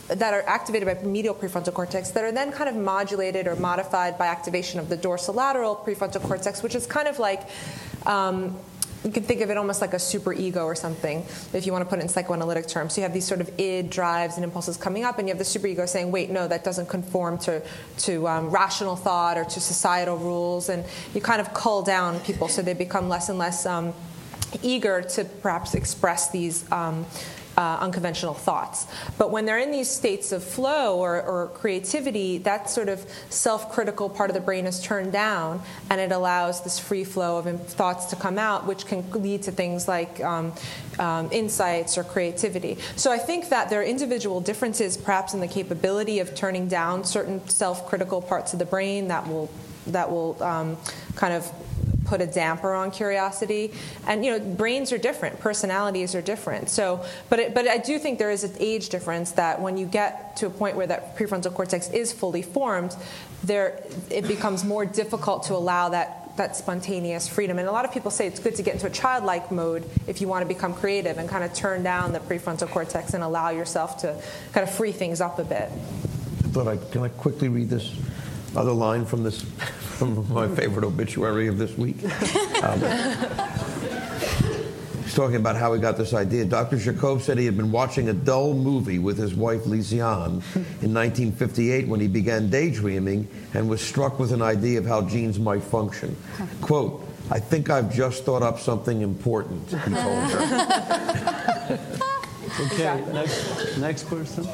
that 0.09 0.33
are 0.33 0.43
activated 0.47 0.87
by 0.87 1.01
medial 1.03 1.35
prefrontal 1.35 1.73
cortex 1.73 2.11
that 2.11 2.23
are 2.23 2.31
then 2.31 2.51
kind 2.51 2.69
of 2.69 2.75
modulated 2.75 3.47
or 3.47 3.55
modified 3.55 4.17
by 4.17 4.27
activation 4.27 4.79
of 4.79 4.89
the 4.89 4.97
dorsolateral 4.97 5.83
prefrontal 5.85 6.21
cortex, 6.21 6.63
which 6.63 6.75
is 6.75 6.85
kind 6.87 7.07
of 7.07 7.19
like 7.19 7.47
um, 8.05 8.57
you 9.03 9.11
can 9.11 9.23
think 9.23 9.39
of 9.41 9.49
it 9.49 9.57
almost 9.57 9.79
like 9.79 9.93
a 9.93 9.99
super 9.99 10.33
ego 10.33 10.65
or 10.65 10.75
something, 10.75 11.25
if 11.53 11.65
you 11.65 11.71
want 11.71 11.85
to 11.85 11.89
put 11.89 11.99
it 11.99 12.01
in 12.01 12.09
psychoanalytic 12.09 12.67
terms. 12.67 12.93
So 12.93 13.01
you 13.01 13.03
have 13.03 13.13
these 13.13 13.25
sort 13.25 13.39
of 13.39 13.49
id 13.57 13.89
drives 13.89 14.35
and 14.35 14.43
impulses 14.43 14.75
coming 14.75 15.05
up, 15.05 15.19
and 15.19 15.27
you 15.27 15.31
have 15.31 15.39
the 15.39 15.45
super 15.45 15.67
ego 15.67 15.85
saying, 15.85 16.11
wait, 16.11 16.29
no, 16.29 16.47
that 16.47 16.65
doesn't 16.65 16.89
conform 16.89 17.37
to, 17.39 17.61
to 17.99 18.27
um, 18.27 18.49
rational 18.49 18.97
thought 18.97 19.37
or 19.37 19.45
to 19.45 19.59
societal 19.61 20.17
rules. 20.17 20.67
And 20.67 20.83
you 21.13 21.21
kind 21.21 21.39
of 21.39 21.53
cull 21.53 21.81
down 21.81 22.19
people 22.21 22.49
so 22.49 22.61
they 22.61 22.73
become 22.73 23.07
less 23.07 23.29
and 23.29 23.37
less 23.37 23.65
um, 23.65 23.93
eager 24.61 25.01
to 25.01 25.23
perhaps 25.23 25.75
express 25.75 26.29
these. 26.31 26.69
Um, 26.69 27.05
uh, 27.59 27.77
unconventional 27.81 28.33
thoughts. 28.33 28.87
But 29.17 29.31
when 29.31 29.45
they're 29.45 29.59
in 29.59 29.71
these 29.71 29.89
states 29.89 30.31
of 30.31 30.45
flow 30.45 30.97
or, 30.97 31.21
or 31.21 31.47
creativity, 31.47 32.37
that 32.39 32.69
sort 32.69 32.87
of 32.87 33.05
self 33.29 33.69
critical 33.73 34.09
part 34.09 34.29
of 34.29 34.33
the 34.33 34.39
brain 34.39 34.65
is 34.65 34.81
turned 34.81 35.11
down 35.11 35.61
and 35.89 35.99
it 35.99 36.13
allows 36.13 36.63
this 36.63 36.79
free 36.79 37.03
flow 37.03 37.37
of 37.37 37.67
thoughts 37.67 38.05
to 38.05 38.15
come 38.15 38.37
out, 38.37 38.65
which 38.65 38.85
can 38.85 39.03
lead 39.11 39.43
to 39.43 39.51
things 39.51 39.89
like 39.89 40.23
um, 40.23 40.53
um, 40.99 41.27
insights 41.33 41.97
or 41.97 42.05
creativity. 42.05 42.77
So 42.95 43.11
I 43.11 43.17
think 43.17 43.49
that 43.49 43.69
there 43.69 43.81
are 43.81 43.83
individual 43.83 44.39
differences, 44.39 44.95
perhaps 44.95 45.33
in 45.33 45.41
the 45.41 45.47
capability 45.47 46.19
of 46.19 46.33
turning 46.35 46.69
down 46.69 47.03
certain 47.03 47.45
self 47.49 47.89
critical 47.89 48.21
parts 48.21 48.53
of 48.53 48.59
the 48.59 48.65
brain 48.65 49.09
that 49.09 49.27
will 49.27 49.51
that 49.87 50.09
will 50.09 50.41
um, 50.41 50.77
kind 51.15 51.33
of 51.33 51.51
put 52.09 52.21
a 52.21 52.27
damper 52.27 52.73
on 52.73 52.89
curiosity. 52.89 53.71
And 54.07 54.25
you 54.25 54.31
know, 54.31 54.39
brains 54.39 54.91
are 54.91 54.97
different, 54.97 55.39
personalities 55.39 56.15
are 56.15 56.21
different. 56.21 56.69
So, 56.69 57.05
but 57.29 57.39
it, 57.39 57.53
but 57.53 57.67
I 57.67 57.77
do 57.77 57.99
think 57.99 58.17
there 58.17 58.31
is 58.31 58.43
an 58.43 58.55
age 58.59 58.89
difference 58.89 59.31
that 59.33 59.61
when 59.61 59.77
you 59.77 59.85
get 59.85 60.35
to 60.37 60.47
a 60.47 60.49
point 60.49 60.75
where 60.75 60.87
that 60.87 61.15
prefrontal 61.15 61.53
cortex 61.53 61.89
is 61.91 62.11
fully 62.11 62.41
formed, 62.41 62.95
there 63.43 63.81
it 64.09 64.27
becomes 64.27 64.65
more 64.65 64.85
difficult 64.85 65.43
to 65.43 65.53
allow 65.53 65.89
that 65.89 66.35
that 66.37 66.55
spontaneous 66.55 67.27
freedom. 67.27 67.59
And 67.59 67.67
a 67.67 67.71
lot 67.71 67.85
of 67.85 67.93
people 67.93 68.11
say 68.11 68.25
it's 68.25 68.39
good 68.39 68.55
to 68.55 68.63
get 68.63 68.73
into 68.73 68.87
a 68.87 68.89
childlike 68.89 69.51
mode 69.51 69.83
if 70.07 70.21
you 70.21 70.27
want 70.27 70.41
to 70.41 70.47
become 70.47 70.73
creative 70.73 71.17
and 71.17 71.29
kind 71.29 71.43
of 71.43 71.53
turn 71.53 71.83
down 71.83 72.13
the 72.13 72.19
prefrontal 72.19 72.69
cortex 72.69 73.13
and 73.13 73.23
allow 73.23 73.49
yourself 73.49 74.01
to 74.01 74.19
kind 74.53 74.67
of 74.67 74.73
free 74.73 74.93
things 74.93 75.21
up 75.21 75.37
a 75.37 75.43
bit. 75.43 75.69
But 76.53 76.67
I, 76.67 76.77
can 76.77 77.03
I 77.03 77.09
quickly 77.09 77.49
read 77.49 77.69
this 77.69 77.93
other 78.55 78.71
line 78.71 79.05
from 79.05 79.23
this 79.23 79.41
from 79.99 80.31
my 80.31 80.47
favorite 80.47 80.85
obituary 80.85 81.47
of 81.47 81.57
this 81.57 81.77
week. 81.77 81.97
Um, 82.63 82.79
he's 85.03 85.13
talking 85.13 85.35
about 85.35 85.57
how 85.57 85.73
he 85.73 85.81
got 85.81 85.97
this 85.97 86.13
idea. 86.13 86.45
Dr. 86.45 86.77
Jacob 86.77 87.21
said 87.21 87.37
he 87.37 87.45
had 87.45 87.57
been 87.57 87.71
watching 87.71 88.07
a 88.07 88.13
dull 88.13 88.53
movie 88.53 88.99
with 88.99 89.17
his 89.17 89.35
wife 89.35 89.65
Lisiane 89.65 90.41
in 90.81 90.93
1958 90.93 91.87
when 91.87 91.99
he 91.99 92.07
began 92.07 92.49
daydreaming 92.49 93.27
and 93.53 93.69
was 93.69 93.81
struck 93.81 94.19
with 94.19 94.31
an 94.31 94.41
idea 94.41 94.79
of 94.79 94.85
how 94.85 95.01
genes 95.01 95.37
might 95.37 95.63
function. 95.63 96.15
Quote, 96.61 97.05
I 97.29 97.39
think 97.39 97.69
I've 97.69 97.93
just 97.93 98.23
thought 98.23 98.41
up 98.41 98.59
something 98.59 99.01
important, 99.01 99.69
he 99.69 99.75
told 99.75 100.31
her. 100.31 101.79
okay, 102.71 103.03
next, 103.11 103.77
next 103.77 104.07
person. 104.07 104.47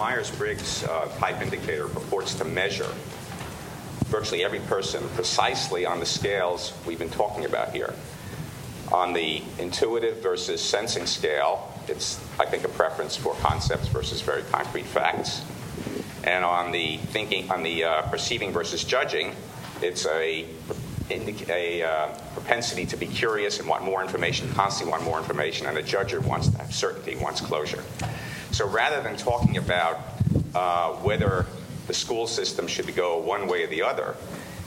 Myers-Briggs 0.00 0.82
uh, 0.84 1.08
type 1.18 1.42
indicator 1.42 1.86
purports 1.86 2.32
to 2.36 2.44
measure 2.46 2.88
virtually 4.06 4.42
every 4.42 4.60
person 4.60 5.06
precisely 5.10 5.84
on 5.84 6.00
the 6.00 6.06
scales 6.06 6.72
we've 6.86 6.98
been 6.98 7.10
talking 7.10 7.44
about 7.44 7.74
here. 7.74 7.92
On 8.92 9.12
the 9.12 9.42
intuitive 9.58 10.22
versus 10.22 10.62
sensing 10.62 11.04
scale, 11.04 11.70
it's, 11.86 12.18
I 12.40 12.46
think, 12.46 12.64
a 12.64 12.68
preference 12.68 13.14
for 13.14 13.34
concepts 13.34 13.88
versus 13.88 14.22
very 14.22 14.42
concrete 14.44 14.86
facts. 14.86 15.42
And 16.24 16.46
on 16.46 16.72
the 16.72 16.96
thinking, 16.96 17.50
on 17.50 17.62
the 17.62 17.84
uh, 17.84 18.02
perceiving 18.04 18.52
versus 18.52 18.82
judging, 18.84 19.34
it's 19.82 20.06
a, 20.06 20.46
a 21.10 21.82
uh, 21.82 22.08
propensity 22.32 22.86
to 22.86 22.96
be 22.96 23.06
curious 23.06 23.60
and 23.60 23.68
want 23.68 23.84
more 23.84 24.02
information, 24.02 24.50
constantly 24.54 24.92
want 24.92 25.04
more 25.04 25.18
information, 25.18 25.66
and 25.66 25.76
a 25.76 25.82
judger 25.82 26.24
wants 26.24 26.48
certainty, 26.74 27.16
wants 27.16 27.42
closure. 27.42 27.84
So 28.52 28.66
rather 28.66 29.02
than 29.02 29.16
talking 29.16 29.56
about 29.56 30.00
uh, 30.54 30.92
whether 30.94 31.46
the 31.86 31.94
school 31.94 32.26
system 32.26 32.66
should 32.66 32.94
go 32.94 33.18
one 33.18 33.46
way 33.46 33.64
or 33.64 33.66
the 33.66 33.82
other, 33.82 34.16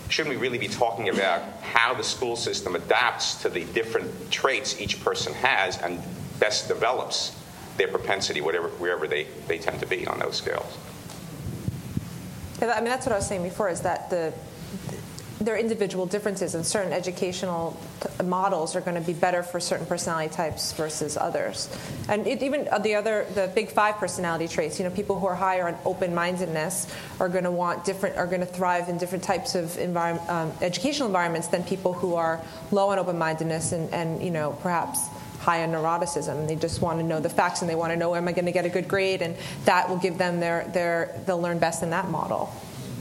shouldn't 0.10 0.36
we 0.36 0.42
really 0.42 0.58
be 0.58 0.68
talking 0.68 1.10
about 1.10 1.42
how 1.62 1.94
the 1.94 2.04
school 2.04 2.36
system 2.36 2.76
adapts 2.76 3.36
to 3.42 3.50
the 3.50 3.66
different 3.66 4.32
traits 4.32 4.80
each 4.80 5.04
person 5.04 5.34
has 5.34 5.78
and 5.82 6.02
best 6.40 6.68
develops 6.68 7.38
their 7.78 7.88
propensity, 7.88 8.42
whatever, 8.42 8.70
wherever 8.70 9.08
they, 9.08 9.28
they 9.48 9.58
tend 9.58 9.80
to 9.80 9.88
be 9.88 10.06
on 10.08 10.20
those 10.20 10.36
scales? 10.36 10.78
I 12.62 12.76
mean, 12.76 12.86
that's 12.86 13.06
what 13.06 13.14
I 13.14 13.18
was 13.18 13.28
saying 13.28 13.44
before, 13.44 13.70
is 13.70 13.82
that 13.82 14.10
the 14.10 14.34
there 15.42 15.56
are 15.56 15.58
individual 15.58 16.06
differences, 16.06 16.56
and 16.56 16.66
certain 16.66 16.94
educational 16.94 17.78
models 18.24 18.76
are 18.76 18.82
going 18.82 18.96
to 18.96 19.06
be 19.06 19.14
better 19.14 19.44
for 19.44 19.60
certain 19.60 19.86
personality 19.86 20.34
types 20.34 20.72
versus 20.74 21.18
others. 21.18 21.70
And 22.08 22.28
it, 22.28 22.44
even 22.44 22.68
the 22.82 22.96
other, 22.96 23.26
the 23.34 23.52
big 23.54 23.72
five 23.72 23.96
personality 23.96 24.48
traits, 24.48 24.80
you 24.80 24.86
know, 24.86 24.92
people 24.92 25.20
who 25.20 25.28
are 25.28 25.36
higher 25.36 25.68
on 25.68 25.78
open-mindedness 25.86 26.94
are 27.20 27.30
going 27.30 27.44
to 27.44 27.52
want 27.52 27.84
different, 27.84 28.16
are 28.18 28.28
going 28.28 28.42
to 28.42 28.46
thrive 28.46 28.90
in 28.90 28.98
different 28.98 29.24
types 29.24 29.56
of 29.56 29.78
environment, 29.78 30.30
um, 30.30 30.52
educational 30.62 31.08
environments 31.08 31.48
than 31.48 31.64
people 31.64 31.94
who 31.94 32.16
are 32.16 32.42
low 32.72 32.90
on 32.90 33.00
open-mindedness 33.00 33.72
and, 33.72 33.92
and 33.94 34.24
you 34.24 34.32
know, 34.32 34.58
perhaps 34.62 35.00
high 35.40 35.64
on 35.64 35.72
neuroticism. 35.72 36.48
They 36.48 36.56
just 36.56 36.82
want 36.82 37.00
to 37.00 37.06
know 37.06 37.20
the 37.20 37.30
facts 37.30 37.62
and 37.62 37.70
they 37.70 37.76
want 37.76 37.92
to 37.92 37.98
know, 37.98 38.16
am 38.16 38.28
I 38.28 38.32
going 38.32 38.46
to 38.46 38.52
get 38.52 38.66
a 38.66 38.70
good 38.70 38.88
grade? 38.88 39.22
And 39.22 39.36
that 39.66 39.90
will 39.90 39.98
give 39.98 40.18
them 40.18 40.40
their, 40.40 40.66
their 40.74 41.20
they'll 41.26 41.42
learn 41.42 41.60
best 41.60 41.84
in 41.84 41.90
that 41.90 42.10
model. 42.10 42.54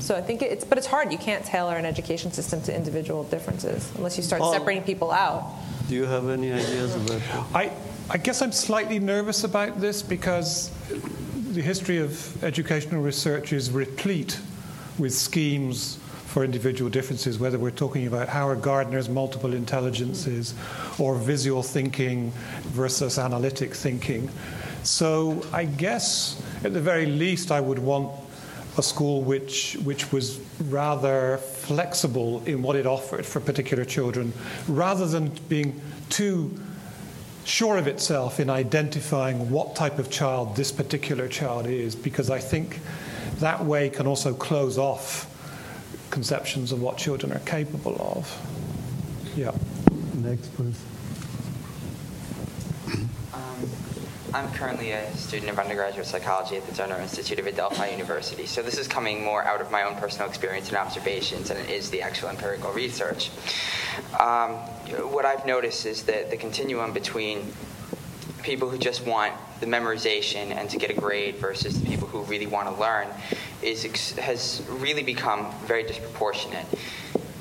So 0.02 0.16
I 0.16 0.20
think 0.20 0.42
it's, 0.42 0.64
but 0.64 0.78
it's 0.78 0.86
hard. 0.88 1.12
You 1.12 1.18
can't 1.18 1.44
tailor 1.44 1.76
an 1.76 1.84
education 1.86 2.32
system 2.32 2.60
to 2.62 2.74
individual 2.74 3.22
differences 3.22 3.88
unless 3.94 4.16
you 4.16 4.24
start 4.24 4.42
Paul, 4.42 4.52
separating 4.52 4.82
people 4.82 5.12
out. 5.12 5.48
Do 5.88 5.94
you 5.94 6.06
have 6.06 6.28
any 6.28 6.52
ideas 6.52 6.96
about 6.96 7.20
that? 7.20 7.46
I, 7.54 7.72
I 8.10 8.18
guess 8.18 8.42
I'm 8.42 8.50
slightly 8.50 8.98
nervous 8.98 9.44
about 9.44 9.80
this 9.80 10.02
because 10.02 10.72
the 11.52 11.62
history 11.62 11.98
of 11.98 12.42
educational 12.42 13.00
research 13.00 13.52
is 13.52 13.70
replete 13.70 14.40
with 14.98 15.14
schemes 15.14 16.00
for 16.26 16.44
individual 16.44 16.90
differences, 16.90 17.38
whether 17.38 17.58
we're 17.58 17.70
talking 17.70 18.08
about 18.08 18.28
Howard 18.28 18.60
Gardner's 18.60 19.08
multiple 19.08 19.52
intelligences 19.54 20.54
or 20.98 21.14
visual 21.14 21.62
thinking 21.62 22.32
versus 22.72 23.20
analytic 23.20 23.72
thinking. 23.72 24.28
So 24.82 25.44
I 25.52 25.64
guess, 25.64 26.42
at 26.64 26.72
the 26.72 26.80
very 26.80 27.06
least, 27.06 27.52
I 27.52 27.60
would 27.60 27.78
want 27.78 28.10
a 28.78 28.82
school 28.82 29.22
which, 29.22 29.76
which 29.84 30.12
was 30.12 30.38
rather 30.68 31.36
flexible 31.38 32.42
in 32.46 32.62
what 32.62 32.76
it 32.76 32.86
offered 32.86 33.26
for 33.26 33.40
particular 33.40 33.84
children, 33.84 34.32
rather 34.66 35.06
than 35.06 35.30
being 35.48 35.80
too 36.08 36.58
sure 37.44 37.76
of 37.76 37.86
itself 37.86 38.40
in 38.40 38.48
identifying 38.48 39.50
what 39.50 39.74
type 39.74 39.98
of 39.98 40.10
child 40.10 40.56
this 40.56 40.72
particular 40.72 41.28
child 41.28 41.66
is, 41.66 41.94
because 41.94 42.30
I 42.30 42.38
think 42.38 42.80
that 43.40 43.64
way 43.64 43.90
can 43.90 44.06
also 44.06 44.32
close 44.32 44.78
off 44.78 45.28
conceptions 46.10 46.72
of 46.72 46.80
what 46.80 46.96
children 46.96 47.32
are 47.32 47.40
capable 47.40 47.96
of. 47.98 49.34
Yeah. 49.36 49.52
Next, 50.14 50.54
please. 50.54 50.80
I'm 54.34 54.50
currently 54.54 54.92
a 54.92 55.14
student 55.14 55.50
of 55.50 55.58
undergraduate 55.58 56.06
psychology 56.06 56.56
at 56.56 56.66
the 56.66 56.72
Derner 56.72 56.98
Institute 56.98 57.38
of 57.38 57.46
Adelphi 57.46 57.90
University. 57.90 58.46
So 58.46 58.62
this 58.62 58.78
is 58.78 58.88
coming 58.88 59.22
more 59.22 59.44
out 59.44 59.60
of 59.60 59.70
my 59.70 59.82
own 59.82 59.94
personal 59.96 60.26
experience 60.26 60.68
and 60.68 60.78
observations 60.78 61.48
than 61.48 61.58
it 61.58 61.68
is 61.68 61.90
the 61.90 62.00
actual 62.00 62.30
empirical 62.30 62.72
research. 62.72 63.30
Um, 64.18 64.52
what 65.12 65.26
I've 65.26 65.44
noticed 65.44 65.84
is 65.84 66.04
that 66.04 66.30
the 66.30 66.38
continuum 66.38 66.94
between 66.94 67.52
people 68.42 68.70
who 68.70 68.78
just 68.78 69.06
want 69.06 69.34
the 69.60 69.66
memorization 69.66 70.50
and 70.50 70.70
to 70.70 70.78
get 70.78 70.88
a 70.88 70.94
grade 70.94 71.36
versus 71.36 71.78
the 71.78 71.86
people 71.86 72.08
who 72.08 72.22
really 72.22 72.46
want 72.46 72.74
to 72.74 72.80
learn 72.80 73.08
is 73.60 73.84
has 74.16 74.62
really 74.70 75.02
become 75.02 75.52
very 75.66 75.82
disproportionate. 75.82 76.66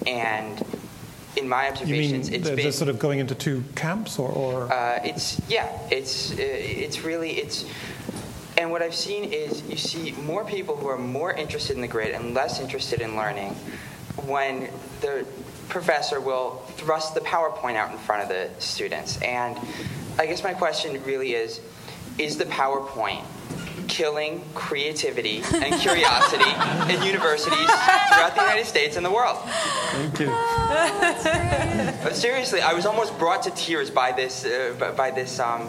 And 0.06 0.62
in 1.36 1.48
my 1.48 1.70
observations, 1.70 2.28
you 2.28 2.32
mean 2.32 2.42
it's 2.42 2.48
they're, 2.48 2.56
been 2.56 2.72
sort 2.72 2.90
of 2.90 3.00
going 3.00 3.20
into 3.20 3.36
two 3.36 3.64
camps, 3.76 4.20
or, 4.20 4.30
or? 4.30 4.72
Uh, 4.72 5.00
it's 5.04 5.42
yeah, 5.48 5.70
it's 5.90 6.32
uh, 6.32 6.36
it's 6.40 7.04
really 7.04 7.32
it's. 7.32 7.66
And 8.58 8.70
what 8.70 8.82
I've 8.82 8.96
seen 8.96 9.32
is 9.32 9.64
you 9.68 9.78
see 9.78 10.12
more 10.24 10.46
people 10.46 10.76
who 10.76 10.88
are 10.88 10.98
more 10.98 11.34
interested 11.34 11.76
in 11.76 11.82
the 11.82 11.88
grade 11.88 12.14
and 12.14 12.34
less 12.34 12.60
interested 12.60 13.02
in 13.02 13.16
learning 13.16 13.54
when 14.28 14.70
the 15.00 15.26
professor 15.70 16.20
will 16.20 16.58
thrust 16.76 17.16
the 17.16 17.22
PowerPoint 17.22 17.76
out 17.76 17.92
in 17.92 17.98
front 17.98 18.22
of 18.24 18.30
the 18.30 18.50
students. 18.60 19.20
And 19.22 19.58
I 20.20 20.26
guess 20.26 20.44
my 20.44 20.54
question 20.54 21.02
really 21.04 21.34
is 21.34 21.62
is 22.18 22.38
the 22.38 22.46
PowerPoint 22.46 23.24
killing 23.92 24.42
creativity 24.54 25.44
and 25.54 25.76
curiosity 25.82 26.50
in 26.92 27.04
universities 27.04 27.70
throughout 28.10 28.34
the 28.34 28.42
United 28.42 28.66
States 28.66 28.96
and 28.96 29.06
the 29.06 29.12
world. 29.12 29.38
Thank 29.92 30.20
you. 30.22 30.28
But 32.02 32.16
seriously, 32.16 32.62
I 32.62 32.74
was 32.74 32.86
almost 32.86 33.20
brought 33.20 33.44
to 33.44 33.52
tears 33.52 33.90
by 33.90 34.14
this, 34.14 34.46
uh, 34.46 34.94
by 34.96 35.12
this, 35.12 35.40
um, 35.42 35.68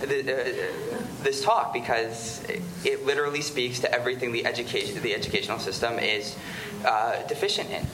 the, 0.00 0.20
uh, 0.20 1.02
this 1.24 1.42
talk 1.42 1.72
because 1.72 2.44
it, 2.44 2.62
it, 2.84 3.04
literally 3.04 3.40
speaks 3.40 3.80
to 3.80 3.92
everything 3.92 4.30
the 4.30 4.46
education, 4.46 5.02
the 5.02 5.14
educational 5.14 5.58
system 5.58 5.98
is 5.98 6.36
uh, 6.84 7.26
deficient 7.26 7.70
in. 7.70 7.84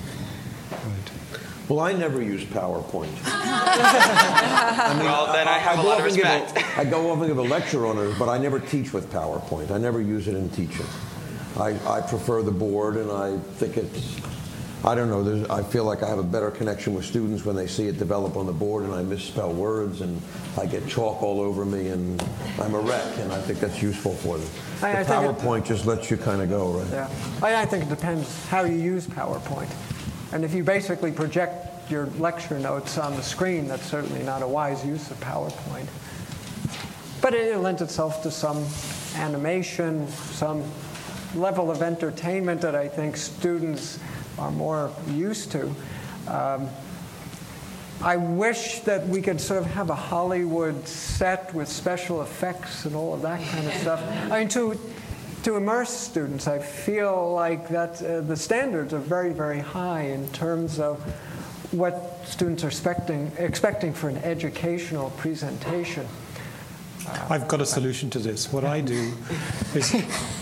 Well, 1.70 1.78
I 1.78 1.92
never 1.92 2.20
use 2.20 2.42
PowerPoint. 2.42 3.16
I 3.24 4.94
mean, 4.96 5.04
well, 5.04 5.32
then 5.32 5.46
I 5.46 5.56
have 5.58 5.78
I 5.78 5.82
a 5.82 5.86
lot 5.86 6.00
of 6.00 6.04
respect. 6.04 6.56
A, 6.56 6.80
I 6.80 6.84
go 6.84 7.12
over 7.12 7.24
and 7.24 7.30
give 7.30 7.38
a 7.38 7.42
lecture 7.42 7.86
on 7.86 7.96
it, 7.96 8.18
but 8.18 8.28
I 8.28 8.38
never 8.38 8.58
teach 8.58 8.92
with 8.92 9.08
PowerPoint. 9.12 9.70
I 9.70 9.78
never 9.78 10.00
use 10.00 10.26
it 10.26 10.34
in 10.34 10.50
teaching. 10.50 10.84
I, 11.56 11.78
I 11.88 12.00
prefer 12.00 12.42
the 12.42 12.50
board, 12.50 12.96
and 12.96 13.12
I 13.12 13.38
think 13.38 13.76
it's 13.76 14.20
I 14.82 14.94
don't 14.94 15.10
know. 15.10 15.46
I 15.50 15.62
feel 15.62 15.84
like 15.84 16.02
I 16.02 16.08
have 16.08 16.18
a 16.18 16.24
better 16.24 16.50
connection 16.50 16.94
with 16.94 17.04
students 17.04 17.44
when 17.44 17.54
they 17.54 17.66
see 17.66 17.86
it 17.86 17.98
develop 17.98 18.36
on 18.36 18.46
the 18.46 18.52
board 18.52 18.84
and 18.84 18.94
I 18.94 19.02
misspell 19.02 19.52
words 19.52 20.00
and 20.00 20.22
I 20.58 20.64
get 20.64 20.88
chalk 20.88 21.22
all 21.22 21.38
over 21.38 21.66
me 21.66 21.88
and 21.88 22.20
I'm 22.58 22.74
a 22.74 22.80
wreck, 22.80 23.18
and 23.18 23.30
I 23.30 23.40
think 23.42 23.60
that's 23.60 23.82
useful 23.82 24.14
for 24.14 24.38
them. 24.38 24.48
I, 24.82 25.02
the 25.02 25.14
I 25.14 25.24
PowerPoint 25.26 25.60
it, 25.60 25.64
just 25.66 25.84
lets 25.84 26.10
you 26.10 26.16
kind 26.16 26.40
of 26.40 26.48
go, 26.48 26.72
right? 26.72 26.88
Yeah. 26.90 27.10
I, 27.42 27.62
I 27.62 27.66
think 27.66 27.84
it 27.84 27.90
depends 27.90 28.46
how 28.46 28.64
you 28.64 28.76
use 28.76 29.06
PowerPoint. 29.06 29.70
And 30.32 30.44
if 30.44 30.54
you 30.54 30.62
basically 30.62 31.10
project 31.10 31.90
your 31.90 32.06
lecture 32.18 32.58
notes 32.58 32.98
on 32.98 33.16
the 33.16 33.22
screen, 33.22 33.66
that's 33.66 33.84
certainly 33.84 34.22
not 34.22 34.42
a 34.42 34.46
wise 34.46 34.84
use 34.86 35.10
of 35.10 35.18
PowerPoint. 35.20 35.88
But 37.20 37.34
it 37.34 37.58
lends 37.58 37.82
itself 37.82 38.22
to 38.22 38.30
some 38.30 38.64
animation, 39.16 40.08
some 40.08 40.62
level 41.34 41.70
of 41.70 41.82
entertainment 41.82 42.60
that 42.60 42.74
I 42.74 42.88
think 42.88 43.16
students 43.16 43.98
are 44.38 44.50
more 44.50 44.92
used 45.08 45.52
to. 45.52 45.74
Um, 46.28 46.68
I 48.02 48.16
wish 48.16 48.80
that 48.80 49.06
we 49.08 49.20
could 49.20 49.40
sort 49.40 49.60
of 49.60 49.66
have 49.72 49.90
a 49.90 49.94
Hollywood 49.94 50.86
set 50.88 51.52
with 51.52 51.68
special 51.68 52.22
effects 52.22 52.86
and 52.86 52.96
all 52.96 53.12
of 53.12 53.20
that 53.22 53.46
kind 53.48 53.66
of 53.66 53.74
stuff. 53.74 54.02
I 54.30 54.38
mean, 54.38 54.48
to, 54.50 54.80
to 55.42 55.56
immerse 55.56 55.90
students, 55.90 56.46
I 56.46 56.58
feel 56.58 57.32
like 57.32 57.68
that 57.68 58.02
uh, 58.02 58.20
the 58.20 58.36
standards 58.36 58.92
are 58.92 58.98
very, 58.98 59.32
very 59.32 59.60
high 59.60 60.02
in 60.02 60.28
terms 60.30 60.78
of 60.78 61.00
what 61.72 62.20
students 62.24 62.64
are 62.64 62.68
expecting, 62.68 63.32
expecting 63.38 63.92
for 63.92 64.08
an 64.08 64.18
educational 64.18 65.10
presentation. 65.10 66.06
I've 67.28 67.48
got 67.48 67.60
a 67.60 67.66
solution 67.66 68.10
to 68.10 68.18
this. 68.18 68.52
What 68.52 68.64
I 68.64 68.80
do 68.80 69.12
is, 69.74 69.94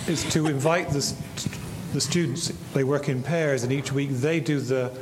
is 0.09 0.29
to 0.33 0.47
invite 0.47 0.91
the, 0.91 1.15
the 1.93 2.01
students, 2.01 2.53
they 2.75 2.85
work 2.85 3.09
in 3.09 3.23
pairs, 3.23 3.63
and 3.63 3.73
each 3.73 3.93
week 3.93 4.11
they 4.11 4.41
do 4.41 4.61
the 4.61 4.93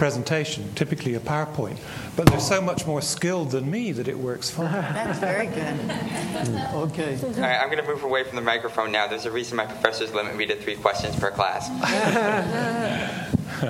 presentation, 0.00 0.72
typically 0.76 1.14
a 1.14 1.20
PowerPoint. 1.20 1.76
But 2.16 2.24
they're 2.24 2.40
so 2.40 2.62
much 2.62 2.86
more 2.86 3.02
skilled 3.02 3.50
than 3.50 3.70
me 3.70 3.92
that 3.92 4.08
it 4.08 4.18
works 4.18 4.48
fine. 4.48 4.72
That's 4.72 5.18
very 5.18 5.46
good. 5.46 5.54
okay. 6.74 7.18
All 7.22 7.30
right, 7.32 7.60
I'm 7.60 7.70
going 7.70 7.84
to 7.84 7.86
move 7.86 8.02
away 8.02 8.24
from 8.24 8.36
the 8.36 8.42
microphone 8.42 8.92
now. 8.92 9.06
There's 9.06 9.26
a 9.26 9.30
reason 9.30 9.58
my 9.58 9.66
professors 9.66 10.14
limit 10.14 10.36
me 10.36 10.46
to 10.46 10.56
three 10.56 10.76
questions 10.76 11.16
per 11.16 11.30
class. 11.30 11.68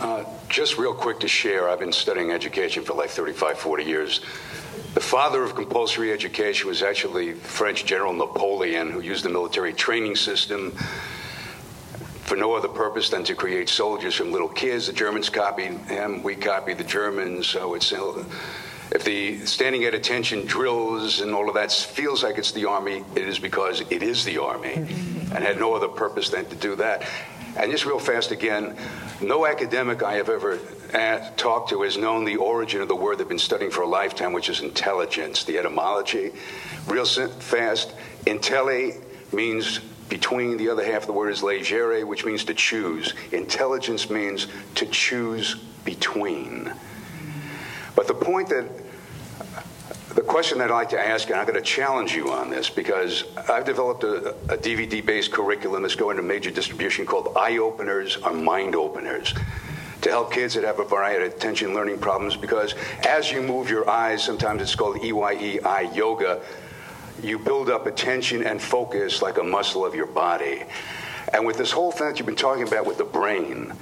uh, 0.00 0.24
just 0.48 0.78
real 0.78 0.94
quick 0.94 1.18
to 1.18 1.26
share, 1.26 1.68
I've 1.68 1.80
been 1.80 1.90
studying 1.90 2.30
education 2.30 2.84
for 2.84 2.94
like 2.94 3.10
35, 3.10 3.58
40 3.58 3.82
years. 3.82 4.20
The 4.94 5.00
father 5.00 5.42
of 5.42 5.56
compulsory 5.56 6.12
education 6.12 6.68
was 6.68 6.80
actually 6.80 7.32
French 7.32 7.86
General 7.86 8.12
Napoleon, 8.12 8.92
who 8.92 9.00
used 9.00 9.24
the 9.24 9.30
military 9.30 9.72
training 9.72 10.14
system 10.14 10.76
for 12.32 12.38
no 12.38 12.54
other 12.54 12.66
purpose 12.66 13.10
than 13.10 13.22
to 13.22 13.34
create 13.34 13.68
soldiers 13.68 14.14
from 14.14 14.32
little 14.32 14.48
kids. 14.48 14.86
The 14.86 14.94
Germans 14.94 15.28
copied 15.28 15.76
him, 15.80 16.22
we 16.22 16.34
copied 16.34 16.78
the 16.78 16.84
Germans. 16.84 17.46
So 17.46 17.74
it's 17.74 17.92
if 17.92 19.04
the 19.04 19.44
standing 19.44 19.84
at 19.84 19.92
attention 19.92 20.46
drills 20.46 21.20
and 21.20 21.34
all 21.34 21.50
of 21.50 21.54
that 21.56 21.70
feels 21.70 22.24
like 22.24 22.38
it's 22.38 22.52
the 22.52 22.64
army, 22.64 23.04
it 23.14 23.28
is 23.28 23.38
because 23.38 23.82
it 23.90 24.02
is 24.02 24.24
the 24.24 24.38
army, 24.38 24.72
and 24.76 25.44
had 25.44 25.58
no 25.58 25.74
other 25.74 25.88
purpose 25.88 26.30
than 26.30 26.46
to 26.46 26.56
do 26.56 26.74
that. 26.76 27.06
And 27.58 27.70
just 27.70 27.84
real 27.84 27.98
fast 27.98 28.30
again, 28.30 28.78
no 29.20 29.44
academic 29.44 30.02
I 30.02 30.14
have 30.14 30.30
ever 30.30 30.58
uh, 30.94 31.18
talked 31.36 31.68
to 31.68 31.82
has 31.82 31.98
known 31.98 32.24
the 32.24 32.36
origin 32.36 32.80
of 32.80 32.88
the 32.88 32.96
word 32.96 33.18
they've 33.18 33.28
been 33.28 33.38
studying 33.38 33.70
for 33.70 33.82
a 33.82 33.86
lifetime, 33.86 34.32
which 34.32 34.48
is 34.48 34.62
intelligence, 34.62 35.44
the 35.44 35.58
etymology. 35.58 36.32
Real 36.86 37.04
fast, 37.04 37.92
intelli 38.24 39.02
means 39.34 39.80
between, 40.12 40.58
the 40.58 40.68
other 40.68 40.84
half 40.84 41.02
of 41.02 41.06
the 41.06 41.12
word 41.14 41.30
is 41.30 41.42
legere, 41.42 42.04
which 42.04 42.26
means 42.26 42.44
to 42.44 42.52
choose. 42.52 43.14
Intelligence 43.32 44.10
means 44.10 44.46
to 44.74 44.84
choose 44.84 45.54
between. 45.86 46.70
But 47.96 48.08
the 48.08 48.14
point 48.14 48.50
that 48.50 48.68
the 50.14 50.20
question 50.20 50.58
that 50.58 50.70
I'd 50.70 50.74
like 50.74 50.90
to 50.90 51.00
ask, 51.00 51.30
and 51.30 51.38
I'm 51.38 51.46
going 51.46 51.56
to 51.56 51.62
challenge 51.64 52.14
you 52.14 52.30
on 52.30 52.50
this 52.50 52.68
because 52.68 53.24
I've 53.48 53.64
developed 53.64 54.04
a, 54.04 54.32
a 54.52 54.58
DVD 54.58 55.04
based 55.04 55.32
curriculum 55.32 55.80
that's 55.80 55.94
going 55.94 56.18
to 56.18 56.22
major 56.22 56.50
distribution 56.50 57.06
called 57.06 57.32
Eye 57.34 57.56
Openers 57.56 58.18
or 58.18 58.34
Mind 58.34 58.74
Openers 58.74 59.32
to 60.02 60.10
help 60.10 60.30
kids 60.30 60.52
that 60.54 60.64
have 60.64 60.78
a 60.78 60.84
variety 60.84 61.24
of 61.24 61.32
attention 61.32 61.72
learning 61.72 61.98
problems 61.98 62.36
because 62.36 62.74
as 63.08 63.32
you 63.32 63.40
move 63.40 63.70
your 63.70 63.88
eyes, 63.88 64.22
sometimes 64.22 64.60
it's 64.60 64.74
called 64.74 65.02
EYE 65.02 65.60
eye 65.64 65.90
yoga, 65.94 66.42
you 67.22 67.38
build 67.38 67.70
up 67.70 67.86
attention 67.86 68.44
and 68.44 68.60
focus 68.60 69.22
like 69.22 69.38
a 69.38 69.42
muscle 69.42 69.84
of 69.84 69.94
your 69.94 70.06
body. 70.06 70.64
And 71.32 71.46
with 71.46 71.56
this 71.56 71.70
whole 71.70 71.92
thing 71.92 72.08
that 72.08 72.18
you've 72.18 72.26
been 72.26 72.34
talking 72.34 72.66
about 72.66 72.86
with 72.86 72.98
the 72.98 73.04
brain, 73.04 73.72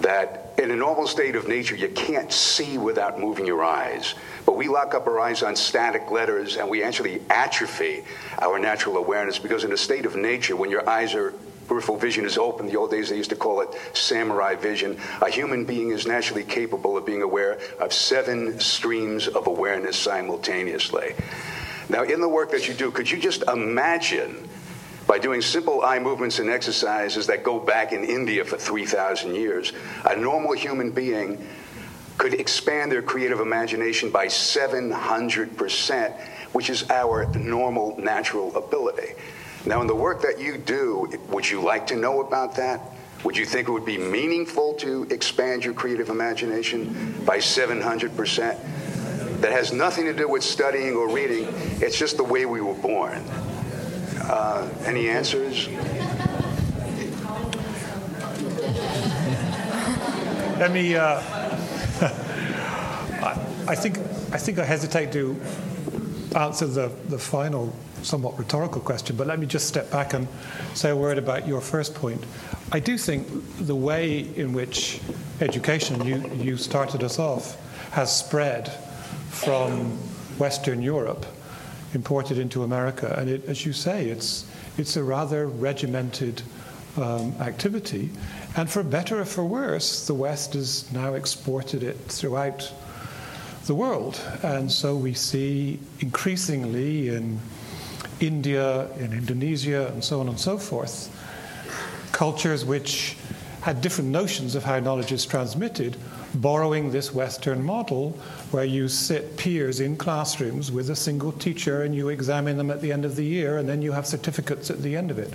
that 0.00 0.54
in 0.58 0.70
a 0.70 0.76
normal 0.76 1.06
state 1.06 1.36
of 1.36 1.48
nature, 1.48 1.74
you 1.74 1.88
can't 1.88 2.32
see 2.32 2.78
without 2.78 3.18
moving 3.18 3.46
your 3.46 3.64
eyes. 3.64 4.14
But 4.46 4.56
we 4.56 4.68
lock 4.68 4.94
up 4.94 5.06
our 5.06 5.18
eyes 5.20 5.42
on 5.42 5.56
static 5.56 6.10
letters 6.10 6.56
and 6.56 6.68
we 6.68 6.82
actually 6.82 7.20
atrophy 7.30 8.04
our 8.40 8.58
natural 8.58 8.96
awareness 8.96 9.38
because, 9.38 9.64
in 9.64 9.72
a 9.72 9.76
state 9.76 10.06
of 10.06 10.16
nature, 10.16 10.56
when 10.56 10.70
your 10.70 10.88
eyes 10.88 11.14
are 11.14 11.34
peripheral 11.68 11.96
vision 11.96 12.24
is 12.24 12.36
open. 12.36 12.66
The 12.66 12.76
old 12.76 12.90
days 12.90 13.08
they 13.08 13.16
used 13.16 13.30
to 13.30 13.36
call 13.36 13.60
it 13.62 13.68
samurai 13.94 14.56
vision. 14.56 14.98
A 15.22 15.30
human 15.30 15.64
being 15.64 15.90
is 15.90 16.06
naturally 16.06 16.44
capable 16.44 16.96
of 16.96 17.06
being 17.06 17.22
aware 17.22 17.60
of 17.80 17.92
seven 17.92 18.60
streams 18.60 19.26
of 19.26 19.46
awareness 19.46 19.96
simultaneously. 19.96 21.14
Now, 21.92 22.04
in 22.04 22.22
the 22.22 22.28
work 22.28 22.50
that 22.52 22.66
you 22.68 22.72
do, 22.72 22.90
could 22.90 23.10
you 23.10 23.18
just 23.18 23.42
imagine 23.42 24.48
by 25.06 25.18
doing 25.18 25.42
simple 25.42 25.82
eye 25.82 25.98
movements 25.98 26.38
and 26.38 26.48
exercises 26.48 27.26
that 27.26 27.44
go 27.44 27.58
back 27.60 27.92
in 27.92 28.02
India 28.02 28.46
for 28.46 28.56
3,000 28.56 29.34
years, 29.34 29.74
a 30.06 30.16
normal 30.16 30.54
human 30.54 30.90
being 30.90 31.46
could 32.16 32.32
expand 32.32 32.90
their 32.90 33.02
creative 33.02 33.40
imagination 33.40 34.10
by 34.10 34.24
700%, 34.24 36.18
which 36.52 36.70
is 36.70 36.88
our 36.88 37.26
normal 37.34 37.94
natural 37.98 38.56
ability. 38.56 39.12
Now, 39.66 39.82
in 39.82 39.86
the 39.86 39.94
work 39.94 40.22
that 40.22 40.40
you 40.40 40.56
do, 40.56 41.12
would 41.28 41.48
you 41.48 41.60
like 41.60 41.86
to 41.88 41.96
know 41.96 42.22
about 42.22 42.56
that? 42.56 42.80
Would 43.22 43.36
you 43.36 43.44
think 43.44 43.68
it 43.68 43.70
would 43.70 43.84
be 43.84 43.98
meaningful 43.98 44.72
to 44.76 45.06
expand 45.10 45.62
your 45.62 45.74
creative 45.74 46.08
imagination 46.08 47.22
by 47.26 47.36
700%? 47.36 48.58
That 49.42 49.50
has 49.50 49.72
nothing 49.72 50.04
to 50.04 50.12
do 50.12 50.28
with 50.28 50.44
studying 50.44 50.94
or 50.94 51.08
reading, 51.08 51.48
it's 51.80 51.98
just 51.98 52.16
the 52.16 52.22
way 52.22 52.46
we 52.46 52.60
were 52.60 52.74
born. 52.74 53.24
Uh, 54.22 54.68
any 54.84 55.08
answers? 55.08 55.66
Let 60.58 60.70
me. 60.70 60.94
Uh, 60.94 61.20
I 63.66 63.74
think 63.74 63.98
I 64.32 64.38
think 64.38 64.60
I 64.60 64.64
hesitate 64.64 65.10
to 65.12 65.40
answer 66.36 66.66
the, 66.66 66.92
the 67.08 67.18
final, 67.18 67.74
somewhat 68.02 68.38
rhetorical 68.38 68.80
question, 68.80 69.16
but 69.16 69.26
let 69.26 69.40
me 69.40 69.46
just 69.46 69.66
step 69.66 69.90
back 69.90 70.14
and 70.14 70.28
say 70.74 70.90
a 70.90 70.96
word 70.96 71.18
about 71.18 71.48
your 71.48 71.60
first 71.60 71.96
point. 71.96 72.24
I 72.70 72.78
do 72.78 72.96
think 72.96 73.26
the 73.58 73.74
way 73.74 74.20
in 74.36 74.52
which 74.52 75.00
education, 75.40 76.04
you, 76.04 76.30
you 76.34 76.56
started 76.56 77.02
us 77.02 77.18
off, 77.18 77.56
has 77.90 78.16
spread 78.16 78.72
from 79.32 79.90
Western 80.38 80.82
Europe, 80.82 81.26
imported 81.94 82.38
into 82.38 82.62
America, 82.62 83.14
and 83.18 83.28
it, 83.28 83.44
as 83.46 83.66
you 83.66 83.72
say, 83.72 84.08
it's, 84.08 84.46
it's 84.78 84.96
a 84.96 85.02
rather 85.02 85.46
regimented 85.46 86.42
um, 86.96 87.34
activity. 87.40 88.10
And 88.56 88.70
for 88.70 88.82
better 88.82 89.20
or 89.20 89.24
for 89.24 89.44
worse, 89.44 90.06
the 90.06 90.14
West 90.14 90.54
has 90.54 90.90
now 90.92 91.14
exported 91.14 91.82
it 91.82 91.96
throughout 92.08 92.72
the 93.66 93.74
world. 93.74 94.20
And 94.42 94.70
so 94.70 94.96
we 94.96 95.14
see 95.14 95.78
increasingly 96.00 97.08
in 97.08 97.40
India, 98.20 98.90
in 98.98 99.12
Indonesia, 99.12 99.88
and 99.88 100.04
so 100.04 100.20
on 100.20 100.28
and 100.28 100.38
so 100.38 100.58
forth, 100.58 101.10
cultures 102.12 102.64
which 102.64 103.16
had 103.62 103.80
different 103.80 104.10
notions 104.10 104.54
of 104.54 104.64
how 104.64 104.78
knowledge 104.78 105.12
is 105.12 105.24
transmitted, 105.24 105.96
borrowing 106.34 106.90
this 106.90 107.12
Western 107.14 107.62
model 107.62 108.10
where 108.50 108.64
you 108.64 108.88
sit 108.88 109.36
peers 109.36 109.80
in 109.80 109.96
classrooms 109.96 110.72
with 110.72 110.90
a 110.90 110.96
single 110.96 111.32
teacher 111.32 111.82
and 111.82 111.94
you 111.94 112.08
examine 112.08 112.56
them 112.56 112.70
at 112.70 112.80
the 112.80 112.92
end 112.92 113.04
of 113.04 113.16
the 113.16 113.24
year 113.24 113.58
and 113.58 113.68
then 113.68 113.82
you 113.82 113.92
have 113.92 114.06
certificates 114.06 114.70
at 114.70 114.82
the 114.82 114.96
end 114.96 115.10
of 115.10 115.18
it. 115.18 115.32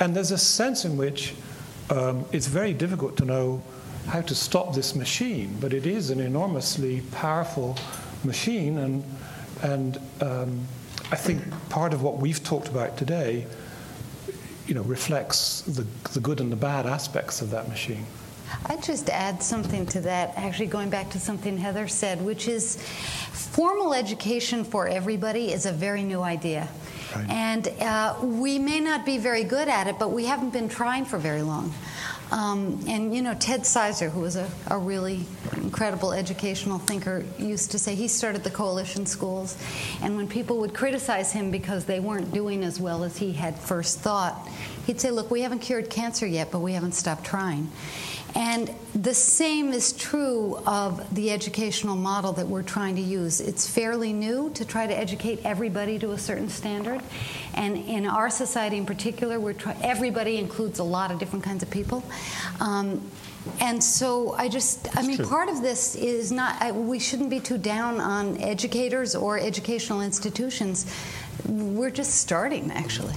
And 0.00 0.14
there's 0.14 0.32
a 0.32 0.38
sense 0.38 0.84
in 0.84 0.96
which 0.96 1.34
um, 1.90 2.24
it's 2.32 2.46
very 2.46 2.72
difficult 2.72 3.16
to 3.18 3.24
know 3.24 3.62
how 4.06 4.20
to 4.22 4.34
stop 4.34 4.74
this 4.74 4.94
machine, 4.94 5.56
but 5.60 5.72
it 5.72 5.86
is 5.86 6.10
an 6.10 6.20
enormously 6.20 7.02
powerful 7.12 7.76
machine, 8.22 8.78
and, 8.78 9.04
and 9.62 9.98
um, 10.20 10.66
I 11.10 11.16
think 11.16 11.42
part 11.70 11.94
of 11.94 12.02
what 12.02 12.18
we've 12.18 12.42
talked 12.42 12.68
about 12.68 12.96
today 12.96 13.46
you 14.66 14.74
know, 14.74 14.82
reflects 14.82 15.62
the, 15.62 15.86
the 16.12 16.20
good 16.20 16.40
and 16.40 16.50
the 16.50 16.56
bad 16.56 16.86
aspects 16.86 17.42
of 17.42 17.50
that 17.50 17.68
machine. 17.68 18.06
I'd 18.66 18.82
just 18.82 19.10
add 19.10 19.42
something 19.42 19.86
to 19.86 20.00
that, 20.02 20.34
actually, 20.36 20.66
going 20.66 20.90
back 20.90 21.10
to 21.10 21.20
something 21.20 21.56
Heather 21.58 21.88
said, 21.88 22.22
which 22.24 22.48
is 22.48 22.76
formal 23.32 23.94
education 23.94 24.64
for 24.64 24.88
everybody 24.88 25.52
is 25.52 25.66
a 25.66 25.72
very 25.72 26.02
new 26.02 26.20
idea. 26.20 26.68
Right. 27.14 27.30
And 27.30 27.68
uh, 27.80 28.16
we 28.22 28.58
may 28.58 28.80
not 28.80 29.06
be 29.06 29.18
very 29.18 29.44
good 29.44 29.68
at 29.68 29.86
it, 29.86 29.98
but 29.98 30.10
we 30.10 30.24
haven't 30.24 30.52
been 30.52 30.68
trying 30.68 31.04
for 31.04 31.18
very 31.18 31.42
long. 31.42 31.72
Um, 32.32 32.80
and 32.88 33.14
you 33.14 33.22
know, 33.22 33.34
Ted 33.34 33.64
Sizer, 33.64 34.08
who 34.08 34.20
was 34.20 34.34
a, 34.34 34.50
a, 34.68 34.78
really 34.78 35.24
incredible 35.56 36.12
educational 36.12 36.78
thinker, 36.78 37.24
used 37.38 37.70
to 37.72 37.78
say 37.78 37.94
he 37.94 38.08
started 38.08 38.42
the 38.42 38.50
coalition 38.50 39.06
schools. 39.06 39.56
And 40.02 40.16
when 40.16 40.26
people 40.26 40.58
would 40.58 40.74
criticize 40.74 41.30
him 41.30 41.50
because 41.50 41.84
they 41.84 42.00
weren't 42.00 42.32
doing 42.32 42.64
as 42.64 42.80
well 42.80 43.04
as 43.04 43.18
he 43.18 43.32
had 43.32 43.56
first 43.56 44.00
thought, 44.00 44.48
he'd 44.86 45.00
say, 45.00 45.10
Look, 45.10 45.30
we 45.30 45.42
haven't 45.42 45.60
cured 45.60 45.90
cancer 45.90 46.26
yet, 46.26 46.50
but 46.50 46.60
we 46.60 46.72
haven't 46.72 46.92
stopped 46.92 47.24
trying. 47.24 47.70
And 48.36 48.74
the 48.94 49.14
same 49.14 49.72
is 49.72 49.92
true 49.92 50.58
of 50.66 51.14
the 51.14 51.30
educational 51.30 51.94
model 51.94 52.32
that 52.32 52.48
we're 52.48 52.64
trying 52.64 52.96
to 52.96 53.00
use. 53.00 53.40
It's 53.40 53.68
fairly 53.68 54.12
new 54.12 54.50
to 54.50 54.64
try 54.64 54.88
to 54.88 54.96
educate 54.96 55.40
everybody 55.44 56.00
to 56.00 56.12
a 56.12 56.18
certain 56.18 56.48
standard. 56.48 57.00
And 57.54 57.76
in 57.76 58.06
our 58.06 58.30
society 58.30 58.76
in 58.76 58.86
particular, 58.86 59.38
we're 59.38 59.52
try- 59.52 59.76
everybody 59.82 60.38
includes 60.38 60.80
a 60.80 60.84
lot 60.84 61.12
of 61.12 61.20
different 61.20 61.44
kinds 61.44 61.62
of 61.62 61.70
people. 61.70 62.02
Um, 62.60 63.08
and 63.60 63.82
so 63.82 64.32
I 64.32 64.48
just, 64.48 64.88
I 64.96 65.02
mean, 65.06 65.18
true. 65.18 65.26
part 65.26 65.48
of 65.48 65.62
this 65.62 65.94
is 65.94 66.32
not, 66.32 66.60
I, 66.60 66.72
we 66.72 66.98
shouldn't 66.98 67.30
be 67.30 67.40
too 67.40 67.58
down 67.58 68.00
on 68.00 68.40
educators 68.40 69.14
or 69.14 69.38
educational 69.38 70.00
institutions. 70.00 70.92
We're 71.46 71.90
just 71.90 72.16
starting, 72.16 72.72
actually. 72.72 73.14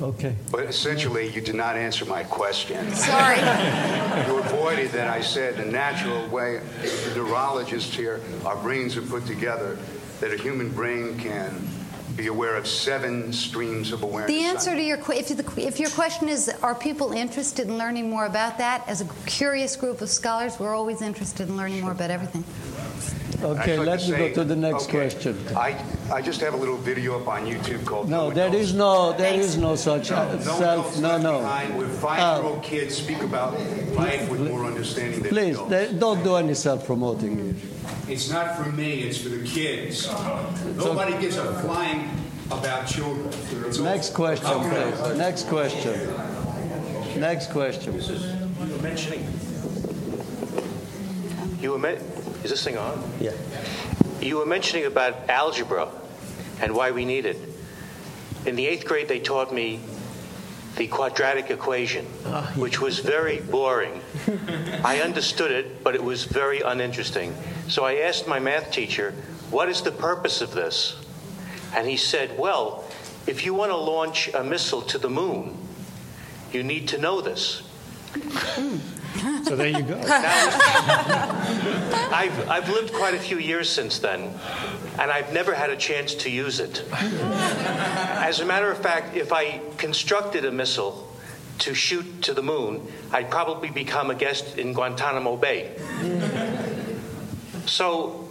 Okay. 0.00 0.34
But 0.50 0.64
essentially, 0.64 1.28
you 1.28 1.40
did 1.40 1.54
not 1.54 1.76
answer 1.76 2.04
my 2.04 2.24
question. 2.24 2.92
Sorry. 2.94 3.38
you 4.26 4.38
avoided 4.38 4.90
that. 4.92 5.08
I 5.08 5.20
said 5.20 5.56
the 5.56 5.64
natural 5.64 6.26
way, 6.28 6.60
the 6.80 7.12
neurologists 7.16 7.94
here, 7.94 8.20
our 8.44 8.56
brains 8.56 8.96
are 8.96 9.02
put 9.02 9.26
together 9.26 9.78
that 10.20 10.32
a 10.32 10.36
human 10.36 10.70
brain 10.70 11.18
can 11.18 11.68
be 12.16 12.26
aware 12.26 12.56
of 12.56 12.66
seven 12.66 13.32
streams 13.32 13.92
of 13.92 14.02
awareness. 14.02 14.30
The 14.30 14.44
answer 14.44 14.74
to 14.74 14.82
your 14.82 14.98
if, 15.12 15.28
the, 15.28 15.44
if 15.56 15.78
your 15.78 15.90
question 15.90 16.28
is, 16.28 16.48
are 16.62 16.74
people 16.74 17.12
interested 17.12 17.68
in 17.68 17.78
learning 17.78 18.10
more 18.10 18.26
about 18.26 18.58
that? 18.58 18.86
As 18.88 19.00
a 19.00 19.08
curious 19.26 19.76
group 19.76 20.00
of 20.00 20.10
scholars, 20.10 20.58
we're 20.58 20.74
always 20.74 21.02
interested 21.02 21.48
in 21.48 21.56
learning 21.56 21.80
more 21.82 21.92
about 21.92 22.10
everything. 22.10 22.44
Okay, 23.42 23.78
like 23.78 23.86
let 23.86 24.00
me 24.00 24.06
say, 24.06 24.28
go 24.28 24.34
to 24.34 24.44
the 24.44 24.56
next 24.56 24.84
okay, 24.84 24.92
question. 24.92 25.38
I, 25.56 25.82
I 26.12 26.20
just 26.20 26.40
have 26.42 26.52
a 26.52 26.56
little 26.56 26.76
video 26.76 27.18
up 27.18 27.26
on 27.26 27.46
YouTube 27.46 27.86
called. 27.86 28.08
No, 28.10 28.28
no 28.28 28.34
there 28.34 28.54
is 28.54 28.74
no 28.74 29.12
there 29.16 29.34
is 29.34 29.56
no 29.56 29.76
such 29.76 30.10
no, 30.10 30.38
self. 30.40 31.00
No, 31.00 31.16
no. 31.16 31.40
Where 31.40 31.88
five-year-old 31.88 32.58
uh, 32.58 32.62
kids 32.62 32.96
speak 32.96 33.22
about 33.22 33.54
life 33.94 34.28
with 34.30 34.40
more 34.42 34.66
understanding. 34.66 35.22
Than 35.22 35.30
please, 35.30 35.56
don't 35.98 36.22
do 36.22 36.36
any 36.36 36.54
self-promoting. 36.54 37.58
It's 38.08 38.30
not 38.30 38.56
for 38.56 38.70
me. 38.72 39.00
It's 39.04 39.18
for 39.18 39.30
the 39.30 39.44
kids. 39.46 40.06
Nobody 40.76 41.18
gives 41.18 41.36
a 41.36 41.54
flying 41.60 42.10
about 42.50 42.86
children. 42.86 43.28
It's 43.66 43.78
next 43.78 44.12
question, 44.12 44.60
please. 44.68 45.16
Next 45.16 45.48
question. 45.48 45.96
Next 47.18 47.50
question. 47.50 47.94
You 47.94 48.72
were 48.72 48.82
mentioning. 48.82 49.26
You 51.60 51.72
were 51.72 51.78
is 52.42 52.50
this 52.50 52.64
thing 52.64 52.78
on? 52.78 53.02
Yeah. 53.20 53.32
You 54.20 54.36
were 54.36 54.46
mentioning 54.46 54.86
about 54.86 55.28
algebra 55.28 55.88
and 56.60 56.74
why 56.74 56.90
we 56.90 57.04
need 57.04 57.26
it. 57.26 57.36
In 58.46 58.56
the 58.56 58.66
eighth 58.66 58.86
grade, 58.86 59.08
they 59.08 59.20
taught 59.20 59.52
me 59.52 59.80
the 60.76 60.86
quadratic 60.86 61.50
equation, 61.50 62.06
ah, 62.26 62.50
yeah. 62.50 62.60
which 62.60 62.80
was 62.80 63.00
very 63.00 63.40
boring. 63.40 64.00
I 64.84 65.00
understood 65.00 65.50
it, 65.50 65.82
but 65.82 65.94
it 65.94 66.02
was 66.02 66.24
very 66.24 66.60
uninteresting. 66.60 67.34
So 67.68 67.84
I 67.84 67.96
asked 67.96 68.26
my 68.26 68.38
math 68.38 68.70
teacher, 68.70 69.12
What 69.50 69.68
is 69.68 69.82
the 69.82 69.90
purpose 69.90 70.40
of 70.40 70.52
this? 70.52 70.96
And 71.74 71.88
he 71.88 71.96
said, 71.96 72.38
Well, 72.38 72.84
if 73.26 73.44
you 73.44 73.52
want 73.52 73.72
to 73.72 73.76
launch 73.76 74.30
a 74.32 74.42
missile 74.42 74.82
to 74.82 74.98
the 74.98 75.10
moon, 75.10 75.56
you 76.52 76.62
need 76.62 76.88
to 76.88 76.98
know 76.98 77.20
this. 77.20 77.62
Hmm. 78.14 78.78
So 79.44 79.56
there 79.56 79.68
you 79.68 79.82
go. 79.82 80.00
I've, 82.12 82.48
I've 82.48 82.68
lived 82.68 82.92
quite 82.92 83.14
a 83.14 83.18
few 83.18 83.38
years 83.38 83.68
since 83.68 83.98
then, 83.98 84.32
and 84.98 85.10
I've 85.10 85.32
never 85.32 85.54
had 85.54 85.70
a 85.70 85.76
chance 85.76 86.14
to 86.16 86.30
use 86.30 86.60
it. 86.60 86.84
As 86.92 88.40
a 88.40 88.46
matter 88.46 88.70
of 88.70 88.78
fact, 88.78 89.16
if 89.16 89.32
I 89.32 89.60
constructed 89.76 90.44
a 90.44 90.52
missile 90.52 91.06
to 91.58 91.74
shoot 91.74 92.22
to 92.22 92.32
the 92.32 92.42
moon, 92.42 92.86
I'd 93.12 93.30
probably 93.30 93.70
become 93.70 94.10
a 94.10 94.14
guest 94.14 94.56
in 94.56 94.72
Guantanamo 94.72 95.36
Bay. 95.36 95.76
So 97.66 98.28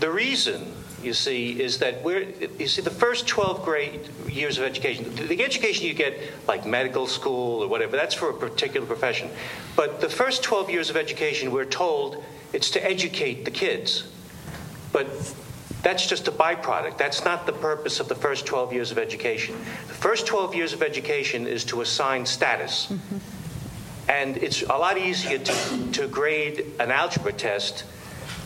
the 0.00 0.10
reason 0.10 0.71
you 1.02 1.12
see, 1.12 1.60
is 1.60 1.78
that 1.78 2.02
we're, 2.02 2.28
you 2.58 2.68
see, 2.68 2.82
the 2.82 2.90
first 2.90 3.26
12 3.26 3.64
grade 3.64 4.08
years 4.28 4.58
of 4.58 4.64
education, 4.64 5.14
the 5.14 5.42
education 5.42 5.86
you 5.86 5.94
get, 5.94 6.18
like 6.46 6.66
medical 6.66 7.06
school 7.06 7.62
or 7.62 7.68
whatever, 7.68 7.96
that's 7.96 8.14
for 8.14 8.30
a 8.30 8.34
particular 8.34 8.86
profession. 8.86 9.30
But 9.76 10.00
the 10.00 10.08
first 10.08 10.42
12 10.42 10.70
years 10.70 10.90
of 10.90 10.96
education, 10.96 11.52
we're 11.52 11.64
told 11.64 12.24
it's 12.52 12.70
to 12.70 12.84
educate 12.84 13.44
the 13.44 13.50
kids. 13.50 14.08
But 14.92 15.08
that's 15.82 16.06
just 16.06 16.28
a 16.28 16.32
byproduct. 16.32 16.98
That's 16.98 17.24
not 17.24 17.46
the 17.46 17.52
purpose 17.52 17.98
of 17.98 18.08
the 18.08 18.14
first 18.14 18.46
12 18.46 18.72
years 18.72 18.90
of 18.90 18.98
education. 18.98 19.56
The 19.88 19.94
first 19.94 20.26
12 20.26 20.54
years 20.54 20.72
of 20.72 20.82
education 20.82 21.46
is 21.46 21.64
to 21.66 21.80
assign 21.80 22.24
status. 22.26 22.86
Mm-hmm. 22.86 23.18
And 24.08 24.36
it's 24.36 24.62
a 24.62 24.76
lot 24.76 24.98
easier 24.98 25.38
to, 25.38 25.90
to 25.92 26.06
grade 26.08 26.66
an 26.78 26.90
algebra 26.90 27.32
test 27.32 27.84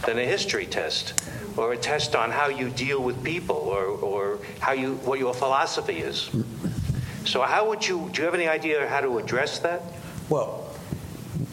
than 0.05 0.19
a 0.19 0.25
history 0.25 0.67
test 0.67 1.23
or 1.57 1.73
a 1.73 1.77
test 1.77 2.15
on 2.15 2.31
how 2.31 2.49
you 2.49 2.69
deal 2.71 3.03
with 3.03 3.23
people 3.25 3.57
or, 3.57 3.85
or 3.85 4.39
how 4.61 4.73
you, 4.73 4.95
what 4.97 5.19
your 5.19 5.35
philosophy 5.35 5.99
is. 5.99 6.31
So, 7.25 7.43
how 7.43 7.69
would 7.69 7.87
you, 7.87 8.09
do 8.13 8.21
you 8.21 8.25
have 8.25 8.35
any 8.35 8.47
idea 8.47 8.87
how 8.87 9.01
to 9.01 9.19
address 9.19 9.59
that? 9.61 9.83
Well, 10.29 10.67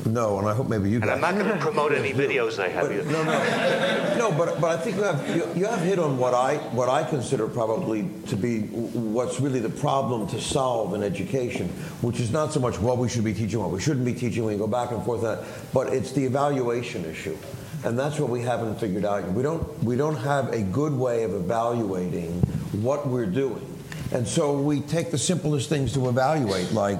no, 0.05 0.37
and 0.37 0.47
I 0.47 0.53
hope 0.53 0.69
maybe 0.69 0.89
you. 0.89 0.97
And 0.97 1.05
guys. 1.05 1.15
I'm 1.15 1.21
not 1.21 1.35
going 1.35 1.51
to 1.51 1.57
promote 1.57 1.93
any 1.93 2.13
videos 2.23 2.59
I 2.59 2.67
have. 2.69 2.87
But, 2.87 3.05
no, 3.07 3.23
no, 3.23 4.17
no. 4.17 4.37
But 4.37 4.59
but 4.61 4.77
I 4.77 4.81
think 4.81 4.97
you 4.97 5.03
have 5.03 5.35
you, 5.35 5.47
you, 5.55 5.65
have 5.65 5.79
hit 5.79 5.97
on 5.97 6.17
what 6.17 6.33
I 6.33 6.57
what 6.75 6.89
I 6.89 7.03
consider 7.03 7.47
probably 7.47 8.09
to 8.27 8.35
be 8.35 8.61
what's 8.61 9.39
really 9.39 9.59
the 9.59 9.69
problem 9.69 10.27
to 10.27 10.41
solve 10.41 10.93
in 10.93 11.03
education, 11.03 11.69
which 12.01 12.19
is 12.19 12.31
not 12.31 12.53
so 12.53 12.59
much 12.59 12.79
what 12.79 12.97
we 12.97 13.09
should 13.09 13.23
be 13.23 13.33
teaching, 13.33 13.59
what 13.59 13.71
we 13.71 13.81
shouldn't 13.81 14.05
be 14.05 14.13
teaching. 14.13 14.43
We 14.45 14.57
go 14.57 14.67
back 14.67 14.91
and 14.91 15.03
forth 15.03 15.23
on 15.23 15.37
that, 15.37 15.45
but 15.73 15.87
it's 15.87 16.11
the 16.11 16.25
evaluation 16.25 17.05
issue 17.05 17.37
and 17.83 17.97
that's 17.97 18.19
what 18.19 18.29
we 18.29 18.41
haven't 18.41 18.79
figured 18.79 19.05
out. 19.05 19.29
We 19.31 19.43
don't 19.43 19.83
we 19.83 19.95
don't 19.95 20.15
have 20.15 20.53
a 20.53 20.61
good 20.61 20.93
way 20.93 21.23
of 21.23 21.33
evaluating 21.33 22.33
what 22.81 23.07
we're 23.07 23.25
doing, 23.25 23.65
and 24.11 24.27
so 24.27 24.59
we 24.59 24.81
take 24.81 25.11
the 25.11 25.17
simplest 25.17 25.69
things 25.69 25.93
to 25.93 26.09
evaluate, 26.09 26.71
like 26.71 26.99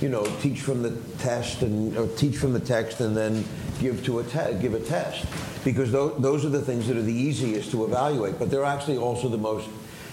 you 0.00 0.08
know, 0.08 0.24
teach 0.40 0.60
from 0.60 0.82
the 0.82 0.90
test 1.18 1.62
and 1.62 1.96
or 1.96 2.06
teach 2.16 2.36
from 2.36 2.52
the 2.52 2.60
text, 2.60 3.00
and 3.00 3.16
then 3.16 3.44
give 3.80 4.04
to 4.04 4.18
a 4.20 4.24
te- 4.24 4.54
give 4.60 4.74
a 4.74 4.80
test, 4.80 5.26
because 5.64 5.92
those, 5.92 6.20
those 6.20 6.44
are 6.44 6.50
the 6.50 6.62
things 6.62 6.88
that 6.88 6.96
are 6.96 7.02
the 7.02 7.12
easiest 7.12 7.70
to 7.70 7.84
evaluate, 7.84 8.38
but 8.38 8.50
they're 8.50 8.64
actually 8.64 8.96
also 8.96 9.28
the 9.28 9.38
most 9.38 9.68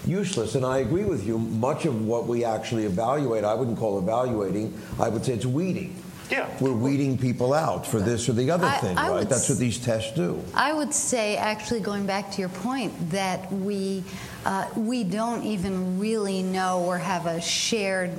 useless. 0.06 0.54
And 0.54 0.66
I 0.66 0.78
agree 0.78 1.04
with 1.04 1.26
you. 1.26 1.38
Much 1.38 1.86
of 1.86 2.06
what 2.06 2.26
we 2.26 2.44
actually 2.44 2.84
evaluate, 2.84 3.42
I 3.42 3.54
wouldn't 3.54 3.78
call 3.78 3.98
evaluating. 3.98 4.78
I 5.00 5.08
would 5.08 5.24
say 5.24 5.32
it's 5.32 5.46
weeding. 5.46 5.96
Yeah. 6.30 6.48
We're 6.60 6.72
weeding 6.72 7.18
people 7.18 7.52
out 7.52 7.86
for 7.86 8.00
this 8.00 8.28
or 8.28 8.32
the 8.32 8.50
other 8.50 8.66
I, 8.66 8.78
thing, 8.78 8.96
I 8.96 9.10
right? 9.10 9.28
That's 9.28 9.48
what 9.48 9.58
these 9.58 9.78
tests 9.78 10.12
do. 10.12 10.42
I 10.54 10.72
would 10.72 10.94
say, 10.94 11.36
actually, 11.36 11.80
going 11.80 12.06
back 12.06 12.30
to 12.32 12.40
your 12.40 12.48
point, 12.48 13.10
that 13.10 13.52
we 13.52 14.04
uh, 14.44 14.68
we 14.76 15.04
don't 15.04 15.44
even 15.44 15.98
really 15.98 16.42
know 16.42 16.84
or 16.84 16.98
have 16.98 17.26
a 17.26 17.40
shared 17.40 18.10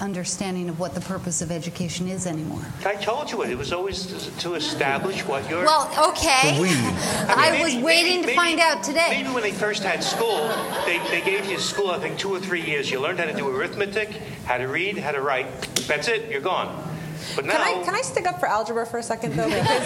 understanding 0.00 0.68
of 0.68 0.80
what 0.80 0.94
the 0.94 1.00
purpose 1.00 1.42
of 1.42 1.50
education 1.50 2.08
is 2.08 2.26
anymore. 2.26 2.64
I 2.84 2.94
told 2.96 3.30
you 3.30 3.42
it. 3.42 3.50
It 3.50 3.58
was 3.58 3.72
always 3.72 4.06
to 4.38 4.54
establish 4.54 5.26
what 5.26 5.48
you're. 5.48 5.64
Well, 5.64 5.88
okay. 6.10 6.30
I, 6.42 6.60
mean, 6.60 6.94
I 7.28 7.62
was 7.62 7.76
waiting 7.76 8.22
maybe, 8.22 8.32
to 8.32 8.34
find 8.34 8.60
out 8.60 8.82
today. 8.82 9.08
Maybe 9.10 9.34
when 9.34 9.42
they 9.42 9.52
first 9.52 9.82
had 9.82 10.02
school, 10.02 10.48
they, 10.86 10.98
they 11.10 11.20
gave 11.20 11.44
you 11.46 11.58
school, 11.58 11.90
I 11.90 11.98
think, 11.98 12.18
two 12.18 12.34
or 12.34 12.40
three 12.40 12.62
years. 12.62 12.90
You 12.90 13.00
learned 13.00 13.18
how 13.18 13.26
to 13.26 13.34
do 13.34 13.48
arithmetic, 13.48 14.10
how 14.46 14.56
to 14.56 14.66
read, 14.66 14.96
how 14.96 15.12
to 15.12 15.20
write. 15.20 15.46
That's 15.86 16.08
it. 16.08 16.30
You're 16.30 16.40
gone. 16.40 16.89
But 17.36 17.44
now, 17.46 17.52
Can 17.52 17.60
I, 17.60 17.84
can 17.84 17.94
I 17.94 18.02
stick 18.02 18.26
up 18.26 18.40
for 18.40 18.46
algebra 18.46 18.86
for 18.86 18.98
a 18.98 19.02
second, 19.02 19.34
though? 19.34 19.48
Because 19.50 19.82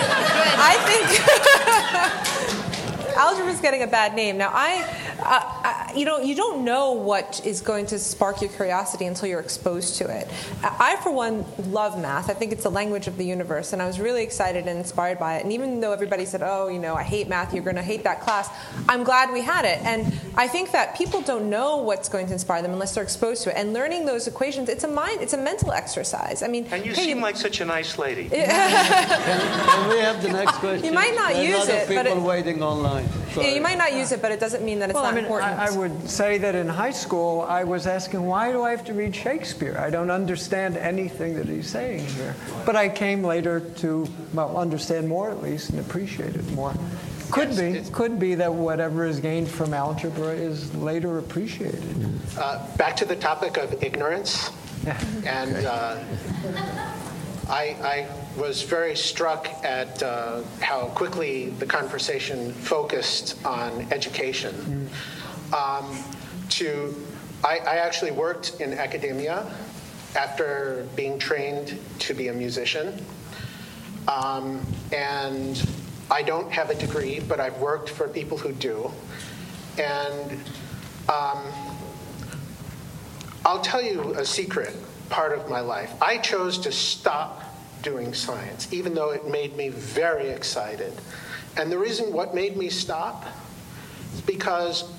I 0.59 0.75
think 0.89 2.65
algebra 3.17 3.53
is 3.53 3.61
getting 3.61 3.83
a 3.83 3.87
bad 3.87 4.15
name. 4.15 4.37
Now, 4.39 4.51
I, 4.53 4.83
uh, 5.21 5.23
I, 5.25 5.93
you 5.97 6.05
know, 6.05 6.19
you 6.19 6.35
don't 6.35 6.65
know 6.65 6.93
what 6.93 7.41
is 7.45 7.61
going 7.61 7.87
to 7.87 7.99
spark 7.99 8.41
your 8.41 8.51
curiosity 8.51 9.07
until 9.07 9.29
you're 9.29 9.41
exposed 9.41 9.97
to 9.97 10.05
it. 10.09 10.29
I, 10.63 10.97
for 11.03 11.13
one, 11.13 11.45
love 11.71 11.99
math. 12.01 12.31
I 12.31 12.35
think 12.35 12.53
it's 12.53 12.63
the 12.65 12.71
language 12.71 13.07
of 13.07 13.17
the 13.17 13.25
universe, 13.25 13.73
and 13.73 13.81
I 13.81 13.87
was 13.87 13.99
really 14.01 14.23
excited 14.23 14.67
and 14.67 14.79
inspired 14.79 15.19
by 15.19 15.37
it. 15.37 15.45
And 15.45 15.53
even 15.53 15.81
though 15.81 15.93
everybody 15.93 16.25
said, 16.25 16.43
"Oh, 16.43 16.69
you 16.69 16.79
know, 16.79 16.95
I 16.95 17.03
hate 17.03 17.29
math. 17.29 17.55
You're 17.55 17.63
going 17.65 17.77
to 17.77 17.83
hate 17.83 18.05
that 18.05 18.21
class," 18.21 18.49
I'm 18.89 19.05
glad 19.05 19.33
we 19.33 19.41
had 19.41 19.65
it. 19.65 19.81
And 19.85 20.13
I 20.37 20.49
think 20.49 20.73
that 20.73 20.97
people 20.97 21.21
don't 21.23 21.49
know 21.51 21.77
what's 21.79 22.09
going 22.09 22.27
to 22.27 22.33
inspire 22.33 22.63
them 22.63 22.73
unless 22.73 22.95
they're 22.95 23.05
exposed 23.05 23.43
to 23.45 23.51
it. 23.51 23.57
And 23.57 23.73
learning 23.73 24.07
those 24.07 24.27
equations, 24.27 24.69
it's 24.69 24.85
a 24.85 24.89
mind, 24.89 25.21
it's 25.21 25.33
a 25.33 25.39
mental 25.39 25.73
exercise. 25.73 26.43
I 26.43 26.49
mean, 26.49 26.67
and 26.71 26.85
you 26.85 26.93
hey, 26.95 27.05
seem 27.05 27.21
like 27.21 27.37
such 27.37 27.61
a 27.61 27.65
nice 27.65 27.99
lady. 27.99 28.29
Can 28.29 29.89
we 29.91 29.99
have 29.99 30.23
the 30.23 30.31
next 30.33 30.57
question? 30.59 30.85
You 30.85 30.93
might 30.93 31.15
not 31.15 31.33
There's 31.33 31.49
use 31.49 31.61
other 31.63 31.73
it, 31.75 31.89
but 31.89 32.07
people 32.07 32.19
it- 32.25 32.29
waiting 32.29 32.63
online. 32.63 33.04
Yeah, 33.37 33.49
you 33.49 33.61
might 33.61 33.79
not 33.79 33.93
use 33.93 34.13
it, 34.13 34.23
but 34.23 34.31
it 34.31 34.39
doesn't 34.39 34.65
mean 34.65 34.79
that 34.79 34.91
it's 34.91 34.95
well, 34.95 35.05
not 35.05 35.13
I 35.13 35.17
mean, 35.17 35.25
important. 35.25 35.59
I, 35.59 35.67
I 35.67 35.77
would 35.77 36.09
say 36.09 36.39
that 36.39 36.55
in 36.55 36.69
high 36.69 36.93
school, 36.93 37.43
I 37.43 37.65
was 37.65 37.87
asking, 37.87 38.25
why 38.25 38.53
do 38.53 38.63
I 38.63 38.71
have 38.71 38.85
to 38.85 38.95
read 38.95 39.15
Shakespeare? 39.15 39.77
I 39.79 39.91
don't 39.91 40.11
understand 40.11 40.77
anything 40.77 41.35
that 41.37 41.47
he's 41.47 41.69
saying 41.69 42.07
here. 42.07 42.37
But 42.65 42.77
I 42.77 42.89
came 42.89 43.25
later 43.25 43.61
to, 43.79 44.07
well, 44.33 44.57
understand 44.57 45.09
more 45.09 45.31
at 45.31 45.43
least 45.43 45.71
and 45.71 45.81
appreciate 45.81 46.37
it 46.37 46.49
more. 46.53 46.75
Could 47.31 47.57
be, 47.57 47.83
could 47.91 48.21
be 48.21 48.37
that 48.37 48.53
whatever 48.53 49.05
is 49.05 49.19
gained 49.19 49.49
from 49.49 49.75
algebra 49.75 50.29
is 50.29 50.73
later 50.77 51.19
appreciated. 51.19 52.21
Uh, 52.39 52.65
back 52.77 52.95
to 52.97 53.05
the 53.05 53.17
topic 53.17 53.57
of 53.57 53.83
ignorance. 53.83 54.51
And 55.25 55.67
uh, 55.67 55.99
I, 57.49 57.77
I 57.83 58.09
was 58.37 58.63
very 58.63 58.97
struck 58.97 59.49
at 59.65 60.03
uh, 60.03 60.43
how 60.61 60.87
quickly 60.89 61.51
the 61.51 61.67
conversation 61.67 62.53
focused 62.53 63.45
on 63.47 63.87
education. 63.93 64.91
Um, 65.57 66.03
to, 66.51 66.95
I, 67.45 67.59
I 67.59 67.77
actually 67.77 68.11
worked 68.11 68.61
in 68.61 68.73
academia 68.73 69.47
after 70.17 70.87
being 70.97 71.19
trained 71.19 71.79
to 72.01 72.15
be 72.15 72.29
a 72.29 72.33
musician. 72.33 73.05
Um, 74.09 74.61
and 74.93 75.67
I 76.11 76.23
don't 76.23 76.51
have 76.53 76.71
a 76.71 76.75
degree, 76.75 77.21
but 77.21 77.41
I've 77.41 77.59
worked 77.59 77.89
for 77.89 78.09
people 78.09 78.37
who 78.37 78.53
do. 78.53 78.91
And 79.79 80.33
um, 81.09 81.43
I'll 83.45 83.63
tell 83.63 83.83
you 83.83 84.15
a 84.15 84.25
secret 84.25 84.75
part 85.09 85.37
of 85.37 85.49
my 85.49 85.61
life. 85.61 85.93
I 86.03 86.19
chose 86.19 86.59
to 86.59 86.73
stop 86.73 87.44
doing 87.85 88.13
science, 88.13 88.73
even 88.73 88.95
though 88.95 89.11
it 89.11 89.29
made 89.29 89.57
me 89.57 89.69
very 89.69 90.31
excited. 90.31 90.93
And 91.57 91.71
the 91.71 91.79
reason 91.79 92.13
what 92.13 92.35
made 92.35 92.57
me 92.57 92.69
stop 92.69 93.27
is 94.15 94.21
because 94.23 94.91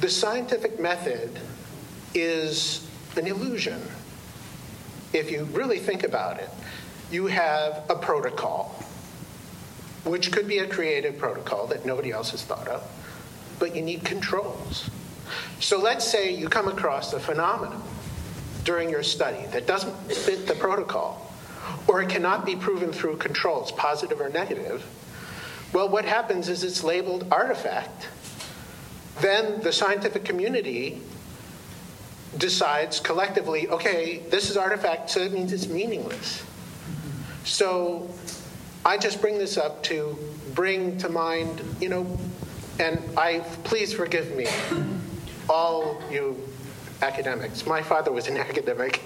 the 0.00 0.08
scientific 0.08 0.78
method 0.78 1.40
is 2.14 2.88
an 3.16 3.26
illusion. 3.26 3.82
If 5.12 5.30
you 5.30 5.44
really 5.44 5.78
think 5.78 6.04
about 6.04 6.38
it, 6.38 6.50
you 7.10 7.26
have 7.26 7.84
a 7.88 7.96
protocol, 7.96 8.84
which 10.04 10.30
could 10.30 10.46
be 10.46 10.58
a 10.58 10.68
creative 10.68 11.18
protocol 11.18 11.66
that 11.68 11.84
nobody 11.84 12.12
else 12.12 12.30
has 12.30 12.44
thought 12.44 12.68
of, 12.68 12.82
but 13.58 13.74
you 13.74 13.82
need 13.82 14.04
controls. 14.04 14.88
So 15.58 15.80
let's 15.80 16.06
say 16.06 16.34
you 16.34 16.48
come 16.48 16.68
across 16.68 17.12
a 17.12 17.20
phenomenon 17.20 17.82
during 18.64 18.90
your 18.90 19.02
study 19.02 19.46
that 19.52 19.66
doesn't 19.66 19.94
fit 20.12 20.46
the 20.46 20.54
protocol, 20.54 21.27
or 21.86 22.02
it 22.02 22.08
cannot 22.08 22.44
be 22.44 22.56
proven 22.56 22.92
through 22.92 23.16
controls, 23.16 23.72
positive 23.72 24.20
or 24.20 24.28
negative. 24.28 24.86
Well, 25.72 25.88
what 25.88 26.04
happens 26.04 26.48
is 26.48 26.64
it's 26.64 26.82
labeled 26.82 27.26
artifact. 27.30 28.08
Then 29.20 29.60
the 29.60 29.72
scientific 29.72 30.24
community 30.24 31.00
decides 32.36 33.00
collectively, 33.00 33.68
okay, 33.68 34.18
this 34.30 34.50
is 34.50 34.56
artifact, 34.56 35.10
so 35.10 35.20
it 35.20 35.32
means 35.32 35.52
it's 35.52 35.66
meaningless. 35.68 36.42
So 37.44 38.08
I 38.84 38.98
just 38.98 39.20
bring 39.20 39.38
this 39.38 39.56
up 39.56 39.82
to 39.84 40.16
bring 40.54 40.98
to 40.98 41.08
mind, 41.08 41.62
you 41.80 41.88
know, 41.88 42.18
and 42.78 43.00
I 43.16 43.40
please 43.64 43.92
forgive 43.92 44.34
me, 44.36 44.46
all 45.48 46.00
you 46.10 46.36
academics. 47.02 47.66
My 47.66 47.82
father 47.82 48.12
was 48.12 48.28
an 48.28 48.36
academic, 48.48 49.02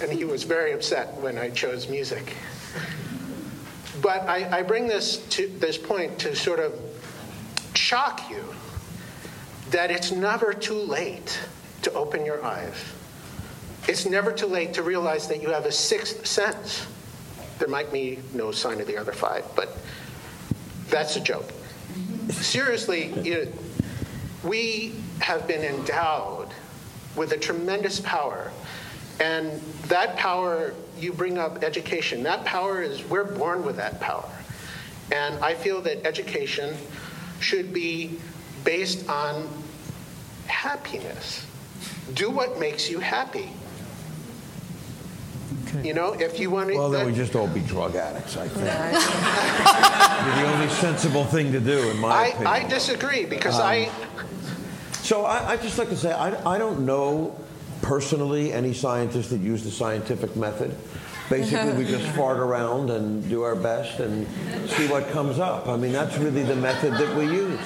and 0.00 0.12
he 0.12 0.24
was 0.24 0.42
very 0.42 0.72
upset 0.72 1.14
when 1.14 1.38
I 1.38 1.50
chose 1.50 1.88
music. 1.88 2.34
But 4.02 4.22
I, 4.28 4.58
I 4.58 4.62
bring 4.62 4.86
this 4.86 5.18
to 5.28 5.46
this 5.58 5.78
point 5.78 6.18
to 6.20 6.36
sort 6.36 6.60
of 6.60 6.74
shock 7.74 8.30
you 8.30 8.44
that 9.70 9.90
it's 9.90 10.12
never 10.12 10.52
too 10.52 10.78
late 10.78 11.38
to 11.82 11.92
open 11.92 12.24
your 12.24 12.44
eyes. 12.44 12.74
It's 13.88 14.06
never 14.06 14.32
too 14.32 14.46
late 14.46 14.74
to 14.74 14.82
realize 14.82 15.28
that 15.28 15.40
you 15.40 15.50
have 15.50 15.66
a 15.66 15.72
sixth 15.72 16.26
sense. 16.26 16.86
There 17.58 17.68
might 17.68 17.92
be 17.92 18.18
no 18.34 18.50
sign 18.52 18.80
of 18.80 18.86
the 18.86 18.96
other 18.96 19.12
five, 19.12 19.44
but 19.54 19.76
that's 20.88 21.16
a 21.16 21.20
joke. 21.20 21.50
Seriously, 22.30 23.12
you 23.22 23.34
know, 23.34 23.52
we 24.44 24.94
have 25.20 25.46
been 25.46 25.62
endowed 25.62 26.48
with 27.16 27.32
a 27.32 27.36
tremendous 27.36 28.00
power. 28.00 28.52
And 29.20 29.60
that 29.88 30.16
power, 30.16 30.74
you 30.98 31.12
bring 31.12 31.38
up 31.38 31.62
education, 31.62 32.22
that 32.24 32.44
power 32.44 32.82
is, 32.82 33.04
we're 33.08 33.24
born 33.24 33.64
with 33.64 33.76
that 33.76 34.00
power. 34.00 34.28
And 35.12 35.38
I 35.44 35.54
feel 35.54 35.80
that 35.82 36.06
education 36.06 36.76
should 37.40 37.72
be 37.72 38.18
based 38.64 39.08
on 39.08 39.48
happiness. 40.46 41.46
Do 42.14 42.30
what 42.30 42.58
makes 42.58 42.90
you 42.90 42.98
happy. 42.98 43.50
You 45.82 45.94
know, 45.94 46.14
if 46.14 46.40
you 46.40 46.50
want 46.50 46.70
to. 46.70 46.76
Well, 46.76 46.90
then 46.90 47.06
we 47.06 47.12
just 47.12 47.34
all 47.36 47.48
be 47.48 47.60
drug 47.60 47.96
addicts, 47.96 48.36
I 48.36 48.48
think. 48.48 48.64
Be 48.64 50.40
the 50.42 50.52
only 50.54 50.68
sensible 50.68 51.24
thing 51.24 51.52
to 51.52 51.60
do, 51.60 51.90
in 51.90 51.98
my 51.98 52.08
I, 52.08 52.26
opinion. 52.28 52.46
I 52.46 52.68
disagree 52.68 53.26
because 53.26 53.56
Um, 53.56 53.62
I. 53.66 53.90
So 55.02 55.24
I, 55.24 55.52
I 55.52 55.56
just 55.56 55.78
like 55.78 55.88
to 55.90 55.96
say 55.96 56.12
I, 56.12 56.54
I 56.54 56.58
don't 56.58 56.86
know 56.86 57.38
personally 57.82 58.52
any 58.52 58.72
scientists 58.72 59.28
that 59.28 59.40
use 59.40 59.62
the 59.64 59.70
scientific 59.70 60.36
method. 60.36 60.76
Basically, 61.28 61.72
we 61.72 61.84
just 61.84 62.06
fart 62.14 62.38
around 62.38 62.90
and 62.90 63.28
do 63.28 63.42
our 63.42 63.56
best 63.56 63.98
and 63.98 64.26
see 64.70 64.86
what 64.86 65.08
comes 65.10 65.38
up. 65.38 65.68
I 65.68 65.76
mean, 65.76 65.92
that's 65.92 66.16
really 66.18 66.42
the 66.42 66.54
method 66.54 66.92
that 66.94 67.16
we 67.16 67.24
use. 67.24 67.58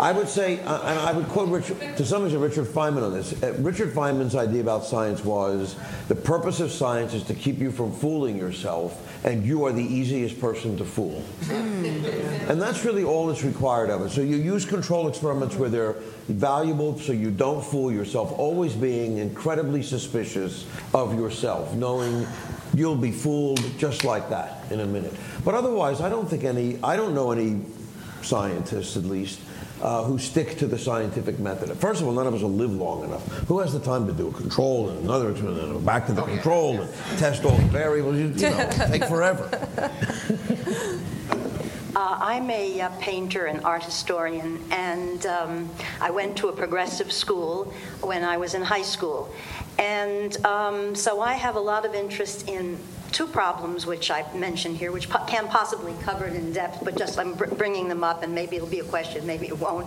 I 0.00 0.12
would 0.12 0.28
say, 0.28 0.60
uh, 0.60 0.80
and 0.88 0.98
I 0.98 1.12
would 1.12 1.28
quote 1.28 1.50
Richard, 1.50 1.78
to 1.96 2.04
some 2.06 2.24
extent 2.24 2.42
Richard 2.42 2.66
Feynman 2.66 3.02
on 3.02 3.12
this. 3.12 3.42
Uh, 3.42 3.54
Richard 3.58 3.92
Feynman's 3.92 4.34
idea 4.34 4.62
about 4.62 4.84
science 4.84 5.24
was 5.24 5.76
the 6.08 6.14
purpose 6.14 6.60
of 6.60 6.72
science 6.72 7.12
is 7.12 7.22
to 7.24 7.34
keep 7.34 7.58
you 7.58 7.70
from 7.70 7.92
fooling 7.92 8.38
yourself, 8.38 9.24
and 9.24 9.44
you 9.44 9.64
are 9.66 9.72
the 9.72 9.84
easiest 9.84 10.40
person 10.40 10.76
to 10.78 10.84
fool. 10.84 11.22
And 11.50 12.60
that's 12.60 12.84
really 12.84 13.04
all 13.04 13.26
that's 13.26 13.44
required 13.44 13.90
of 13.90 14.06
it. 14.06 14.10
So 14.10 14.22
you 14.22 14.36
use 14.36 14.64
control 14.64 15.08
experiments 15.08 15.56
where 15.56 15.68
they're 15.68 15.96
valuable 16.28 16.98
so 16.98 17.12
you 17.12 17.30
don't 17.30 17.64
fool 17.64 17.92
yourself, 17.92 18.32
always 18.38 18.74
being 18.74 19.18
incredibly 19.18 19.82
suspicious 19.82 20.66
of 20.94 21.14
yourself, 21.18 21.74
knowing 21.74 22.26
you'll 22.74 22.96
be 22.96 23.10
fooled 23.10 23.62
just 23.78 24.04
like 24.04 24.28
that 24.30 24.70
in 24.70 24.80
a 24.80 24.86
minute. 24.86 25.14
But 25.44 25.54
otherwise, 25.54 26.00
I 26.00 26.08
don't 26.08 26.28
think 26.28 26.44
any, 26.44 26.78
I 26.82 26.96
don't 26.96 27.14
know 27.14 27.32
any 27.32 27.60
scientists 28.22 28.96
at 28.96 29.04
least. 29.04 29.40
Uh, 29.80 30.04
who 30.04 30.16
stick 30.16 30.56
to 30.58 30.68
the 30.68 30.78
scientific 30.78 31.40
method. 31.40 31.76
First 31.76 32.00
of 32.00 32.06
all, 32.06 32.12
none 32.12 32.28
of 32.28 32.34
us 32.34 32.40
will 32.40 32.52
live 32.52 32.70
long 32.70 33.02
enough. 33.02 33.26
Who 33.48 33.58
has 33.58 33.72
the 33.72 33.80
time 33.80 34.06
to 34.06 34.12
do 34.12 34.28
a 34.28 34.32
control 34.32 34.90
and 34.90 35.00
another 35.00 35.32
experiment 35.32 35.64
and 35.64 35.72
go 35.72 35.80
back 35.80 36.06
to 36.06 36.12
the 36.12 36.22
control 36.22 36.82
and 36.82 37.18
test 37.18 37.44
all 37.44 37.56
the 37.56 37.64
variables? 37.64 38.16
You, 38.16 38.28
you 38.28 38.50
know, 38.50 38.70
take 38.86 39.02
forever. 39.06 39.50
Uh, 41.94 42.16
I'm 42.18 42.50
a 42.50 42.80
uh, 42.80 42.88
painter 43.00 43.44
and 43.46 43.62
art 43.64 43.84
historian, 43.84 44.58
and 44.70 45.26
um, 45.26 45.68
I 46.00 46.10
went 46.10 46.38
to 46.38 46.48
a 46.48 46.52
progressive 46.52 47.12
school 47.12 47.64
when 48.00 48.24
I 48.24 48.38
was 48.38 48.54
in 48.54 48.62
high 48.62 48.82
school. 48.82 49.30
And 49.78 50.44
um, 50.44 50.94
so 50.94 51.20
I 51.20 51.34
have 51.34 51.56
a 51.56 51.60
lot 51.60 51.84
of 51.84 51.94
interest 51.94 52.48
in 52.48 52.78
two 53.10 53.26
problems 53.26 53.84
which 53.84 54.10
I 54.10 54.24
mentioned 54.34 54.76
here, 54.76 54.90
which 54.90 55.08
po- 55.10 55.24
can't 55.26 55.48
possibly 55.50 55.94
cover 56.02 56.26
it 56.26 56.34
in 56.34 56.52
depth, 56.52 56.82
but 56.82 56.96
just 56.96 57.18
I'm 57.18 57.34
br- 57.34 57.46
bringing 57.46 57.88
them 57.88 58.02
up, 58.02 58.22
and 58.22 58.34
maybe 58.34 58.56
it'll 58.56 58.68
be 58.68 58.80
a 58.80 58.84
question, 58.84 59.26
maybe 59.26 59.46
it 59.48 59.58
won't. 59.58 59.86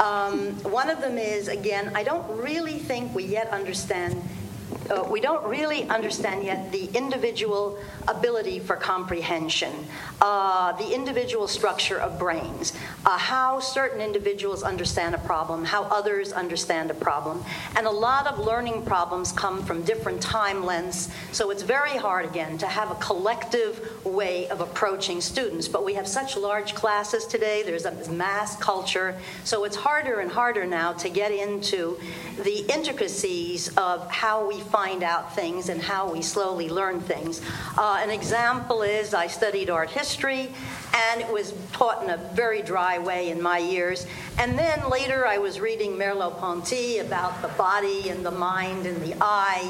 Um, 0.00 0.52
one 0.64 0.90
of 0.90 1.00
them 1.00 1.16
is, 1.16 1.48
again, 1.48 1.92
I 1.94 2.02
don't 2.02 2.26
really 2.36 2.78
think 2.78 3.14
we 3.14 3.24
yet 3.24 3.48
understand 3.50 4.20
uh, 4.90 5.06
we 5.08 5.20
don't 5.20 5.44
really 5.46 5.84
understand 5.84 6.44
yet 6.44 6.72
the 6.72 6.86
individual 6.94 7.78
ability 8.08 8.58
for 8.60 8.76
comprehension, 8.76 9.72
uh, 10.20 10.72
the 10.72 10.94
individual 10.94 11.48
structure 11.48 11.98
of 11.98 12.18
brains, 12.18 12.72
uh, 13.04 13.18
how 13.18 13.60
certain 13.60 14.00
individuals 14.00 14.62
understand 14.62 15.14
a 15.14 15.18
problem, 15.18 15.64
how 15.64 15.84
others 15.84 16.32
understand 16.32 16.90
a 16.90 16.94
problem. 16.94 17.42
And 17.76 17.86
a 17.86 17.90
lot 17.90 18.26
of 18.26 18.38
learning 18.38 18.84
problems 18.84 19.32
come 19.32 19.62
from 19.62 19.82
different 19.82 20.20
time 20.20 20.64
lengths, 20.64 21.10
so 21.32 21.50
it's 21.50 21.62
very 21.62 21.96
hard, 21.96 22.24
again, 22.24 22.58
to 22.58 22.66
have 22.66 22.90
a 22.90 22.96
collective 22.96 24.04
way 24.04 24.48
of 24.48 24.60
approaching 24.60 25.20
students. 25.20 25.68
But 25.68 25.84
we 25.84 25.94
have 25.94 26.06
such 26.06 26.36
large 26.36 26.74
classes 26.74 27.26
today, 27.26 27.62
there's 27.64 27.86
a 27.86 28.12
mass 28.12 28.56
culture, 28.56 29.16
so 29.44 29.64
it's 29.64 29.76
harder 29.76 30.20
and 30.20 30.30
harder 30.30 30.64
now 30.64 30.92
to 30.94 31.08
get 31.08 31.32
into 31.32 31.98
the 32.42 32.64
intricacies 32.72 33.68
of 33.76 34.10
how 34.10 34.46
we 34.46 34.60
find 34.76 35.02
out 35.02 35.34
things 35.34 35.70
and 35.70 35.80
how 35.80 36.12
we 36.12 36.20
slowly 36.20 36.68
learn 36.68 37.00
things. 37.00 37.40
Uh, 37.78 37.98
an 38.02 38.10
example 38.10 38.82
is 38.82 39.14
I 39.14 39.26
studied 39.26 39.70
art 39.70 39.88
history, 39.88 40.52
and 40.94 41.18
it 41.18 41.32
was 41.32 41.54
taught 41.72 42.04
in 42.04 42.10
a 42.10 42.18
very 42.34 42.60
dry 42.60 42.98
way 42.98 43.30
in 43.30 43.40
my 43.40 43.56
years. 43.56 44.06
And 44.36 44.58
then 44.58 44.90
later 44.90 45.26
I 45.26 45.38
was 45.38 45.60
reading 45.60 45.92
Merleau-Ponty 45.92 46.98
about 46.98 47.40
the 47.40 47.48
body 47.56 48.10
and 48.10 48.20
the 48.22 48.30
mind 48.30 48.84
and 48.84 49.00
the 49.00 49.14
eye, 49.18 49.64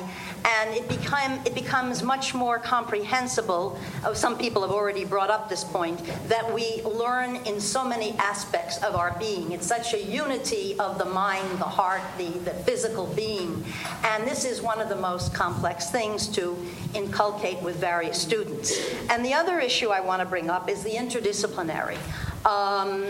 and 0.45 0.75
it 0.75 0.89
became 0.89 1.41
it 1.45 1.55
becomes 1.55 2.03
much 2.03 2.35
more 2.35 2.59
comprehensible. 2.59 3.79
Uh, 4.05 4.15
some 4.15 4.37
people 4.39 4.63
have 4.63 4.71
already 4.71 5.05
brought 5.05 5.31
up 5.31 5.49
this 5.49 5.65
point 5.65 6.01
that 6.29 6.53
we 6.53 6.83
learn 6.83 7.37
in 7.47 7.61
so 7.61 7.87
many 7.87 8.13
aspects 8.19 8.83
of 8.83 8.95
our 8.95 9.17
being. 9.19 9.53
It's 9.53 9.67
such 9.67 9.95
a 9.95 10.03
unity 10.03 10.79
of 10.79 10.99
the 10.99 11.05
mind, 11.05 11.49
the 11.59 11.65
heart, 11.65 12.03
the, 12.19 12.31
the 12.41 12.55
physical 12.65 13.07
being, 13.15 13.65
and 14.05 14.27
this 14.27 14.45
is 14.45 14.63
one 14.63 14.81
of 14.81 14.89
the 14.89 14.97
most 14.97 15.35
complex 15.35 15.91
things 15.91 16.29
to 16.29 16.57
inculcate 16.95 17.61
with 17.63 17.77
various 17.77 18.21
students. 18.21 18.73
And 19.11 19.25
the 19.25 19.35
other 19.35 19.59
issue 19.59 19.89
I 19.89 20.01
want 20.01 20.21
to 20.21 20.27
bring 20.27 20.51
up 20.51 20.69
is 20.69 20.83
the 20.83 20.91
interdisciplinary. 20.91 21.99
Um, 22.47 23.03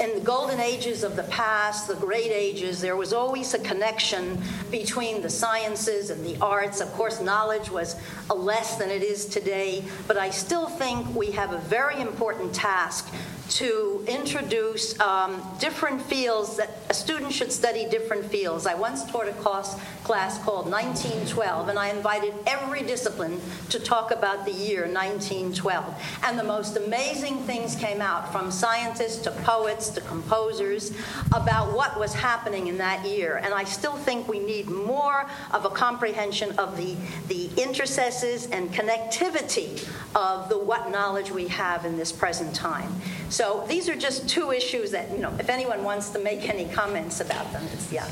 in 0.00 0.14
the 0.14 0.20
golden 0.24 0.58
ages 0.58 1.04
of 1.04 1.14
the 1.14 1.22
past, 1.24 1.86
the 1.86 1.94
great 1.94 2.32
ages, 2.32 2.80
there 2.80 2.96
was 2.96 3.12
always 3.12 3.54
a 3.54 3.60
connection 3.60 4.42
between 4.72 5.22
the 5.22 5.30
sciences 5.30 6.10
and 6.10 6.26
the 6.26 6.36
arts. 6.40 6.80
Of 6.80 6.92
course, 6.94 7.20
knowledge 7.20 7.70
was 7.70 7.94
less 8.34 8.76
than 8.76 8.90
it 8.90 9.04
is 9.04 9.26
today, 9.26 9.84
but 10.08 10.16
I 10.16 10.30
still 10.30 10.66
think 10.66 11.14
we 11.14 11.30
have 11.30 11.52
a 11.52 11.58
very 11.58 12.00
important 12.00 12.52
task 12.52 13.14
to 13.50 14.04
introduce 14.08 14.98
um, 15.00 15.42
different 15.60 16.00
fields 16.00 16.56
that 16.56 16.70
a 16.88 16.94
student 16.94 17.32
should 17.32 17.52
study 17.52 17.86
different 17.88 18.24
fields. 18.24 18.66
I 18.66 18.74
once 18.74 19.04
taught 19.10 19.28
a 19.28 19.32
class, 19.32 19.78
class 20.02 20.42
called 20.42 20.70
1912, 20.70 21.68
and 21.68 21.78
I 21.78 21.88
invited 21.90 22.34
every 22.46 22.82
discipline 22.82 23.40
to 23.70 23.78
talk 23.78 24.10
about 24.10 24.44
the 24.44 24.52
year 24.52 24.82
1912. 24.82 25.94
And 26.24 26.38
the 26.38 26.44
most 26.44 26.76
amazing 26.76 27.38
things 27.40 27.76
came 27.76 28.00
out 28.00 28.32
from 28.32 28.50
scientists 28.50 29.18
to 29.24 29.30
poets 29.30 29.90
to 29.90 30.00
composers 30.02 30.92
about 31.34 31.74
what 31.74 31.98
was 31.98 32.14
happening 32.14 32.68
in 32.68 32.78
that 32.78 33.04
year. 33.04 33.40
And 33.42 33.52
I 33.52 33.64
still 33.64 33.96
think 33.96 34.26
we 34.26 34.38
need 34.38 34.68
more 34.68 35.26
of 35.52 35.64
a 35.64 35.70
comprehension 35.70 36.58
of 36.58 36.76
the, 36.76 36.96
the 37.28 37.50
intercesses 37.60 38.46
and 38.50 38.72
connectivity 38.72 39.86
of 40.14 40.48
the 40.48 40.58
what 40.58 40.90
knowledge 40.90 41.30
we 41.30 41.48
have 41.48 41.84
in 41.84 41.96
this 41.96 42.12
present 42.12 42.54
time. 42.54 42.92
So 43.34 43.64
these 43.66 43.88
are 43.88 43.96
just 43.96 44.28
two 44.28 44.52
issues 44.52 44.92
that, 44.92 45.10
you 45.10 45.18
know, 45.18 45.34
if 45.40 45.50
anyone 45.50 45.82
wants 45.82 46.10
to 46.10 46.20
make 46.20 46.48
any 46.48 46.66
comments 46.66 47.20
about 47.20 47.50
them, 47.52 47.64
it's, 47.72 47.92
yeah. 47.92 48.08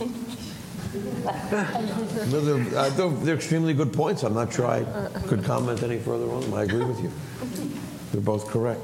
no, 2.30 2.40
they're, 2.40 2.78
uh, 2.78 2.88
they're, 2.88 3.10
they're, 3.10 3.34
extremely 3.34 3.74
good 3.74 3.92
points. 3.92 4.22
I'm 4.22 4.32
not 4.32 4.50
sure 4.50 4.66
I 4.66 4.82
could 5.26 5.44
comment 5.44 5.82
any 5.82 5.98
further 5.98 6.32
on 6.32 6.40
them. 6.40 6.54
I 6.54 6.62
agree 6.62 6.86
with 6.86 7.02
you. 7.02 7.12
They're 8.12 8.22
both 8.22 8.46
correct. 8.48 8.80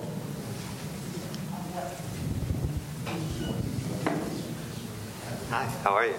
Hi, 5.49 5.65
how 5.83 5.95
are 5.95 6.07
you? 6.07 6.17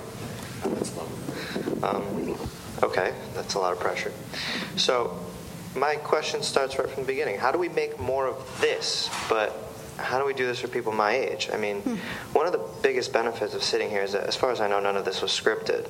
Um, 1.83 2.39
okay, 2.81 3.13
that's 3.35 3.53
a 3.53 3.59
lot 3.59 3.73
of 3.73 3.79
pressure. 3.79 4.11
So, 4.77 5.19
my 5.75 5.95
question 5.95 6.43
starts 6.43 6.77
right 6.77 6.89
from 6.89 7.03
the 7.03 7.07
beginning. 7.07 7.37
How 7.37 7.51
do 7.51 7.57
we 7.57 7.69
make 7.69 7.99
more 7.99 8.27
of 8.27 8.61
this, 8.61 9.09
but 9.29 9.55
how 9.97 10.19
do 10.19 10.25
we 10.25 10.33
do 10.33 10.45
this 10.45 10.59
for 10.59 10.67
people 10.67 10.91
my 10.91 11.13
age? 11.13 11.49
I 11.53 11.57
mean, 11.57 11.81
hmm. 11.81 11.95
one 12.33 12.45
of 12.45 12.51
the 12.51 12.65
biggest 12.81 13.13
benefits 13.13 13.53
of 13.53 13.63
sitting 13.63 13.89
here 13.89 14.01
is 14.01 14.13
that, 14.13 14.23
as 14.23 14.35
far 14.35 14.51
as 14.51 14.59
I 14.59 14.67
know, 14.67 14.79
none 14.79 14.97
of 14.97 15.05
this 15.05 15.21
was 15.21 15.31
scripted. 15.31 15.87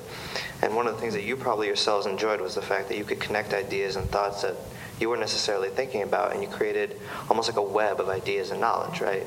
And 0.61 0.75
one 0.75 0.87
of 0.87 0.95
the 0.95 1.01
things 1.01 1.13
that 1.13 1.23
you 1.23 1.35
probably 1.35 1.67
yourselves 1.67 2.05
enjoyed 2.05 2.41
was 2.41 2.55
the 2.55 2.61
fact 2.61 2.89
that 2.89 2.97
you 2.97 3.03
could 3.03 3.19
connect 3.19 3.53
ideas 3.53 3.95
and 3.95 4.09
thoughts 4.09 4.41
that 4.41 4.55
you 4.99 5.09
weren't 5.09 5.21
necessarily 5.21 5.69
thinking 5.69 6.03
about, 6.03 6.33
and 6.33 6.43
you 6.43 6.47
created 6.47 6.99
almost 7.29 7.49
like 7.49 7.57
a 7.57 7.61
web 7.61 7.99
of 7.99 8.09
ideas 8.09 8.51
and 8.51 8.61
knowledge, 8.61 9.01
right? 9.01 9.25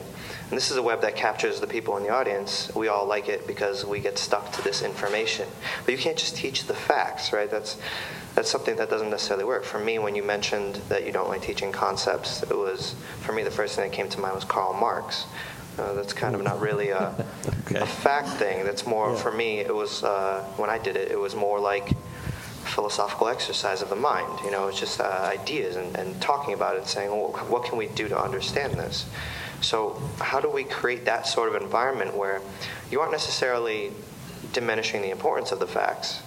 And 0.48 0.56
this 0.56 0.70
is 0.70 0.76
a 0.76 0.82
web 0.82 1.00
that 1.00 1.16
captures 1.16 1.58
the 1.58 1.66
people 1.66 1.96
in 1.96 2.04
the 2.04 2.10
audience. 2.10 2.72
We 2.76 2.86
all 2.86 3.06
like 3.06 3.28
it 3.28 3.46
because 3.46 3.84
we 3.84 3.98
get 3.98 4.18
stuck 4.18 4.52
to 4.52 4.62
this 4.62 4.82
information. 4.82 5.48
But 5.84 5.92
you 5.92 5.98
can't 5.98 6.16
just 6.16 6.36
teach 6.36 6.66
the 6.66 6.74
facts, 6.74 7.32
right? 7.32 7.50
That's 7.50 7.76
that's 8.34 8.50
something 8.50 8.76
that 8.76 8.90
doesn't 8.90 9.10
necessarily 9.10 9.44
work. 9.44 9.64
For 9.64 9.78
me, 9.78 9.98
when 9.98 10.14
you 10.14 10.22
mentioned 10.22 10.76
that 10.88 11.06
you 11.06 11.12
don't 11.12 11.28
like 11.28 11.42
teaching 11.42 11.70
concepts, 11.70 12.42
it 12.42 12.56
was 12.56 12.94
for 13.20 13.32
me 13.32 13.42
the 13.42 13.50
first 13.50 13.76
thing 13.76 13.88
that 13.88 13.96
came 13.96 14.08
to 14.08 14.20
mind 14.20 14.34
was 14.34 14.44
Karl 14.44 14.72
Marx. 14.72 15.26
Uh, 15.78 15.92
that's 15.94 16.12
kind 16.12 16.34
of 16.36 16.42
not 16.42 16.60
really 16.60 16.90
a, 16.90 17.14
okay. 17.66 17.80
a 17.80 17.86
fact 17.86 18.28
thing. 18.28 18.64
That's 18.64 18.86
more 18.86 19.10
yeah. 19.10 19.16
for 19.16 19.32
me. 19.32 19.58
It 19.58 19.74
was 19.74 20.04
uh, 20.04 20.44
when 20.56 20.70
I 20.70 20.78
did 20.78 20.96
it. 20.96 21.10
It 21.10 21.18
was 21.18 21.34
more 21.34 21.58
like 21.58 21.96
philosophical 22.64 23.28
exercise 23.28 23.82
of 23.82 23.88
the 23.88 23.96
mind. 23.96 24.40
You 24.44 24.50
know, 24.50 24.68
it's 24.68 24.80
just 24.80 25.00
uh, 25.00 25.30
ideas 25.32 25.76
and, 25.76 25.96
and, 25.96 26.20
talking 26.20 26.54
about 26.54 26.74
it 26.74 26.78
and 26.78 26.86
saying, 26.86 27.10
well, 27.10 27.32
what 27.48 27.64
can 27.64 27.76
we 27.76 27.86
do 27.88 28.08
to 28.08 28.18
understand 28.18 28.74
this? 28.74 29.06
So, 29.60 30.00
how 30.18 30.40
do 30.40 30.50
we 30.50 30.64
create 30.64 31.04
that 31.04 31.26
sort 31.26 31.54
of 31.54 31.60
environment 31.60 32.16
where 32.16 32.40
you 32.90 33.00
aren't 33.00 33.12
necessarily 33.12 33.92
diminishing 34.52 35.02
the 35.02 35.10
importance 35.10 35.52
of 35.52 35.58
the 35.58 35.66
facts, 35.66 36.22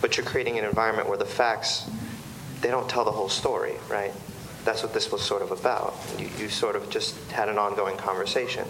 but 0.00 0.16
you're 0.16 0.26
creating 0.26 0.58
an 0.58 0.64
environment 0.64 1.08
where 1.08 1.18
the 1.18 1.24
facts 1.24 1.88
they 2.60 2.68
don't 2.68 2.88
tell 2.88 3.04
the 3.04 3.10
whole 3.10 3.28
story, 3.28 3.74
right? 3.88 4.12
That's 4.64 4.82
what 4.82 4.92
this 4.92 5.10
was 5.10 5.22
sort 5.22 5.42
of 5.42 5.50
about. 5.50 5.94
You, 6.18 6.28
you 6.38 6.48
sort 6.48 6.76
of 6.76 6.90
just 6.90 7.18
had 7.30 7.48
an 7.48 7.58
ongoing 7.58 7.96
conversation. 7.96 8.66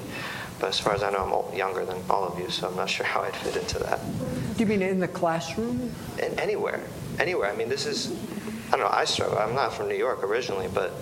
But 0.60 0.68
as 0.68 0.78
far 0.78 0.94
as 0.94 1.02
I 1.02 1.10
know, 1.10 1.46
I'm 1.50 1.56
younger 1.56 1.84
than 1.84 2.00
all 2.08 2.24
of 2.24 2.38
you, 2.38 2.50
so 2.50 2.68
I'm 2.68 2.76
not 2.76 2.88
sure 2.90 3.06
how 3.06 3.22
I'd 3.22 3.34
fit 3.34 3.56
into 3.56 3.78
that. 3.80 4.00
Do 4.56 4.60
you 4.60 4.66
mean 4.66 4.82
in 4.82 5.00
the 5.00 5.08
classroom? 5.08 5.92
In, 6.18 6.38
anywhere, 6.38 6.80
anywhere. 7.18 7.50
I 7.50 7.56
mean, 7.56 7.68
this 7.68 7.86
is, 7.86 8.12
I 8.68 8.72
don't 8.72 8.80
know, 8.80 8.90
I 8.90 9.04
struggle. 9.04 9.38
I'm 9.38 9.54
not 9.54 9.74
from 9.74 9.88
New 9.88 9.96
York 9.96 10.22
originally, 10.22 10.68
but 10.72 10.92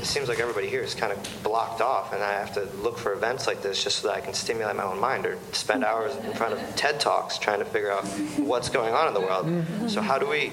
it 0.00 0.06
seems 0.06 0.28
like 0.28 0.40
everybody 0.40 0.66
here 0.66 0.80
is 0.80 0.94
kind 0.94 1.12
of 1.12 1.42
blocked 1.42 1.82
off, 1.82 2.14
and 2.14 2.22
I 2.22 2.32
have 2.32 2.54
to 2.54 2.64
look 2.82 2.96
for 2.96 3.12
events 3.12 3.46
like 3.46 3.60
this 3.60 3.84
just 3.84 3.98
so 3.98 4.08
that 4.08 4.16
I 4.16 4.20
can 4.20 4.32
stimulate 4.32 4.74
my 4.74 4.84
own 4.84 4.98
mind 4.98 5.26
or 5.26 5.36
spend 5.52 5.82
mm-hmm. 5.84 5.94
hours 5.94 6.16
in 6.24 6.32
front 6.32 6.54
of 6.54 6.76
TED 6.76 6.98
Talks 7.00 7.36
trying 7.36 7.58
to 7.58 7.66
figure 7.66 7.92
out 7.92 8.06
what's 8.38 8.70
going 8.70 8.94
on 8.94 9.08
in 9.08 9.14
the 9.14 9.20
world. 9.20 9.44
Mm-hmm. 9.44 9.88
So 9.88 10.00
how 10.00 10.18
do 10.18 10.26
we, 10.26 10.52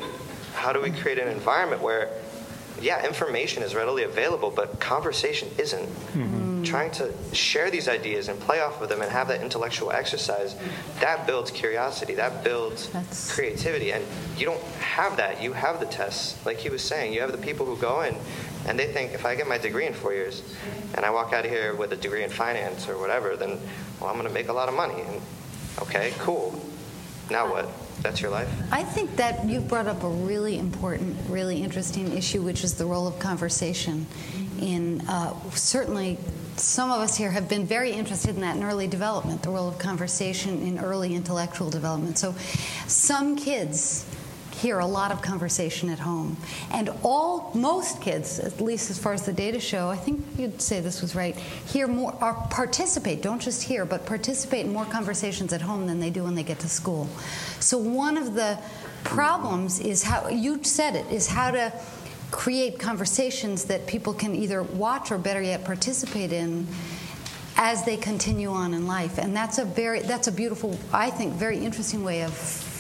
how 0.54 0.74
do 0.74 0.82
we 0.82 0.92
create 0.92 1.18
an 1.18 1.30
environment 1.30 1.82
where, 1.82 2.10
yeah, 2.82 3.06
information 3.06 3.64
is 3.64 3.76
readily 3.76 4.04
available, 4.04 4.52
but 4.52 4.80
conversation 4.80 5.50
isn't? 5.58 5.88
Mm-hmm 5.88 6.48
trying 6.68 6.92
to 6.92 7.12
share 7.34 7.72
these 7.72 7.88
ideas 7.88 8.28
and 8.28 8.40
play 8.42 8.60
off 8.60 8.82
of 8.82 8.90
them 8.90 9.02
and 9.02 9.10
have 9.12 9.28
that 9.30 9.42
intellectual 9.42 9.92
exercise, 9.92 10.56
that 11.00 11.26
builds 11.26 11.50
curiosity, 11.50 12.14
that 12.16 12.44
builds 12.44 12.90
That's... 12.90 13.34
creativity. 13.34 13.94
And 13.94 14.04
you 14.38 14.46
don't 14.46 14.62
have 14.80 15.18
that. 15.18 15.42
You 15.42 15.54
have 15.54 15.80
the 15.80 15.86
tests. 15.86 16.46
Like 16.46 16.58
he 16.58 16.70
was 16.70 16.84
saying, 16.84 17.14
you 17.14 17.22
have 17.22 17.32
the 17.32 17.38
people 17.38 17.66
who 17.66 17.78
go 17.78 18.02
in 18.02 18.16
and 18.68 18.78
they 18.78 18.92
think 18.92 19.14
if 19.14 19.26
I 19.26 19.36
get 19.36 19.48
my 19.48 19.58
degree 19.58 19.86
in 19.86 19.94
four 19.94 20.14
years 20.14 20.44
and 20.96 21.06
I 21.06 21.10
walk 21.10 21.34
out 21.34 21.46
of 21.46 21.52
here 21.52 21.74
with 21.74 21.94
a 21.94 21.96
degree 21.96 22.24
in 22.24 22.30
finance 22.30 22.90
or 22.90 22.98
whatever, 23.00 23.36
then 23.36 23.60
well, 24.00 24.10
I'm 24.10 24.16
going 24.16 24.28
to 24.28 24.34
make 24.34 24.50
a 24.50 24.54
lot 24.54 24.68
of 24.68 24.76
money. 24.76 25.02
And 25.02 25.22
okay, 25.82 26.14
cool. 26.20 26.62
Now 27.32 27.50
what? 27.50 27.70
That's 28.02 28.22
your 28.22 28.32
life? 28.32 28.50
I 28.72 28.84
think 28.84 29.16
that 29.16 29.46
you 29.46 29.60
brought 29.60 29.88
up 29.88 30.04
a 30.04 30.10
really 30.10 30.58
important, 30.58 31.18
really 31.30 31.62
interesting 31.64 32.16
issue, 32.16 32.42
which 32.42 32.64
is 32.64 32.76
the 32.76 32.86
role 32.86 33.08
of 33.08 33.20
conversation 33.20 34.06
in 34.60 35.02
uh, 35.08 35.34
certainly 35.52 36.18
some 36.56 36.90
of 36.90 37.00
us 37.00 37.16
here 37.16 37.30
have 37.32 37.48
been 37.48 37.66
very 37.66 37.92
interested 37.92 38.36
in 38.36 38.42
that 38.42 38.56
in 38.56 38.64
early 38.64 38.88
development, 38.88 39.44
the 39.44 39.50
role 39.50 39.68
of 39.68 39.78
conversation 39.78 40.62
in 40.62 40.80
early 40.80 41.14
intellectual 41.16 41.70
development. 41.70 42.18
So 42.18 42.34
some 42.88 43.36
kids 43.36 44.06
hear 44.58 44.80
a 44.80 44.86
lot 44.86 45.12
of 45.12 45.22
conversation 45.22 45.90
at 45.90 46.00
home. 46.00 46.36
And 46.72 46.90
all 47.04 47.52
most 47.54 48.02
kids, 48.02 48.40
at 48.40 48.60
least 48.60 48.90
as 48.90 48.98
far 48.98 49.14
as 49.14 49.26
the 49.26 49.34
data 49.34 49.60
show, 49.60 49.90
I 49.90 49.96
think 49.96 50.26
you'd 50.38 50.62
say 50.62 50.80
this 50.80 51.02
was 51.02 51.16
right, 51.16 51.36
hear 51.36 51.88
more 51.88 52.14
or 52.22 52.34
participate, 52.50 53.22
don't 53.22 53.42
just 53.42 53.64
hear, 53.64 53.86
but 53.86 54.06
participate 54.06 54.66
in 54.66 54.74
more 54.74 54.86
conversations 54.86 55.54
at 55.54 55.62
home 55.62 55.86
than 55.86 56.00
they 56.00 56.10
do 56.10 56.24
when 56.24 56.36
they 56.36 56.44
get 56.44 56.60
to 56.60 56.70
school. 56.70 57.08
So 57.60 57.78
one 57.78 58.18
of 58.18 58.34
the 58.34 58.58
problems 59.04 59.80
is 59.80 60.04
how 60.04 60.28
you 60.28 60.64
said 60.64 60.96
it, 60.96 61.06
is 61.12 61.28
how 61.28 61.52
to 61.52 61.72
create 62.32 62.80
conversations 62.80 63.66
that 63.66 63.88
people 63.88 64.14
can 64.14 64.36
either 64.36 64.64
watch 64.64 65.12
or 65.12 65.18
better 65.18 65.42
yet 65.42 65.64
participate 65.64 66.34
in 66.34 66.68
as 67.56 67.86
they 67.86 67.98
continue 67.98 68.50
on 68.50 68.74
in 68.74 68.86
life 68.86 69.18
and 69.18 69.36
that's 69.36 69.58
a 69.58 69.66
very 69.66 70.02
that's 70.02 70.28
a 70.28 70.32
beautiful 70.32 70.78
i 70.94 71.10
think 71.10 71.34
very 71.34 71.58
interesting 71.58 72.04
way 72.04 72.22
of 72.22 72.34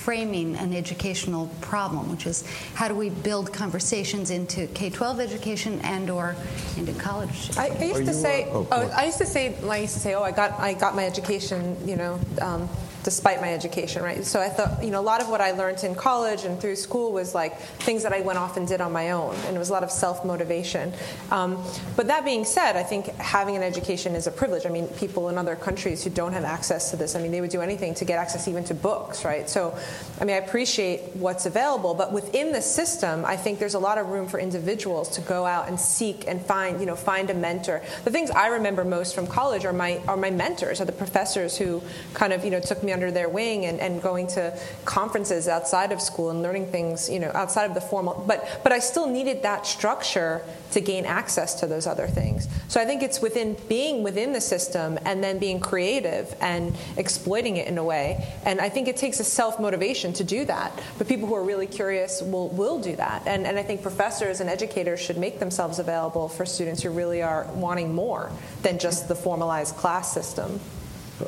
framing 0.08 0.56
an 0.56 0.74
educational 0.74 1.48
problem, 1.60 2.10
which 2.10 2.26
is 2.26 2.46
how 2.76 2.88
do 2.88 2.96
we 2.96 3.10
build 3.10 3.52
conversations 3.52 4.32
into 4.32 4.66
K-12 4.68 5.20
education 5.20 5.82
and 5.82 6.10
or 6.10 6.34
into 6.78 6.94
college? 6.94 7.50
I, 7.58 7.68
I 7.68 7.84
used 7.84 8.06
to 8.06 8.14
say, 8.14 8.48
oh, 8.54 8.66
I 8.96 9.08
used 9.08 9.18
to 9.18 9.26
say, 9.26 9.54
I 9.66 9.80
used 9.80 9.96
to 9.96 10.00
say, 10.00 10.14
oh, 10.14 10.24
I 10.24 10.32
got, 10.32 10.58
I 10.62 10.76
got 10.76 10.96
my 10.96 11.06
education, 11.06 11.76
you 11.86 11.98
know, 11.98 12.18
um, 12.42 12.70
despite 13.08 13.40
my 13.40 13.54
education, 13.54 14.04
right? 14.04 14.26
So 14.26 14.42
I 14.42 14.50
thought, 14.50 14.84
you 14.84 14.92
know, 14.92 15.00
a 15.00 15.08
lot 15.14 15.22
of 15.22 15.30
what 15.30 15.40
I 15.40 15.52
learned 15.52 15.82
in 15.86 15.96
college 15.96 16.44
and 16.44 16.60
through 16.60 16.76
school 16.76 17.14
was 17.14 17.34
like 17.34 17.58
things 17.80 18.04
that 18.04 18.12
I 18.12 18.20
went 18.20 18.38
off 18.38 18.58
and 18.58 18.68
did 18.68 18.82
on 18.82 18.92
my 18.92 19.12
own, 19.12 19.34
and 19.46 19.56
it 19.56 19.60
was 19.60 19.70
a 19.70 19.72
lot 19.72 19.82
of 19.82 19.92
self 19.92 20.26
motivation. 20.26 20.92
Um, 21.32 21.64
but 21.96 22.08
that 22.08 22.26
being 22.26 22.44
said, 22.44 22.76
I 22.76 22.84
think 22.84 23.06
having 23.16 23.56
an 23.56 23.64
education 23.64 24.14
is 24.14 24.28
a 24.28 24.32
privilege. 24.32 24.66
I 24.66 24.70
mean, 24.70 24.90
people 24.90 25.30
in 25.30 25.38
other 25.38 25.56
countries 25.56 26.04
who 26.04 26.10
don't 26.10 26.34
have 26.34 26.44
access 26.44 26.92
to 26.92 26.98
this, 26.98 27.16
I 27.16 27.22
mean, 27.22 27.32
they 27.32 27.40
would 27.40 27.50
do 27.50 27.62
anything 27.62 27.94
to 27.94 28.04
get 28.04 28.20
access 28.20 28.46
even 28.46 28.66
to 28.66 28.74
books, 28.74 29.24
right? 29.24 29.50
So, 29.50 29.74
I 30.20 30.26
mean, 30.26 30.36
I 30.36 30.40
appreciate 30.40 31.16
what's 31.16 31.46
available, 31.46 31.94
but 31.94 32.12
within 32.12 32.52
the 32.52 32.62
system, 32.62 33.24
I 33.24 33.38
think 33.38 33.58
there's 33.58 33.76
a 33.76 33.80
lot 33.80 33.98
of 33.98 34.10
room 34.10 34.28
for 34.28 34.38
individuals 34.38 35.08
to 35.16 35.22
go 35.22 35.46
out 35.46 35.70
and 35.70 35.80
seek 35.80 36.28
and 36.28 36.46
find, 36.46 36.82
you 36.82 36.86
know, 36.86 36.98
find 36.98 37.30
a 37.30 37.34
mentor. 37.34 37.82
The 38.04 38.12
things 38.12 38.32
I 38.32 38.48
remember 38.48 38.84
most 38.84 39.16
from 39.16 39.28
college 39.28 39.64
are 39.64 39.72
my 39.72 40.02
are 40.10 40.18
my 40.18 40.30
mentors, 40.30 40.82
are 40.82 40.86
the 40.86 40.92
professors 40.92 41.56
who 41.56 41.82
kind 42.14 42.34
of, 42.34 42.44
you 42.44 42.52
know, 42.52 42.60
took 42.60 42.84
me 42.84 42.97
under 42.98 43.12
their 43.12 43.30
wing 43.30 43.68
and, 43.68 43.80
and 43.80 44.02
going 44.02 44.26
to 44.26 44.60
conferences 44.86 45.48
outside 45.48 45.92
of 45.92 46.02
school 46.02 46.32
and 46.32 46.42
learning 46.42 46.66
things, 46.72 47.08
you 47.08 47.20
know, 47.20 47.30
outside 47.36 47.66
of 47.66 47.76
the 47.76 47.82
formal. 47.82 48.24
But, 48.28 48.62
but 48.64 48.72
I 48.72 48.80
still 48.80 49.08
needed 49.08 49.44
that 49.44 49.68
structure 49.68 50.42
to 50.72 50.82
gain 50.82 51.06
access 51.06 51.54
to 51.60 51.68
those 51.68 51.86
other 51.86 52.08
things. 52.08 52.48
So 52.70 52.82
I 52.82 52.86
think 52.86 53.04
it's 53.04 53.22
within 53.22 53.56
being 53.70 54.02
within 54.02 54.34
the 54.34 54.42
system 54.42 54.98
and 55.06 55.24
then 55.24 55.38
being 55.38 55.60
creative 55.60 56.36
and 56.42 56.76
exploiting 56.98 57.58
it 57.58 57.68
in 57.68 57.78
a 57.78 57.84
way. 57.84 58.34
And 58.44 58.60
I 58.60 58.70
think 58.70 58.88
it 58.88 58.98
takes 58.98 59.20
a 59.20 59.24
self 59.24 59.60
motivation 59.60 60.14
to 60.14 60.24
do 60.24 60.46
that. 60.46 60.72
But 60.98 61.08
people 61.08 61.28
who 61.28 61.36
are 61.36 61.44
really 61.44 61.68
curious 61.68 62.24
will, 62.24 62.50
will 62.50 62.82
do 62.82 62.96
that. 62.96 63.28
And, 63.28 63.46
and 63.46 63.60
I 63.60 63.64
think 63.64 63.84
professors 63.84 64.42
and 64.42 64.50
educators 64.50 65.00
should 65.00 65.18
make 65.18 65.38
themselves 65.38 65.78
available 65.78 66.30
for 66.30 66.48
students 66.48 66.82
who 66.82 66.90
really 66.90 67.22
are 67.22 67.46
wanting 67.54 67.94
more 67.94 68.32
than 68.64 68.80
just 68.80 69.08
the 69.08 69.16
formalized 69.16 69.76
class 69.76 70.12
system. 70.12 70.60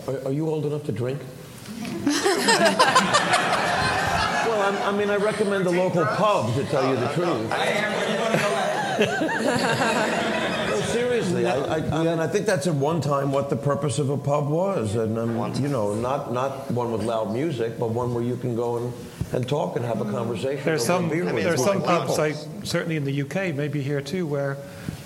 Are, 0.07 0.27
are 0.27 0.31
you 0.31 0.47
old 0.49 0.65
enough 0.65 0.83
to 0.85 0.91
drink? 0.91 1.19
Well, 4.47 4.61
I'm, 4.61 4.77
i 4.93 4.97
mean, 4.97 5.09
I 5.09 5.15
recommend 5.15 5.65
the 5.65 5.71
local 5.71 6.05
pub 6.05 6.53
to 6.55 6.63
tell 6.65 6.89
you 6.89 6.95
the 6.99 7.07
truth. 7.13 7.49
no, 8.99 10.81
seriously, 10.87 11.45
I, 11.45 11.55
I, 11.55 11.77
I, 11.77 12.03
mean, 12.03 12.19
I 12.19 12.27
think 12.27 12.45
that's 12.45 12.67
at 12.67 12.75
one 12.75 12.99
time 13.01 13.31
what 13.31 13.49
the 13.49 13.55
purpose 13.55 13.99
of 13.99 14.09
a 14.09 14.17
pub 14.17 14.49
was, 14.49 14.95
and 14.95 15.17
um, 15.17 15.53
you 15.55 15.69
know, 15.69 15.93
not 15.93 16.33
not 16.33 16.69
one 16.71 16.91
with 16.91 17.03
loud 17.03 17.31
music, 17.33 17.79
but 17.79 17.89
one 17.91 18.13
where 18.13 18.23
you 18.23 18.35
can 18.35 18.55
go 18.55 18.77
and, 18.77 18.93
and 19.33 19.47
talk 19.47 19.75
and 19.75 19.85
have 19.85 20.01
a 20.01 20.11
conversation. 20.11 20.63
There's 20.65 20.85
some 20.85 21.09
there's 21.09 21.63
some 21.63 21.81
pubs, 21.81 22.19
I, 22.19 22.33
certainly 22.63 22.97
in 22.97 23.05
the 23.05 23.21
UK, 23.21 23.55
maybe 23.55 23.81
here 23.81 24.01
too, 24.01 24.25
where 24.27 24.57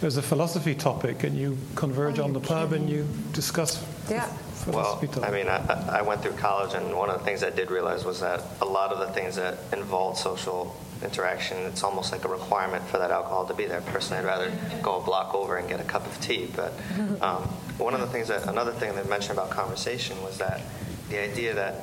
there's 0.02 0.18
a 0.18 0.22
philosophy 0.22 0.76
topic 0.76 1.24
and 1.24 1.38
you 1.38 1.58
converge 1.76 2.20
on 2.20 2.34
the 2.34 2.40
pub 2.40 2.74
and 2.74 2.90
you 2.90 3.08
discuss 3.32 3.82
yeah 4.10 4.28
well, 4.68 5.04
I 5.22 5.32
mean, 5.32 5.48
I, 5.48 6.00
I 6.00 6.02
went 6.02 6.22
through 6.22 6.34
college, 6.34 6.74
and 6.74 6.96
one 6.96 7.10
of 7.10 7.20
the 7.20 7.26
things 7.26 7.44
I 7.44 7.50
did 7.50 7.72
realize 7.72 8.06
was 8.06 8.20
that 8.22 8.44
a 8.62 8.66
lot 8.66 8.92
of 8.92 9.00
the 9.00 9.14
things 9.14 9.36
that 9.36 9.58
involve 9.72 10.18
social 10.18 10.76
interaction, 11.04 11.58
it's 11.64 11.84
almost 11.84 12.12
like 12.12 12.26
a 12.26 12.28
requirement 12.28 12.86
for 12.88 12.98
that 12.98 13.12
alcohol 13.12 13.46
to 13.46 13.54
be 13.54 13.66
there. 13.66 13.82
Personally, 13.82 14.24
I'd 14.24 14.26
rather 14.26 14.52
go 14.82 15.02
a 15.02 15.04
block 15.04 15.36
over 15.36 15.58
and 15.58 15.68
get 15.68 15.80
a 15.80 15.84
cup 15.84 16.06
of 16.06 16.20
tea. 16.22 16.50
But 16.56 16.74
um, 17.22 17.44
one 17.78 17.94
of 17.94 18.00
the 18.00 18.08
things 18.08 18.30
that, 18.30 18.48
another 18.48 18.72
thing 18.72 18.96
they 18.96 19.04
mentioned 19.04 19.38
about 19.38 19.50
conversation 19.50 20.22
was 20.24 20.38
that 20.38 20.62
the 21.10 21.22
idea 21.22 21.54
that 21.54 21.76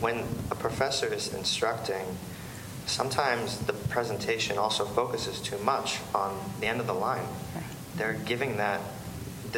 when 0.00 0.24
a 0.50 0.54
professor 0.54 1.12
is 1.12 1.32
instructing, 1.34 2.04
sometimes 2.86 3.58
the 3.60 3.72
presentation 3.72 4.58
also 4.58 4.84
focuses 4.84 5.40
too 5.40 5.58
much 5.58 5.98
on 6.14 6.38
the 6.60 6.66
end 6.66 6.80
of 6.80 6.86
the 6.86 6.94
line. 6.94 7.26
They're 7.96 8.14
giving 8.14 8.56
that 8.58 8.80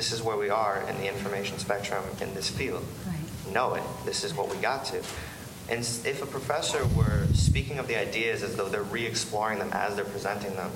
this 0.01 0.13
is 0.13 0.23
where 0.23 0.39
we 0.39 0.49
are 0.49 0.83
in 0.89 0.97
the 0.97 1.07
information 1.07 1.59
spectrum 1.59 2.03
in 2.23 2.35
this 2.35 2.49
field. 2.49 2.83
Right. 3.07 3.53
Know 3.53 3.75
it. 3.75 3.83
This 4.07 4.25
is 4.25 4.33
what 4.33 4.49
we 4.49 4.57
got 4.57 4.87
to. 4.87 4.97
And 5.69 5.81
if 5.81 6.23
a 6.23 6.27
professor 6.27 6.87
were 6.97 7.27
speaking 7.35 7.79
of 7.79 7.87
the 7.87 8.01
ideas 8.01 8.43
as 8.43 8.57
though 8.57 8.71
they're 8.71 8.83
re 8.83 9.05
exploring 9.05 9.59
them 9.59 9.69
as 9.75 9.97
they're 9.97 10.07
presenting 10.07 10.57
them, 10.57 10.71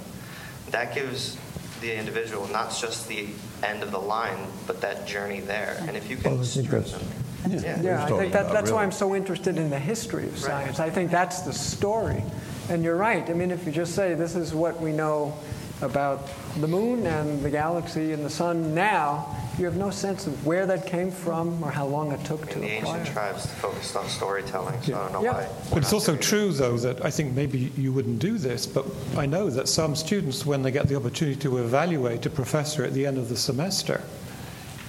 that 0.72 0.94
gives 0.94 1.38
the 1.80 1.98
individual 1.98 2.46
not 2.48 2.76
just 2.78 3.08
the 3.08 3.28
end 3.62 3.82
of 3.82 3.92
the 3.92 3.98
line, 3.98 4.46
but 4.66 4.82
that 4.82 5.06
journey 5.06 5.40
there. 5.40 5.82
And 5.88 5.96
if 5.96 6.10
you 6.10 6.18
can 6.18 6.34
well, 6.34 6.44
strip 6.44 6.84
them. 6.84 7.00
Yeah, 7.48 7.60
yeah. 7.60 7.82
yeah 7.82 8.04
I 8.04 8.08
think 8.08 8.32
that, 8.34 8.52
that's 8.52 8.64
really. 8.64 8.72
why 8.72 8.82
I'm 8.82 8.92
so 8.92 9.14
interested 9.14 9.56
in 9.56 9.70
the 9.70 9.78
history 9.78 10.24
of 10.24 10.36
science. 10.36 10.78
Right. 10.78 10.88
I 10.88 10.90
think 10.90 11.10
that's 11.10 11.40
the 11.40 11.52
story. 11.54 12.22
And 12.68 12.84
you're 12.84 12.96
right. 12.96 13.26
I 13.30 13.32
mean, 13.32 13.50
if 13.50 13.64
you 13.64 13.72
just 13.72 13.94
say 13.94 14.12
this 14.12 14.36
is 14.36 14.52
what 14.52 14.82
we 14.82 14.92
know 14.92 15.34
about 15.80 16.28
the 16.60 16.68
moon 16.68 17.06
and 17.06 17.42
the 17.42 17.50
galaxy 17.50 18.12
and 18.12 18.24
the 18.24 18.30
sun 18.30 18.74
now, 18.74 19.36
you 19.58 19.64
have 19.64 19.76
no 19.76 19.90
sense 19.90 20.26
of 20.26 20.46
where 20.46 20.66
that 20.66 20.86
came 20.86 21.10
from 21.10 21.62
or 21.62 21.70
how 21.70 21.86
long 21.86 22.12
it 22.12 22.24
took 22.24 22.42
and 22.42 22.50
to 22.50 22.58
the 22.60 22.78
acquire. 22.78 22.98
ancient 22.98 23.14
tribes 23.14 23.46
focused 23.54 23.96
on 23.96 24.08
storytelling, 24.08 24.80
so 24.82 24.92
yeah. 24.92 24.98
I 24.98 25.02
don't 25.02 25.12
know 25.12 25.22
yeah. 25.22 25.32
why. 25.32 25.48
But 25.70 25.78
it's 25.78 25.92
also 25.92 26.16
true, 26.16 26.52
though, 26.52 26.76
that 26.78 27.04
I 27.04 27.10
think 27.10 27.34
maybe 27.34 27.72
you 27.76 27.92
wouldn't 27.92 28.18
do 28.18 28.38
this, 28.38 28.66
but 28.66 28.86
I 29.16 29.26
know 29.26 29.50
that 29.50 29.68
some 29.68 29.94
students, 29.94 30.44
when 30.44 30.62
they 30.62 30.70
get 30.70 30.88
the 30.88 30.96
opportunity 30.96 31.38
to 31.40 31.58
evaluate 31.58 32.26
a 32.26 32.30
professor 32.30 32.84
at 32.84 32.94
the 32.94 33.06
end 33.06 33.18
of 33.18 33.28
the 33.28 33.36
semester, 33.36 34.02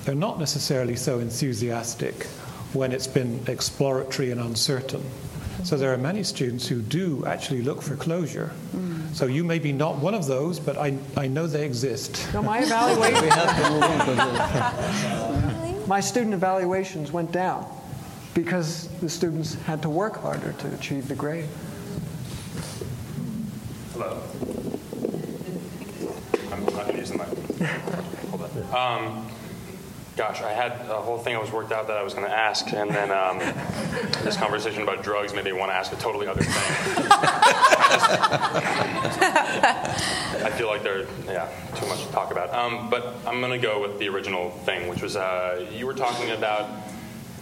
they're 0.05 0.15
not 0.15 0.39
necessarily 0.39 0.95
so 0.95 1.19
enthusiastic 1.19 2.25
when 2.73 2.91
it's 2.91 3.07
been 3.07 3.43
exploratory 3.47 4.31
and 4.31 4.41
uncertain. 4.41 5.03
So 5.65 5.75
there 5.77 5.91
are 5.91 5.97
many 5.97 6.21
students 6.21 6.67
who 6.67 6.79
do 6.79 7.25
actually 7.25 7.63
look 7.63 7.81
for 7.81 7.95
closure. 7.95 8.51
Mm. 8.75 9.15
So 9.15 9.25
you 9.25 9.43
may 9.43 9.57
be 9.57 9.71
not 9.71 9.97
one 9.97 10.13
of 10.13 10.27
those, 10.27 10.59
but 10.59 10.77
I, 10.77 10.95
I 11.17 11.25
know 11.25 11.47
they 11.47 11.65
exist. 11.65 12.31
No, 12.35 12.43
my 12.43 12.59
evaluation. 12.59 13.27
my 15.87 15.99
student 15.99 16.35
evaluations 16.35 17.11
went 17.11 17.31
down 17.31 17.65
because 18.35 18.89
the 19.01 19.09
students 19.09 19.55
had 19.63 19.81
to 19.81 19.89
work 19.89 20.17
harder 20.17 20.53
to 20.53 20.71
achieve 20.75 21.07
the 21.07 21.15
grade. 21.15 21.49
Hello. 23.93 24.21
I'm 26.51 26.63
not 26.75 26.95
using 26.95 27.17
my. 27.17 27.25
Hold 28.29 28.43
on. 28.71 29.01
Um, 29.01 29.27
Gosh, 30.15 30.41
I 30.41 30.51
had 30.53 30.71
a 30.89 31.01
whole 31.01 31.17
thing 31.17 31.35
I 31.35 31.39
was 31.39 31.51
worked 31.51 31.73
out 31.73 31.87
that 31.87 31.97
I 31.97 32.03
was 32.03 32.13
going 32.13 32.25
to 32.25 32.33
ask, 32.33 32.71
and 32.71 32.89
then 32.89 33.11
um, 33.11 33.39
this 34.23 34.37
conversation 34.37 34.81
about 34.81 35.03
drugs 35.03 35.33
made 35.33 35.43
me 35.43 35.51
want 35.51 35.71
to 35.71 35.75
ask 35.75 35.91
a 35.91 35.97
totally 35.97 36.25
other 36.25 36.41
thing. 36.41 36.53
I 40.41 40.51
feel 40.57 40.67
like 40.67 40.83
there's 40.83 41.09
yeah 41.25 41.49
too 41.75 41.85
much 41.87 42.05
to 42.05 42.11
talk 42.13 42.31
about. 42.31 42.53
Um, 42.53 42.89
but 42.89 43.15
I'm 43.27 43.41
going 43.41 43.51
to 43.51 43.57
go 43.57 43.81
with 43.81 43.99
the 43.99 44.07
original 44.07 44.51
thing, 44.51 44.87
which 44.87 45.01
was 45.01 45.17
uh, 45.17 45.67
you 45.73 45.85
were 45.85 45.93
talking 45.93 46.31
about 46.31 46.69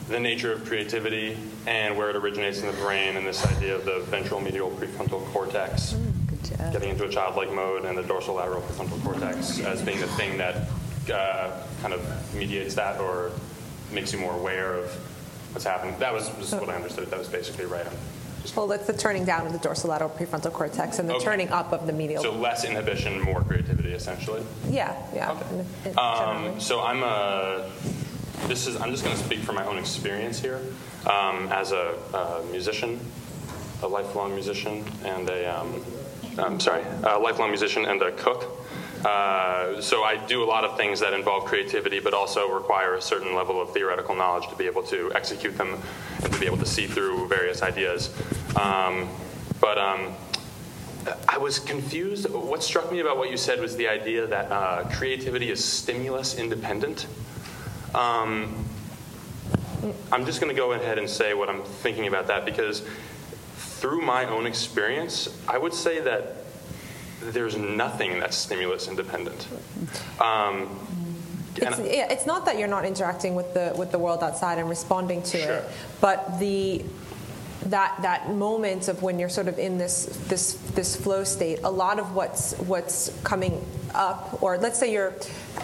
the 0.08 0.20
nature 0.20 0.52
of 0.52 0.66
creativity 0.66 1.38
and 1.68 1.96
where 1.96 2.10
it 2.10 2.16
originates 2.16 2.62
in 2.62 2.68
the 2.68 2.74
brain, 2.82 3.18
and 3.18 3.28
this 3.28 3.46
idea 3.46 3.76
of 3.76 3.86
the 3.86 4.00
ventral 4.08 4.42
medial 4.42 4.72
prefrontal 4.72 5.24
cortex. 5.28 5.94
Mm, 5.94 6.24
getting 6.72 6.90
into 6.90 7.06
a 7.06 7.10
childlike 7.10 7.52
mode 7.54 7.86
and 7.86 7.98
the 7.98 8.02
dorsolateral 8.04 8.62
prefrontal 8.64 9.02
cortex 9.04 9.60
as 9.62 9.82
being 9.82 10.00
the 10.00 10.08
thing 10.08 10.38
that 10.38 10.68
uh, 11.10 11.52
kind 11.82 11.94
of 11.94 12.36
mediates 12.36 12.76
that 12.76 13.00
or 13.00 13.32
makes 13.92 14.14
you 14.14 14.20
more 14.20 14.34
aware 14.34 14.76
of 14.76 14.86
what's 15.52 15.66
happening. 15.66 15.98
That 16.00 16.14
was, 16.14 16.36
was 16.38 16.52
what 16.54 16.70
I 16.70 16.76
understood. 16.76 17.10
That 17.10 17.20
was 17.20 17.28
basically 17.28 17.66
right. 17.66 17.86
Just 18.44 18.58
well, 18.58 18.70
it's 18.74 18.88
the 18.88 18.94
turning 18.94 19.24
down 19.24 19.48
of 19.48 19.54
the 19.54 19.60
dorsolateral 19.60 20.12
prefrontal 20.12 20.52
cortex 20.52 21.00
and 21.00 21.08
the 21.08 21.16
okay. 21.16 21.24
turning 21.24 21.50
up 21.50 21.72
of 21.72 21.88
the 21.88 21.94
medial. 21.94 22.22
So 22.22 22.34
less 22.34 22.66
inhibition, 22.66 23.22
more 23.22 23.42
creativity, 23.42 23.94
essentially. 23.94 24.44
Yeah, 24.70 25.02
yeah. 25.16 25.32
Okay. 25.86 25.96
Um, 25.96 26.60
so 26.60 26.82
I'm 26.82 27.04
a. 27.04 27.70
This 28.48 28.68
is. 28.68 28.76
I'm 28.76 28.92
just 28.92 29.06
going 29.06 29.16
to 29.16 29.24
speak 29.24 29.40
from 29.40 29.56
my 29.56 29.66
own 29.66 29.78
experience 29.78 30.40
here, 30.40 30.60
um, 31.06 31.48
as 31.54 31.72
a, 31.72 31.96
a, 32.14 32.44
musician, 32.52 33.00
a 33.82 33.88
lifelong 33.88 34.34
musician, 34.34 34.84
and 35.06 35.30
a. 35.30 35.60
Um, 35.60 35.82
I'm 36.38 36.60
sorry, 36.60 36.84
a 37.04 37.18
lifelong 37.18 37.50
musician 37.50 37.86
and 37.86 38.02
a 38.02 38.12
cook. 38.12 38.63
Uh, 39.06 39.82
so 39.82 40.04
I 40.04 40.16
do 40.16 40.44
a 40.44 40.46
lot 40.46 40.64
of 40.64 40.78
things 40.78 41.00
that 41.02 41.14
involve 41.14 41.46
creativity, 41.46 42.00
but 42.00 42.14
also 42.14 42.50
require 42.50 42.96
a 42.96 43.02
certain 43.02 43.36
level 43.36 43.62
of 43.62 43.74
theoretical 43.74 44.16
knowledge 44.16 44.48
to 44.50 44.56
be 44.56 44.66
able 44.66 44.84
to 44.84 45.12
execute 45.14 45.58
them 45.58 45.78
and 46.24 46.32
to 46.32 46.40
be 46.40 46.46
able 46.46 46.58
to 46.58 46.66
see 46.66 46.88
through 46.88 47.28
various 47.28 47.62
ideas. 47.62 48.16
Um, 48.56 49.10
but 49.60 49.78
um, 49.78 50.14
I 51.28 51.38
was 51.38 51.60
confused. 51.60 52.30
What 52.30 52.64
struck 52.64 52.92
me 52.92 53.00
about 53.00 53.18
what 53.18 53.30
you 53.30 53.38
said 53.38 53.60
was 53.60 53.76
the 53.76 53.88
idea 53.88 54.26
that 54.28 54.52
uh, 54.52 54.84
creativity 54.92 55.52
is 55.52 55.64
stimulus 55.64 56.38
independent. 56.38 57.08
Um, 57.94 58.66
I'm 60.14 60.26
just 60.26 60.40
going 60.40 60.54
to 60.54 60.60
go 60.60 60.72
ahead 60.72 60.98
and 60.98 61.10
say 61.10 61.34
what 61.34 61.50
I'm 61.50 61.62
thinking 61.62 62.08
about 62.08 62.28
that 62.28 62.46
because 62.46 62.84
through 63.58 64.02
my 64.02 64.26
own 64.26 64.46
experience, 64.46 65.28
I 65.46 65.58
would 65.58 65.74
say 65.74 66.00
that 66.00 66.43
there's 67.32 67.58
nothing 67.58 68.20
that's 68.20 68.36
stimulus 68.36 68.88
independent. 68.88 69.48
Um, 70.20 70.80
it's, 71.56 71.80
yeah, 71.80 72.12
it's 72.12 72.26
not 72.26 72.46
that 72.46 72.58
you're 72.58 72.68
not 72.68 72.86
interacting 72.86 73.36
with 73.36 73.54
the 73.54 73.74
with 73.78 73.92
the 73.92 74.00
world 74.00 74.24
outside 74.24 74.58
and 74.58 74.70
responding 74.70 75.22
to 75.24 75.38
sure. 75.40 75.54
it, 75.58 75.70
but 76.02 76.40
the 76.40 76.84
that 77.66 77.98
that 78.02 78.30
moment 78.32 78.88
of 78.88 79.02
when 79.04 79.20
you're 79.20 79.30
sort 79.30 79.48
of 79.48 79.60
in 79.60 79.78
this 79.78 80.06
this 80.28 80.54
this 80.74 80.96
flow 80.96 81.24
state, 81.24 81.60
a 81.64 81.70
lot 81.70 82.00
of 82.00 82.16
what's 82.16 82.54
what's 82.60 83.12
coming 83.24 83.64
up, 83.96 84.42
or 84.42 84.58
let's 84.58 84.80
say 84.80 84.92
you're 84.92 85.14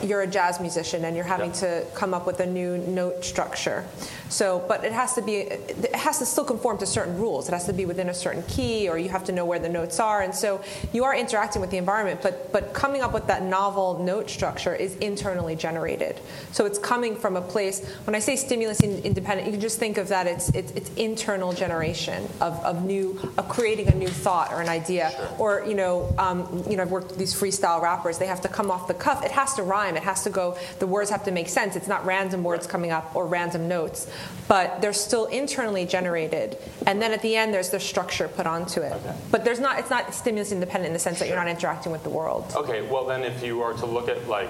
you're 0.04 0.22
a 0.22 0.28
jazz 0.28 0.60
musician 0.60 1.06
and 1.06 1.16
you're 1.16 1.26
having 1.26 1.52
to 1.52 1.84
come 1.96 2.14
up 2.14 2.26
with 2.28 2.40
a 2.40 2.46
new 2.46 2.78
note 2.78 3.26
structure. 3.26 3.86
So, 4.30 4.64
but 4.68 4.84
it 4.84 4.92
has 4.92 5.16
to 5.16 5.24
be, 5.24 5.38
it 5.38 5.96
has 5.96 6.20
to 6.20 6.26
still 6.26 6.46
conform 6.46 6.78
to 6.78 6.86
certain 6.86 7.18
rules. 7.18 7.50
It 7.50 7.54
has 7.54 7.66
to 7.66 7.74
be 7.74 7.86
within 7.86 8.10
a 8.10 8.14
certain 8.14 8.44
key, 8.44 8.88
or 8.88 9.00
you 9.00 9.10
have 9.10 9.24
to 9.26 9.32
know 9.32 9.44
where 9.44 9.58
the 9.58 9.70
notes 9.70 10.00
are. 10.00 10.22
And 10.22 10.34
so, 10.34 10.62
you 10.94 11.04
are 11.04 11.16
interacting 11.16 11.62
with 11.62 11.72
the 11.72 11.78
environment, 11.78 12.22
but 12.22 12.52
but 12.52 12.74
coming 12.74 13.02
up 13.02 13.12
with 13.12 13.26
that 13.28 13.42
novel 13.42 14.04
note 14.04 14.30
structure 14.30 14.76
is 14.76 14.96
internally 14.98 15.56
generated. 15.56 16.20
So 16.52 16.66
it's 16.66 16.78
coming 16.78 17.16
from 17.16 17.36
a 17.36 17.42
place. 17.42 17.84
When 18.06 18.16
I 18.16 18.20
say 18.20 18.36
stimulus 18.36 18.82
independent, 18.82 19.48
you 19.48 19.54
can 19.54 19.62
just 19.62 19.80
think 19.80 19.98
of 19.98 20.10
that. 20.10 20.28
It's 20.28 20.50
it's, 20.50 20.72
it's 20.74 20.94
internal 20.94 21.52
generation 21.52 22.28
of, 22.40 22.64
of 22.64 22.86
new 22.86 23.20
of 23.38 23.50
creating 23.50 23.88
a 23.88 23.96
new 23.96 24.08
thought 24.08 24.54
or 24.54 24.62
an 24.62 24.70
idea, 24.70 25.12
sure. 25.12 25.36
or 25.40 25.66
you 25.66 25.74
know, 25.74 26.14
um, 26.20 26.64
you 26.70 26.78
know, 26.78 26.84
I've 26.84 26.92
worked 26.92 27.10
with 27.10 27.18
these 27.18 27.34
freestyle 27.34 27.82
rappers. 27.82 28.19
They 28.20 28.28
have 28.28 28.42
to 28.42 28.48
come 28.48 28.70
off 28.70 28.88
the 28.88 28.94
cuff. 28.94 29.24
It 29.24 29.32
has 29.32 29.54
to 29.56 29.64
rhyme. 29.64 29.96
It 29.96 30.04
has 30.04 30.24
to 30.24 30.30
go. 30.30 30.58
The 30.80 30.88
words 30.88 31.10
have 31.10 31.24
to 31.26 31.32
make 31.32 31.50
sense. 31.50 31.76
It's 31.76 31.88
not 31.88 32.06
random 32.06 32.44
words 32.44 32.68
coming 32.68 32.92
up 32.92 33.16
or 33.16 33.26
random 33.26 33.68
notes 33.68 34.12
but 34.50 34.82
they're 34.82 34.94
still 34.94 35.26
internally 35.28 35.86
generated. 35.86 36.58
And 36.88 37.00
then 37.00 37.14
at 37.14 37.22
the 37.22 37.36
end, 37.36 37.54
there's 37.54 37.70
the 37.70 37.80
structure 37.80 38.28
put 38.28 38.48
onto 38.48 38.82
it. 38.82 38.94
Okay. 38.94 39.16
But 39.30 39.46
there's 39.46 39.60
not, 39.60 39.80
it's 39.80 39.92
not 39.92 40.14
stimulus 40.14 40.52
independent 40.52 40.88
in 40.88 40.94
the 40.94 41.00
sense 41.00 41.20
that 41.20 41.28
you're 41.28 41.38
not 41.38 41.48
interacting 41.48 41.92
with 41.92 42.04
the 42.04 42.10
world. 42.10 42.52
Okay, 42.56 42.82
well 42.82 43.06
then 43.06 43.24
if 43.24 43.44
you 43.44 43.62
are 43.62 43.74
to 43.74 43.86
look 43.86 44.10
at 44.10 44.28
like, 44.28 44.50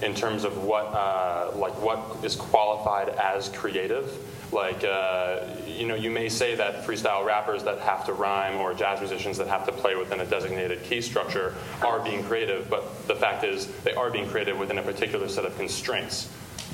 in 0.00 0.14
terms 0.14 0.44
of 0.44 0.64
what, 0.64 0.86
uh, 0.86 1.52
like 1.54 1.74
what 1.82 2.24
is 2.24 2.34
qualified 2.34 3.10
as 3.10 3.50
creative, 3.50 4.10
like 4.52 4.84
uh, 4.84 5.40
you 5.66 5.86
know 5.86 5.94
you 5.94 6.10
may 6.10 6.28
say 6.28 6.54
that 6.54 6.84
freestyle 6.84 7.24
rappers 7.24 7.64
that 7.64 7.78
have 7.80 8.04
to 8.06 8.12
rhyme 8.12 8.60
or 8.60 8.74
jazz 8.74 9.00
musicians 9.00 9.36
that 9.38 9.48
have 9.48 9.66
to 9.66 9.72
play 9.72 9.96
within 9.96 10.20
a 10.20 10.26
designated 10.26 10.82
key 10.84 11.00
structure 11.00 11.54
are 11.82 12.00
being 12.00 12.22
creative 12.24 12.70
but 12.70 13.06
the 13.08 13.14
fact 13.14 13.44
is 13.44 13.66
they 13.82 13.94
are 13.94 14.10
being 14.10 14.28
creative 14.28 14.58
within 14.58 14.78
a 14.78 14.82
particular 14.82 15.28
set 15.28 15.44
of 15.44 15.56
constraints 15.56 16.30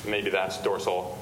maybe 0.06 0.30
that's 0.30 0.58
dorsal 0.62 1.18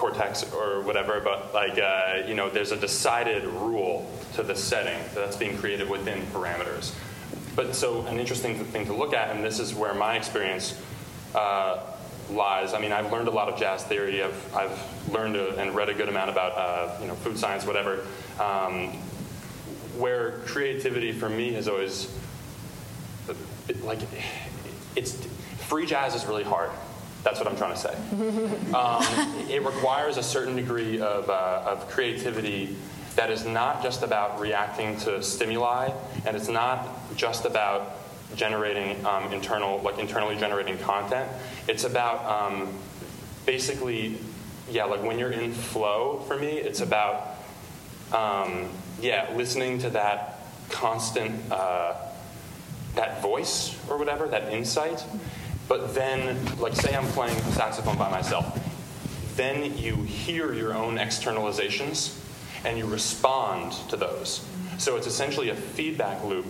cortex 0.00 0.50
or 0.54 0.80
whatever, 0.80 1.20
but 1.20 1.52
like 1.52 1.78
uh, 1.78 2.22
you 2.26 2.34
know, 2.34 2.48
there's 2.48 2.72
a 2.72 2.76
decided 2.76 3.44
rule 3.44 4.10
to 4.34 4.42
the 4.42 4.56
setting 4.56 4.98
that's 5.14 5.36
being 5.36 5.56
created 5.58 5.88
within 5.88 6.22
parameters. 6.32 6.94
But 7.54 7.74
so 7.74 8.06
an 8.06 8.18
interesting 8.18 8.64
thing 8.64 8.86
to 8.86 8.94
look 8.94 9.12
at, 9.12 9.34
and 9.34 9.44
this 9.44 9.60
is 9.60 9.74
where 9.74 9.92
my 9.92 10.16
experience 10.16 10.80
uh, 11.34 11.80
lies. 12.30 12.74
I 12.74 12.80
mean, 12.80 12.92
I've 12.92 13.12
learned 13.12 13.28
a 13.28 13.32
lot 13.32 13.48
of 13.48 13.58
jazz 13.58 13.84
theory. 13.84 14.22
I've, 14.22 14.54
I've 14.54 15.12
learned 15.12 15.36
a, 15.36 15.56
and 15.56 15.74
read 15.74 15.88
a 15.88 15.94
good 15.94 16.08
amount 16.08 16.30
about 16.30 16.52
uh, 16.56 17.00
you 17.00 17.08
know 17.08 17.14
food 17.14 17.38
science, 17.38 17.66
whatever. 17.66 18.06
Um, 18.38 18.92
where 19.98 20.38
creativity 20.46 21.12
for 21.12 21.28
me 21.28 21.52
has 21.52 21.68
always 21.68 22.16
like 23.82 24.00
it's 24.96 25.12
free 25.58 25.86
jazz 25.86 26.14
is 26.14 26.24
really 26.26 26.42
hard 26.42 26.70
that's 27.22 27.38
what 27.38 27.48
I'm 27.48 27.56
trying 27.56 27.74
to 27.74 27.80
say. 27.80 27.96
Um, 28.74 29.02
it 29.50 29.64
requires 29.64 30.16
a 30.16 30.22
certain 30.22 30.54
degree 30.54 31.00
of, 31.00 31.28
uh, 31.28 31.62
of 31.66 31.88
creativity 31.88 32.76
that 33.16 33.30
is 33.30 33.44
not 33.44 33.82
just 33.82 34.02
about 34.04 34.38
reacting 34.38 34.96
to 34.98 35.22
stimuli, 35.22 35.90
and 36.24 36.36
it's 36.36 36.48
not 36.48 36.86
just 37.16 37.44
about 37.44 37.99
generating 38.34 39.04
um, 39.06 39.32
internal, 39.32 39.80
like 39.80 39.98
internally 39.98 40.36
generating 40.36 40.78
content. 40.78 41.30
It's 41.68 41.84
about 41.84 42.24
um, 42.24 42.72
basically, 43.46 44.18
yeah, 44.70 44.84
like 44.84 45.02
when 45.02 45.18
you're 45.18 45.32
in 45.32 45.52
flow. 45.52 46.24
For 46.26 46.38
me, 46.38 46.58
it's 46.58 46.80
about, 46.80 47.36
um, 48.12 48.68
yeah, 49.00 49.30
listening 49.34 49.78
to 49.80 49.90
that 49.90 50.38
constant, 50.68 51.50
uh, 51.50 51.94
that 52.94 53.22
voice 53.22 53.76
or 53.88 53.98
whatever, 53.98 54.26
that 54.28 54.52
insight 54.52 55.04
but 55.70 55.94
then, 55.94 56.36
like, 56.56 56.74
say 56.74 56.96
I'm 56.96 57.06
playing 57.12 57.40
saxophone 57.52 57.96
by 57.96 58.10
myself, 58.10 58.58
then 59.36 59.78
you 59.78 59.94
hear 60.02 60.52
your 60.52 60.74
own 60.74 60.96
externalizations 60.96 62.18
and 62.64 62.76
you 62.76 62.86
respond 62.86 63.74
to 63.88 63.96
those. 63.96 64.44
So 64.80 64.96
it's 64.96 65.06
essentially 65.06 65.50
a 65.50 65.54
feedback 65.54 66.24
loop 66.24 66.46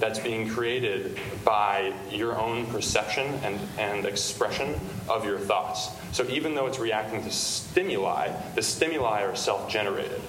that's 0.00 0.18
being 0.18 0.46
created 0.46 1.18
by 1.46 1.94
your 2.10 2.38
own 2.38 2.66
perception 2.66 3.26
and, 3.42 3.58
and 3.78 4.04
expression 4.04 4.78
of 5.08 5.24
your 5.24 5.38
thoughts. 5.38 5.88
So 6.12 6.26
even 6.28 6.54
though 6.54 6.66
it's 6.66 6.78
reacting 6.78 7.22
to 7.22 7.30
stimuli, 7.30 8.32
the 8.54 8.60
stimuli 8.60 9.22
are 9.22 9.34
self 9.34 9.70
generated. 9.70 10.20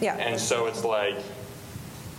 Yeah. 0.00 0.14
And 0.18 0.40
so 0.40 0.66
it's 0.66 0.84
like, 0.84 1.16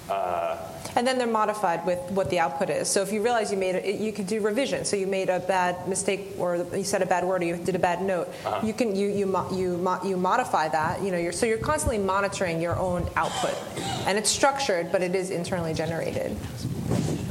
uh, 0.10 0.58
and 0.96 1.06
then 1.06 1.18
they're 1.18 1.28
modified 1.28 1.86
with 1.86 2.00
what 2.12 2.30
the 2.30 2.40
output 2.40 2.70
is. 2.70 2.88
So 2.88 3.02
if 3.02 3.12
you 3.12 3.22
realize 3.22 3.52
you 3.52 3.58
made 3.58 3.76
it, 3.76 4.00
you 4.00 4.12
could 4.12 4.28
do 4.28 4.42
revision. 4.42 4.86
So 4.86 4.96
you 4.96 5.08
made 5.08 5.30
a 5.30 5.40
bad 5.40 5.88
mistake, 5.88 6.36
or 6.38 6.66
you 6.74 6.84
said 6.84 7.02
a 7.02 7.06
bad 7.06 7.24
word, 7.26 7.42
or 7.42 7.46
you 7.46 7.58
did 7.58 7.76
a 7.76 7.80
bad 7.80 8.02
note. 8.02 8.30
Uh-huh. 8.46 8.66
You 8.66 8.74
can 8.74 8.96
you 8.96 9.08
you 9.08 9.26
you 9.52 10.00
you 10.06 10.18
modify 10.18 10.70
that. 10.70 11.02
You 11.02 11.12
know, 11.12 11.18
you're, 11.18 11.32
so 11.32 11.46
you're 11.46 11.58
constantly 11.58 11.98
monitoring 11.98 12.62
your 12.62 12.78
own 12.78 13.08
output, 13.16 13.56
and 14.08 14.18
it's 14.18 14.30
structured, 14.30 14.92
but 14.92 15.02
it 15.02 15.16
is 15.16 15.30
internally 15.32 15.74
generated. 15.74 16.36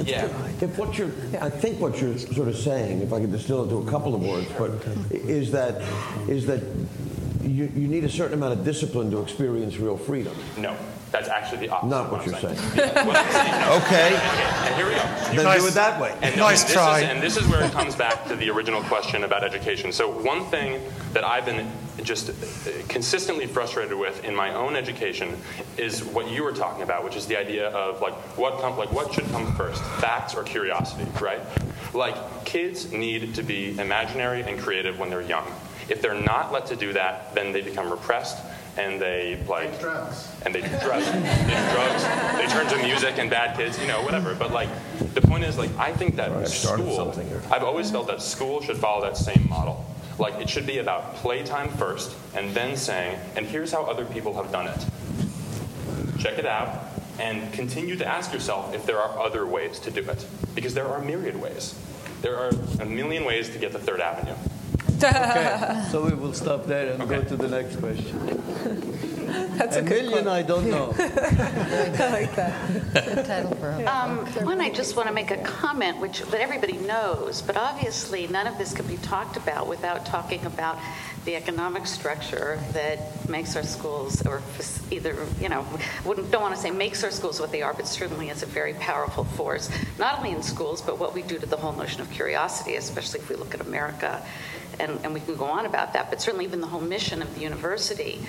Yeah. 0.04 0.28
If 0.60 0.76
what 0.76 0.98
you're, 0.98 1.12
I 1.40 1.48
think 1.48 1.80
what 1.80 2.00
you're 2.00 2.18
sort 2.18 2.48
of 2.48 2.56
saying, 2.56 3.00
if 3.00 3.12
I 3.12 3.20
could 3.20 3.32
distill 3.32 3.64
it 3.64 3.68
to 3.70 3.78
a 3.78 3.90
couple 3.90 4.14
of 4.14 4.22
words, 4.22 4.48
but 4.58 4.70
is 5.10 5.50
that 5.52 5.82
is 6.28 6.46
that 6.46 6.62
you, 7.42 7.70
you 7.74 7.88
need 7.88 8.04
a 8.04 8.08
certain 8.08 8.34
amount 8.34 8.58
of 8.58 8.64
discipline 8.64 9.10
to 9.10 9.20
experience 9.20 9.76
real 9.76 9.96
freedom. 9.96 10.36
No. 10.58 10.76
That's 11.14 11.28
actually 11.28 11.58
the 11.58 11.68
opposite. 11.68 11.90
Not 11.90 12.10
what, 12.10 12.26
you're 12.26 12.34
saying. 12.34 12.56
saying. 12.56 12.76
Yeah, 12.76 13.06
what 13.06 13.14
saying 13.32 13.82
okay. 13.84 14.16
And 14.66 14.74
here 14.74 14.84
we 14.84 14.94
go. 14.94 15.36
Then 15.36 15.44
nice, 15.44 15.60
do 15.62 15.68
it 15.68 15.74
that 15.74 16.00
way. 16.00 16.12
And 16.22 16.36
nice 16.36 16.64
this 16.64 16.72
try. 16.72 17.02
Is, 17.02 17.08
and 17.08 17.22
this 17.22 17.36
is 17.36 17.46
where 17.46 17.62
it 17.62 17.70
comes 17.70 17.94
back 17.94 18.26
to 18.26 18.34
the 18.34 18.50
original 18.50 18.82
question 18.82 19.22
about 19.22 19.44
education. 19.44 19.92
So 19.92 20.10
one 20.10 20.44
thing 20.46 20.82
that 21.12 21.22
I've 21.22 21.44
been 21.44 21.70
just 22.02 22.32
consistently 22.88 23.46
frustrated 23.46 23.96
with 23.96 24.24
in 24.24 24.34
my 24.34 24.52
own 24.54 24.74
education 24.74 25.36
is 25.76 26.02
what 26.02 26.28
you 26.28 26.42
were 26.42 26.50
talking 26.50 26.82
about, 26.82 27.04
which 27.04 27.14
is 27.14 27.26
the 27.28 27.36
idea 27.36 27.68
of 27.68 28.00
like 28.00 28.14
what 28.36 28.60
come, 28.60 28.76
like 28.76 28.90
what 28.90 29.14
should 29.14 29.28
come 29.28 29.54
first, 29.54 29.84
facts 30.00 30.34
or 30.34 30.42
curiosity, 30.42 31.06
right? 31.20 31.42
Like 31.94 32.44
kids 32.44 32.90
need 32.90 33.36
to 33.36 33.44
be 33.44 33.78
imaginary 33.78 34.42
and 34.42 34.58
creative 34.58 34.98
when 34.98 35.10
they're 35.10 35.22
young. 35.22 35.46
If 35.88 36.02
they're 36.02 36.20
not 36.20 36.50
let 36.50 36.66
to 36.66 36.76
do 36.76 36.92
that, 36.94 37.36
then 37.36 37.52
they 37.52 37.60
become 37.60 37.88
repressed 37.88 38.44
and 38.76 39.00
they 39.00 39.42
like 39.48 39.80
drugs. 39.80 40.28
and 40.44 40.54
they 40.54 40.60
do 40.60 40.68
drugs. 40.80 41.06
they 41.10 41.20
do 41.20 41.72
drugs. 41.72 42.04
They 42.36 42.46
turn 42.48 42.66
to 42.68 42.76
music 42.78 43.18
and 43.18 43.30
bad 43.30 43.56
kids, 43.56 43.78
you 43.78 43.86
know, 43.86 44.02
whatever. 44.02 44.34
But 44.34 44.52
like 44.52 44.68
the 45.14 45.20
point 45.20 45.44
is, 45.44 45.56
like 45.56 45.76
I 45.78 45.92
think 45.92 46.16
that 46.16 46.32
right, 46.32 46.48
school. 46.48 47.14
I've 47.50 47.62
always 47.62 47.90
felt 47.90 48.06
that 48.08 48.22
school 48.22 48.60
should 48.60 48.76
follow 48.76 49.02
that 49.02 49.16
same 49.16 49.48
model. 49.48 49.84
Like 50.18 50.34
it 50.34 50.48
should 50.48 50.66
be 50.66 50.78
about 50.78 51.14
playtime 51.16 51.68
first, 51.70 52.16
and 52.34 52.54
then 52.54 52.76
saying, 52.76 53.18
and 53.36 53.46
here's 53.46 53.72
how 53.72 53.84
other 53.84 54.04
people 54.04 54.34
have 54.34 54.50
done 54.52 54.68
it. 54.68 54.86
Check 56.18 56.38
it 56.38 56.46
out, 56.46 56.84
and 57.18 57.52
continue 57.52 57.96
to 57.96 58.06
ask 58.06 58.32
yourself 58.32 58.74
if 58.74 58.86
there 58.86 58.98
are 58.98 59.18
other 59.20 59.46
ways 59.46 59.78
to 59.80 59.90
do 59.90 60.08
it, 60.08 60.26
because 60.54 60.74
there 60.74 60.86
are 60.86 61.00
myriad 61.00 61.40
ways. 61.40 61.78
There 62.22 62.36
are 62.38 62.50
a 62.80 62.86
million 62.86 63.24
ways 63.24 63.50
to 63.50 63.58
get 63.58 63.72
to 63.72 63.78
Third 63.78 64.00
Avenue 64.00 64.34
okay, 65.04 65.84
so 65.90 66.04
we 66.04 66.14
will 66.14 66.32
stop 66.32 66.66
there 66.66 66.92
and 66.92 67.02
okay. 67.02 67.16
go 67.16 67.24
to 67.24 67.36
the 67.36 67.48
next 67.48 67.76
question. 67.76 68.42
That's 69.56 69.76
a, 69.76 69.80
a 69.80 69.82
million 69.82 70.28
I 70.28 70.42
don't 70.42 70.68
know. 70.68 70.94
I 70.98 72.08
like 72.10 72.34
that. 72.36 72.72
Good 72.92 73.24
title 73.24 73.54
for 73.56 73.70
um, 73.86 74.26
One, 74.44 74.60
I 74.60 74.70
just 74.70 74.96
want 74.96 75.08
to 75.08 75.14
make 75.14 75.30
a 75.30 75.38
comment, 75.38 75.98
which 75.98 76.22
that 76.22 76.40
everybody 76.40 76.76
knows, 76.78 77.42
but 77.42 77.56
obviously 77.56 78.26
none 78.28 78.46
of 78.46 78.58
this 78.58 78.72
can 78.72 78.86
be 78.86 78.96
talked 78.98 79.36
about 79.36 79.68
without 79.68 80.06
talking 80.06 80.44
about 80.44 80.78
the 81.24 81.36
economic 81.36 81.86
structure 81.86 82.58
that 82.72 83.28
makes 83.28 83.56
our 83.56 83.62
schools, 83.62 84.24
or 84.26 84.42
either, 84.90 85.16
you 85.40 85.48
know, 85.48 85.66
wouldn't, 86.04 86.30
don't 86.30 86.42
want 86.42 86.54
to 86.54 86.60
say 86.60 86.70
makes 86.70 87.02
our 87.02 87.10
schools 87.10 87.40
what 87.40 87.50
they 87.50 87.62
are, 87.62 87.72
but 87.72 87.86
certainly 87.86 88.28
is 88.28 88.42
a 88.42 88.46
very 88.46 88.74
powerful 88.74 89.24
force, 89.24 89.70
not 89.98 90.18
only 90.18 90.32
in 90.32 90.42
schools, 90.42 90.82
but 90.82 90.98
what 90.98 91.14
we 91.14 91.22
do 91.22 91.38
to 91.38 91.46
the 91.46 91.56
whole 91.56 91.72
notion 91.72 92.00
of 92.02 92.10
curiosity, 92.10 92.76
especially 92.76 93.20
if 93.20 93.28
we 93.28 93.36
look 93.36 93.54
at 93.54 93.60
America 93.60 94.22
and, 94.80 94.98
and 95.04 95.14
we 95.14 95.20
can 95.20 95.36
go 95.36 95.44
on 95.44 95.66
about 95.66 95.92
that, 95.92 96.10
but 96.10 96.20
certainly 96.20 96.44
even 96.44 96.60
the 96.60 96.66
whole 96.66 96.80
mission 96.80 97.22
of 97.22 97.34
the 97.34 97.40
university. 97.40 98.20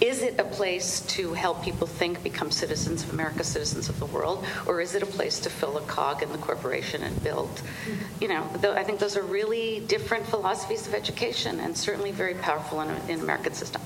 Is 0.00 0.22
it 0.22 0.40
a 0.40 0.44
place 0.44 1.00
to 1.08 1.34
help 1.34 1.62
people 1.62 1.86
think, 1.86 2.22
become 2.22 2.50
citizens 2.50 3.02
of 3.02 3.12
America, 3.12 3.44
citizens 3.44 3.90
of 3.90 3.98
the 3.98 4.06
world, 4.06 4.46
or 4.66 4.80
is 4.80 4.94
it 4.94 5.02
a 5.02 5.06
place 5.06 5.38
to 5.40 5.50
fill 5.50 5.76
a 5.76 5.82
cog 5.82 6.22
in 6.22 6.32
the 6.32 6.38
corporation 6.38 7.02
and 7.02 7.22
build? 7.22 7.60
You 8.18 8.28
know, 8.28 8.48
I 8.62 8.82
think 8.82 8.98
those 8.98 9.16
are 9.18 9.22
really 9.22 9.80
different 9.80 10.24
philosophies 10.26 10.86
of 10.86 10.94
education 10.94 11.60
and 11.60 11.76
certainly 11.76 12.12
very 12.12 12.34
powerful 12.34 12.80
in, 12.80 12.90
in 13.10 13.20
American 13.20 13.52
system. 13.52 13.82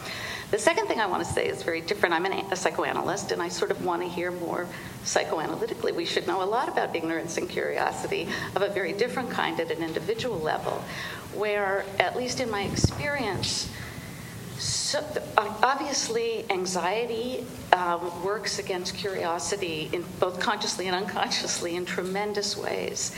The 0.54 0.60
second 0.60 0.86
thing 0.86 1.00
I 1.00 1.06
want 1.06 1.26
to 1.26 1.32
say 1.32 1.48
is 1.48 1.64
very 1.64 1.80
different. 1.80 2.14
I'm 2.14 2.26
an, 2.26 2.32
a 2.52 2.54
psychoanalyst, 2.54 3.32
and 3.32 3.42
I 3.42 3.48
sort 3.48 3.72
of 3.72 3.84
want 3.84 4.02
to 4.02 4.08
hear 4.08 4.30
more 4.30 4.68
psychoanalytically. 5.02 5.92
We 5.92 6.04
should 6.04 6.28
know 6.28 6.44
a 6.44 6.46
lot 6.46 6.68
about 6.68 6.94
ignorance 6.94 7.36
and 7.38 7.48
curiosity 7.48 8.28
of 8.54 8.62
a 8.62 8.68
very 8.68 8.92
different 8.92 9.32
kind 9.32 9.58
at 9.58 9.72
an 9.72 9.82
individual 9.82 10.38
level, 10.38 10.84
where, 11.34 11.84
at 11.98 12.16
least 12.16 12.38
in 12.38 12.52
my 12.52 12.62
experience, 12.62 13.68
So 14.58 15.00
uh, 15.36 15.52
obviously, 15.64 16.48
anxiety 16.50 17.44
um, 17.72 18.24
works 18.24 18.60
against 18.60 18.94
curiosity 18.94 19.90
in 19.92 20.04
both 20.20 20.38
consciously 20.38 20.86
and 20.86 20.94
unconsciously 20.94 21.74
in 21.74 21.84
tremendous 21.84 22.56
ways. 22.56 23.12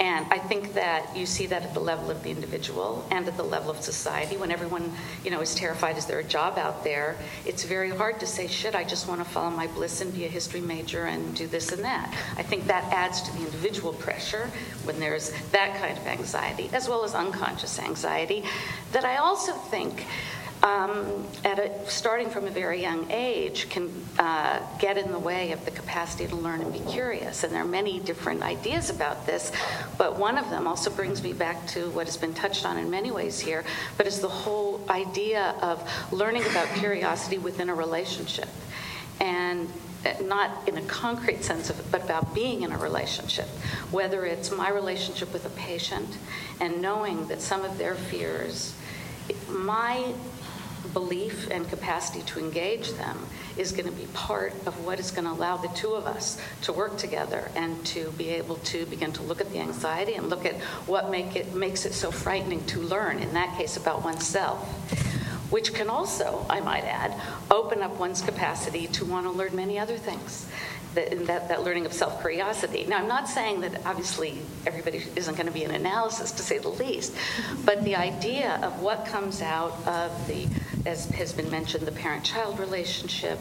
And 0.00 0.24
I 0.30 0.38
think 0.38 0.72
that 0.72 1.14
you 1.14 1.26
see 1.26 1.46
that 1.48 1.62
at 1.62 1.74
the 1.74 1.80
level 1.80 2.10
of 2.10 2.22
the 2.22 2.30
individual 2.30 3.06
and 3.10 3.28
at 3.28 3.36
the 3.36 3.42
level 3.42 3.70
of 3.70 3.82
society. 3.82 4.38
When 4.38 4.50
everyone, 4.50 4.90
you 5.22 5.30
know, 5.30 5.42
is 5.42 5.54
terrified, 5.54 5.98
is 5.98 6.06
there 6.06 6.18
a 6.18 6.24
job 6.24 6.56
out 6.56 6.82
there? 6.82 7.16
It's 7.44 7.64
very 7.64 7.90
hard 7.90 8.18
to 8.20 8.26
say, 8.26 8.46
"Shit, 8.46 8.74
I 8.74 8.82
just 8.82 9.06
want 9.06 9.22
to 9.22 9.28
follow 9.28 9.50
my 9.50 9.66
bliss 9.66 10.00
and 10.00 10.14
be 10.14 10.24
a 10.24 10.28
history 10.28 10.62
major 10.62 11.04
and 11.04 11.36
do 11.36 11.46
this 11.46 11.70
and 11.70 11.84
that." 11.84 12.14
I 12.38 12.42
think 12.42 12.66
that 12.66 12.90
adds 12.90 13.20
to 13.22 13.32
the 13.32 13.40
individual 13.40 13.92
pressure 13.92 14.50
when 14.84 14.98
there's 14.98 15.32
that 15.52 15.78
kind 15.78 15.98
of 15.98 16.06
anxiety, 16.06 16.70
as 16.72 16.88
well 16.88 17.04
as 17.04 17.14
unconscious 17.14 17.78
anxiety. 17.78 18.42
That 18.92 19.04
I 19.04 19.18
also 19.18 19.52
think 19.52 20.06
um, 20.62 21.26
at 21.44 21.58
a, 21.58 21.88
starting 21.88 22.28
from 22.28 22.46
a 22.46 22.50
very 22.50 22.82
young 22.82 23.10
age 23.10 23.68
can 23.70 23.90
uh, 24.18 24.60
get 24.78 24.98
in 24.98 25.10
the 25.10 25.18
way 25.18 25.52
of 25.52 25.64
the 25.64 25.70
capacity 25.70 26.26
to 26.26 26.36
learn 26.36 26.60
and 26.60 26.72
be 26.72 26.80
curious. 26.80 27.44
And 27.44 27.52
there 27.52 27.62
are 27.62 27.66
many 27.66 27.98
different 28.00 28.42
ideas 28.42 28.90
about 28.90 29.26
this, 29.26 29.52
but 29.96 30.18
one 30.18 30.36
of 30.36 30.50
them 30.50 30.66
also 30.66 30.90
brings 30.90 31.22
me 31.22 31.32
back 31.32 31.66
to 31.68 31.88
what 31.90 32.06
has 32.06 32.16
been 32.16 32.34
touched 32.34 32.66
on 32.66 32.76
in 32.76 32.90
many 32.90 33.10
ways 33.10 33.40
here, 33.40 33.64
but 33.96 34.06
is 34.06 34.20
the 34.20 34.28
whole 34.28 34.84
idea 34.90 35.54
of 35.62 35.82
learning 36.12 36.42
about 36.42 36.68
curiosity 36.76 37.38
within 37.38 37.70
a 37.70 37.74
relationship. 37.74 38.48
And 39.18 39.68
uh, 40.04 40.14
not 40.22 40.66
in 40.66 40.78
a 40.78 40.82
concrete 40.82 41.44
sense 41.44 41.68
of 41.68 41.78
it, 41.78 41.84
but 41.90 42.02
about 42.04 42.34
being 42.34 42.62
in 42.62 42.72
a 42.72 42.78
relationship. 42.78 43.46
Whether 43.90 44.24
it's 44.24 44.50
my 44.50 44.70
relationship 44.70 45.30
with 45.32 45.44
a 45.44 45.50
patient 45.50 46.16
and 46.58 46.80
knowing 46.80 47.28
that 47.28 47.42
some 47.42 47.64
of 47.64 47.76
their 47.76 47.94
fears, 47.94 48.74
my 49.48 50.14
belief 50.92 51.50
and 51.50 51.68
capacity 51.68 52.22
to 52.22 52.38
engage 52.38 52.92
them 52.92 53.26
is 53.56 53.72
going 53.72 53.86
to 53.86 53.92
be 53.92 54.06
part 54.12 54.52
of 54.66 54.84
what 54.84 54.98
is 54.98 55.10
going 55.10 55.24
to 55.24 55.30
allow 55.30 55.56
the 55.56 55.68
two 55.68 55.92
of 55.92 56.06
us 56.06 56.40
to 56.62 56.72
work 56.72 56.96
together 56.96 57.50
and 57.54 57.84
to 57.86 58.10
be 58.12 58.30
able 58.30 58.56
to 58.56 58.86
begin 58.86 59.12
to 59.12 59.22
look 59.22 59.40
at 59.40 59.50
the 59.52 59.58
anxiety 59.58 60.14
and 60.14 60.28
look 60.28 60.46
at 60.46 60.54
what 60.86 61.10
make 61.10 61.36
it, 61.36 61.54
makes 61.54 61.84
it 61.84 61.92
so 61.92 62.10
frightening 62.10 62.64
to 62.66 62.80
learn, 62.80 63.18
in 63.18 63.32
that 63.34 63.56
case, 63.56 63.76
about 63.76 64.04
oneself. 64.04 64.68
Which 65.50 65.74
can 65.74 65.90
also, 65.90 66.46
I 66.48 66.60
might 66.60 66.84
add, 66.84 67.12
open 67.50 67.82
up 67.82 67.98
one's 67.98 68.22
capacity 68.22 68.86
to 68.88 69.04
want 69.04 69.26
to 69.26 69.30
learn 69.32 69.54
many 69.56 69.78
other 69.78 69.96
things 69.96 70.48
that, 70.94 71.26
that, 71.26 71.48
that 71.48 71.62
learning 71.62 71.86
of 71.86 71.92
self 71.92 72.20
curiosity. 72.20 72.84
Now, 72.86 72.98
I'm 72.98 73.08
not 73.08 73.28
saying 73.28 73.60
that 73.60 73.84
obviously 73.86 74.38
everybody 74.66 75.02
isn't 75.16 75.34
going 75.34 75.46
to 75.46 75.52
be 75.52 75.64
an 75.64 75.70
analysis, 75.70 76.32
to 76.32 76.42
say 76.42 76.58
the 76.58 76.68
least, 76.68 77.14
but 77.64 77.82
the 77.84 77.96
idea 77.96 78.58
of 78.62 78.80
what 78.80 79.06
comes 79.06 79.42
out 79.42 79.86
of 79.86 80.26
the, 80.26 80.48
as 80.86 81.06
has 81.10 81.32
been 81.32 81.50
mentioned, 81.50 81.86
the 81.86 81.92
parent 81.92 82.24
child 82.24 82.58
relationship, 82.58 83.38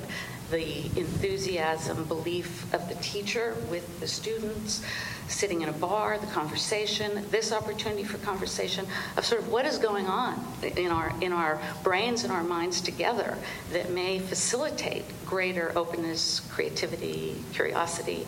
the 0.51 0.85
enthusiasm, 0.99 2.05
belief 2.05 2.71
of 2.73 2.87
the 2.89 2.95
teacher 2.95 3.55
with 3.69 3.99
the 3.99 4.07
students, 4.07 4.83
sitting 5.29 5.61
in 5.61 5.69
a 5.69 5.73
bar, 5.73 6.17
the 6.17 6.27
conversation, 6.27 7.25
this 7.29 7.51
opportunity 7.51 8.03
for 8.03 8.17
conversation 8.17 8.85
of 9.15 9.23
sort 9.23 9.41
of 9.41 9.49
what 9.49 9.65
is 9.65 9.77
going 9.77 10.07
on 10.07 10.43
in 10.75 10.91
our 10.91 11.13
in 11.21 11.31
our 11.31 11.61
brains 11.83 12.23
and 12.23 12.33
our 12.33 12.43
minds 12.43 12.81
together 12.81 13.37
that 13.71 13.91
may 13.91 14.19
facilitate 14.19 15.05
greater 15.25 15.71
openness, 15.77 16.41
creativity, 16.51 17.35
curiosity. 17.53 18.25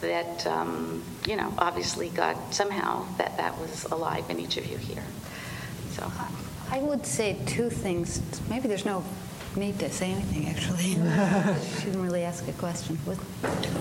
That 0.00 0.46
um, 0.46 1.02
you 1.26 1.36
know, 1.36 1.52
obviously, 1.58 2.08
got 2.08 2.54
somehow 2.54 3.04
that 3.18 3.36
that 3.36 3.58
was 3.58 3.84
alive 3.84 4.28
in 4.30 4.40
each 4.40 4.56
of 4.56 4.66
you 4.66 4.78
here. 4.78 5.04
So, 5.90 6.10
I 6.70 6.78
would 6.78 7.04
say 7.04 7.36
two 7.46 7.68
things. 7.68 8.22
Maybe 8.48 8.66
there's 8.66 8.86
no 8.86 9.04
need 9.56 9.78
to 9.80 9.90
say 9.90 10.12
anything, 10.12 10.48
actually. 10.48 10.94
she 11.78 11.86
didn't 11.86 12.02
really 12.02 12.22
ask 12.22 12.46
a 12.48 12.52
question. 12.52 12.98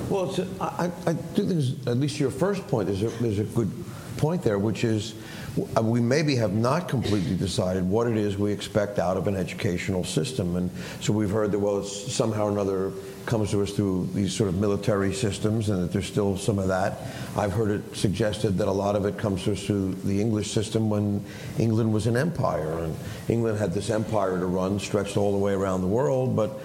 Well, 0.10 0.34
a, 0.34 0.48
I, 0.60 0.92
I 1.06 1.14
do 1.14 1.44
think, 1.44 1.88
at 1.88 1.98
least 1.98 2.20
your 2.20 2.32
first 2.32 2.68
point, 2.68 2.88
there's 2.88 3.04
a, 3.04 3.10
there's 3.22 3.40
a 3.40 3.44
good 3.44 3.72
point 4.18 4.42
there, 4.44 4.58
which 4.60 4.84
is 4.84 5.14
Uh, 5.78 5.82
we 5.82 6.00
maybe 6.00 6.36
have 6.36 6.54
not 6.54 6.88
completely 6.88 7.36
decided 7.36 7.84
what 7.84 8.08
it 8.08 8.18
is 8.18 8.38
we 8.38 8.52
expect 8.52 9.00
out 9.00 9.18
of 9.18 9.28
an 9.28 9.36
educational 9.36 10.04
system. 10.04 10.56
And 10.56 10.70
so 11.02 11.14
we've 11.14 11.30
heard 11.30 11.52
that, 11.52 11.60
well, 11.60 11.80
it's 11.80 12.14
somehow 12.14 12.46
or 12.46 12.52
another 12.52 12.92
comes 13.26 13.52
to 13.52 13.62
us 13.62 13.72
through 13.72 14.10
these 14.14 14.34
sort 14.34 14.50
of 14.50 14.56
military 14.56 15.14
systems 15.14 15.70
and 15.70 15.84
that 15.84 15.92
there's 15.92 16.08
still 16.08 16.36
some 16.38 16.58
of 16.58 16.68
that. 16.68 17.00
I've 17.38 17.54
heard 17.54 17.70
it 17.70 17.96
suggested 17.96 18.58
that 18.58 18.68
a 18.68 18.72
lot 18.72 18.96
of 18.96 19.06
it 19.06 19.18
comes 19.18 19.44
to 19.44 19.52
us 19.52 19.64
through 19.64 19.94
the 20.04 20.20
English 20.20 20.52
system 20.52 20.90
when 20.90 21.24
England 21.60 21.94
was 21.94 22.08
an 22.08 22.18
empire. 22.18 22.80
And 22.80 22.96
England 23.28 23.60
had 23.60 23.74
this 23.74 23.90
empire 23.90 24.40
to 24.40 24.46
run, 24.46 24.80
stretched 24.80 25.16
all 25.16 25.32
the 25.32 25.38
way 25.38 25.54
around 25.54 25.82
the 25.82 25.88
world, 25.88 26.36
but 26.36 26.60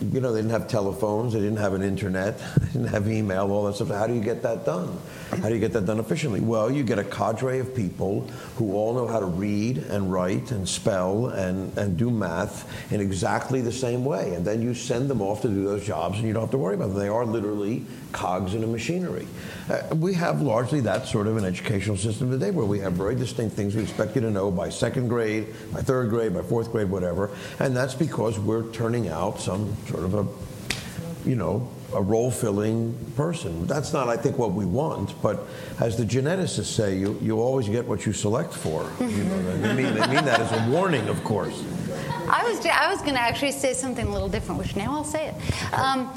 you 0.00 0.20
know, 0.20 0.32
they 0.32 0.40
didn't 0.40 0.52
have 0.52 0.68
telephones, 0.68 1.32
they 1.32 1.40
didn't 1.40 1.58
have 1.58 1.74
an 1.74 1.82
internet, 1.82 2.38
they 2.60 2.66
didn't 2.66 2.88
have 2.88 3.08
email, 3.08 3.50
all 3.50 3.64
that 3.64 3.74
stuff. 3.74 3.88
How 3.88 4.06
do 4.06 4.14
you 4.14 4.20
get 4.20 4.42
that 4.42 4.64
done? 4.64 4.98
How 5.30 5.48
do 5.48 5.54
you 5.54 5.60
get 5.60 5.72
that 5.74 5.86
done 5.86 6.00
efficiently? 6.00 6.40
Well, 6.40 6.70
you 6.70 6.82
get 6.82 6.98
a 6.98 7.04
cadre 7.04 7.60
of 7.60 7.74
people 7.74 8.22
who 8.56 8.74
all 8.74 8.94
know 8.94 9.06
how 9.06 9.20
to 9.20 9.26
read 9.26 9.78
and 9.78 10.12
write 10.12 10.50
and 10.50 10.68
spell 10.68 11.26
and, 11.26 11.76
and 11.78 11.96
do 11.96 12.10
math 12.10 12.92
in 12.92 13.00
exactly 13.00 13.60
the 13.60 13.72
same 13.72 14.04
way. 14.04 14.34
And 14.34 14.44
then 14.44 14.60
you 14.60 14.74
send 14.74 15.08
them 15.08 15.22
off 15.22 15.42
to 15.42 15.48
do 15.48 15.64
those 15.64 15.86
jobs 15.86 16.18
and 16.18 16.26
you 16.26 16.32
don't 16.32 16.42
have 16.42 16.50
to 16.50 16.58
worry 16.58 16.74
about 16.74 16.88
them. 16.88 16.98
They 16.98 17.08
are 17.08 17.24
literally 17.24 17.86
cogs 18.12 18.54
in 18.54 18.64
a 18.64 18.66
machinery. 18.66 19.26
Uh, 19.68 19.94
we 19.94 20.14
have 20.14 20.42
largely 20.42 20.80
that 20.80 21.06
sort 21.06 21.26
of 21.26 21.36
an 21.36 21.44
educational 21.44 21.96
system 21.96 22.30
today 22.30 22.50
where 22.50 22.66
we 22.66 22.80
have 22.80 22.94
very 22.94 23.14
distinct 23.14 23.54
things 23.54 23.76
we 23.76 23.82
expect 23.82 24.16
you 24.16 24.20
to 24.20 24.30
know 24.30 24.50
by 24.50 24.68
second 24.68 25.08
grade, 25.08 25.46
by 25.72 25.80
third 25.80 26.10
grade, 26.10 26.34
by 26.34 26.42
fourth 26.42 26.72
grade, 26.72 26.90
whatever. 26.90 27.30
And 27.60 27.76
that's 27.76 27.94
because 27.94 28.38
we're 28.38 28.70
turning 28.72 29.08
out 29.08 29.40
some 29.40 29.76
sort 29.88 30.04
of 30.04 30.14
a, 30.14 31.28
you 31.28 31.36
know, 31.36 31.68
a 31.94 32.00
role 32.00 32.30
filling 32.30 32.94
person. 33.16 33.66
That's 33.66 33.92
not, 33.92 34.08
I 34.08 34.16
think, 34.16 34.38
what 34.38 34.52
we 34.52 34.64
want, 34.64 35.20
but 35.22 35.40
as 35.80 35.96
the 35.96 36.04
geneticists 36.04 36.66
say, 36.66 36.96
you, 36.96 37.18
you 37.20 37.40
always 37.40 37.68
get 37.68 37.86
what 37.86 38.06
you 38.06 38.12
select 38.12 38.54
for. 38.54 38.88
You 39.00 39.24
know, 39.24 39.58
they, 39.58 39.74
mean, 39.74 39.94
they 39.94 40.06
mean 40.06 40.24
that 40.24 40.40
as 40.40 40.52
a 40.52 40.70
warning, 40.70 41.08
of 41.08 41.22
course. 41.24 41.64
I 42.28 42.44
was, 42.48 42.64
I 42.64 42.88
was 42.90 43.00
going 43.00 43.14
to 43.14 43.20
actually 43.20 43.52
say 43.52 43.72
something 43.72 44.06
a 44.06 44.12
little 44.12 44.28
different, 44.28 44.60
which 44.60 44.76
now 44.76 44.92
I'll 44.92 45.04
say 45.04 45.28
it. 45.28 45.74
Um, 45.74 46.12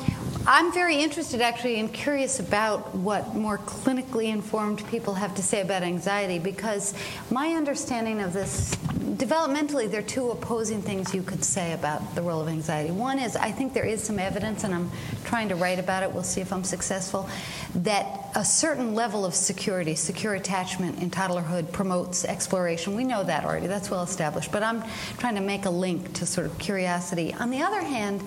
I'm 0.45 0.73
very 0.73 0.97
interested, 0.97 1.39
actually, 1.39 1.79
and 1.79 1.91
curious 1.93 2.41
about 2.41 2.93
what 2.93 3.33
more 3.33 3.59
clinically 3.59 4.25
informed 4.25 4.85
people 4.87 5.13
have 5.13 5.33
to 5.35 5.41
say 5.41 5.61
about 5.61 5.83
anxiety 5.83 6.37
because 6.37 6.93
my 7.31 7.53
understanding 7.53 8.19
of 8.19 8.33
this, 8.33 8.75
developmentally, 8.75 9.89
there 9.89 10.01
are 10.01 10.03
two 10.03 10.31
opposing 10.31 10.81
things 10.81 11.13
you 11.13 11.23
could 11.23 11.45
say 11.45 11.71
about 11.71 12.13
the 12.15 12.21
role 12.21 12.41
of 12.41 12.49
anxiety. 12.49 12.91
One 12.91 13.19
is 13.19 13.37
I 13.37 13.51
think 13.51 13.73
there 13.73 13.85
is 13.85 14.03
some 14.03 14.19
evidence, 14.19 14.65
and 14.65 14.75
I'm 14.75 14.91
trying 15.23 15.47
to 15.47 15.55
write 15.55 15.79
about 15.79 16.03
it, 16.03 16.11
we'll 16.11 16.23
see 16.23 16.41
if 16.41 16.51
I'm 16.51 16.65
successful, 16.65 17.29
that 17.75 18.29
a 18.35 18.43
certain 18.43 18.93
level 18.93 19.23
of 19.23 19.33
security, 19.33 19.95
secure 19.95 20.33
attachment 20.33 21.01
in 21.01 21.09
toddlerhood 21.09 21.71
promotes 21.71 22.25
exploration. 22.25 22.97
We 22.97 23.05
know 23.05 23.23
that 23.23 23.45
already, 23.45 23.67
that's 23.67 23.89
well 23.89 24.03
established, 24.03 24.51
but 24.51 24.61
I'm 24.61 24.83
trying 25.19 25.35
to 25.35 25.41
make 25.41 25.63
a 25.63 25.69
link 25.69 26.11
to 26.15 26.25
sort 26.25 26.47
of 26.47 26.57
curiosity. 26.59 27.33
On 27.33 27.49
the 27.49 27.61
other 27.61 27.81
hand, 27.81 28.21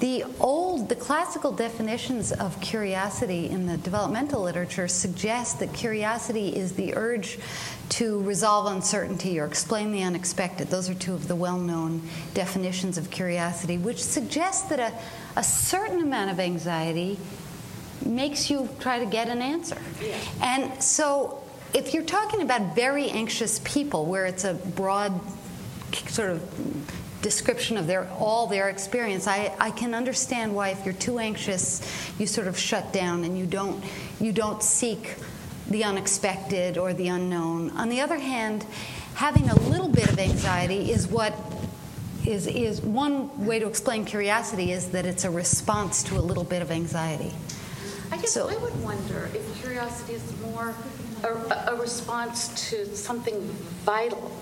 the 0.00 0.24
old, 0.40 0.88
the 0.88 0.96
classical 0.96 1.52
definitions 1.52 2.32
of 2.32 2.58
curiosity 2.62 3.50
in 3.50 3.66
the 3.66 3.76
developmental 3.76 4.42
literature 4.42 4.88
suggest 4.88 5.60
that 5.60 5.74
curiosity 5.74 6.56
is 6.56 6.72
the 6.72 6.96
urge 6.96 7.38
to 7.90 8.22
resolve 8.22 8.72
uncertainty 8.72 9.38
or 9.38 9.44
explain 9.44 9.92
the 9.92 10.02
unexpected. 10.02 10.68
Those 10.68 10.88
are 10.88 10.94
two 10.94 11.12
of 11.12 11.28
the 11.28 11.36
well 11.36 11.58
known 11.58 12.00
definitions 12.32 12.96
of 12.96 13.10
curiosity, 13.10 13.76
which 13.76 14.02
suggest 14.02 14.70
that 14.70 14.80
a, 14.80 15.38
a 15.38 15.44
certain 15.44 16.00
amount 16.00 16.30
of 16.30 16.40
anxiety 16.40 17.18
makes 18.04 18.48
you 18.48 18.70
try 18.80 18.98
to 19.00 19.06
get 19.06 19.28
an 19.28 19.42
answer. 19.42 19.76
And 20.40 20.82
so, 20.82 21.42
if 21.74 21.92
you're 21.92 22.04
talking 22.04 22.40
about 22.40 22.74
very 22.74 23.10
anxious 23.10 23.60
people, 23.64 24.06
where 24.06 24.24
it's 24.24 24.44
a 24.44 24.54
broad 24.54 25.20
sort 26.08 26.30
of 26.30 26.40
description 27.22 27.76
of 27.76 27.86
their 27.86 28.08
all 28.18 28.46
their 28.46 28.68
experience. 28.68 29.26
I, 29.26 29.54
I 29.58 29.70
can 29.70 29.94
understand 29.94 30.54
why 30.54 30.70
if 30.70 30.84
you're 30.84 30.94
too 30.94 31.18
anxious 31.18 31.82
you 32.18 32.26
sort 32.26 32.46
of 32.46 32.58
shut 32.58 32.92
down 32.92 33.24
and 33.24 33.38
you 33.38 33.46
don't 33.46 33.82
you 34.20 34.32
don't 34.32 34.62
seek 34.62 35.16
the 35.68 35.84
unexpected 35.84 36.78
or 36.78 36.92
the 36.92 37.08
unknown. 37.08 37.70
On 37.70 37.88
the 37.88 38.00
other 38.00 38.18
hand 38.18 38.64
having 39.14 39.48
a 39.50 39.54
little 39.68 39.88
bit 39.88 40.10
of 40.10 40.18
anxiety 40.18 40.92
is 40.92 41.06
what 41.08 41.34
is 42.26 42.46
is 42.46 42.80
one 42.80 43.46
way 43.46 43.58
to 43.58 43.66
explain 43.66 44.04
curiosity 44.04 44.72
is 44.72 44.90
that 44.90 45.06
it's 45.06 45.24
a 45.24 45.30
response 45.30 46.02
to 46.04 46.16
a 46.16 46.20
little 46.20 46.44
bit 46.44 46.62
of 46.62 46.70
anxiety. 46.70 47.32
I 48.12 48.16
guess 48.16 48.32
so, 48.32 48.48
I 48.48 48.56
would 48.56 48.82
wonder 48.82 49.30
if 49.34 49.60
curiosity 49.60 50.14
is 50.14 50.40
more 50.40 50.74
a, 51.22 51.28
a 51.68 51.76
response 51.76 52.70
to 52.70 52.96
something 52.96 53.40
vital, 53.84 54.32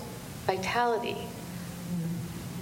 vitality, 0.46 1.18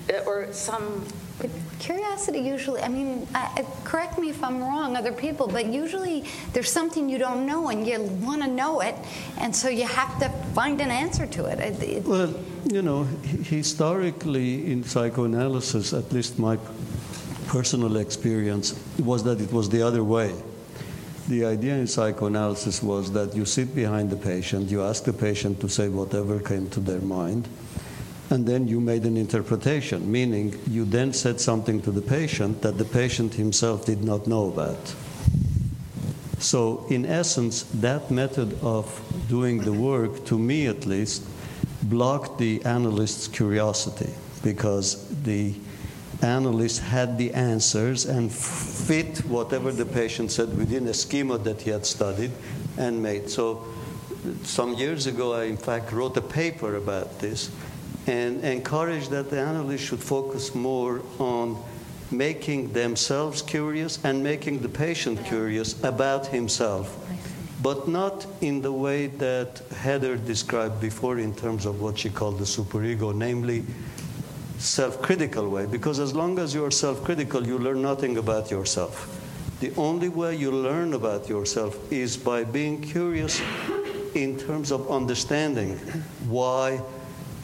Uh, 0.08 0.18
or 0.26 0.52
some 0.52 1.04
but 1.38 1.50
curiosity 1.78 2.38
usually, 2.38 2.80
I 2.80 2.88
mean, 2.88 3.26
I, 3.34 3.66
correct 3.84 4.18
me 4.18 4.30
if 4.30 4.42
I'm 4.42 4.60
wrong, 4.62 4.96
other 4.96 5.12
people, 5.12 5.46
but 5.46 5.66
usually 5.66 6.24
there's 6.52 6.70
something 6.70 7.08
you 7.08 7.18
don't 7.18 7.44
know 7.44 7.68
and 7.68 7.86
you 7.86 8.00
want 8.00 8.42
to 8.42 8.48
know 8.48 8.80
it, 8.80 8.94
and 9.38 9.54
so 9.54 9.68
you 9.68 9.86
have 9.86 10.18
to 10.20 10.30
find 10.54 10.80
an 10.80 10.90
answer 10.90 11.26
to 11.26 11.44
it. 11.46 11.58
it, 11.58 11.82
it 11.82 12.04
well, 12.04 12.32
you 12.72 12.80
know, 12.80 13.04
historically 13.44 14.70
in 14.72 14.82
psychoanalysis, 14.82 15.92
at 15.92 16.10
least 16.10 16.38
my 16.38 16.58
personal 17.48 17.96
experience 17.96 18.74
was 18.98 19.22
that 19.24 19.40
it 19.40 19.52
was 19.52 19.68
the 19.68 19.82
other 19.82 20.02
way. 20.02 20.34
The 21.28 21.44
idea 21.44 21.74
in 21.74 21.86
psychoanalysis 21.86 22.82
was 22.82 23.12
that 23.12 23.36
you 23.36 23.44
sit 23.44 23.74
behind 23.74 24.10
the 24.10 24.16
patient, 24.16 24.70
you 24.70 24.82
ask 24.82 25.04
the 25.04 25.12
patient 25.12 25.60
to 25.60 25.68
say 25.68 25.88
whatever 25.88 26.40
came 26.40 26.70
to 26.70 26.80
their 26.80 27.00
mind 27.00 27.46
and 28.30 28.46
then 28.46 28.66
you 28.66 28.80
made 28.80 29.04
an 29.04 29.16
interpretation, 29.16 30.10
meaning 30.10 30.58
you 30.66 30.84
then 30.84 31.12
said 31.12 31.40
something 31.40 31.80
to 31.82 31.90
the 31.90 32.02
patient 32.02 32.62
that 32.62 32.78
the 32.78 32.84
patient 32.84 33.34
himself 33.34 33.86
did 33.86 34.02
not 34.02 34.26
know 34.26 34.48
about. 34.48 34.94
So, 36.38 36.84
in 36.90 37.06
essence, 37.06 37.62
that 37.74 38.10
method 38.10 38.58
of 38.62 39.00
doing 39.28 39.58
the 39.58 39.72
work, 39.72 40.24
to 40.26 40.38
me 40.38 40.66
at 40.66 40.86
least, 40.86 41.24
blocked 41.82 42.38
the 42.38 42.64
analyst's 42.64 43.28
curiosity 43.28 44.12
because 44.42 45.08
the 45.22 45.54
analyst 46.22 46.80
had 46.80 47.18
the 47.18 47.32
answers 47.32 48.06
and 48.06 48.32
fit 48.32 49.18
whatever 49.26 49.70
the 49.72 49.86
patient 49.86 50.30
said 50.30 50.56
within 50.56 50.86
a 50.88 50.94
schema 50.94 51.38
that 51.38 51.62
he 51.62 51.70
had 51.70 51.86
studied 51.86 52.32
and 52.76 53.02
made. 53.02 53.30
So, 53.30 53.64
some 54.42 54.74
years 54.74 55.06
ago, 55.06 55.34
I 55.34 55.44
in 55.44 55.56
fact 55.56 55.92
wrote 55.92 56.16
a 56.16 56.22
paper 56.22 56.76
about 56.76 57.20
this 57.20 57.50
and 58.06 58.44
encourage 58.44 59.08
that 59.08 59.30
the 59.30 59.40
analysts 59.40 59.82
should 59.82 60.02
focus 60.02 60.54
more 60.54 61.02
on 61.18 61.56
making 62.10 62.72
themselves 62.72 63.42
curious 63.42 63.98
and 64.04 64.22
making 64.22 64.60
the 64.60 64.68
patient 64.68 65.24
curious 65.24 65.82
about 65.82 66.26
himself, 66.28 66.96
but 67.62 67.88
not 67.88 68.26
in 68.40 68.62
the 68.62 68.70
way 68.70 69.08
that 69.08 69.60
Heather 69.76 70.16
described 70.16 70.80
before 70.80 71.18
in 71.18 71.34
terms 71.34 71.66
of 71.66 71.80
what 71.80 71.98
she 71.98 72.08
called 72.10 72.38
the 72.38 72.44
superego, 72.44 73.12
namely 73.14 73.64
self-critical 74.58 75.48
way, 75.48 75.66
because 75.66 75.98
as 75.98 76.14
long 76.14 76.38
as 76.38 76.54
you're 76.54 76.70
self-critical, 76.70 77.46
you 77.46 77.58
learn 77.58 77.82
nothing 77.82 78.18
about 78.18 78.50
yourself. 78.50 79.12
The 79.60 79.72
only 79.76 80.08
way 80.08 80.36
you 80.36 80.52
learn 80.52 80.94
about 80.94 81.28
yourself 81.28 81.76
is 81.90 82.16
by 82.16 82.44
being 82.44 82.80
curious 82.80 83.42
in 84.14 84.38
terms 84.38 84.70
of 84.70 84.90
understanding 84.90 85.76
why 86.28 86.80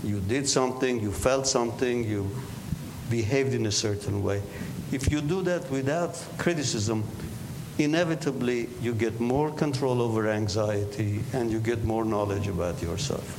you 0.04 0.20
did 0.20 0.48
something, 0.48 1.00
you 1.00 1.12
felt 1.12 1.46
something, 1.46 2.04
you 2.04 2.30
behaved 3.10 3.54
in 3.54 3.66
a 3.66 3.72
certain 3.72 4.22
way. 4.22 4.42
If 4.90 5.10
you 5.10 5.20
do 5.20 5.42
that 5.42 5.70
without 5.70 6.22
criticism, 6.38 7.04
inevitably 7.78 8.68
you 8.80 8.94
get 8.94 9.20
more 9.20 9.50
control 9.50 10.02
over 10.02 10.28
anxiety 10.28 11.20
and 11.32 11.50
you 11.50 11.60
get 11.60 11.84
more 11.84 12.04
knowledge 12.04 12.48
about 12.48 12.82
yourself. 12.82 13.38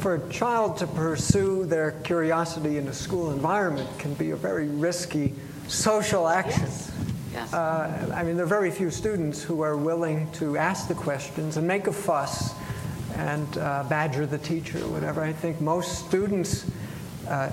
For 0.00 0.16
a 0.16 0.28
child 0.30 0.78
to 0.78 0.86
pursue 0.86 1.64
their 1.64 1.92
curiosity 2.02 2.76
in 2.76 2.88
a 2.88 2.92
school 2.92 3.30
environment 3.30 3.88
can 3.98 4.14
be 4.14 4.32
a 4.32 4.36
very 4.36 4.66
risky 4.66 5.32
social 5.68 6.28
action. 6.28 6.62
Yes. 6.62 6.92
Yes. 7.32 7.54
Uh, 7.54 8.12
I 8.14 8.24
mean, 8.24 8.36
there 8.36 8.44
are 8.44 8.48
very 8.48 8.70
few 8.70 8.90
students 8.90 9.42
who 9.42 9.62
are 9.62 9.76
willing 9.76 10.30
to 10.32 10.56
ask 10.56 10.88
the 10.88 10.94
questions 10.94 11.56
and 11.56 11.66
make 11.66 11.86
a 11.86 11.92
fuss 11.92 12.52
and 13.16 13.58
uh, 13.58 13.84
badger 13.88 14.26
the 14.26 14.38
teacher, 14.38 14.78
whatever. 14.88 15.22
I 15.22 15.32
think 15.32 15.60
most 15.60 16.06
students, 16.06 16.70
uh, 17.28 17.50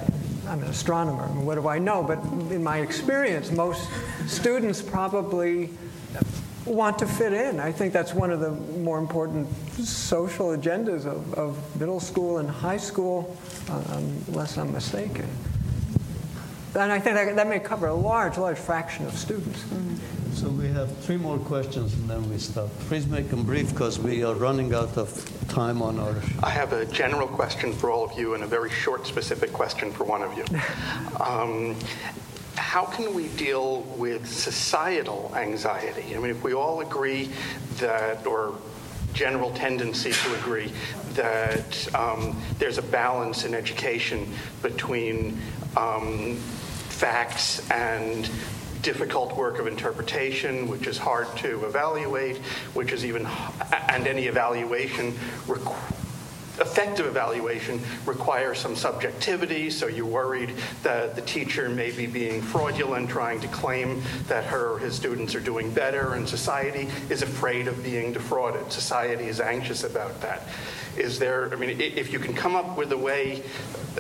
I'm 0.48 0.62
an 0.64 0.70
astronomer, 0.70 1.28
what 1.42 1.56
do 1.56 1.68
I 1.68 1.80
know? 1.80 2.04
But 2.04 2.20
in 2.52 2.64
my 2.64 2.80
experience, 2.80 3.52
most 3.52 3.88
students 4.28 4.82
probably 4.82 5.70
want 6.66 7.00
to 7.00 7.08
fit 7.08 7.34
in. 7.34 7.60
I 7.60 7.72
think 7.72 7.94
that's 7.94 8.14
one 8.14 8.32
of 8.32 8.40
the 8.40 8.52
more 8.52 9.00
important 9.00 9.48
social 9.80 10.48
agendas 10.48 11.06
of, 11.06 11.34
of 11.34 11.80
middle 11.80 12.00
school 12.00 12.38
and 12.38 12.50
high 12.50 12.78
school, 12.78 13.36
uh, 13.70 14.02
unless 14.28 14.58
I'm 14.58 14.72
mistaken. 14.72 15.28
And 16.76 16.92
I 16.92 17.00
think 17.00 17.16
that, 17.16 17.36
that 17.36 17.48
may 17.48 17.60
cover 17.60 17.88
a 17.88 17.94
large, 17.94 18.38
large 18.38 18.60
fraction 18.60 19.06
of 19.06 19.18
students. 19.18 19.64
Mm-hmm. 19.64 20.19
So 20.34 20.48
we 20.50 20.68
have 20.70 20.96
three 21.00 21.18
more 21.18 21.38
questions 21.38 21.94
and 21.94 22.10
then 22.10 22.30
we 22.30 22.38
stop. 22.38 22.70
Please 22.88 23.08
make 23.08 23.30
them 23.30 23.44
brief 23.44 23.72
because 23.72 24.00
we 24.00 24.24
are 24.24 24.34
running 24.36 24.74
out 24.74 24.98
of 24.98 25.10
time 25.50 25.82
on 25.82 26.00
our. 26.00 26.16
I 26.42 26.50
have 26.50 26.74
a 26.74 26.86
general 26.86 27.28
question 27.28 27.74
for 27.74 27.92
all 27.92 28.06
of 28.06 28.18
you 28.18 28.36
and 28.36 28.44
a 28.44 28.48
very 28.48 28.70
short, 28.70 29.06
specific 29.06 29.52
question 29.52 29.92
for 29.92 30.04
one 30.04 30.22
of 30.22 30.38
you. 30.38 30.46
Um, 31.20 31.76
how 32.56 32.86
can 32.86 33.14
we 33.14 33.28
deal 33.30 33.82
with 33.98 34.26
societal 34.26 35.34
anxiety? 35.36 36.16
I 36.16 36.20
mean, 36.20 36.32
if 36.32 36.44
we 36.44 36.54
all 36.54 36.80
agree 36.80 37.30
that, 37.78 38.26
or 38.26 38.56
general 39.14 39.52
tendency 39.52 40.12
to 40.12 40.36
agree 40.40 40.72
that 41.14 41.96
um, 41.96 42.42
there's 42.58 42.78
a 42.78 42.84
balance 42.84 43.44
in 43.44 43.54
education 43.54 44.32
between 44.62 45.42
um, 45.76 46.36
facts 46.36 47.70
and 47.72 48.30
difficult 48.82 49.36
work 49.36 49.60
of 49.60 49.68
interpretation, 49.68 50.68
which 50.68 50.88
is 50.88 50.98
hard 50.98 51.28
to 51.38 51.66
evaluate, 51.66 52.38
which 52.74 52.92
is 52.92 53.06
even, 53.06 53.28
and 53.90 54.08
any 54.08 54.28
evaluation 54.28 55.14
effective 56.60 57.06
evaluation 57.06 57.82
requires 58.06 58.60
some 58.60 58.76
subjectivity, 58.76 59.70
so 59.70 59.88
you're 59.88 60.06
worried 60.06 60.54
that 60.84 61.16
the 61.16 61.22
teacher 61.22 61.70
may 61.70 61.92
be 61.92 62.06
being 62.06 62.42
fraudulent, 62.42 63.10
trying 63.10 63.40
to 63.42 63.48
claim 63.48 64.02
that 64.28 64.44
her 64.46 64.74
or 64.74 64.80
his 64.80 64.96
students 64.96 65.36
are 65.36 65.40
doing 65.40 65.72
better, 65.72 66.14
and 66.14 66.28
society 66.28 66.88
is 67.10 67.22
afraid 67.22 67.68
of 67.68 67.84
being 67.84 68.14
defrauded. 68.14 68.72
Society 68.72 69.26
is 69.26 69.40
anxious 69.40 69.84
about 69.84 70.20
that. 70.22 70.44
Is 70.98 71.20
there, 71.20 71.52
I 71.54 71.56
mean, 71.56 71.80
if 71.80 72.12
you 72.12 72.20
can 72.20 72.34
come 72.34 72.56
up 72.56 72.76
with 72.76 72.92
a 72.92 72.98
way, 72.98 73.44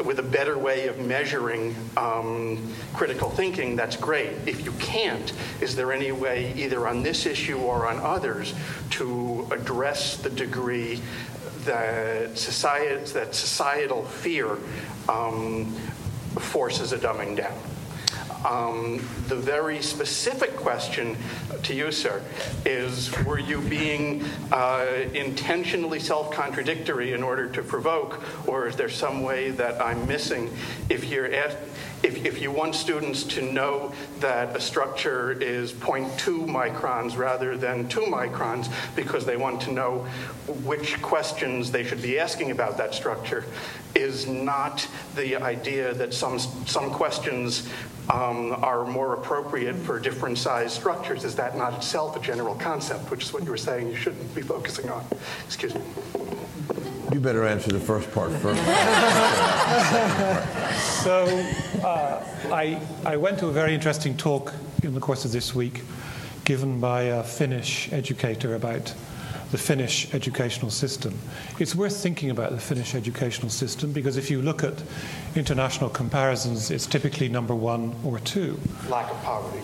with 0.03 0.19
a 0.19 0.23
better 0.23 0.57
way 0.57 0.87
of 0.87 0.99
measuring 0.99 1.75
um, 1.95 2.73
critical 2.93 3.29
thinking, 3.29 3.75
that's 3.75 3.95
great. 3.95 4.31
If 4.45 4.65
you 4.65 4.71
can't, 4.73 5.31
is 5.61 5.75
there 5.75 5.93
any 5.93 6.11
way, 6.11 6.51
either 6.57 6.87
on 6.87 7.03
this 7.03 7.25
issue 7.25 7.59
or 7.59 7.87
on 7.87 7.99
others, 7.99 8.53
to 8.91 9.47
address 9.51 10.17
the 10.17 10.29
degree 10.29 10.99
that, 11.65 12.37
society, 12.37 13.11
that 13.13 13.35
societal 13.35 14.03
fear 14.05 14.57
um, 15.07 15.73
forces 16.37 16.93
a 16.93 16.97
dumbing 16.97 17.35
down. 17.35 17.57
Um, 18.45 18.97
the 19.27 19.35
very 19.35 19.81
specific 19.81 20.55
question 20.55 21.17
to 21.63 21.73
you, 21.73 21.91
sir, 21.91 22.23
is 22.65 23.11
were 23.25 23.39
you 23.39 23.59
being 23.59 24.23
uh, 24.51 24.85
intentionally 25.13 25.99
self 25.99 26.31
contradictory 26.31 27.11
in 27.11 27.21
order 27.21 27.49
to 27.49 27.61
provoke, 27.61 28.23
or 28.47 28.67
is 28.67 28.77
there 28.77 28.89
some 28.89 29.23
way 29.23 29.49
that 29.51 29.81
I'm 29.81 30.07
missing 30.07 30.49
if 30.87 31.03
you're 31.03 31.33
asked? 31.33 31.57
If, 32.03 32.25
if 32.25 32.41
you 32.41 32.51
want 32.51 32.75
students 32.75 33.23
to 33.23 33.41
know 33.41 33.93
that 34.19 34.55
a 34.55 34.59
structure 34.61 35.31
is 35.31 35.73
0.2 35.73 36.45
microns 36.47 37.17
rather 37.17 37.57
than 37.57 37.87
2 37.89 38.01
microns 38.01 38.71
because 38.95 39.25
they 39.25 39.37
want 39.37 39.61
to 39.61 39.71
know 39.71 39.99
which 40.63 41.01
questions 41.01 41.71
they 41.71 41.83
should 41.83 42.01
be 42.01 42.17
asking 42.19 42.51
about 42.51 42.77
that 42.77 42.93
structure, 42.93 43.45
is 43.95 44.27
not 44.27 44.87
the 45.15 45.35
idea 45.35 45.93
that 45.93 46.13
some, 46.13 46.39
some 46.39 46.89
questions 46.89 47.67
um, 48.09 48.53
are 48.63 48.85
more 48.85 49.13
appropriate 49.13 49.75
for 49.75 49.99
different 49.99 50.37
size 50.37 50.73
structures. 50.73 51.23
Is 51.23 51.35
that 51.35 51.57
not 51.57 51.73
itself 51.75 52.15
a 52.15 52.19
general 52.19 52.55
concept, 52.55 53.11
which 53.11 53.23
is 53.23 53.33
what 53.33 53.43
you 53.43 53.51
were 53.51 53.57
saying 53.57 53.89
you 53.89 53.95
shouldn't 53.95 54.33
be 54.33 54.41
focusing 54.41 54.89
on? 54.89 55.05
Excuse 55.45 55.75
me. 55.75 55.81
You 57.11 57.19
better 57.19 57.45
answer 57.45 57.71
the 57.71 57.79
first 57.79 58.11
part 58.11 58.31
first. 58.33 58.63
so, 61.03 61.25
uh, 61.83 62.23
I, 62.53 62.79
I 63.03 63.17
went 63.17 63.39
to 63.39 63.47
a 63.47 63.51
very 63.51 63.73
interesting 63.73 64.15
talk 64.15 64.53
in 64.83 64.93
the 64.93 64.99
course 64.99 65.25
of 65.25 65.31
this 65.31 65.55
week 65.55 65.81
given 66.45 66.79
by 66.79 67.03
a 67.03 67.23
Finnish 67.23 67.91
educator 67.91 68.53
about 68.53 68.93
the 69.51 69.57
Finnish 69.57 70.13
educational 70.13 70.69
system. 70.69 71.17
It's 71.57 71.73
worth 71.73 71.97
thinking 71.97 72.29
about 72.29 72.51
the 72.51 72.59
Finnish 72.59 72.93
educational 72.93 73.49
system 73.49 73.91
because 73.91 74.15
if 74.15 74.29
you 74.29 74.41
look 74.41 74.63
at 74.63 74.75
international 75.35 75.89
comparisons, 75.89 76.69
it's 76.69 76.85
typically 76.85 77.27
number 77.27 77.55
one 77.55 77.95
or 78.03 78.19
two. 78.19 78.59
Lack 78.87 79.09
of 79.09 79.21
poverty. 79.23 79.63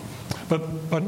But, 0.50 0.90
but 0.90 1.04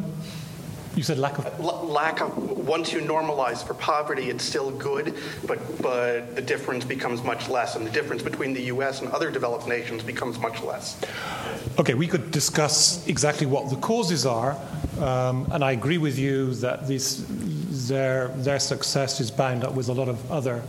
you 0.97 1.03
said 1.03 1.19
lack 1.19 1.37
of 1.37 1.45
L- 1.59 1.87
lack 1.87 2.21
of 2.21 2.35
once 2.67 2.91
you 2.91 2.99
normalize 2.99 3.65
for 3.65 3.75
poverty, 3.75 4.29
it's 4.29 4.43
still 4.43 4.71
good, 4.71 5.15
but 5.45 5.59
but 5.81 6.35
the 6.35 6.41
difference 6.41 6.83
becomes 6.83 7.23
much 7.23 7.47
less, 7.47 7.75
and 7.75 7.85
the 7.85 7.91
difference 7.91 8.23
between 8.23 8.53
the 8.53 8.63
U.S. 8.63 9.01
and 9.01 9.11
other 9.11 9.31
developed 9.31 9.67
nations 9.67 10.03
becomes 10.03 10.39
much 10.39 10.61
less. 10.63 10.99
Okay, 11.79 11.93
we 11.93 12.07
could 12.07 12.31
discuss 12.31 13.07
exactly 13.07 13.45
what 13.45 13.69
the 13.69 13.77
causes 13.77 14.25
are, 14.25 14.57
um, 14.99 15.47
and 15.51 15.63
I 15.63 15.71
agree 15.71 15.99
with 15.99 16.17
you 16.17 16.55
that 16.55 16.87
this, 16.87 17.23
their 17.87 18.29
their 18.29 18.59
success 18.59 19.21
is 19.21 19.29
bound 19.29 19.63
up 19.63 19.75
with 19.75 19.89
a 19.89 19.93
lot 19.93 20.09
of 20.09 20.31
other 20.31 20.63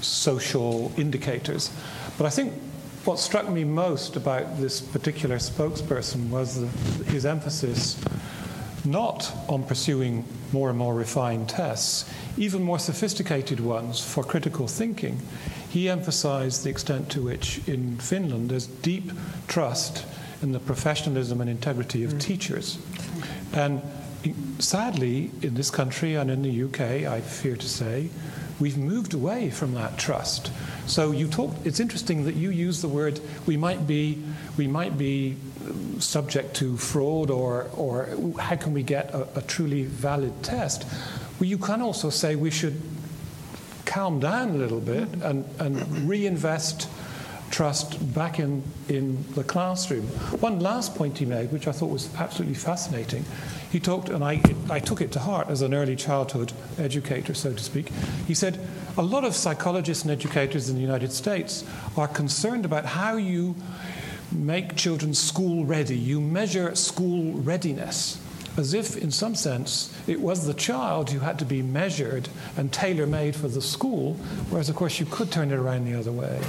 social 0.00 0.92
indicators. 0.96 1.70
But 2.18 2.26
I 2.26 2.30
think 2.30 2.52
what 3.04 3.18
struck 3.18 3.48
me 3.48 3.64
most 3.64 4.16
about 4.16 4.58
this 4.58 4.80
particular 4.80 5.36
spokesperson 5.36 6.28
was 6.30 6.60
the, 6.60 6.66
his 7.10 7.24
emphasis 7.24 8.02
not 8.84 9.32
on 9.48 9.64
pursuing 9.64 10.24
more 10.52 10.68
and 10.68 10.78
more 10.78 10.94
refined 10.94 11.48
tests, 11.48 12.10
even 12.36 12.62
more 12.62 12.78
sophisticated 12.78 13.60
ones 13.60 14.00
for 14.00 14.22
critical 14.22 14.66
thinking. 14.66 15.20
He 15.70 15.88
emphasized 15.88 16.64
the 16.64 16.70
extent 16.70 17.10
to 17.10 17.22
which 17.22 17.66
in 17.66 17.96
Finland 17.98 18.50
there's 18.50 18.66
deep 18.66 19.10
trust 19.48 20.06
in 20.42 20.52
the 20.52 20.60
professionalism 20.60 21.40
and 21.40 21.50
integrity 21.50 22.04
of 22.04 22.12
mm. 22.12 22.20
teachers. 22.20 22.78
And 23.52 23.82
sadly, 24.58 25.30
in 25.42 25.54
this 25.54 25.70
country 25.70 26.14
and 26.14 26.30
in 26.30 26.42
the 26.42 26.62
UK, 26.64 27.06
I 27.10 27.20
fear 27.20 27.56
to 27.56 27.68
say, 27.68 28.10
we've 28.60 28.78
moved 28.78 29.14
away 29.14 29.50
from 29.50 29.74
that 29.74 29.98
trust. 29.98 30.50
So 30.86 31.10
you 31.10 31.28
talk. 31.28 31.54
It's 31.64 31.80
interesting 31.80 32.24
that 32.24 32.34
you 32.34 32.50
use 32.50 32.82
the 32.82 32.88
word. 32.88 33.20
We 33.46 33.56
might 33.56 33.86
be. 33.86 34.22
We 34.56 34.66
might 34.66 34.96
be 34.96 35.36
subject 35.98 36.54
to 36.56 36.76
fraud, 36.76 37.30
or 37.30 37.68
or 37.74 38.08
how 38.38 38.56
can 38.56 38.72
we 38.72 38.82
get 38.82 39.12
a, 39.14 39.26
a 39.36 39.42
truly 39.42 39.84
valid 39.84 40.42
test? 40.42 40.84
Well, 41.38 41.48
you 41.48 41.58
can 41.58 41.82
also 41.82 42.10
say 42.10 42.36
we 42.36 42.50
should 42.50 42.80
calm 43.84 44.20
down 44.20 44.50
a 44.50 44.54
little 44.54 44.80
bit 44.80 45.08
and, 45.22 45.44
and 45.58 46.08
reinvest 46.08 46.88
trust 47.50 48.12
back 48.12 48.40
in, 48.40 48.62
in 48.88 49.24
the 49.34 49.44
classroom. 49.44 50.02
One 50.40 50.58
last 50.58 50.96
point 50.96 51.18
he 51.18 51.24
made, 51.24 51.52
which 51.52 51.68
I 51.68 51.72
thought 51.72 51.90
was 51.90 52.12
absolutely 52.16 52.56
fascinating, 52.56 53.24
he 53.70 53.78
talked, 53.78 54.08
and 54.08 54.24
I, 54.24 54.40
I 54.68 54.80
took 54.80 55.00
it 55.00 55.12
to 55.12 55.20
heart 55.20 55.48
as 55.48 55.62
an 55.62 55.72
early 55.72 55.94
childhood 55.94 56.52
educator, 56.78 57.34
so 57.34 57.52
to 57.52 57.62
speak. 57.62 57.90
He 58.26 58.34
said, 58.34 58.58
A 58.96 59.02
lot 59.02 59.24
of 59.24 59.36
psychologists 59.36 60.02
and 60.02 60.10
educators 60.10 60.68
in 60.68 60.74
the 60.74 60.80
United 60.80 61.12
States 61.12 61.64
are 61.96 62.08
concerned 62.08 62.64
about 62.64 62.84
how 62.84 63.16
you 63.16 63.54
make 64.34 64.76
children 64.76 65.14
school 65.14 65.64
ready. 65.64 65.96
You 65.96 66.20
measure 66.20 66.74
school 66.74 67.32
readiness 67.32 68.20
as 68.56 68.74
if, 68.74 68.96
in 68.96 69.10
some 69.10 69.34
sense, 69.34 69.92
it 70.06 70.20
was 70.20 70.46
the 70.46 70.54
child 70.54 71.10
who 71.10 71.18
had 71.18 71.38
to 71.40 71.44
be 71.44 71.60
measured 71.62 72.28
and 72.56 72.72
tailor 72.72 73.06
made 73.06 73.34
for 73.34 73.48
the 73.48 73.60
school, 73.60 74.14
whereas, 74.50 74.68
of 74.68 74.76
course, 74.76 75.00
you 75.00 75.06
could 75.06 75.32
turn 75.32 75.50
it 75.50 75.56
around 75.56 75.84
the 75.84 75.98
other 75.98 76.12
way. 76.12 76.40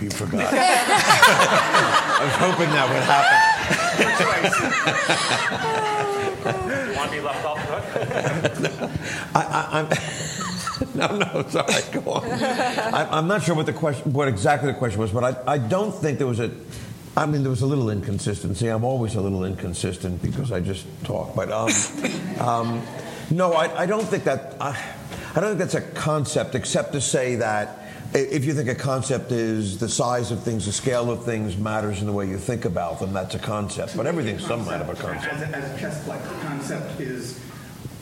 you 0.00 0.10
forgot. 0.10 0.52
I 0.52 2.24
was 2.24 2.34
hoping 2.34 2.70
that 2.70 2.88
would 2.88 3.02
happen. 3.08 3.38
Want 6.96 7.10
to 7.10 7.16
be 7.16 7.22
left 7.22 7.44
off 7.44 7.58
I, 9.34 9.42
I, 9.42 9.80
I'm. 9.80 9.86
no, 10.94 11.06
no, 11.16 11.44
sorry. 11.48 11.82
Go 11.92 12.12
on. 12.12 12.24
I, 12.24 13.18
am 13.18 13.26
not 13.26 13.42
sure 13.42 13.54
what 13.54 13.66
the 13.66 13.72
question, 13.72 14.12
what 14.12 14.28
exactly 14.28 14.72
the 14.72 14.78
question 14.78 15.00
was, 15.00 15.10
but 15.10 15.24
I, 15.24 15.54
I 15.54 15.58
don't 15.58 15.92
think 15.92 16.18
there 16.18 16.26
was 16.26 16.40
a. 16.40 16.50
I 17.16 17.26
mean, 17.26 17.42
there 17.42 17.50
was 17.50 17.62
a 17.62 17.66
little 17.66 17.90
inconsistency. 17.90 18.68
I'm 18.68 18.84
always 18.84 19.16
a 19.16 19.20
little 19.20 19.44
inconsistent 19.44 20.22
because 20.22 20.52
I 20.52 20.60
just 20.60 20.86
talk. 21.04 21.34
But 21.34 21.50
um, 21.50 21.70
um, 22.40 22.82
no, 23.30 23.52
I, 23.52 23.82
I, 23.82 23.86
don't 23.86 24.04
think 24.04 24.24
that. 24.24 24.56
I, 24.60 24.70
I 25.34 25.40
don't 25.40 25.56
think 25.56 25.58
that's 25.58 25.74
a 25.74 25.82
concept, 25.92 26.54
except 26.54 26.92
to 26.92 27.00
say 27.00 27.36
that 27.36 27.80
if 28.14 28.44
you 28.44 28.54
think 28.54 28.68
a 28.68 28.74
concept 28.74 29.30
is 29.30 29.78
the 29.78 29.88
size 29.88 30.30
of 30.30 30.42
things, 30.42 30.66
the 30.66 30.72
scale 30.72 31.10
of 31.10 31.24
things 31.24 31.56
matters 31.56 32.00
in 32.00 32.06
the 32.06 32.12
way 32.12 32.28
you 32.28 32.38
think 32.38 32.64
about 32.64 32.98
them, 32.98 33.12
that's 33.12 33.34
a 33.34 33.38
concept. 33.38 33.96
But 33.96 34.06
everything's 34.06 34.44
some 34.44 34.64
kind 34.64 34.82
of 34.82 34.88
a 34.88 34.94
concept. 34.94 35.32
As 35.32 35.42
a, 35.42 35.56
as 35.56 35.76
a 35.76 35.80
chess-like 35.80 36.24
concept 36.40 37.00
is 37.00 37.38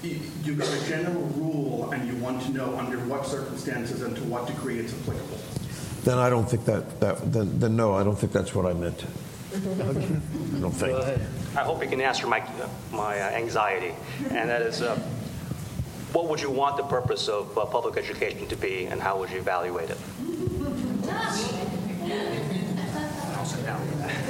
you've 0.03 0.59
got 0.59 0.69
a 0.69 0.89
general 0.89 1.23
rule 1.37 1.91
and 1.93 2.07
you 2.07 2.15
want 2.17 2.43
to 2.43 2.53
know 2.53 2.77
under 2.79 2.99
what 3.01 3.27
circumstances 3.27 4.03
and 4.03 4.17
to 4.17 4.23
what 4.25 4.47
degree 4.47 4.79
it's 4.79 4.93
applicable. 4.93 5.39
Then 6.05 6.19
I 6.19 6.31
don't 6.31 6.49
think 6.49 6.65
that, 6.67 7.01
that 7.01 7.33
then, 7.33 7.59
then 7.59 7.77
no, 7.77 7.95
I 7.95 8.05
don't 8.05 8.17
think 8.17 8.33
that's 8.33 8.55
what 8.55 8.67
I 8.67 8.73
meant. 8.73 9.05
I 9.53 10.61
don't 10.61 10.71
think. 10.71 10.97
I 11.57 11.65
hope 11.65 11.83
you 11.83 11.89
can 11.89 12.01
answer 12.01 12.27
my, 12.27 12.47
my 12.93 13.19
uh, 13.19 13.31
anxiety, 13.31 13.95
and 14.31 14.49
that 14.49 14.63
is 14.63 14.83
uh, 14.83 14.95
what 16.13 16.29
would 16.29 16.41
you 16.41 16.51
want 16.51 16.77
the 16.77 16.83
purpose 16.85 17.29
of 17.29 17.57
uh, 17.57 17.65
public 17.65 17.97
education 17.97 18.47
to 18.49 18.57
be, 18.57 18.87
and 18.87 19.01
how 19.01 19.19
would 19.19 19.31
you 19.31 19.39
evaluate 19.39 19.91
it? 19.91 19.99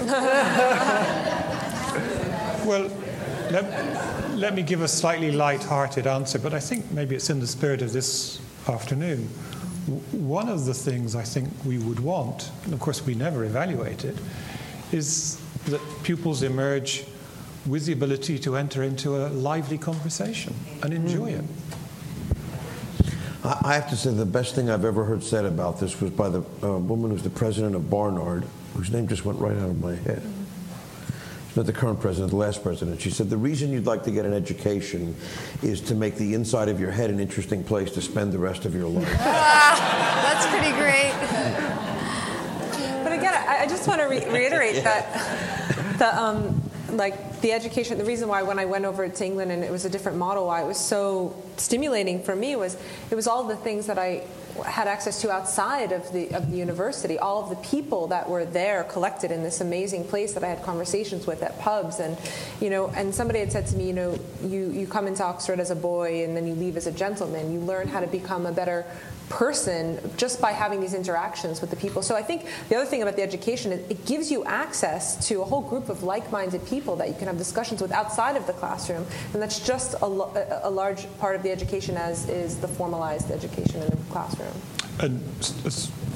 well, 2.64 2.90
let, 3.50 4.36
let 4.36 4.54
me 4.54 4.62
give 4.62 4.82
a 4.82 4.88
slightly 4.88 5.32
light-hearted 5.32 6.06
answer, 6.06 6.38
but 6.38 6.54
I 6.54 6.60
think 6.60 6.90
maybe 6.92 7.14
it's 7.16 7.30
in 7.30 7.40
the 7.40 7.46
spirit 7.46 7.82
of 7.82 7.92
this 7.92 8.40
afternoon. 8.68 9.28
One 10.12 10.48
of 10.48 10.66
the 10.66 10.74
things 10.74 11.16
I 11.16 11.22
think 11.22 11.48
we 11.64 11.78
would 11.78 12.00
want, 12.00 12.50
and 12.64 12.74
of 12.74 12.80
course 12.80 13.04
we 13.06 13.14
never 13.14 13.44
evaluate 13.44 14.04
it, 14.04 14.16
is 14.92 15.40
that 15.66 15.80
pupils 16.02 16.42
emerge 16.42 17.04
with 17.66 17.86
the 17.86 17.92
ability 17.92 18.38
to 18.38 18.56
enter 18.56 18.82
into 18.82 19.16
a 19.16 19.28
lively 19.28 19.78
conversation 19.78 20.54
and 20.82 20.92
enjoy 20.92 21.30
it. 21.30 21.44
I 23.44 23.74
have 23.74 23.88
to 23.90 23.96
say 23.96 24.12
the 24.12 24.26
best 24.26 24.54
thing 24.54 24.68
I've 24.68 24.84
ever 24.84 25.04
heard 25.04 25.22
said 25.22 25.44
about 25.44 25.80
this 25.80 26.00
was 26.00 26.10
by 26.10 26.28
the 26.28 26.40
uh, 26.62 26.78
woman 26.78 27.10
who's 27.10 27.22
the 27.22 27.30
president 27.30 27.74
of 27.74 27.88
Barnard, 27.88 28.44
whose 28.74 28.90
name 28.90 29.08
just 29.08 29.24
went 29.24 29.38
right 29.38 29.56
out 29.56 29.70
of 29.70 29.80
my 29.80 29.94
head. 29.94 30.22
Not 31.58 31.66
the 31.66 31.72
current 31.72 31.98
president, 31.98 32.30
the 32.30 32.36
last 32.36 32.62
president. 32.62 33.00
She 33.00 33.10
said 33.10 33.30
the 33.30 33.36
reason 33.36 33.72
you'd 33.72 33.84
like 33.84 34.04
to 34.04 34.12
get 34.12 34.24
an 34.24 34.32
education 34.32 35.16
is 35.60 35.80
to 35.80 35.96
make 35.96 36.14
the 36.14 36.34
inside 36.34 36.68
of 36.68 36.78
your 36.78 36.92
head 36.92 37.10
an 37.10 37.18
interesting 37.18 37.64
place 37.64 37.90
to 37.94 38.00
spend 38.00 38.32
the 38.32 38.38
rest 38.38 38.64
of 38.64 38.76
your 38.76 38.86
life. 38.86 39.12
That's 39.18 40.46
pretty 40.46 40.70
great. 40.76 41.10
But 43.02 43.12
again, 43.12 43.34
I 43.34 43.66
just 43.68 43.88
want 43.88 44.00
to 44.00 44.06
re- 44.06 44.24
reiterate 44.30 44.74
yeah. 44.76 44.82
that 44.82 45.98
the 45.98 46.16
um, 46.16 46.62
like 46.90 47.40
the 47.40 47.50
education, 47.50 47.98
the 47.98 48.04
reason 48.04 48.28
why 48.28 48.44
when 48.44 48.60
I 48.60 48.64
went 48.64 48.84
over 48.84 49.08
to 49.08 49.24
England 49.24 49.50
and 49.50 49.64
it 49.64 49.72
was 49.72 49.84
a 49.84 49.90
different 49.90 50.16
model, 50.16 50.46
why 50.46 50.62
it 50.62 50.66
was 50.66 50.78
so 50.78 51.34
stimulating 51.56 52.22
for 52.22 52.36
me 52.36 52.54
was 52.54 52.76
it 53.10 53.16
was 53.16 53.26
all 53.26 53.42
the 53.42 53.56
things 53.56 53.88
that 53.88 53.98
I 53.98 54.22
had 54.64 54.88
access 54.88 55.20
to 55.22 55.30
outside 55.30 55.92
of 55.92 56.12
the 56.12 56.30
of 56.34 56.50
the 56.50 56.56
university, 56.56 57.18
all 57.18 57.42
of 57.42 57.50
the 57.50 57.56
people 57.56 58.06
that 58.08 58.28
were 58.28 58.44
there 58.44 58.84
collected 58.84 59.30
in 59.30 59.42
this 59.42 59.60
amazing 59.60 60.04
place 60.04 60.32
that 60.34 60.44
I 60.44 60.48
had 60.48 60.62
conversations 60.62 61.26
with 61.26 61.42
at 61.42 61.58
pubs, 61.58 62.00
and 62.00 62.16
you 62.60 62.70
know, 62.70 62.88
and 62.88 63.14
somebody 63.14 63.40
had 63.40 63.52
said 63.52 63.66
to 63.68 63.76
me, 63.76 63.86
you 63.86 63.92
know, 63.92 64.18
you 64.42 64.70
you 64.70 64.86
come 64.86 65.06
into 65.06 65.24
Oxford 65.24 65.60
as 65.60 65.70
a 65.70 65.76
boy 65.76 66.24
and 66.24 66.36
then 66.36 66.46
you 66.46 66.54
leave 66.54 66.76
as 66.76 66.86
a 66.86 66.92
gentleman. 66.92 67.52
You 67.52 67.60
learn 67.60 67.88
how 67.88 68.00
to 68.00 68.06
become 68.06 68.46
a 68.46 68.52
better 68.52 68.84
person 69.28 69.98
just 70.16 70.40
by 70.40 70.52
having 70.52 70.80
these 70.80 70.94
interactions 70.94 71.60
with 71.60 71.70
the 71.70 71.76
people. 71.76 72.02
So 72.02 72.16
I 72.16 72.22
think 72.22 72.46
the 72.68 72.76
other 72.76 72.86
thing 72.86 73.02
about 73.02 73.16
the 73.16 73.22
education 73.22 73.72
is 73.72 73.90
it 73.90 74.04
gives 74.06 74.30
you 74.30 74.44
access 74.44 75.28
to 75.28 75.42
a 75.42 75.44
whole 75.44 75.60
group 75.60 75.88
of 75.88 76.02
like-minded 76.02 76.64
people 76.66 76.96
that 76.96 77.08
you 77.08 77.14
can 77.14 77.26
have 77.26 77.38
discussions 77.38 77.80
with 77.82 77.92
outside 77.92 78.36
of 78.36 78.46
the 78.46 78.52
classroom, 78.52 79.06
and 79.32 79.42
that's 79.42 79.60
just 79.60 79.94
a, 79.94 80.06
a 80.06 80.70
large 80.70 81.06
part 81.18 81.36
of 81.36 81.42
the 81.42 81.50
education 81.50 81.96
as 81.96 82.28
is 82.28 82.56
the 82.56 82.68
formalized 82.68 83.30
education 83.30 83.82
in 83.82 83.90
the 83.90 83.96
classroom. 84.10 84.52
And 85.00 85.22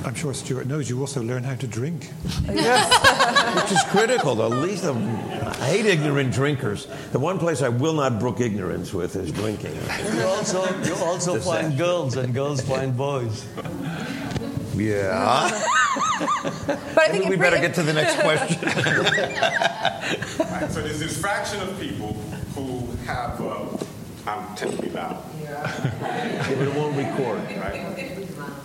I'm 0.05 0.15
sure 0.15 0.35
Stuart 0.35 0.66
knows 0.66 0.91
you 0.91 1.01
also 1.01 1.23
learn 1.23 1.45
how 1.45 1.55
to 1.55 1.66
drink. 1.66 2.05
Which 2.47 3.73
is 3.73 3.83
critical. 3.91 4.35
The 4.35 4.49
least 4.49 4.85
of, 4.85 4.97
I 4.97 5.66
hate 5.66 5.87
ignorant 5.87 6.33
drinkers. 6.33 6.87
The 7.12 7.19
one 7.19 7.39
place 7.39 7.62
I 7.62 7.69
will 7.69 7.95
not 7.95 8.19
brook 8.19 8.41
ignorance 8.41 8.93
with 8.93 9.15
is 9.15 9.31
drinking. 9.31 9.77
You 10.15 10.23
also, 10.23 10.83
you 10.83 10.95
also 10.97 11.39
find 11.39 11.79
girls, 11.79 12.16
and 12.16 12.35
girls 12.35 12.61
find 12.62 12.97
boys. 12.97 13.47
Yeah. 14.74 15.51
but 16.66 16.99
I 16.99 17.09
think 17.09 17.29
we 17.29 17.37
better 17.37 17.59
get 17.59 17.74
to 17.74 17.83
the 17.83 17.93
next 17.93 18.19
question. 18.20 18.62
right, 20.51 20.70
so 20.70 20.83
there's 20.83 20.99
this 20.99 21.20
fraction 21.20 21.61
of 21.61 21.79
people 21.79 22.15
who 22.55 22.87
have. 23.07 23.41
Uh, 23.41 23.77
I'm 24.24 24.55
tend 24.57 24.77
to 24.77 24.83
be 24.83 24.89
loud. 24.91 25.23
Yeah, 25.43 25.91
but 26.49 26.69
it 26.69 26.74
won't 26.74 26.97
record. 26.97 27.41
Right. 27.59 28.11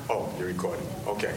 Oh, 0.09 0.33
you're 0.37 0.47
recording. 0.47 0.87
Okay. 1.05 1.35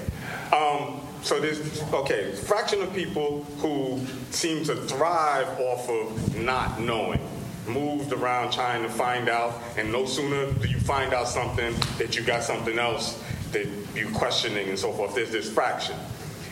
Um, 0.52 1.00
so 1.22 1.40
there's 1.40 1.82
okay, 1.92 2.32
fraction 2.32 2.80
of 2.82 2.94
people 2.94 3.44
who 3.58 4.00
seem 4.30 4.64
to 4.64 4.76
thrive 4.76 5.48
off 5.58 5.88
of 5.88 6.38
not 6.38 6.80
knowing, 6.80 7.20
moved 7.66 8.12
around 8.12 8.52
trying 8.52 8.82
to 8.82 8.88
find 8.88 9.28
out, 9.28 9.60
and 9.76 9.90
no 9.90 10.06
sooner 10.06 10.52
do 10.52 10.68
you 10.68 10.78
find 10.78 11.12
out 11.12 11.28
something 11.28 11.74
that 11.98 12.16
you 12.16 12.22
got 12.22 12.42
something 12.42 12.78
else 12.78 13.22
that 13.52 13.66
you're 13.94 14.10
questioning 14.12 14.68
and 14.68 14.78
so 14.78 14.92
forth. 14.92 15.14
There's 15.16 15.32
this 15.32 15.52
fraction, 15.52 15.96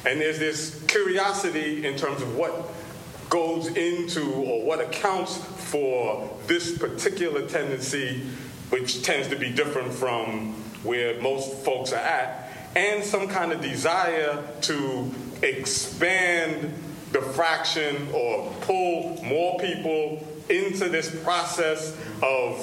and 0.04 0.20
there's 0.20 0.40
this 0.40 0.84
curiosity 0.88 1.86
in 1.86 1.96
terms 1.96 2.20
of 2.20 2.36
what 2.36 2.68
goes 3.30 3.68
into 3.68 4.32
or 4.32 4.64
what 4.64 4.80
accounts 4.80 5.36
for 5.36 6.28
this 6.46 6.76
particular 6.76 7.46
tendency, 7.46 8.22
which 8.70 9.02
tends 9.02 9.28
to 9.28 9.36
be 9.36 9.50
different 9.50 9.92
from 9.92 10.57
where 10.82 11.20
most 11.20 11.64
folks 11.64 11.92
are 11.92 11.96
at, 11.96 12.52
and 12.76 13.02
some 13.04 13.28
kind 13.28 13.52
of 13.52 13.60
desire 13.60 14.44
to 14.62 15.12
expand 15.42 16.72
the 17.12 17.22
fraction 17.22 18.08
or 18.12 18.52
pull 18.60 19.22
more 19.24 19.58
people 19.58 20.26
into 20.48 20.88
this 20.88 21.22
process 21.22 21.96
of, 22.22 22.58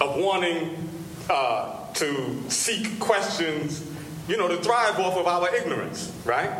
of 0.00 0.16
wanting 0.16 0.88
uh, 1.30 1.92
to 1.94 2.42
seek 2.48 2.98
questions, 3.00 3.88
you 4.28 4.36
know, 4.36 4.48
to 4.48 4.56
thrive 4.58 4.98
off 4.98 5.16
of 5.16 5.26
our 5.26 5.54
ignorance, 5.54 6.12
right? 6.24 6.50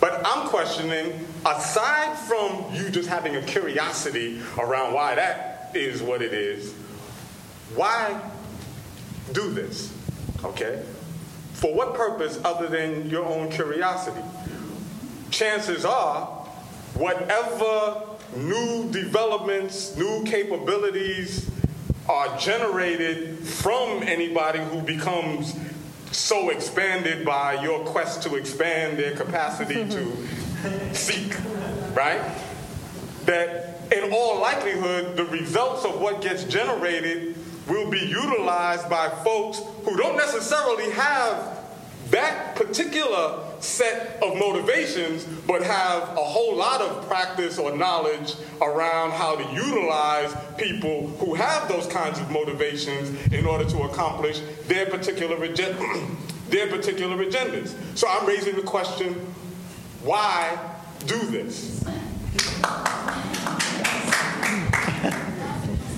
But 0.00 0.20
I'm 0.24 0.48
questioning, 0.48 1.26
aside 1.46 2.16
from 2.18 2.74
you 2.74 2.90
just 2.90 3.08
having 3.08 3.36
a 3.36 3.42
curiosity 3.42 4.42
around 4.58 4.94
why 4.94 5.14
that 5.14 5.70
is 5.74 6.02
what 6.02 6.22
it 6.22 6.32
is, 6.32 6.72
why 7.76 8.20
do 9.32 9.50
this? 9.52 9.92
Okay? 10.44 10.82
For 11.54 11.74
what 11.74 11.94
purpose 11.94 12.40
other 12.44 12.66
than 12.66 13.08
your 13.08 13.24
own 13.24 13.50
curiosity? 13.50 14.22
Chances 15.30 15.84
are, 15.84 16.26
whatever 16.94 18.02
new 18.36 18.90
developments, 18.90 19.96
new 19.96 20.24
capabilities 20.24 21.50
are 22.08 22.36
generated 22.36 23.38
from 23.38 24.02
anybody 24.02 24.58
who 24.58 24.80
becomes 24.80 25.56
so 26.10 26.50
expanded 26.50 27.24
by 27.24 27.62
your 27.62 27.80
quest 27.84 28.22
to 28.22 28.34
expand 28.36 28.98
their 28.98 29.14
capacity 29.14 29.76
mm-hmm. 29.76 30.90
to 30.90 30.94
seek, 30.94 31.34
right? 31.94 32.20
That 33.24 33.92
in 33.92 34.12
all 34.12 34.40
likelihood, 34.40 35.16
the 35.16 35.24
results 35.24 35.84
of 35.84 36.00
what 36.00 36.22
gets 36.22 36.44
generated 36.44 37.36
will 37.68 37.90
be 37.90 38.00
utilized 38.00 38.88
by 38.88 39.08
folks 39.24 39.60
who 39.84 39.96
don't 39.96 40.16
necessarily 40.16 40.90
have 40.92 41.58
that 42.10 42.54
particular 42.56 43.38
set 43.60 44.22
of 44.22 44.36
motivations, 44.36 45.24
but 45.46 45.62
have 45.62 46.02
a 46.10 46.22
whole 46.22 46.54
lot 46.54 46.80
of 46.80 47.06
practice 47.08 47.58
or 47.58 47.74
knowledge 47.76 48.34
around 48.60 49.12
how 49.12 49.36
to 49.36 49.54
utilize 49.54 50.34
people 50.58 51.08
who 51.18 51.34
have 51.34 51.68
those 51.68 51.86
kinds 51.86 52.18
of 52.18 52.30
motivations 52.30 53.32
in 53.32 53.46
order 53.46 53.64
to 53.64 53.82
accomplish 53.84 54.40
their 54.66 54.86
particular, 54.86 55.36
their 56.48 56.66
particular 56.66 57.24
agendas. 57.24 57.74
So 57.96 58.08
I'm 58.08 58.26
raising 58.26 58.56
the 58.56 58.62
question 58.62 59.14
why 60.02 60.58
do 61.06 61.18
this? 61.26 61.84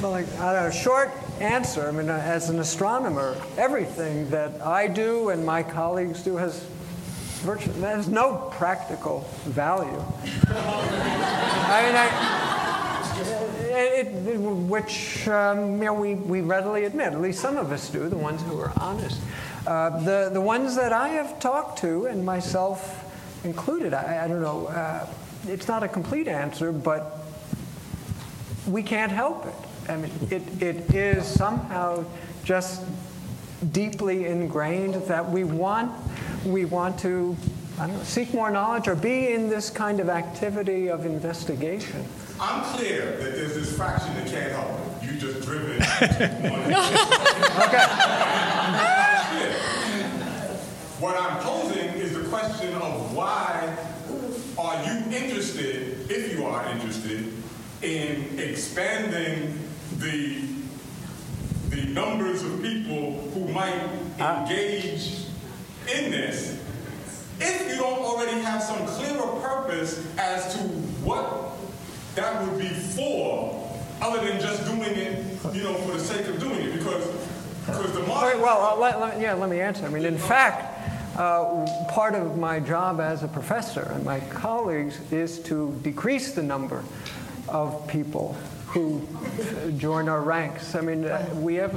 Well, 0.05 0.12
like, 0.12 0.26
a 0.26 0.70
short 0.70 1.12
answer. 1.40 1.89
I 1.89 1.90
mean, 1.90 2.10
as 2.10 2.51
an 2.51 2.59
astronomer, 2.59 3.40
everything 3.56 4.28
that 4.28 4.60
I 4.60 4.86
do 4.86 5.31
and 5.31 5.47
my 5.47 5.62
colleagues 5.62 6.22
do 6.22 6.36
has 6.36 6.62
virtually 7.40 7.81
has 7.81 8.06
no 8.06 8.51
practical 8.52 9.20
value. 9.47 10.05
I 10.47 11.81
mean, 11.86 11.94
I, 11.97 12.10
it, 13.70 14.09
it, 14.09 14.36
which 14.36 15.26
um, 15.26 15.78
you 15.78 15.86
know 15.86 15.94
we, 15.94 16.16
we 16.16 16.43
readily 16.43 16.85
admit. 16.85 17.14
At 17.14 17.22
least 17.22 17.40
some 17.40 17.56
of 17.56 17.72
us 17.72 17.89
do. 17.89 18.06
The 18.10 18.18
ones 18.18 18.43
who 18.43 18.60
are 18.60 18.74
honest. 18.76 19.22
Uh, 19.66 20.01
the 20.01 20.28
the 20.31 20.40
ones 20.43 20.76
that 20.76 20.93
I 20.93 21.09
have 21.09 21.40
talked 21.40 21.78
to, 21.78 22.09
and 22.09 22.26
myself 22.26 23.10
included, 23.43 23.94
I, 23.94 24.26
I 24.26 24.28
don't 24.28 24.43
know. 24.43 24.66
Uh, 24.66 25.06
it's 25.48 25.66
not 25.66 25.82
a 25.82 25.89
complete 25.89 26.28
answer, 26.28 26.72
but 26.72 27.20
we 28.66 28.82
can't 28.82 29.10
help 29.10 29.47
it. 29.47 29.55
I 29.89 29.97
mean, 29.97 30.11
it, 30.31 30.43
it 30.62 30.94
is 30.94 31.27
somehow 31.27 32.05
just 32.44 32.82
deeply 33.73 34.27
ingrained 34.27 34.94
that 35.06 35.28
we 35.28 35.44
want, 35.44 35.93
we 36.44 36.65
want 36.65 36.98
to 37.01 37.36
know, 37.78 38.02
seek 38.02 38.32
more 38.32 38.51
knowledge 38.51 38.89
or 38.89 38.94
be 38.94 39.32
in 39.32 39.48
this 39.48 39.70
kind 39.70 40.01
of 40.01 40.09
activity 40.09 40.89
of 40.89 41.06
investigation. 41.06 42.05
I'm 42.40 42.62
clear 42.77 43.16
that 43.19 43.35
there's 43.35 43.55
this 43.55 43.77
fraction 43.77 44.15
that 44.15 44.27
can't 44.27 44.52
help 44.52 45.02
it. 45.02 45.12
You 45.12 45.19
just 45.19 45.43
driven. 45.43 45.77
okay. 46.02 46.15
What 51.01 51.20
I'm 51.20 51.40
posing 51.40 51.89
is 52.01 52.15
the 52.15 52.24
question 52.28 52.74
of 52.74 53.15
why 53.15 53.77
are 54.59 54.85
you 54.85 55.16
interested, 55.16 56.11
if 56.11 56.32
you 56.32 56.47
are 56.47 56.66
interested, 56.70 57.32
in 57.82 58.39
expanding 58.39 59.59
the 59.99 60.43
the 61.71 61.83
numbers 61.87 62.43
of 62.43 62.62
people 62.62 63.12
who 63.35 63.49
might 63.49 63.75
engage 64.19 65.27
in 65.93 66.11
this 66.11 66.61
if 67.41 67.69
you 67.69 67.77
don't 67.77 67.99
already 67.99 68.41
have 68.41 68.62
some 68.62 68.87
clearer 68.87 69.41
purpose 69.41 70.07
as 70.19 70.55
to 70.55 70.61
what 71.03 71.51
that 72.15 72.47
would 72.47 72.59
be 72.59 72.69
for 72.69 73.61
other 74.01 74.25
than 74.27 74.41
just 74.41 74.65
doing 74.66 74.83
it 74.83 75.25
you 75.53 75.62
know 75.62 75.75
for 75.75 75.93
the 75.93 75.99
sake 75.99 76.27
of 76.29 76.39
doing 76.39 76.61
it 76.61 76.79
because 76.79 77.07
because 77.66 77.93
the 77.93 78.03
market 78.03 78.41
well 78.41 78.61
uh, 78.62 78.77
let, 78.77 79.01
let, 79.01 79.21
yeah 79.21 79.33
let 79.35 79.51
me 79.51 79.61
answer. 79.61 79.85
I 79.85 79.89
mean 79.89 80.05
in 80.05 80.19
fact 80.19 80.71
uh, 81.19 81.65
part 81.91 82.15
of 82.15 82.37
my 82.37 82.61
job 82.61 83.01
as 83.01 83.23
a 83.23 83.29
professor 83.29 83.91
and 83.95 84.05
my 84.05 84.21
colleagues 84.21 85.01
is 85.12 85.39
to 85.41 85.79
decrease 85.83 86.33
the 86.35 86.43
number 86.43 86.85
of 87.49 87.87
people 87.89 88.37
who 88.75 89.01
join 89.79 90.09
our 90.09 90.21
ranks. 90.21 90.75
I 90.75 90.81
mean, 90.81 91.09
we 91.41 91.55
have 91.55 91.73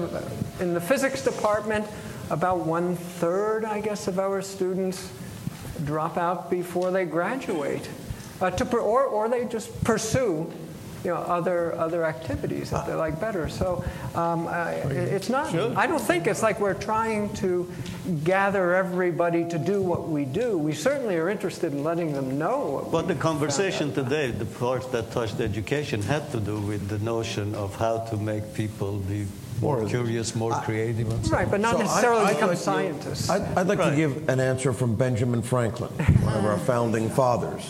in 0.60 0.74
the 0.74 0.82
physics 0.82 1.24
department 1.24 1.86
about 2.32 2.62
one 2.66 2.96
third, 2.96 3.64
I 3.64 3.82
guess, 3.82 4.08
of 4.08 4.18
our 4.18 4.42
students 4.42 5.14
drop 5.86 6.18
out 6.18 6.50
before 6.50 6.90
they 6.90 7.06
graduate, 7.06 7.88
uh, 8.42 8.50
to 8.50 8.78
or 8.78 9.04
or 9.04 9.30
they 9.30 9.46
just 9.46 9.84
pursue 9.84 10.52
you 11.08 11.14
know, 11.14 11.20
other 11.22 11.74
other 11.76 12.04
activities 12.04 12.70
that 12.72 12.86
they 12.86 12.94
like 12.94 13.18
better. 13.18 13.48
So 13.48 13.84
um, 14.14 14.48
uh, 14.48 14.74
it's 14.92 15.30
not. 15.30 15.52
Sure. 15.52 15.72
I 15.76 15.88
don't 15.88 16.02
think 16.02 16.28
it's 16.28 16.44
like 16.44 16.60
we're 16.60 16.74
trying 16.74 17.34
to 17.36 17.72
gather 18.26 18.76
everybody 18.76 19.48
to 19.48 19.58
do 19.58 19.82
what 19.82 20.10
we 20.10 20.26
do. 20.26 20.58
We 20.58 20.74
certainly 20.74 21.16
are 21.16 21.30
interested 21.30 21.72
in 21.72 21.82
letting 21.84 22.12
them 22.12 22.38
know. 22.38 22.90
but 22.92 23.08
the 23.08 23.16
conversation 23.16 23.94
today, 23.94 24.32
the 24.32 24.46
part 24.46 24.92
that 24.92 25.12
touched 25.12 25.40
education, 25.40 26.02
had 26.02 26.30
to 26.32 26.42
do 26.42 26.60
with 26.60 26.90
the 26.90 27.00
notion 27.00 27.56
of 27.56 27.74
how 27.78 28.00
to 28.10 28.18
make 28.18 28.54
people 28.54 28.98
be 28.98 29.26
more 29.62 29.88
curious, 29.88 30.36
more 30.36 30.52
creative. 30.68 31.10
And 31.10 31.26
so 31.26 31.32
right, 31.32 31.50
but 31.50 31.62
not 31.62 31.78
so 31.78 31.84
necessarily 31.84 32.26
I, 32.26 32.34
become 32.34 32.56
scientists. 32.56 33.30
I'd, 33.30 33.44
I'd 33.58 33.68
like 33.68 33.80
right. 33.80 33.92
to 33.92 33.96
give 33.96 34.28
an 34.28 34.42
answer 34.42 34.74
from 34.74 34.96
Benjamin 34.96 35.42
Franklin, 35.42 35.90
one 36.26 36.36
of 36.36 36.46
our 36.46 36.60
founding 36.60 37.10
fathers. 37.10 37.64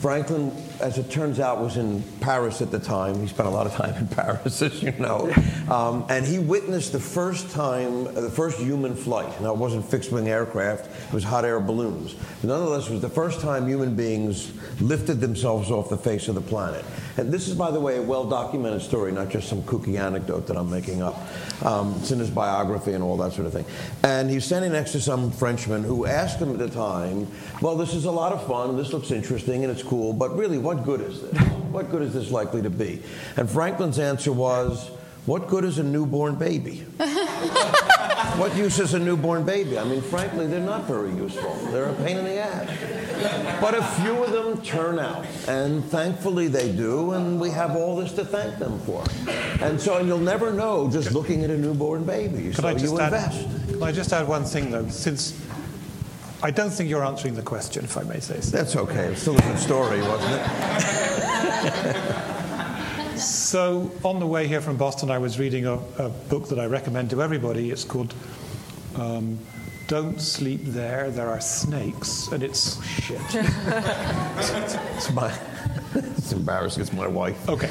Franklin 0.00 0.50
as 0.84 0.98
it 0.98 1.10
turns 1.10 1.40
out, 1.40 1.62
was 1.62 1.78
in 1.78 2.02
Paris 2.20 2.60
at 2.60 2.70
the 2.70 2.78
time. 2.78 3.18
He 3.18 3.26
spent 3.26 3.48
a 3.48 3.50
lot 3.50 3.66
of 3.66 3.72
time 3.72 3.94
in 3.96 4.06
Paris, 4.14 4.60
as 4.60 4.82
you 4.82 4.92
know. 4.92 5.32
Um, 5.70 6.04
and 6.10 6.26
he 6.26 6.38
witnessed 6.38 6.92
the 6.92 7.00
first 7.00 7.50
time, 7.50 8.06
uh, 8.08 8.20
the 8.20 8.30
first 8.30 8.58
human 8.58 8.94
flight. 8.94 9.40
Now, 9.40 9.54
it 9.54 9.56
wasn't 9.56 9.86
fixed 9.86 10.12
wing 10.12 10.28
aircraft, 10.28 10.86
it 10.86 11.12
was 11.12 11.24
hot 11.24 11.46
air 11.46 11.58
balloons. 11.58 12.12
But 12.12 12.48
nonetheless, 12.48 12.88
it 12.88 12.92
was 12.92 13.00
the 13.00 13.08
first 13.08 13.40
time 13.40 13.66
human 13.66 13.96
beings 13.96 14.52
lifted 14.78 15.20
themselves 15.22 15.70
off 15.70 15.88
the 15.88 15.96
face 15.96 16.28
of 16.28 16.34
the 16.34 16.42
planet. 16.42 16.84
And 17.16 17.32
this 17.32 17.48
is, 17.48 17.54
by 17.54 17.70
the 17.70 17.80
way, 17.80 17.96
a 17.96 18.02
well 18.02 18.24
documented 18.24 18.82
story, 18.82 19.12
not 19.12 19.28
just 19.28 19.48
some 19.48 19.62
kooky 19.62 19.98
anecdote 19.98 20.46
that 20.48 20.56
I'm 20.56 20.70
making 20.70 21.02
up. 21.02 21.16
Um, 21.64 21.94
it's 21.98 22.10
in 22.10 22.18
his 22.18 22.30
biography 22.30 22.92
and 22.92 23.04
all 23.04 23.16
that 23.18 23.32
sort 23.32 23.46
of 23.46 23.52
thing. 23.52 23.64
And 24.02 24.30
he's 24.30 24.44
standing 24.44 24.72
next 24.72 24.92
to 24.92 25.00
some 25.00 25.30
Frenchman 25.30 25.84
who 25.84 26.06
asked 26.06 26.40
him 26.40 26.50
at 26.50 26.58
the 26.58 26.68
time, 26.68 27.28
Well, 27.60 27.76
this 27.76 27.94
is 27.94 28.04
a 28.04 28.10
lot 28.10 28.32
of 28.32 28.46
fun, 28.46 28.76
this 28.76 28.92
looks 28.92 29.10
interesting, 29.10 29.64
and 29.64 29.72
it's 29.72 29.82
cool, 29.82 30.12
but 30.12 30.36
really, 30.36 30.58
what 30.58 30.84
good 30.84 31.00
is 31.00 31.22
this? 31.22 31.40
What 31.74 31.90
good 31.90 32.02
is 32.02 32.14
this 32.14 32.30
likely 32.30 32.62
to 32.62 32.70
be? 32.70 33.02
And 33.36 33.50
Franklin's 33.50 33.98
answer 33.98 34.32
was, 34.32 34.92
what 35.26 35.48
good 35.48 35.64
is 35.64 35.78
a 35.78 35.82
newborn 35.82 36.34
baby? 36.34 36.78
what 38.36 38.54
use 38.56 38.78
is 38.78 38.92
a 38.92 38.98
newborn 38.98 39.44
baby? 39.44 39.78
I 39.78 39.84
mean, 39.84 40.02
frankly, 40.02 40.46
they're 40.46 40.60
not 40.60 40.84
very 40.84 41.12
useful. 41.14 41.54
They're 41.70 41.88
a 41.88 41.94
pain 41.94 42.18
in 42.18 42.24
the 42.24 42.38
ass. 42.38 43.60
But 43.60 43.74
a 43.74 43.82
few 43.82 44.22
of 44.22 44.32
them 44.32 44.60
turn 44.62 44.98
out, 44.98 45.24
and 45.48 45.82
thankfully 45.86 46.48
they 46.48 46.72
do, 46.72 47.12
and 47.12 47.40
we 47.40 47.48
have 47.50 47.74
all 47.74 47.96
this 47.96 48.12
to 48.12 48.24
thank 48.24 48.58
them 48.58 48.78
for. 48.80 49.02
And 49.64 49.80
so, 49.80 49.96
and 49.96 50.06
you'll 50.06 50.18
never 50.18 50.52
know 50.52 50.90
just 50.90 51.12
looking 51.12 51.42
at 51.42 51.50
a 51.50 51.56
newborn 51.56 52.04
baby. 52.04 52.50
Could 52.50 52.56
so 52.56 52.68
I 52.68 52.74
just 52.74 52.92
you 52.92 53.00
add, 53.00 53.14
invest. 53.14 53.68
Can 53.68 53.82
I 53.82 53.92
just 53.92 54.12
add 54.12 54.28
one 54.28 54.44
thing, 54.44 54.70
though? 54.70 54.88
Since 54.88 55.40
I 56.42 56.50
don't 56.50 56.70
think 56.70 56.90
you're 56.90 57.04
answering 57.04 57.34
the 57.34 57.42
question, 57.42 57.84
if 57.84 57.96
I 57.96 58.02
may 58.02 58.20
say 58.20 58.40
so. 58.42 58.54
That's 58.54 58.76
okay. 58.76 59.06
It's 59.06 59.22
still 59.22 59.38
a 59.38 59.40
good 59.40 59.58
story, 59.58 60.02
wasn't 60.02 60.34
it? 60.34 62.24
so, 63.16 63.90
on 64.04 64.18
the 64.18 64.26
way 64.26 64.46
here 64.46 64.60
from 64.60 64.76
Boston, 64.76 65.10
I 65.10 65.18
was 65.18 65.38
reading 65.38 65.66
a, 65.66 65.74
a 65.98 66.08
book 66.08 66.48
that 66.48 66.58
I 66.58 66.66
recommend 66.66 67.10
to 67.10 67.22
everybody. 67.22 67.70
It's 67.70 67.84
called 67.84 68.14
um, 68.96 69.38
Don't 69.86 70.20
Sleep 70.20 70.60
There, 70.64 71.10
There 71.10 71.28
Are 71.28 71.40
Snakes, 71.40 72.28
and 72.28 72.42
it's 72.42 72.84
shit. 72.86 73.20
it's 73.34 75.10
my. 75.12 75.32
It's 75.94 76.32
embarrassing. 76.32 76.82
It's 76.82 76.92
my 76.92 77.06
wife. 77.06 77.48
Okay. 77.48 77.68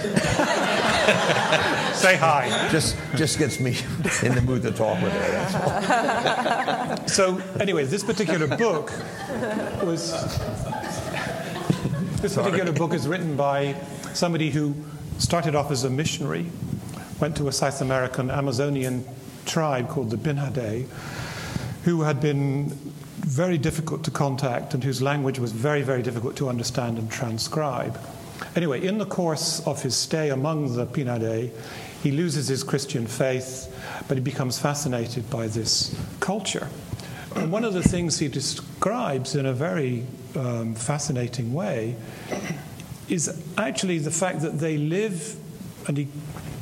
Say 1.94 2.15
hi. 2.15 2.70
Just 2.72 2.95
just 3.15 3.38
gets 3.40 3.60
me 3.60 3.78
in 4.22 4.36
the 4.36 4.41
mood 4.41 4.61
to 4.64 4.72
talk 4.72 5.02
with 5.02 5.11
her. 5.11 7.03
so 7.07 7.41
anyway, 7.60 7.84
this 7.86 8.03
particular 8.03 8.48
book 8.48 8.91
was 9.84 10.11
this 12.22 12.36
particular 12.36 12.72
book 12.72 12.94
is 12.94 13.07
written 13.07 13.36
by 13.36 13.76
somebody 14.14 14.49
who 14.49 14.74
started 15.23 15.55
off 15.55 15.71
as 15.71 15.85
a 15.85 15.89
missionary, 15.89 16.45
went 17.21 17.37
to 17.37 17.47
a 17.47 17.51
South 17.51 17.79
American 17.79 18.29
Amazonian 18.29 19.05
tribe 19.45 19.87
called 19.87 20.09
the 20.09 20.17
Pirahã, 20.17 20.85
who 21.85 22.01
had 22.01 22.19
been 22.19 22.67
very 23.19 23.57
difficult 23.57 24.03
to 24.03 24.11
contact 24.11 24.73
and 24.73 24.83
whose 24.83 25.01
language 25.01 25.39
was 25.39 25.53
very, 25.53 25.81
very 25.81 26.01
difficult 26.01 26.35
to 26.35 26.49
understand 26.49 26.97
and 26.97 27.09
transcribe. 27.09 27.97
Anyway, 28.57 28.85
in 28.85 28.97
the 28.97 29.05
course 29.05 29.65
of 29.65 29.81
his 29.81 29.95
stay 29.95 30.29
among 30.29 30.75
the 30.75 30.85
Pirahã, 30.85 31.49
he 32.03 32.11
loses 32.11 32.49
his 32.49 32.61
Christian 32.61 33.07
faith, 33.07 33.73
but 34.09 34.17
he 34.17 34.21
becomes 34.21 34.59
fascinated 34.59 35.29
by 35.29 35.47
this 35.47 35.95
culture. 36.19 36.67
And 37.37 37.49
one 37.49 37.63
of 37.63 37.73
the 37.73 37.81
things 37.81 38.19
he 38.19 38.27
describes 38.27 39.35
in 39.35 39.45
a 39.45 39.53
very 39.53 40.05
um, 40.35 40.75
fascinating 40.75 41.53
way 41.53 41.95
is 43.09 43.41
actually 43.57 43.99
the 43.99 44.11
fact 44.11 44.41
that 44.41 44.59
they 44.59 44.77
live, 44.77 45.35
and 45.88 45.97
he, 45.97 46.07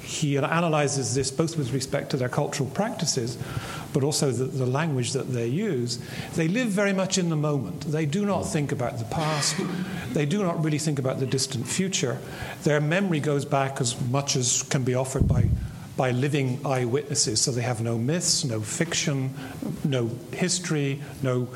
he 0.03 0.37
analyzes 0.37 1.13
this 1.15 1.31
both 1.31 1.57
with 1.57 1.71
respect 1.73 2.09
to 2.11 2.17
their 2.17 2.29
cultural 2.29 2.69
practices, 2.69 3.37
but 3.93 4.03
also 4.03 4.31
the, 4.31 4.45
the, 4.45 4.65
language 4.65 5.11
that 5.13 5.31
they 5.33 5.47
use, 5.47 5.99
they 6.35 6.47
live 6.47 6.69
very 6.69 6.93
much 6.93 7.17
in 7.17 7.29
the 7.29 7.35
moment. 7.35 7.81
They 7.81 8.05
do 8.05 8.25
not 8.25 8.43
think 8.43 8.71
about 8.71 8.97
the 8.97 9.05
past. 9.05 9.57
They 10.13 10.25
do 10.25 10.43
not 10.43 10.63
really 10.63 10.79
think 10.79 10.99
about 10.99 11.19
the 11.19 11.25
distant 11.25 11.67
future. 11.67 12.19
Their 12.63 12.79
memory 12.79 13.19
goes 13.19 13.45
back 13.45 13.81
as 13.81 13.99
much 14.09 14.35
as 14.35 14.63
can 14.63 14.83
be 14.83 14.95
offered 14.95 15.27
by 15.27 15.49
by 15.97 16.11
living 16.11 16.59
eyewitnesses. 16.65 17.41
So 17.41 17.51
they 17.51 17.61
have 17.61 17.81
no 17.81 17.97
myths, 17.97 18.43
no 18.45 18.61
fiction, 18.61 19.33
no 19.83 20.09
history, 20.33 21.01
no, 21.21 21.47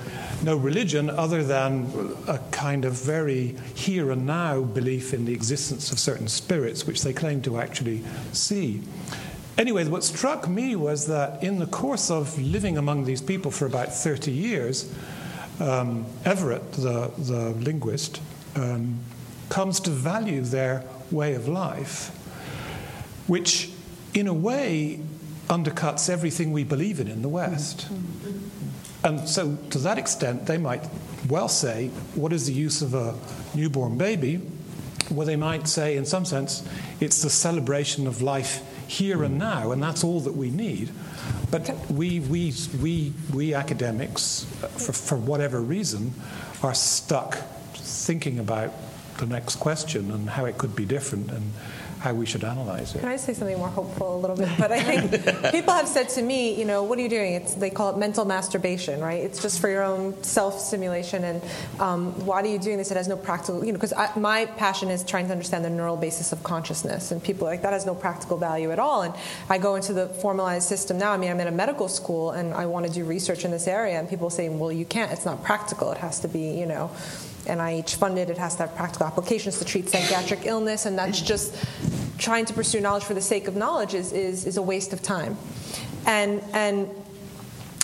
no 0.44 0.58
religion, 0.58 1.10
other 1.10 1.44
than 1.44 2.16
a 2.28 2.40
kind 2.52 2.86
of 2.86 2.94
very 2.94 3.56
here 3.74 4.12
and 4.12 4.26
now 4.26 4.62
belief 4.62 5.14
in 5.14 5.26
the 5.26 5.34
existence 5.34 5.92
of 5.92 6.00
certain 6.00 6.28
spirits, 6.28 6.86
which 6.86 7.04
they 7.04 7.14
claim 7.14 7.42
to 7.44 7.60
actually 7.60 8.04
see. 8.34 8.82
Anyway, 9.58 9.86
what 9.86 10.04
struck 10.04 10.50
me 10.50 10.76
was 10.76 11.08
that 11.08 11.42
in 11.42 11.60
the 11.60 11.68
course 11.68 12.12
of 12.12 12.38
living 12.38 12.78
among 12.78 13.06
these 13.06 13.22
people 13.22 13.52
for 13.52 13.66
about 13.66 13.94
30 13.94 14.32
years, 14.32 14.94
um, 15.62 16.06
Everett, 16.26 16.74
the, 16.74 17.10
the 17.18 17.52
linguist, 17.52 18.22
um, 18.56 19.00
comes 19.48 19.80
to 19.80 19.90
value 19.90 20.42
their 20.42 20.84
way 21.10 21.36
of 21.36 21.48
life, 21.48 22.10
which 23.28 23.72
in 24.16 24.28
a 24.28 24.34
way, 24.34 25.00
undercuts 25.48 26.10
everything 26.10 26.52
we 26.52 26.64
believe 26.64 27.00
in 27.00 27.08
in 27.08 27.22
the 27.22 27.30
West. 27.30 27.88
And 29.04 29.28
so, 29.30 29.58
to 29.70 29.78
that 29.80 30.00
extent, 30.00 30.48
they 30.48 30.58
might 30.58 30.84
well 31.30 31.50
say, 31.50 31.90
What 32.16 32.34
is 32.34 32.48
the 32.48 32.54
use 32.54 32.82
of 32.82 32.96
a 32.96 33.14
newborn 33.54 33.98
baby? 33.98 34.42
Well, 35.12 35.28
they 35.28 35.36
might 35.36 35.68
say, 35.68 35.98
in 35.98 36.06
some 36.06 36.26
sense, 36.26 36.68
it's 37.00 37.22
the 37.22 37.30
celebration 37.30 38.08
of 38.08 38.24
life 38.24 38.64
here 38.88 39.24
and 39.24 39.38
now, 39.38 39.72
and 39.72 39.84
that's 39.84 40.04
all 40.04 40.20
that 40.22 40.34
we 40.34 40.50
need. 40.50 40.90
But 41.52 41.70
we, 41.92 42.22
we, 42.22 42.54
we, 42.82 43.14
we 43.32 43.54
academics, 43.54 44.46
for, 44.78 44.94
for 44.94 45.16
whatever 45.16 45.62
reason, 45.62 46.14
are 46.64 46.74
stuck 46.74 47.38
thinking 47.76 48.40
about 48.40 48.72
the 49.18 49.28
next 49.28 49.58
question 49.58 50.12
and 50.12 50.30
how 50.30 50.46
it 50.46 50.58
could 50.58 50.76
be 50.76 50.86
different. 50.86 51.30
And 51.32 51.54
how 52.06 52.14
we 52.14 52.26
should 52.28 52.44
analyze 52.44 52.94
it. 52.94 53.00
Can 53.00 53.10
I 53.10 53.16
say 53.16 53.34
something 53.34 53.58
more 53.58 53.68
hopeful 53.68 54.16
a 54.16 54.20
little 54.20 54.36
bit? 54.36 54.48
But 54.60 54.72
I 54.72 54.80
think 54.80 55.52
people 55.52 55.74
have 55.74 55.88
said 55.88 56.08
to 56.10 56.22
me, 56.22 56.54
you 56.54 56.64
know, 56.64 56.84
what 56.84 57.00
are 57.00 57.02
you 57.02 57.10
doing? 57.10 57.34
It's, 57.34 57.56
they 57.56 57.72
call 57.72 57.90
it 57.90 57.98
mental 57.98 58.26
masturbation, 58.26 59.02
right? 59.02 59.24
It's 59.24 59.42
just 59.42 59.60
for 59.60 59.70
your 59.70 59.82
own 59.82 60.22
self 60.24 60.60
stimulation. 60.60 61.24
And 61.24 61.42
um, 61.80 62.14
why 62.24 62.44
are 62.44 62.46
you 62.46 62.60
doing 62.60 62.78
this? 62.78 62.92
It 62.92 62.98
has 62.98 63.08
no 63.08 63.18
practical, 63.18 63.66
you 63.66 63.72
know, 63.72 63.80
because 63.80 63.94
my 64.16 64.46
passion 64.46 64.90
is 64.90 65.04
trying 65.04 65.26
to 65.26 65.32
understand 65.32 65.66
the 65.66 65.70
neural 65.72 65.98
basis 65.98 66.32
of 66.32 66.44
consciousness. 66.44 67.10
And 67.10 67.24
people 67.24 67.48
are 67.48 67.52
like, 67.52 67.64
that 67.64 67.74
has 67.74 67.88
no 67.88 67.96
practical 67.96 68.38
value 68.38 68.72
at 68.72 68.78
all. 68.78 69.02
And 69.02 69.16
I 69.50 69.58
go 69.58 69.74
into 69.74 69.92
the 69.92 70.08
formalized 70.08 70.70
system 70.70 71.00
now. 71.00 71.12
I 71.12 71.18
mean, 71.18 71.32
I'm 71.32 71.40
in 71.40 71.48
a 71.48 71.52
medical 71.52 71.88
school 71.88 72.32
and 72.32 72.54
I 72.54 72.68
want 72.68 72.86
to 72.86 72.92
do 72.92 73.04
research 73.04 73.46
in 73.46 73.50
this 73.50 73.68
area. 73.68 73.98
And 74.00 74.08
people 74.08 74.30
say, 74.30 74.48
well, 74.48 74.72
you 74.72 74.86
can't. 74.86 75.12
It's 75.12 75.26
not 75.26 75.44
practical. 75.44 75.92
It 75.92 75.98
has 75.98 76.20
to 76.20 76.28
be, 76.28 76.52
you 76.52 76.68
know, 76.68 76.92
NIH 77.46 77.96
funded. 77.96 78.30
It 78.30 78.38
has 78.38 78.56
to 78.56 78.64
have 78.64 78.76
practical 78.76 79.08
applications 79.08 79.60
to 79.60 79.66
treat 79.66 79.90
psychiatric 79.90 80.46
illness, 80.46 80.86
and 80.86 80.98
that's 80.98 81.22
just 81.22 81.56
trying 82.18 82.46
to 82.46 82.54
pursue 82.54 82.82
knowledge 82.82 83.04
for 83.04 83.14
the 83.14 83.22
sake 83.22 83.48
of 83.48 83.56
knowledge 83.56 83.94
is, 83.94 84.14
is, 84.14 84.46
is 84.46 84.58
a 84.58 84.62
waste 84.62 84.94
of 84.94 85.02
time. 85.02 85.38
And, 86.06 86.44
and 86.54 86.90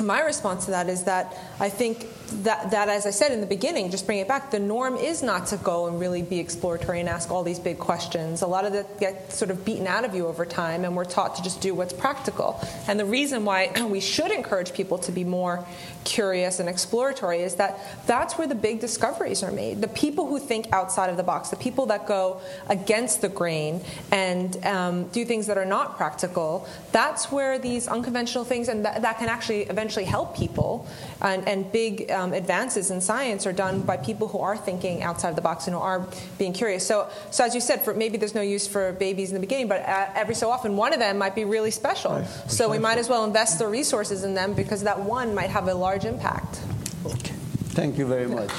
my 0.02 0.22
response 0.22 0.66
to 0.66 0.72
that 0.72 0.90
is 0.90 1.04
that 1.04 1.36
I 1.60 1.70
think 1.70 2.08
that, 2.44 2.72
that, 2.72 2.90
as 2.90 3.06
I 3.06 3.12
said 3.12 3.32
in 3.32 3.42
the 3.42 3.48
beginning, 3.48 3.92
just 3.92 4.06
bring 4.06 4.20
it 4.20 4.28
back, 4.28 4.52
the 4.52 4.60
norm 4.60 4.96
is 4.96 5.22
not 5.22 5.48
to 5.48 5.58
go 5.58 5.88
and 5.88 6.00
really 6.00 6.22
be 6.22 6.40
exploratory 6.40 7.00
and 7.00 7.10
ask 7.10 7.32
all 7.32 7.44
these 7.44 7.60
big 7.60 7.78
questions. 7.78 8.42
A 8.42 8.48
lot 8.48 8.66
of 8.66 8.74
that 8.74 9.00
gets 9.00 9.38
sort 9.38 9.52
of 9.52 9.64
beaten 9.66 9.88
out 9.88 10.06
of 10.06 10.16
you 10.16 10.28
over 10.28 10.46
time, 10.46 10.86
and 10.86 10.96
we're 10.96 11.06
taught 11.06 11.36
to 11.36 11.44
just 11.44 11.62
do 11.62 11.74
what's 11.74 11.94
practical. 11.94 12.60
And 12.88 13.00
the 13.00 13.06
reason 13.06 13.46
why 13.46 13.72
we 13.90 14.00
should 14.00 14.32
encourage 14.32 14.74
people 14.74 14.98
to 15.00 15.12
be 15.12 15.24
more 15.24 15.66
curious 16.04 16.60
and 16.60 16.68
exploratory 16.68 17.42
is 17.42 17.56
that 17.56 17.80
that's 18.08 18.38
where 18.38 18.48
the 18.48 18.56
big 18.56 18.80
discoveries 18.80 19.44
are 19.44 19.52
made. 19.52 19.82
The 19.82 19.88
people 19.88 20.28
who 20.28 20.40
think 20.40 20.72
outside 20.72 21.10
of 21.10 21.18
the 21.18 21.24
box, 21.24 21.50
the 21.50 21.56
people 21.56 21.88
that 21.88 22.08
go 22.08 22.42
against 22.68 23.22
the 23.22 23.30
grain 23.30 23.82
and 24.12 24.66
um, 24.66 25.08
do 25.10 25.26
things 25.26 25.48
that 25.48 25.58
are 25.58 25.66
not 25.66 25.98
practical, 25.98 26.68
that's 26.92 27.32
where 27.32 27.60
these 27.60 27.88
unconventional 27.88 28.44
things, 28.44 28.68
and 28.68 28.86
that, 28.86 29.02
that 29.02 29.20
can 29.20 29.30
actually 29.30 29.64
eventually 29.64 30.06
help 30.06 30.36
people, 30.36 30.88
and, 31.22 31.48
and 31.48 31.72
big 31.72 32.10
um, 32.22 32.34
advances 32.34 32.92
in 32.92 33.02
science 33.02 33.46
are 33.48 33.54
done 33.54 33.82
by 33.82 33.98
people 33.98 34.28
who 34.28 34.40
are 34.40 34.56
thinking 34.56 35.02
outside 35.02 35.30
of 35.30 35.36
the 35.36 35.42
box 35.42 35.68
and 35.68 35.76
who 35.76 35.82
are 35.82 36.08
being 36.38 36.54
curious. 36.54 36.86
So, 36.86 37.10
so 37.32 37.44
as 37.44 37.56
you 37.56 37.62
said, 37.62 37.82
for 37.84 37.94
maybe 37.94 38.18
there's 38.18 38.36
no 38.36 38.42
use 38.42 38.68
for 38.68 38.94
babies 38.94 39.30
in 39.30 39.36
the 39.36 39.40
beginning, 39.40 39.68
but 39.68 39.82
uh, 39.82 40.10
every 40.16 40.36
so 40.36 40.50
often 40.50 40.78
one 40.78 40.94
of 40.94 41.00
them 41.00 41.18
might 41.18 41.36
be 41.36 41.46
really 41.46 41.72
special. 41.72 42.12
Right. 42.12 42.28
So 42.48 42.70
we 42.70 42.80
might 42.80 42.98
as 42.98 43.10
well 43.10 43.26
invest 43.26 43.60
the 43.60 43.68
resources 43.68 44.24
in 44.24 44.34
them 44.36 44.54
because 44.54 44.84
that 44.84 45.00
one 45.00 45.34
might 45.34 45.50
have 45.50 45.68
a 45.68 45.74
large 45.74 46.06
impact. 46.06 46.62
Okay. 47.06 47.34
Thank 47.74 47.98
you 47.98 48.06
very 48.06 48.28
much. 48.28 48.52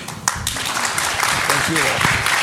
Thank 1.52 1.78
you. 1.78 2.41